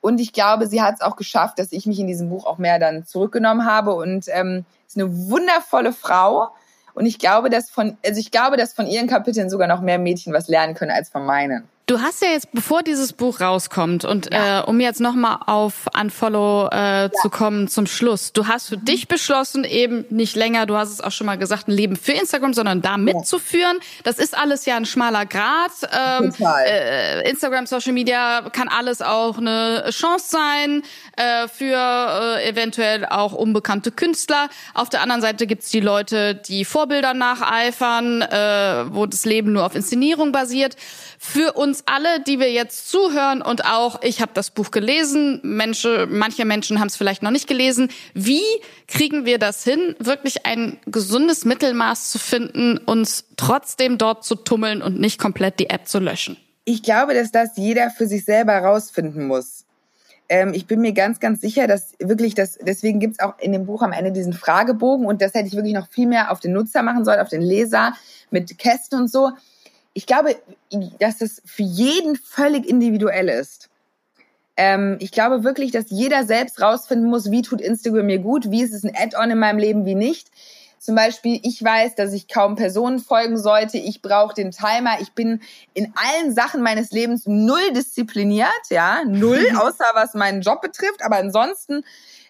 und 0.00 0.20
ich 0.20 0.32
glaube, 0.32 0.66
sie 0.66 0.82
hat 0.82 0.96
es 0.96 1.00
auch 1.00 1.16
geschafft, 1.16 1.58
dass 1.58 1.72
ich 1.72 1.86
mich 1.86 1.98
in 1.98 2.06
diesem 2.06 2.28
Buch 2.28 2.46
auch 2.46 2.58
mehr 2.58 2.78
dann 2.78 3.04
zurückgenommen 3.04 3.64
habe 3.64 3.94
und 3.94 4.26
ähm, 4.28 4.64
ist 4.86 4.96
eine 4.96 5.28
wundervolle 5.28 5.92
Frau. 5.92 6.50
Und 6.94 7.06
ich 7.06 7.18
glaube, 7.18 7.50
dass 7.50 7.70
von, 7.70 7.98
also 8.04 8.20
ich 8.20 8.30
glaube, 8.30 8.56
dass 8.56 8.72
von 8.72 8.86
ihren 8.86 9.06
Kapiteln 9.06 9.50
sogar 9.50 9.68
noch 9.68 9.80
mehr 9.80 9.98
Mädchen 9.98 10.32
was 10.32 10.48
lernen 10.48 10.74
können 10.74 10.92
als 10.92 11.10
von 11.10 11.26
meinen. 11.26 11.68
Du 11.88 12.00
hast 12.00 12.20
ja 12.20 12.30
jetzt, 12.30 12.50
bevor 12.50 12.82
dieses 12.82 13.12
Buch 13.12 13.40
rauskommt 13.40 14.04
und 14.04 14.32
ja. 14.32 14.58
äh, 14.58 14.64
um 14.64 14.80
jetzt 14.80 15.00
nochmal 15.00 15.38
auf 15.46 15.86
Unfollow 15.96 16.68
äh, 16.72 17.02
ja. 17.02 17.12
zu 17.12 17.30
kommen 17.30 17.68
zum 17.68 17.86
Schluss, 17.86 18.32
du 18.32 18.48
hast 18.48 18.70
für 18.70 18.76
mhm. 18.76 18.86
dich 18.86 19.06
beschlossen, 19.06 19.62
eben 19.62 20.04
nicht 20.10 20.34
länger, 20.34 20.66
du 20.66 20.76
hast 20.76 20.90
es 20.90 21.00
auch 21.00 21.12
schon 21.12 21.28
mal 21.28 21.38
gesagt, 21.38 21.68
ein 21.68 21.70
Leben 21.70 21.94
für 21.94 22.10
Instagram, 22.10 22.54
sondern 22.54 22.82
da 22.82 22.98
mitzuführen. 22.98 23.78
Das 24.02 24.18
ist 24.18 24.36
alles 24.36 24.66
ja 24.66 24.76
ein 24.76 24.84
schmaler 24.84 25.26
Grad. 25.26 25.70
Ähm. 25.96 26.32
Äh, 26.66 27.30
Instagram, 27.30 27.66
Social 27.66 27.92
Media 27.92 28.50
kann 28.50 28.66
alles 28.66 29.00
auch 29.00 29.38
eine 29.38 29.84
Chance 29.90 30.26
sein 30.28 30.82
äh, 31.16 31.46
für 31.46 31.76
äh, 32.36 32.48
eventuell 32.48 33.06
auch 33.06 33.32
unbekannte 33.32 33.92
Künstler. 33.92 34.48
Auf 34.74 34.88
der 34.88 35.02
anderen 35.02 35.22
Seite 35.22 35.46
gibt's 35.46 35.70
die 35.70 35.78
Leute, 35.78 36.34
die 36.34 36.64
Vorbilder 36.64 37.14
nacheifern, 37.14 38.22
äh, 38.22 38.86
wo 38.92 39.06
das 39.06 39.24
Leben 39.24 39.52
nur 39.52 39.64
auf 39.64 39.76
Inszenierung 39.76 40.32
basiert. 40.32 40.74
Für 41.18 41.52
uns 41.52 41.75
uns 41.76 41.82
alle, 41.86 42.20
die 42.20 42.38
wir 42.38 42.50
jetzt 42.50 42.88
zuhören 42.88 43.42
und 43.42 43.64
auch 43.66 44.00
ich 44.02 44.20
habe 44.20 44.32
das 44.34 44.50
Buch 44.50 44.70
gelesen, 44.70 45.40
Menschen, 45.42 46.06
manche 46.16 46.44
Menschen 46.44 46.80
haben 46.80 46.88
es 46.88 46.96
vielleicht 46.96 47.22
noch 47.22 47.30
nicht 47.30 47.46
gelesen. 47.46 47.90
Wie 48.14 48.42
kriegen 48.88 49.26
wir 49.26 49.38
das 49.38 49.62
hin, 49.64 49.94
wirklich 49.98 50.46
ein 50.46 50.78
gesundes 50.86 51.44
Mittelmaß 51.44 52.10
zu 52.10 52.18
finden, 52.18 52.78
uns 52.78 53.26
trotzdem 53.36 53.98
dort 53.98 54.24
zu 54.24 54.36
tummeln 54.36 54.80
und 54.80 54.98
nicht 54.98 55.20
komplett 55.20 55.58
die 55.60 55.70
App 55.70 55.86
zu 55.86 55.98
löschen? 55.98 56.36
Ich 56.64 56.82
glaube, 56.82 57.14
dass 57.14 57.30
das 57.30 57.56
jeder 57.56 57.90
für 57.90 58.06
sich 58.06 58.24
selber 58.24 58.52
herausfinden 58.52 59.26
muss. 59.26 59.64
Ähm, 60.28 60.52
ich 60.54 60.66
bin 60.66 60.80
mir 60.80 60.92
ganz, 60.92 61.20
ganz 61.20 61.40
sicher, 61.40 61.66
dass 61.66 61.92
wirklich 61.98 62.34
das, 62.34 62.58
deswegen 62.60 63.00
gibt's 63.00 63.20
auch 63.20 63.38
in 63.38 63.52
dem 63.52 63.66
Buch 63.66 63.82
am 63.82 63.92
Ende 63.92 64.12
diesen 64.12 64.32
Fragebogen 64.32 65.06
und 65.06 65.20
das 65.20 65.34
hätte 65.34 65.46
ich 65.46 65.54
wirklich 65.54 65.74
noch 65.74 65.88
viel 65.88 66.06
mehr 66.06 66.32
auf 66.32 66.40
den 66.40 66.52
Nutzer 66.52 66.82
machen 66.82 67.04
sollen, 67.04 67.20
auf 67.20 67.28
den 67.28 67.42
Leser 67.42 67.92
mit 68.30 68.58
Kästen 68.58 68.98
und 68.98 69.10
so 69.10 69.32
ich 69.96 70.06
glaube, 70.06 70.36
dass 70.98 71.22
es 71.22 71.40
für 71.46 71.62
jeden 71.62 72.16
völlig 72.16 72.68
individuell 72.68 73.30
ist. 73.30 73.70
Ähm, 74.58 74.98
ich 75.00 75.10
glaube 75.10 75.42
wirklich, 75.42 75.72
dass 75.72 75.86
jeder 75.88 76.24
selbst 76.24 76.60
rausfinden 76.60 77.08
muss, 77.08 77.30
wie 77.30 77.40
tut 77.40 77.62
Instagram 77.62 78.04
mir 78.04 78.18
gut, 78.18 78.50
wie 78.50 78.62
ist 78.62 78.74
es 78.74 78.84
ein 78.84 78.92
Add-on 78.94 79.30
in 79.30 79.38
meinem 79.38 79.58
Leben, 79.58 79.86
wie 79.86 79.94
nicht. 79.94 80.28
Zum 80.78 80.96
Beispiel, 80.96 81.40
ich 81.42 81.64
weiß, 81.64 81.94
dass 81.94 82.12
ich 82.12 82.28
kaum 82.28 82.56
Personen 82.56 82.98
folgen 82.98 83.38
sollte. 83.38 83.78
Ich 83.78 84.02
brauche 84.02 84.34
den 84.34 84.50
Timer. 84.50 85.00
Ich 85.00 85.12
bin 85.12 85.40
in 85.72 85.94
allen 85.94 86.34
Sachen 86.34 86.62
meines 86.62 86.90
Lebens 86.90 87.22
null 87.24 87.72
diszipliniert, 87.74 88.50
ja, 88.68 89.02
null, 89.06 89.48
außer 89.56 89.86
was 89.94 90.12
meinen 90.12 90.42
Job 90.42 90.60
betrifft. 90.60 91.02
Aber 91.02 91.16
ansonsten 91.16 91.84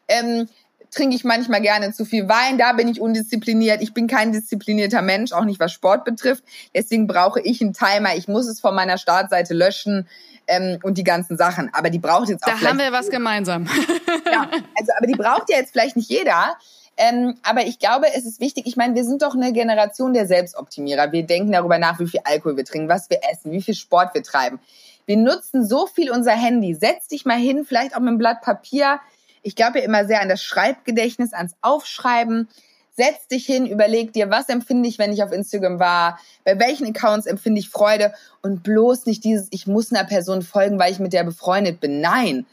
ähm, 0.06 0.48
trinke 0.96 1.14
ich 1.14 1.24
manchmal 1.24 1.60
gerne 1.60 1.92
zu 1.92 2.04
viel 2.04 2.28
Wein, 2.28 2.58
da 2.58 2.72
bin 2.72 2.88
ich 2.88 3.00
undiszipliniert. 3.00 3.82
Ich 3.82 3.92
bin 3.92 4.06
kein 4.06 4.32
disziplinierter 4.32 5.02
Mensch, 5.02 5.32
auch 5.32 5.44
nicht 5.44 5.60
was 5.60 5.72
Sport 5.72 6.04
betrifft. 6.04 6.42
Deswegen 6.74 7.06
brauche 7.06 7.40
ich 7.40 7.60
einen 7.60 7.74
Timer. 7.74 8.16
Ich 8.16 8.28
muss 8.28 8.46
es 8.46 8.60
von 8.60 8.74
meiner 8.74 8.98
Startseite 8.98 9.54
löschen 9.54 10.08
ähm, 10.46 10.78
und 10.82 10.98
die 10.98 11.04
ganzen 11.04 11.36
Sachen. 11.36 11.70
Aber 11.74 11.90
die 11.90 11.98
braucht 11.98 12.28
jetzt 12.28 12.44
auch. 12.44 12.58
Da 12.60 12.68
haben 12.68 12.78
wir 12.78 12.92
was 12.92 13.10
gemeinsam. 13.10 13.66
ja, 14.32 14.48
also 14.78 14.92
aber 14.96 15.06
die 15.06 15.14
braucht 15.14 15.50
ja 15.50 15.58
jetzt 15.58 15.72
vielleicht 15.72 15.96
nicht 15.96 16.08
jeder. 16.10 16.56
Ähm, 16.96 17.36
aber 17.42 17.66
ich 17.66 17.78
glaube, 17.78 18.06
es 18.14 18.24
ist 18.24 18.40
wichtig. 18.40 18.66
Ich 18.66 18.76
meine, 18.76 18.94
wir 18.94 19.04
sind 19.04 19.20
doch 19.20 19.34
eine 19.34 19.52
Generation 19.52 20.14
der 20.14 20.26
Selbstoptimierer. 20.26 21.12
Wir 21.12 21.24
denken 21.24 21.52
darüber 21.52 21.78
nach, 21.78 22.00
wie 22.00 22.06
viel 22.06 22.20
Alkohol 22.24 22.56
wir 22.56 22.64
trinken, 22.64 22.88
was 22.88 23.10
wir 23.10 23.20
essen, 23.30 23.52
wie 23.52 23.60
viel 23.60 23.74
Sport 23.74 24.14
wir 24.14 24.22
treiben. 24.22 24.58
Wir 25.04 25.18
nutzen 25.18 25.66
so 25.66 25.86
viel 25.86 26.10
unser 26.10 26.32
Handy. 26.32 26.74
Setz 26.74 27.08
dich 27.08 27.26
mal 27.26 27.36
hin, 27.36 27.66
vielleicht 27.66 27.94
auch 27.94 28.00
mit 28.00 28.08
einem 28.08 28.18
Blatt 28.18 28.40
Papier 28.40 28.98
ich 29.46 29.54
glaube 29.54 29.78
ja 29.78 29.84
immer 29.84 30.04
sehr 30.06 30.20
an 30.20 30.28
das 30.28 30.42
Schreibgedächtnis, 30.42 31.32
ans 31.32 31.54
Aufschreiben. 31.62 32.48
Setz 32.96 33.28
dich 33.28 33.46
hin, 33.46 33.66
überleg 33.66 34.12
dir, 34.12 34.28
was 34.30 34.48
empfinde 34.48 34.88
ich, 34.88 34.98
wenn 34.98 35.12
ich 35.12 35.22
auf 35.22 35.30
Instagram 35.30 35.78
war, 35.78 36.18
bei 36.44 36.58
welchen 36.58 36.86
Accounts 36.86 37.26
empfinde 37.26 37.60
ich 37.60 37.68
Freude 37.68 38.12
und 38.42 38.62
bloß 38.62 39.06
nicht 39.06 39.22
dieses, 39.22 39.48
ich 39.50 39.66
muss 39.66 39.92
einer 39.92 40.04
Person 40.04 40.42
folgen, 40.42 40.78
weil 40.78 40.90
ich 40.90 40.98
mit 40.98 41.12
der 41.12 41.22
befreundet 41.22 41.78
bin. 41.78 42.00
Nein. 42.00 42.46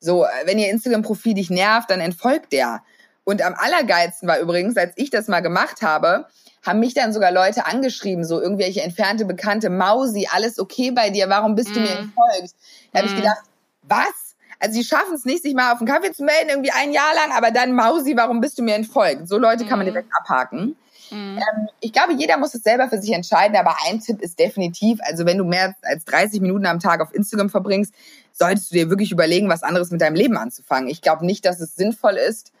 So, 0.00 0.26
wenn 0.44 0.58
ihr 0.58 0.70
Instagram-Profil 0.70 1.34
dich 1.34 1.48
nervt, 1.48 1.88
dann 1.88 2.00
entfolgt 2.00 2.52
der. 2.52 2.82
Und 3.24 3.42
am 3.42 3.54
allergeilsten 3.54 4.28
war 4.28 4.38
übrigens, 4.38 4.76
als 4.76 4.92
ich 4.96 5.10
das 5.10 5.28
mal 5.28 5.40
gemacht 5.40 5.82
habe, 5.82 6.26
haben 6.62 6.80
mich 6.80 6.94
dann 6.94 7.12
sogar 7.12 7.32
Leute 7.32 7.64
angeschrieben, 7.64 8.24
so 8.24 8.42
irgendwelche 8.42 8.82
entfernte 8.82 9.24
Bekannte, 9.24 9.70
Mausi, 9.70 10.28
alles 10.30 10.58
okay 10.58 10.90
bei 10.90 11.10
dir, 11.10 11.30
warum 11.30 11.54
bist 11.54 11.70
mm. 11.70 11.74
du 11.74 11.80
mir 11.80 11.94
mm. 11.94 11.98
entfolgt? 11.98 12.54
Da 12.92 12.98
mm. 13.00 13.02
habe 13.02 13.08
ich 13.08 13.16
gedacht, 13.16 13.42
was? 13.82 14.25
Also 14.58 14.74
sie 14.74 14.84
schaffen 14.84 15.14
es 15.14 15.24
nicht, 15.24 15.42
sich 15.42 15.54
mal 15.54 15.72
auf 15.72 15.78
einen 15.78 15.88
Kaffee 15.88 16.12
zu 16.12 16.24
melden, 16.24 16.48
irgendwie 16.48 16.70
ein 16.70 16.92
Jahr 16.92 17.14
lang, 17.14 17.36
aber 17.36 17.50
dann 17.50 17.72
Mausi, 17.72 18.16
warum 18.16 18.40
bist 18.40 18.58
du 18.58 18.62
mir 18.62 18.74
entfolgt? 18.74 19.28
So 19.28 19.38
Leute 19.38 19.64
kann 19.64 19.78
man 19.78 19.86
mhm. 19.86 19.92
direkt 19.92 20.10
abhaken. 20.18 20.76
Mhm. 21.10 21.38
Ähm, 21.38 21.68
ich 21.80 21.92
glaube, 21.92 22.14
jeder 22.14 22.36
muss 22.38 22.54
es 22.54 22.62
selber 22.62 22.88
für 22.88 22.98
sich 22.98 23.12
entscheiden, 23.12 23.56
aber 23.56 23.76
ein 23.86 24.00
Tipp 24.00 24.20
ist 24.20 24.38
definitiv, 24.38 24.98
also 25.02 25.26
wenn 25.26 25.38
du 25.38 25.44
mehr 25.44 25.74
als 25.82 26.04
30 26.04 26.40
Minuten 26.40 26.66
am 26.66 26.80
Tag 26.80 27.00
auf 27.00 27.14
Instagram 27.14 27.50
verbringst, 27.50 27.94
solltest 28.32 28.70
du 28.70 28.74
dir 28.74 28.90
wirklich 28.90 29.12
überlegen, 29.12 29.48
was 29.48 29.62
anderes 29.62 29.90
mit 29.90 30.00
deinem 30.00 30.14
Leben 30.14 30.36
anzufangen. 30.36 30.88
Ich 30.88 31.00
glaube 31.00 31.24
nicht, 31.24 31.44
dass 31.44 31.60
es 31.60 31.74
sinnvoll 31.74 32.14
ist. 32.14 32.52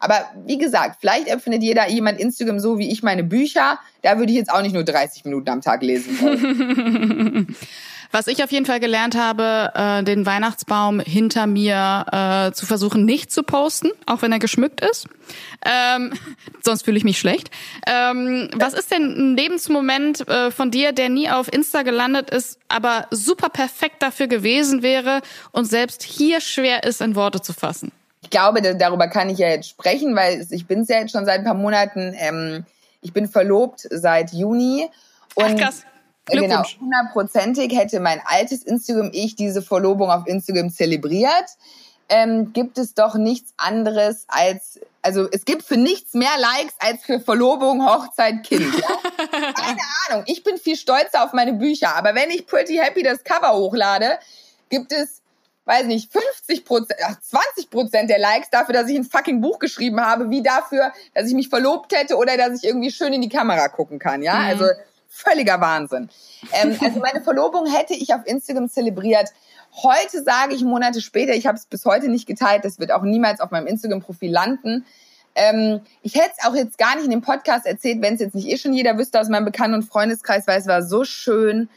Aber 0.00 0.30
wie 0.46 0.58
gesagt, 0.58 0.98
vielleicht 1.00 1.26
empfindet 1.26 1.62
jeder 1.62 1.88
jemand 1.88 2.20
Instagram 2.20 2.60
so 2.60 2.78
wie 2.78 2.90
ich 2.90 3.02
meine 3.02 3.24
Bücher. 3.24 3.80
Da 4.02 4.18
würde 4.18 4.30
ich 4.30 4.38
jetzt 4.38 4.52
auch 4.52 4.62
nicht 4.62 4.74
nur 4.74 4.84
30 4.84 5.24
Minuten 5.24 5.50
am 5.50 5.60
Tag 5.60 5.82
lesen. 5.82 6.16
Was 8.10 8.26
ich 8.26 8.42
auf 8.42 8.50
jeden 8.50 8.64
Fall 8.64 8.80
gelernt 8.80 9.16
habe, 9.16 9.70
äh, 9.74 10.02
den 10.02 10.24
Weihnachtsbaum 10.24 11.00
hinter 11.00 11.46
mir 11.46 12.06
äh, 12.10 12.52
zu 12.52 12.64
versuchen, 12.64 13.04
nicht 13.04 13.30
zu 13.30 13.42
posten, 13.42 13.90
auch 14.06 14.22
wenn 14.22 14.32
er 14.32 14.38
geschmückt 14.38 14.80
ist. 14.80 15.08
Ähm, 15.64 16.12
sonst 16.64 16.84
fühle 16.84 16.96
ich 16.96 17.04
mich 17.04 17.18
schlecht. 17.18 17.50
Ähm, 17.86 18.48
was 18.54 18.72
ist 18.72 18.90
denn 18.90 19.02
ein 19.02 19.36
Lebensmoment 19.36 20.26
äh, 20.26 20.50
von 20.50 20.70
dir, 20.70 20.92
der 20.92 21.10
nie 21.10 21.28
auf 21.28 21.52
Insta 21.52 21.82
gelandet 21.82 22.30
ist, 22.30 22.58
aber 22.68 23.06
super 23.10 23.50
perfekt 23.50 24.02
dafür 24.02 24.26
gewesen 24.26 24.82
wäre 24.82 25.20
und 25.52 25.66
selbst 25.66 26.02
hier 26.02 26.40
schwer 26.40 26.84
ist, 26.84 27.02
in 27.02 27.14
Worte 27.14 27.42
zu 27.42 27.52
fassen? 27.52 27.92
Ich 28.22 28.30
glaube, 28.30 28.62
darüber 28.74 29.08
kann 29.08 29.28
ich 29.30 29.38
ja 29.38 29.48
jetzt 29.48 29.68
sprechen, 29.68 30.16
weil 30.16 30.46
ich 30.50 30.66
bin 30.66 30.80
es 30.80 30.88
ja 30.88 30.98
jetzt 30.98 31.12
schon 31.12 31.24
seit 31.26 31.40
ein 31.40 31.44
paar 31.44 31.54
Monaten. 31.54 32.14
Ähm, 32.18 32.64
ich 33.02 33.12
bin 33.12 33.28
verlobt 33.28 33.86
seit 33.90 34.32
Juni. 34.32 34.88
Und 35.34 35.44
Ach, 35.44 35.56
krass. 35.56 35.84
Genau, 36.30 36.62
hundertprozentig 36.80 37.76
hätte 37.76 38.00
mein 38.00 38.20
altes 38.24 38.62
Instagram-Ich 38.62 39.36
diese 39.36 39.62
Verlobung 39.62 40.10
auf 40.10 40.26
Instagram 40.26 40.70
zelebriert. 40.70 41.46
Ähm, 42.10 42.54
gibt 42.54 42.78
es 42.78 42.94
doch 42.94 43.16
nichts 43.16 43.52
anderes 43.58 44.24
als, 44.28 44.80
also 45.02 45.28
es 45.30 45.44
gibt 45.44 45.62
für 45.62 45.76
nichts 45.76 46.14
mehr 46.14 46.30
Likes 46.38 46.74
als 46.78 47.04
für 47.04 47.20
Verlobung, 47.20 47.84
Hochzeit, 47.86 48.44
Kind. 48.44 48.74
Ja? 48.78 48.88
Keine 49.54 49.80
Ahnung, 50.08 50.24
ich 50.26 50.42
bin 50.42 50.56
viel 50.56 50.76
stolzer 50.76 51.22
auf 51.22 51.34
meine 51.34 51.52
Bücher, 51.52 51.94
aber 51.96 52.14
wenn 52.14 52.30
ich 52.30 52.46
Pretty 52.46 52.76
Happy 52.76 53.02
das 53.02 53.24
Cover 53.24 53.52
hochlade, 53.52 54.18
gibt 54.70 54.90
es, 54.90 55.20
weiß 55.66 55.84
nicht, 55.84 56.10
50 56.10 56.64
Prozent, 56.64 56.98
20 57.20 57.68
Prozent 57.68 58.08
der 58.08 58.18
Likes 58.18 58.48
dafür, 58.48 58.72
dass 58.72 58.88
ich 58.88 58.96
ein 58.96 59.04
fucking 59.04 59.42
Buch 59.42 59.58
geschrieben 59.58 60.00
habe, 60.00 60.30
wie 60.30 60.42
dafür, 60.42 60.92
dass 61.12 61.28
ich 61.28 61.34
mich 61.34 61.50
verlobt 61.50 61.92
hätte 61.92 62.16
oder 62.16 62.38
dass 62.38 62.56
ich 62.56 62.64
irgendwie 62.64 62.90
schön 62.90 63.12
in 63.12 63.20
die 63.20 63.28
Kamera 63.28 63.68
gucken 63.68 63.98
kann, 63.98 64.22
ja, 64.22 64.34
mhm. 64.34 64.46
also 64.46 64.64
völliger 65.08 65.60
Wahnsinn. 65.60 66.08
Ähm, 66.52 66.76
also 66.84 67.00
meine 67.00 67.22
Verlobung 67.22 67.66
hätte 67.66 67.94
ich 67.94 68.14
auf 68.14 68.26
Instagram 68.26 68.68
zelebriert. 68.68 69.30
Heute 69.82 70.22
sage 70.22 70.54
ich 70.54 70.62
Monate 70.62 71.00
später, 71.00 71.34
ich 71.34 71.46
habe 71.46 71.58
es 71.58 71.66
bis 71.66 71.84
heute 71.84 72.08
nicht 72.08 72.26
geteilt, 72.26 72.64
das 72.64 72.78
wird 72.78 72.92
auch 72.92 73.02
niemals 73.02 73.40
auf 73.40 73.50
meinem 73.50 73.66
Instagram-Profil 73.66 74.30
landen. 74.30 74.86
Ähm, 75.34 75.80
ich 76.02 76.14
hätte 76.14 76.32
es 76.38 76.46
auch 76.46 76.54
jetzt 76.54 76.78
gar 76.78 76.96
nicht 76.96 77.04
in 77.04 77.10
dem 77.10 77.22
Podcast 77.22 77.66
erzählt, 77.66 78.02
wenn 78.02 78.14
es 78.14 78.20
jetzt 78.20 78.34
nicht 78.34 78.48
eh 78.48 78.56
schon 78.56 78.72
jeder 78.72 78.98
wüsste 78.98 79.20
aus 79.20 79.28
meinem 79.28 79.44
Bekannten- 79.44 79.74
und 79.74 79.82
Freundeskreis, 79.84 80.46
weil 80.46 80.58
es 80.58 80.66
war 80.66 80.82
so 80.82 81.04
schön, 81.04 81.68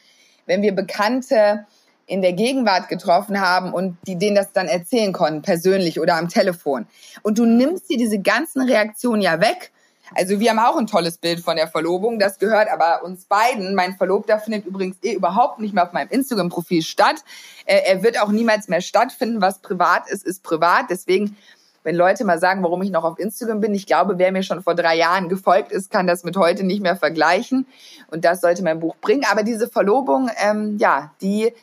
wenn 0.45 0.61
wir 0.61 0.73
Bekannte 0.73 1.65
in 2.07 2.21
der 2.21 2.33
Gegenwart 2.33 2.89
getroffen 2.89 3.39
haben 3.39 3.71
und 3.71 3.97
die 4.07 4.17
denen 4.17 4.35
das 4.35 4.51
dann 4.51 4.67
erzählen 4.67 5.13
konnten, 5.13 5.43
persönlich 5.43 5.99
oder 5.99 6.15
am 6.15 6.27
Telefon. 6.27 6.87
Und 7.21 7.37
du 7.37 7.45
nimmst 7.45 7.89
dir 7.89 7.97
diese 7.97 8.19
ganzen 8.19 8.61
Reaktionen 8.63 9.21
ja 9.21 9.39
weg 9.39 9.71
also 10.13 10.39
wir 10.39 10.49
haben 10.49 10.59
auch 10.59 10.77
ein 10.77 10.87
tolles 10.87 11.17
Bild 11.17 11.39
von 11.39 11.55
der 11.55 11.67
Verlobung. 11.67 12.19
Das 12.19 12.39
gehört 12.39 12.69
aber 12.69 13.03
uns 13.03 13.25
beiden. 13.25 13.75
Mein 13.75 13.95
Verlobter 13.95 14.39
findet 14.39 14.65
übrigens 14.65 14.97
eh 15.03 15.13
überhaupt 15.13 15.59
nicht 15.59 15.73
mehr 15.73 15.85
auf 15.85 15.93
meinem 15.93 16.09
Instagram-Profil 16.09 16.81
statt. 16.81 17.23
Er 17.65 18.03
wird 18.03 18.19
auch 18.19 18.29
niemals 18.29 18.67
mehr 18.67 18.81
stattfinden. 18.81 19.41
Was 19.41 19.59
privat 19.59 20.09
ist, 20.09 20.25
ist 20.25 20.43
privat. 20.43 20.85
Deswegen, 20.89 21.37
wenn 21.83 21.95
Leute 21.95 22.25
mal 22.25 22.39
sagen, 22.39 22.63
warum 22.63 22.81
ich 22.81 22.91
noch 22.91 23.03
auf 23.03 23.19
Instagram 23.19 23.61
bin, 23.61 23.73
ich 23.73 23.85
glaube, 23.85 24.17
wer 24.17 24.31
mir 24.31 24.43
schon 24.43 24.61
vor 24.63 24.75
drei 24.75 24.97
Jahren 24.97 25.29
gefolgt 25.29 25.71
ist, 25.71 25.89
kann 25.89 26.07
das 26.07 26.23
mit 26.23 26.35
heute 26.35 26.63
nicht 26.63 26.81
mehr 26.81 26.95
vergleichen. 26.95 27.65
Und 28.07 28.25
das 28.25 28.41
sollte 28.41 28.63
mein 28.63 28.79
Buch 28.79 28.95
bringen. 28.97 29.23
Aber 29.31 29.43
diese 29.43 29.67
Verlobung, 29.67 30.29
ähm, 30.37 30.77
ja, 30.77 31.11
die 31.21 31.53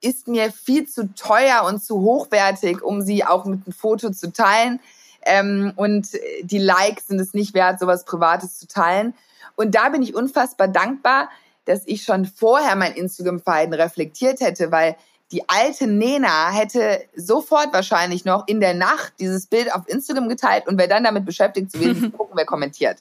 ist 0.00 0.28
mir 0.28 0.52
viel 0.52 0.86
zu 0.86 1.14
teuer 1.14 1.64
und 1.66 1.82
zu 1.82 2.00
hochwertig, 2.00 2.82
um 2.82 3.00
sie 3.00 3.24
auch 3.24 3.46
mit 3.46 3.66
einem 3.66 3.72
Foto 3.72 4.10
zu 4.10 4.32
teilen. 4.32 4.80
Ähm, 5.26 5.72
und 5.76 6.08
die 6.42 6.58
Likes 6.58 7.08
sind 7.08 7.20
es 7.20 7.34
nicht 7.34 7.54
wert, 7.54 7.80
sowas 7.80 8.04
Privates 8.04 8.58
zu 8.58 8.66
teilen. 8.66 9.14
Und 9.56 9.74
da 9.74 9.88
bin 9.88 10.02
ich 10.02 10.14
unfassbar 10.14 10.68
dankbar, 10.68 11.28
dass 11.64 11.82
ich 11.86 12.02
schon 12.02 12.26
vorher 12.26 12.76
mein 12.76 12.92
Instagram-Verhalten 12.92 13.74
reflektiert 13.74 14.40
hätte, 14.40 14.70
weil 14.70 14.96
die 15.32 15.48
alte 15.48 15.86
Nena 15.86 16.50
hätte 16.50 17.02
sofort 17.16 17.72
wahrscheinlich 17.72 18.24
noch 18.24 18.46
in 18.46 18.60
der 18.60 18.74
Nacht 18.74 19.14
dieses 19.18 19.46
Bild 19.46 19.74
auf 19.74 19.88
Instagram 19.88 20.28
geteilt 20.28 20.68
und 20.68 20.78
wäre 20.78 20.88
dann 20.88 21.04
damit 21.04 21.24
beschäftigt 21.24 21.72
zu 21.72 21.78
gewesen, 21.78 22.02
zu 22.02 22.10
gucken, 22.16 22.36
wer 22.36 22.44
kommentiert. 22.44 22.98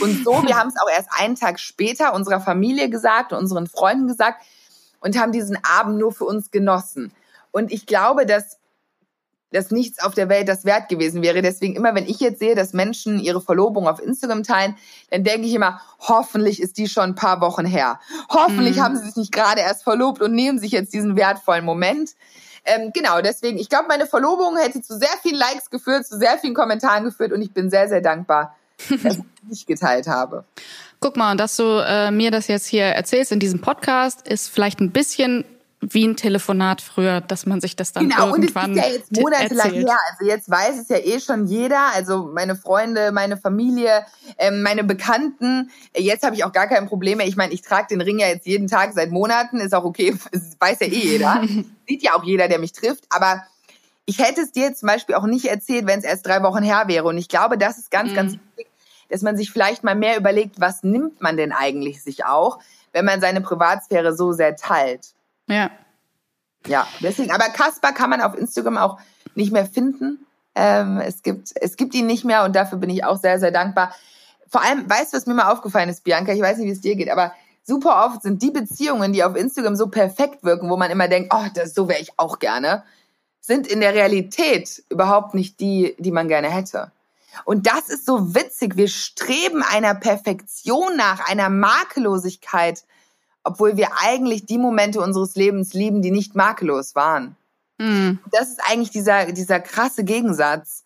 Und 0.00 0.24
so, 0.24 0.42
wir 0.46 0.56
haben 0.56 0.68
es 0.68 0.76
auch 0.80 0.90
erst 0.94 1.08
einen 1.18 1.36
Tag 1.36 1.58
später 1.58 2.14
unserer 2.14 2.40
Familie 2.40 2.90
gesagt 2.90 3.32
und 3.32 3.38
unseren 3.38 3.66
Freunden 3.66 4.06
gesagt 4.06 4.44
und 5.00 5.18
haben 5.18 5.32
diesen 5.32 5.58
Abend 5.64 5.98
nur 5.98 6.12
für 6.12 6.24
uns 6.24 6.50
genossen. 6.50 7.12
Und 7.50 7.72
ich 7.72 7.86
glaube, 7.86 8.26
dass 8.26 8.58
dass 9.54 9.70
nichts 9.70 10.02
auf 10.02 10.14
der 10.14 10.28
Welt 10.28 10.48
das 10.48 10.64
wert 10.64 10.88
gewesen 10.88 11.22
wäre. 11.22 11.40
Deswegen 11.40 11.76
immer, 11.76 11.94
wenn 11.94 12.06
ich 12.06 12.20
jetzt 12.20 12.40
sehe, 12.40 12.54
dass 12.54 12.72
Menschen 12.72 13.20
ihre 13.20 13.40
Verlobung 13.40 13.86
auf 13.86 14.00
Instagram 14.00 14.42
teilen, 14.42 14.76
dann 15.10 15.24
denke 15.24 15.46
ich 15.46 15.54
immer, 15.54 15.80
hoffentlich 16.00 16.60
ist 16.60 16.76
die 16.76 16.88
schon 16.88 17.04
ein 17.04 17.14
paar 17.14 17.40
Wochen 17.40 17.64
her. 17.64 18.00
Hoffentlich 18.28 18.76
mhm. 18.76 18.82
haben 18.82 18.96
sie 18.96 19.06
sich 19.06 19.16
nicht 19.16 19.32
gerade 19.32 19.60
erst 19.60 19.84
verlobt 19.84 20.20
und 20.20 20.32
nehmen 20.32 20.58
sich 20.58 20.72
jetzt 20.72 20.92
diesen 20.92 21.16
wertvollen 21.16 21.64
Moment. 21.64 22.10
Ähm, 22.64 22.90
genau, 22.94 23.20
deswegen, 23.20 23.58
ich 23.58 23.68
glaube, 23.68 23.86
meine 23.88 24.06
Verlobung 24.06 24.56
hätte 24.56 24.80
zu 24.80 24.98
sehr 24.98 25.16
vielen 25.22 25.36
Likes 25.36 25.70
geführt, 25.70 26.06
zu 26.06 26.18
sehr 26.18 26.38
vielen 26.38 26.54
Kommentaren 26.54 27.04
geführt 27.04 27.32
und 27.32 27.42
ich 27.42 27.52
bin 27.52 27.70
sehr, 27.70 27.88
sehr 27.88 28.00
dankbar, 28.00 28.56
dass 29.02 29.18
ich 29.18 29.48
nicht 29.48 29.66
geteilt 29.66 30.08
habe. 30.08 30.44
Guck 31.00 31.16
mal, 31.16 31.36
dass 31.36 31.56
du 31.56 31.84
äh, 31.86 32.10
mir 32.10 32.30
das 32.30 32.48
jetzt 32.48 32.66
hier 32.66 32.84
erzählst 32.84 33.30
in 33.30 33.38
diesem 33.38 33.60
Podcast, 33.60 34.26
ist 34.26 34.48
vielleicht 34.48 34.80
ein 34.80 34.90
bisschen 34.90 35.44
wie 35.90 36.06
ein 36.06 36.16
Telefonat 36.16 36.80
früher, 36.80 37.20
dass 37.20 37.46
man 37.46 37.60
sich 37.60 37.76
das 37.76 37.92
dann 37.92 38.08
genau, 38.08 38.28
irgendwann 38.28 38.72
und 38.72 38.78
es 38.78 38.84
ist 38.84 38.90
ja 38.90 38.94
jetzt 38.94 39.12
monatelang 39.12 39.72
her. 39.72 39.98
Also 40.10 40.30
jetzt 40.30 40.50
weiß 40.50 40.80
es 40.80 40.88
ja 40.88 40.98
eh 40.98 41.20
schon 41.20 41.46
jeder. 41.46 41.94
Also 41.94 42.30
meine 42.32 42.56
Freunde, 42.56 43.12
meine 43.12 43.36
Familie, 43.36 44.04
ähm, 44.38 44.62
meine 44.62 44.84
Bekannten. 44.84 45.70
Jetzt 45.96 46.24
habe 46.24 46.34
ich 46.34 46.44
auch 46.44 46.52
gar 46.52 46.66
kein 46.66 46.86
Problem 46.86 47.18
mehr. 47.18 47.26
Ich 47.26 47.36
meine, 47.36 47.52
ich 47.52 47.62
trage 47.62 47.88
den 47.90 48.00
Ring 48.00 48.18
ja 48.18 48.28
jetzt 48.28 48.46
jeden 48.46 48.68
Tag 48.68 48.92
seit 48.94 49.10
Monaten. 49.10 49.60
Ist 49.60 49.74
auch 49.74 49.84
okay. 49.84 50.16
Das 50.32 50.56
weiß 50.58 50.80
ja 50.80 50.86
eh 50.86 50.90
jeder. 50.90 51.42
Sieht 51.88 52.02
ja 52.02 52.14
auch 52.14 52.24
jeder, 52.24 52.48
der 52.48 52.58
mich 52.58 52.72
trifft. 52.72 53.04
Aber 53.10 53.42
ich 54.06 54.18
hätte 54.18 54.42
es 54.42 54.52
dir 54.52 54.74
zum 54.74 54.88
Beispiel 54.88 55.14
auch 55.14 55.26
nicht 55.26 55.46
erzählt, 55.46 55.86
wenn 55.86 55.98
es 55.98 56.04
erst 56.04 56.26
drei 56.26 56.42
Wochen 56.42 56.62
her 56.62 56.84
wäre. 56.86 57.06
Und 57.06 57.18
ich 57.18 57.28
glaube, 57.28 57.58
das 57.58 57.78
ist 57.78 57.90
ganz, 57.90 58.10
mhm. 58.10 58.14
ganz 58.14 58.32
wichtig, 58.32 58.66
dass 59.08 59.22
man 59.22 59.36
sich 59.36 59.50
vielleicht 59.50 59.84
mal 59.84 59.94
mehr 59.94 60.16
überlegt, 60.16 60.60
was 60.60 60.82
nimmt 60.82 61.20
man 61.20 61.36
denn 61.36 61.52
eigentlich 61.52 62.02
sich 62.02 62.24
auch, 62.24 62.58
wenn 62.92 63.04
man 63.04 63.20
seine 63.20 63.40
Privatsphäre 63.40 64.14
so 64.14 64.32
sehr 64.32 64.56
teilt. 64.56 65.14
Ja. 65.48 65.70
Ja, 66.66 66.86
deswegen, 67.00 67.30
aber 67.30 67.44
Kasper 67.50 67.92
kann 67.92 68.10
man 68.10 68.22
auf 68.22 68.36
Instagram 68.36 68.78
auch 68.78 68.98
nicht 69.34 69.52
mehr 69.52 69.66
finden. 69.66 70.26
Ähm, 70.54 70.98
es, 70.98 71.22
gibt, 71.22 71.52
es 71.60 71.76
gibt 71.76 71.94
ihn 71.94 72.06
nicht 72.06 72.24
mehr 72.24 72.44
und 72.44 72.56
dafür 72.56 72.78
bin 72.78 72.90
ich 72.90 73.04
auch 73.04 73.18
sehr, 73.18 73.38
sehr 73.38 73.50
dankbar. 73.50 73.94
Vor 74.48 74.62
allem, 74.62 74.88
weißt 74.88 75.12
du, 75.12 75.16
was 75.16 75.26
mir 75.26 75.34
mal 75.34 75.50
aufgefallen 75.50 75.88
ist, 75.88 76.04
Bianca? 76.04 76.32
Ich 76.32 76.40
weiß 76.40 76.58
nicht, 76.58 76.66
wie 76.66 76.72
es 76.72 76.80
dir 76.80 76.96
geht, 76.96 77.10
aber 77.10 77.34
super 77.64 78.06
oft 78.06 78.22
sind 78.22 78.40
die 78.40 78.50
Beziehungen, 78.50 79.12
die 79.12 79.24
auf 79.24 79.36
Instagram 79.36 79.76
so 79.76 79.88
perfekt 79.88 80.44
wirken, 80.44 80.70
wo 80.70 80.76
man 80.76 80.90
immer 80.90 81.08
denkt, 81.08 81.34
oh, 81.34 81.46
das, 81.54 81.74
so 81.74 81.88
wäre 81.88 82.00
ich 82.00 82.18
auch 82.18 82.38
gerne, 82.38 82.84
sind 83.40 83.66
in 83.66 83.80
der 83.80 83.94
Realität 83.94 84.84
überhaupt 84.88 85.34
nicht 85.34 85.60
die, 85.60 85.96
die 85.98 86.12
man 86.12 86.28
gerne 86.28 86.50
hätte. 86.50 86.92
Und 87.44 87.66
das 87.66 87.88
ist 87.88 88.06
so 88.06 88.34
witzig. 88.34 88.76
Wir 88.76 88.88
streben 88.88 89.62
einer 89.62 89.94
Perfektion 89.94 90.96
nach, 90.96 91.28
einer 91.28 91.50
Makellosigkeit 91.50 92.84
obwohl 93.44 93.76
wir 93.76 93.88
eigentlich 94.02 94.46
die 94.46 94.58
Momente 94.58 95.00
unseres 95.00 95.36
Lebens 95.36 95.74
lieben, 95.74 96.02
die 96.02 96.10
nicht 96.10 96.34
makellos 96.34 96.94
waren. 96.94 97.36
Mhm. 97.78 98.18
Das 98.32 98.48
ist 98.48 98.60
eigentlich 98.68 98.90
dieser, 98.90 99.32
dieser 99.32 99.60
krasse 99.60 100.04
Gegensatz. 100.04 100.82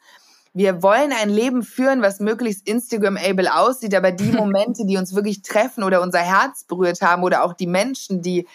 Wir 0.53 0.83
wollen 0.83 1.13
ein 1.13 1.31
Leben 1.31 1.63
führen, 1.63 2.03
was 2.03 2.19
möglichst 2.19 2.67
Instagram-able 2.67 3.55
aussieht, 3.55 3.95
aber 3.95 4.11
die 4.11 4.33
Momente, 4.33 4.85
die 4.85 4.97
uns 4.97 5.15
wirklich 5.15 5.43
treffen 5.43 5.85
oder 5.85 6.03
unser 6.03 6.21
Herz 6.21 6.65
berührt 6.65 7.01
haben 7.01 7.23
oder 7.23 7.45
auch 7.45 7.55
die 7.55 7.67
Menschen, 7.67 8.23
die 8.23 8.47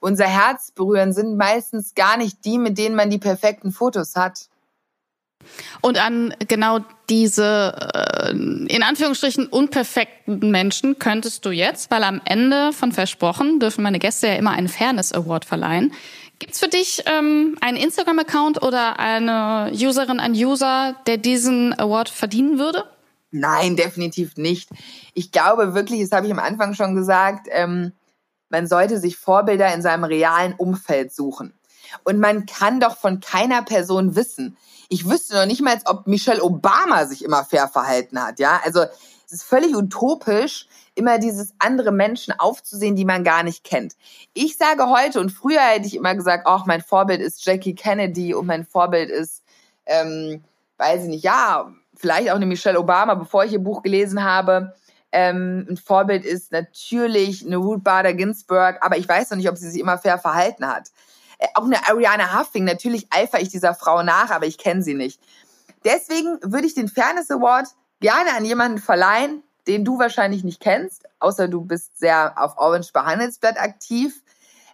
unser 0.00 0.26
Herz 0.26 0.70
berühren, 0.70 1.12
sind 1.12 1.36
meistens 1.36 1.94
gar 1.96 2.16
nicht 2.16 2.44
die, 2.44 2.58
mit 2.58 2.78
denen 2.78 2.94
man 2.94 3.10
die 3.10 3.18
perfekten 3.18 3.72
Fotos 3.72 4.14
hat. 4.14 4.48
Und 5.80 6.02
an 6.02 6.34
genau 6.46 6.80
diese 7.08 7.74
äh, 7.94 8.30
in 8.30 8.82
Anführungsstrichen 8.82 9.46
unperfekten 9.46 10.50
Menschen 10.50 10.98
könntest 10.98 11.44
du 11.44 11.50
jetzt, 11.50 11.90
weil 11.90 12.04
am 12.04 12.20
Ende 12.24 12.72
von 12.72 12.92
Versprochen 12.92 13.60
dürfen 13.60 13.82
meine 13.82 13.98
Gäste 13.98 14.28
ja 14.28 14.34
immer 14.34 14.52
einen 14.52 14.68
Fairness 14.68 15.12
Award 15.12 15.44
verleihen. 15.44 15.92
Gibt's 16.38 16.60
für 16.60 16.68
dich 16.68 17.02
ähm, 17.06 17.56
einen 17.60 17.76
Instagram-Account 17.76 18.62
oder 18.62 19.00
eine 19.00 19.72
Userin, 19.72 20.20
ein 20.20 20.32
User, 20.32 20.94
der 21.06 21.16
diesen 21.16 21.76
Award 21.78 22.08
verdienen 22.08 22.58
würde? 22.58 22.84
Nein, 23.30 23.76
definitiv 23.76 24.36
nicht. 24.36 24.70
Ich 25.14 25.32
glaube 25.32 25.74
wirklich, 25.74 26.00
das 26.00 26.12
habe 26.12 26.26
ich 26.26 26.32
am 26.32 26.38
Anfang 26.38 26.74
schon 26.74 26.94
gesagt, 26.94 27.48
ähm, 27.50 27.92
man 28.50 28.66
sollte 28.66 28.98
sich 28.98 29.16
Vorbilder 29.16 29.72
in 29.74 29.82
seinem 29.82 30.04
realen 30.04 30.54
Umfeld 30.54 31.12
suchen. 31.12 31.57
Und 32.04 32.18
man 32.18 32.46
kann 32.46 32.80
doch 32.80 32.96
von 32.96 33.20
keiner 33.20 33.62
Person 33.62 34.16
wissen, 34.16 34.56
ich 34.88 35.08
wüsste 35.08 35.34
noch 35.34 35.46
nicht 35.46 35.60
mal, 35.60 35.78
ob 35.84 36.06
Michelle 36.06 36.42
Obama 36.42 37.06
sich 37.06 37.24
immer 37.24 37.44
fair 37.44 37.68
verhalten 37.68 38.22
hat, 38.22 38.38
ja. 38.38 38.60
Also 38.64 38.84
es 39.26 39.32
ist 39.32 39.42
völlig 39.42 39.76
utopisch, 39.76 40.66
immer 40.94 41.18
dieses 41.18 41.52
andere 41.58 41.92
Menschen 41.92 42.32
aufzusehen, 42.38 42.96
die 42.96 43.04
man 43.04 43.22
gar 43.22 43.42
nicht 43.42 43.62
kennt. 43.62 43.94
Ich 44.32 44.56
sage 44.56 44.88
heute 44.88 45.20
und 45.20 45.30
früher 45.30 45.60
hätte 45.60 45.86
ich 45.86 45.94
immer 45.94 46.14
gesagt, 46.14 46.44
ach, 46.46 46.64
mein 46.64 46.80
Vorbild 46.80 47.20
ist 47.20 47.44
Jackie 47.44 47.74
Kennedy 47.74 48.34
und 48.34 48.46
mein 48.46 48.64
Vorbild 48.64 49.10
ist, 49.10 49.42
ähm, 49.84 50.42
weiß 50.78 51.02
ich 51.02 51.08
nicht, 51.08 51.24
ja, 51.24 51.70
vielleicht 51.94 52.30
auch 52.30 52.36
eine 52.36 52.46
Michelle 52.46 52.80
Obama, 52.80 53.14
bevor 53.14 53.44
ich 53.44 53.52
ihr 53.52 53.58
Buch 53.58 53.82
gelesen 53.82 54.24
habe. 54.24 54.74
Ähm, 55.12 55.66
ein 55.68 55.76
Vorbild 55.76 56.24
ist 56.24 56.52
natürlich 56.52 57.44
eine 57.44 57.56
Ruth 57.56 57.84
Bader 57.84 58.14
Ginsburg, 58.14 58.78
aber 58.80 58.96
ich 58.96 59.08
weiß 59.08 59.30
noch 59.30 59.36
nicht, 59.36 59.48
ob 59.48 59.56
sie 59.56 59.70
sich 59.70 59.80
immer 59.80 59.98
fair 59.98 60.18
verhalten 60.18 60.66
hat. 60.66 60.90
Äh, 61.38 61.48
auch 61.54 61.64
eine 61.64 61.88
Ariana 61.88 62.38
Huffing, 62.38 62.64
natürlich 62.64 63.08
eifere 63.10 63.40
ich 63.40 63.48
dieser 63.48 63.74
Frau 63.74 64.02
nach, 64.02 64.30
aber 64.30 64.46
ich 64.46 64.58
kenne 64.58 64.82
sie 64.82 64.94
nicht. 64.94 65.20
Deswegen 65.84 66.38
würde 66.42 66.66
ich 66.66 66.74
den 66.74 66.88
Fairness 66.88 67.30
Award 67.30 67.68
gerne 68.00 68.34
an 68.36 68.44
jemanden 68.44 68.78
verleihen, 68.78 69.42
den 69.66 69.84
du 69.84 69.98
wahrscheinlich 69.98 70.44
nicht 70.44 70.60
kennst, 70.60 71.04
außer 71.18 71.48
du 71.48 71.62
bist 71.64 71.98
sehr 71.98 72.34
auf 72.36 72.56
Orange 72.56 72.92
Behandelsblatt 72.92 73.58
aktiv. 73.58 74.22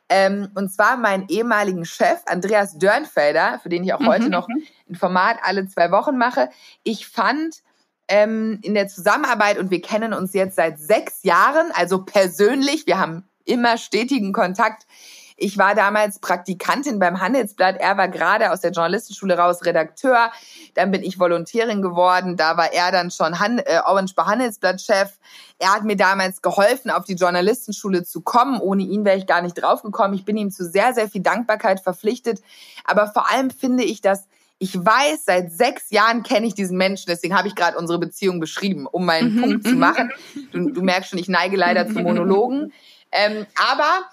Ähm, 0.08 0.50
und 0.54 0.72
zwar 0.72 0.96
meinen 0.96 1.28
ehemaligen 1.28 1.84
Chef, 1.84 2.20
Andreas 2.26 2.78
Dörnfelder, 2.78 3.58
für 3.62 3.70
den 3.70 3.84
ich 3.84 3.94
auch 3.94 4.00
mhm. 4.00 4.08
heute 4.08 4.28
noch 4.28 4.48
ein 4.88 4.94
Format 4.94 5.38
alle 5.42 5.66
zwei 5.66 5.90
Wochen 5.90 6.16
mache. 6.18 6.50
Ich 6.82 7.08
fand 7.08 7.62
ähm, 8.08 8.58
in 8.62 8.74
der 8.74 8.86
Zusammenarbeit, 8.88 9.58
und 9.58 9.70
wir 9.70 9.80
kennen 9.80 10.12
uns 10.12 10.34
jetzt 10.34 10.56
seit 10.56 10.78
sechs 10.78 11.22
Jahren, 11.22 11.72
also 11.72 12.04
persönlich, 12.04 12.86
wir 12.86 12.98
haben 12.98 13.26
immer 13.46 13.78
stetigen 13.78 14.32
Kontakt, 14.32 14.86
ich 15.36 15.58
war 15.58 15.74
damals 15.74 16.20
Praktikantin 16.20 16.98
beim 16.98 17.20
Handelsblatt. 17.20 17.76
Er 17.78 17.96
war 17.96 18.08
gerade 18.08 18.52
aus 18.52 18.60
der 18.60 18.70
Journalistenschule 18.70 19.36
raus 19.36 19.64
Redakteur. 19.64 20.30
Dann 20.74 20.92
bin 20.92 21.02
ich 21.02 21.18
Volontärin 21.18 21.82
geworden. 21.82 22.36
Da 22.36 22.56
war 22.56 22.72
er 22.72 22.92
dann 22.92 23.10
schon 23.10 23.40
Han 23.40 23.58
äh, 23.58 23.80
Orange 23.84 24.14
bei 24.14 24.22
Handelsblatt-Chef. 24.24 25.10
Er 25.58 25.74
hat 25.74 25.84
mir 25.84 25.96
damals 25.96 26.40
geholfen, 26.40 26.90
auf 26.90 27.04
die 27.04 27.14
Journalistenschule 27.14 28.04
zu 28.04 28.20
kommen. 28.20 28.60
Ohne 28.60 28.84
ihn 28.84 29.04
wäre 29.04 29.16
ich 29.16 29.26
gar 29.26 29.42
nicht 29.42 29.54
draufgekommen. 29.54 30.14
Ich 30.14 30.24
bin 30.24 30.36
ihm 30.36 30.50
zu 30.52 30.64
sehr, 30.64 30.94
sehr 30.94 31.08
viel 31.08 31.22
Dankbarkeit 31.22 31.80
verpflichtet. 31.80 32.40
Aber 32.84 33.08
vor 33.08 33.28
allem 33.30 33.50
finde 33.50 33.82
ich, 33.82 34.00
dass 34.00 34.28
ich 34.58 34.76
weiß, 34.76 35.24
seit 35.26 35.52
sechs 35.52 35.90
Jahren 35.90 36.22
kenne 36.22 36.46
ich 36.46 36.54
diesen 36.54 36.78
Menschen, 36.78 37.06
deswegen 37.08 37.36
habe 37.36 37.48
ich 37.48 37.56
gerade 37.56 37.76
unsere 37.76 37.98
Beziehung 37.98 38.38
beschrieben, 38.38 38.86
um 38.86 39.04
meinen 39.04 39.34
mhm. 39.34 39.40
Punkt 39.40 39.66
zu 39.66 39.74
machen. 39.74 40.12
Du, 40.52 40.70
du, 40.70 40.80
merkst 40.80 41.10
schon, 41.10 41.18
ich 41.18 41.28
neige 41.28 41.56
leider 41.56 41.88
zu 41.88 42.00
Monologen. 42.00 42.72
Ähm, 43.16 43.46
aber 43.72 44.08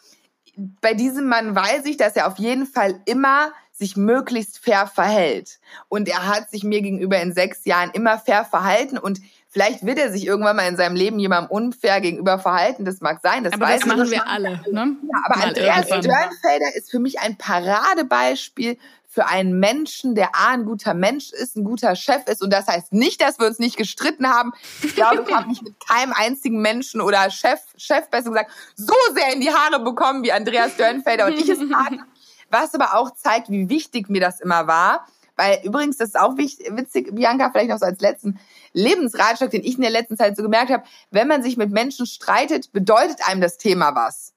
bei 0.55 0.93
diesem 0.93 1.27
Mann 1.27 1.55
weiß 1.55 1.85
ich, 1.85 1.97
dass 1.97 2.15
er 2.15 2.27
auf 2.27 2.37
jeden 2.37 2.65
Fall 2.65 2.99
immer 3.05 3.51
sich 3.71 3.97
möglichst 3.97 4.59
fair 4.59 4.85
verhält. 4.87 5.59
Und 5.87 6.07
er 6.07 6.27
hat 6.27 6.51
sich 6.51 6.63
mir 6.63 6.81
gegenüber 6.81 7.19
in 7.19 7.33
sechs 7.33 7.65
Jahren 7.65 7.91
immer 7.93 8.19
fair 8.19 8.45
verhalten 8.45 8.97
und 8.97 9.19
Vielleicht 9.53 9.85
wird 9.85 9.99
er 9.99 10.09
sich 10.13 10.25
irgendwann 10.25 10.55
mal 10.55 10.69
in 10.69 10.77
seinem 10.77 10.95
Leben 10.95 11.19
jemandem 11.19 11.51
unfair 11.51 11.99
gegenüber 11.99 12.39
verhalten. 12.39 12.85
Das 12.85 13.01
mag 13.01 13.19
sein. 13.21 13.43
Das 13.43 13.51
aber 13.51 13.65
weiß 13.65 13.81
das 13.81 13.89
machen 13.89 14.09
wir 14.09 14.25
alle. 14.25 14.61
Ne? 14.71 14.95
Ja, 15.03 15.21
aber 15.25 15.39
mal 15.39 15.47
Andreas 15.49 15.87
Dörnfelder 15.89 16.73
ist 16.73 16.89
für 16.89 16.99
mich 16.99 17.19
ein 17.19 17.37
Paradebeispiel 17.37 18.77
für 19.13 19.27
einen 19.27 19.59
Menschen, 19.59 20.15
der 20.15 20.33
A, 20.33 20.53
ein 20.53 20.63
guter 20.63 20.93
Mensch 20.93 21.33
ist, 21.33 21.57
ein 21.57 21.65
guter 21.65 21.97
Chef 21.97 22.25
ist. 22.27 22.41
Und 22.41 22.51
das 22.53 22.67
heißt 22.67 22.93
nicht, 22.93 23.21
dass 23.21 23.39
wir 23.39 23.45
uns 23.45 23.59
nicht 23.59 23.75
gestritten 23.75 24.29
haben. 24.29 24.53
Ich 24.81 24.95
glaube, 24.95 25.25
ich 25.27 25.35
habe 25.35 25.49
mich 25.49 25.61
mit 25.61 25.75
keinem 25.85 26.13
einzigen 26.13 26.61
Menschen 26.61 27.01
oder 27.01 27.29
Chef, 27.29 27.59
Chef 27.75 28.09
besser 28.09 28.29
gesagt, 28.29 28.51
so 28.75 28.93
sehr 29.13 29.33
in 29.33 29.41
die 29.41 29.49
Haare 29.49 29.83
bekommen 29.83 30.23
wie 30.23 30.31
Andreas 30.31 30.77
Dörnfelder 30.77 31.25
und 31.25 31.33
ich 31.33 31.49
es 31.49 31.59
hatten. 31.59 32.03
Was 32.49 32.73
aber 32.73 32.95
auch 32.95 33.11
zeigt, 33.11 33.49
wie 33.49 33.67
wichtig 33.67 34.09
mir 34.09 34.21
das 34.21 34.39
immer 34.39 34.67
war. 34.67 35.05
Weil 35.35 35.59
übrigens, 35.63 35.97
das 35.97 36.09
ist 36.09 36.19
auch 36.19 36.37
witzig, 36.37 37.13
Bianca, 37.13 37.49
vielleicht 37.51 37.69
noch 37.69 37.79
so 37.79 37.85
als 37.85 37.99
letzten 37.99 38.39
Lebensratschlag, 38.71 39.51
den 39.51 39.63
ich 39.63 39.75
in 39.75 39.81
der 39.81 39.91
letzten 39.91 40.15
Zeit 40.15 40.37
so 40.37 40.43
gemerkt 40.43 40.71
habe, 40.71 40.83
wenn 41.09 41.27
man 41.27 41.43
sich 41.43 41.57
mit 41.57 41.71
Menschen 41.71 42.05
streitet, 42.05 42.71
bedeutet 42.71 43.27
einem 43.27 43.41
das 43.41 43.57
Thema 43.57 43.93
was. 43.93 44.33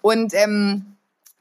Und 0.00 0.32
ähm, 0.32 0.97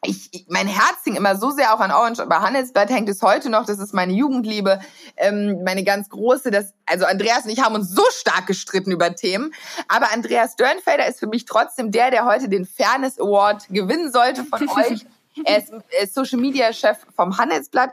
ich, 0.08 0.46
mein 0.48 0.68
Herz 0.68 1.04
hing 1.04 1.16
immer 1.16 1.36
so 1.36 1.52
sehr 1.52 1.74
auch 1.74 1.80
an 1.80 1.92
Orange, 1.92 2.22
aber 2.22 2.42
Handelsblatt 2.42 2.90
hängt 2.90 3.10
es 3.10 3.22
heute 3.22 3.50
noch. 3.50 3.66
Das 3.66 3.80
ist 3.80 3.94
meine 3.94 4.14
Jugendliebe, 4.14 4.80
ähm, 5.18 5.64
meine 5.64 5.84
ganz 5.84 6.10
große. 6.10 6.50
Das, 6.52 6.74
also 6.86 7.06
Andreas 7.06 7.44
und 7.44 7.52
ich 7.52 7.62
haben 7.62 7.76
uns 7.76 7.92
so 7.92 8.04
stark 8.12 8.48
gestritten 8.48 8.92
über 8.92 9.16
Themen. 9.16 9.54
Aber 9.88 10.12
Andreas 10.14 10.56
Dörnfelder 10.56 11.08
ist 11.08 11.20
für 11.20 11.28
mich 11.28 11.46
trotzdem 11.46 11.92
der, 11.92 12.12
der 12.12 12.26
heute 12.26 12.50
den 12.50 12.66
Fairness 12.66 13.20
Award 13.20 13.68
gewinnen 13.70 14.12
sollte 14.12 14.44
von 14.44 14.68
euch. 14.78 15.06
Er 15.44 15.58
ist, 15.58 15.72
er 15.72 16.04
ist 16.04 16.16
Social 16.16 16.40
Media 16.40 16.74
Chef 16.74 16.98
vom 17.16 17.38
Handelsblatt. 17.38 17.92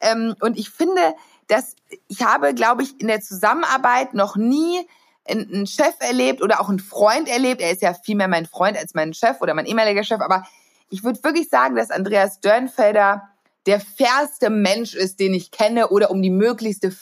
Ähm, 0.00 0.34
und 0.40 0.56
ich 0.56 0.70
finde, 0.70 1.14
dass 1.48 1.74
ich 2.06 2.22
habe, 2.22 2.54
glaube 2.54 2.82
ich, 2.82 3.00
in 3.00 3.08
der 3.08 3.20
Zusammenarbeit 3.20 4.14
noch 4.14 4.36
nie 4.36 4.86
einen 5.28 5.66
Chef 5.66 5.94
erlebt 6.00 6.40
oder 6.42 6.60
auch 6.60 6.68
einen 6.68 6.78
Freund 6.78 7.28
erlebt. 7.28 7.60
Er 7.60 7.70
ist 7.70 7.82
ja 7.82 7.92
viel 7.92 8.16
mehr 8.16 8.28
mein 8.28 8.46
Freund 8.46 8.78
als 8.78 8.94
mein 8.94 9.12
Chef 9.12 9.40
oder 9.40 9.52
mein 9.54 9.66
ehemaliger 9.66 10.04
Chef, 10.04 10.20
aber 10.20 10.44
ich 10.90 11.04
würde 11.04 11.22
wirklich 11.22 11.48
sagen, 11.48 11.76
dass 11.76 11.90
Andreas 11.90 12.40
Dörnfelder 12.40 13.28
der 13.66 13.80
fairste 13.80 14.50
Mensch 14.50 14.94
ist, 14.94 15.20
den 15.20 15.34
ich 15.34 15.50
kenne 15.50 15.88
oder 15.88 16.10
um 16.10 16.22
die 16.22 16.30
möglichste 16.30 16.92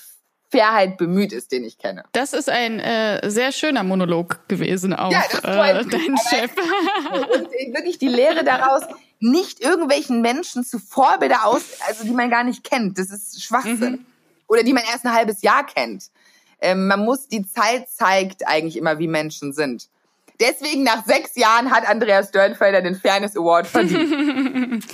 Fairheit 0.50 0.96
bemüht 0.96 1.32
ist, 1.32 1.52
den 1.52 1.64
ich 1.64 1.78
kenne. 1.78 2.04
Das 2.12 2.32
ist 2.32 2.48
ein 2.48 2.78
äh, 2.78 3.28
sehr 3.30 3.52
schöner 3.52 3.82
Monolog 3.82 4.48
gewesen 4.48 4.92
auch, 4.92 5.10
ja, 5.10 5.22
das 5.30 5.40
äh, 5.40 5.84
dein 5.84 6.16
Chef. 6.16 6.52
Und 7.34 7.50
wirklich 7.74 7.98
die 7.98 8.08
Lehre 8.08 8.44
daraus, 8.44 8.82
nicht 9.18 9.60
irgendwelchen 9.60 10.20
Menschen 10.20 10.64
zu 10.64 10.78
Vorbilder 10.78 11.46
aus, 11.46 11.62
also 11.88 12.04
die 12.04 12.12
man 12.12 12.30
gar 12.30 12.44
nicht 12.44 12.64
kennt. 12.64 12.98
Das 12.98 13.10
ist 13.10 13.42
Schwachsinn. 13.42 13.92
Mhm. 13.92 14.06
Oder 14.48 14.62
die 14.62 14.72
man 14.72 14.84
erst 14.84 15.04
ein 15.04 15.12
halbes 15.12 15.42
Jahr 15.42 15.66
kennt. 15.66 16.04
Ähm, 16.60 16.86
man 16.86 17.04
muss, 17.04 17.28
die 17.28 17.46
Zeit 17.46 17.88
zeigt 17.90 18.46
eigentlich 18.46 18.76
immer, 18.76 18.98
wie 18.98 19.08
Menschen 19.08 19.52
sind. 19.52 19.88
Deswegen 20.40 20.82
nach 20.82 21.04
sechs 21.04 21.36
Jahren 21.36 21.70
hat 21.70 21.88
Andreas 21.88 22.30
Dörnfelder 22.30 22.82
den 22.82 22.94
Fairness 22.94 23.36
Award 23.36 23.66
verdient. 23.68 24.84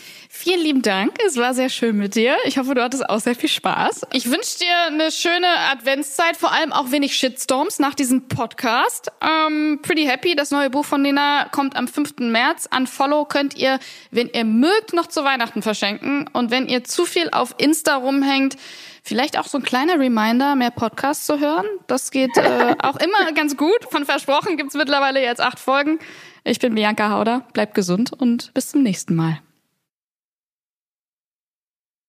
Vielen 0.43 0.61
lieben 0.61 0.83
Dank. 0.83 1.19
Es 1.25 1.37
war 1.37 1.55
sehr 1.55 1.69
schön 1.69 1.97
mit 1.97 2.17
dir. 2.17 2.35
Ich 2.47 2.59
hoffe, 2.59 2.75
du 2.75 2.83
hattest 2.83 3.09
auch 3.09 3.21
sehr 3.21 3.37
viel 3.37 3.49
Spaß. 3.49 4.09
Ich 4.13 4.29
wünsche 4.29 4.59
dir 4.59 4.77
eine 4.89 5.13
schöne 5.13 5.47
Adventszeit, 5.71 6.37
vor 6.37 6.51
allem 6.51 6.73
auch 6.73 6.91
wenig 6.91 7.15
Shitstorms 7.15 7.79
nach 7.79 7.95
diesem 7.95 8.27
Podcast. 8.27 9.13
Ähm, 9.21 9.79
Pretty 9.83 10.05
Happy, 10.05 10.35
das 10.35 10.51
neue 10.51 10.69
Buch 10.69 10.85
von 10.85 11.01
Nina, 11.01 11.47
kommt 11.53 11.77
am 11.77 11.87
5. 11.87 12.15
März. 12.19 12.67
An 12.73 12.89
Follow 12.89 13.25
könnt 13.25 13.57
ihr, 13.57 13.79
wenn 14.11 14.31
ihr 14.31 14.45
mögt, 14.45 14.95
noch 14.95 15.07
zu 15.07 15.23
Weihnachten 15.23 15.63
verschenken. 15.63 16.29
Und 16.33 16.51
wenn 16.51 16.67
ihr 16.67 16.83
zu 16.83 17.05
viel 17.05 17.31
auf 17.31 17.55
Insta 17.59 17.95
rumhängt, 17.95 18.57
Vielleicht 19.05 19.37
auch 19.37 19.49
so 19.49 19.59
ein 19.59 19.65
kleiner 19.65 19.99
Reminder, 19.99 20.55
mehr 20.55 20.71
Podcasts 20.71 21.27
zu 21.27 21.41
hören. 21.41 21.67
Das 21.89 22.13
geht 22.13 22.37
äh, 22.37 22.77
auch 22.83 22.97
immer 22.99 23.33
ganz 23.33 23.57
gut. 23.57 23.85
Von 23.91 24.05
Versprochen 24.05 24.57
gibt's 24.57 24.75
mittlerweile 24.75 25.21
jetzt 25.21 25.41
acht 25.41 25.59
Folgen. 25.59 25.99
Ich 26.45 26.61
bin 26.61 26.77
Bianca 26.77 27.11
Hauder. 27.11 27.45
Bleibt 27.53 27.75
gesund 27.75 28.13
und 28.13 28.55
bis 28.55 28.69
zum 28.69 28.85
nächsten 28.85 29.17
Mal. 29.17 29.41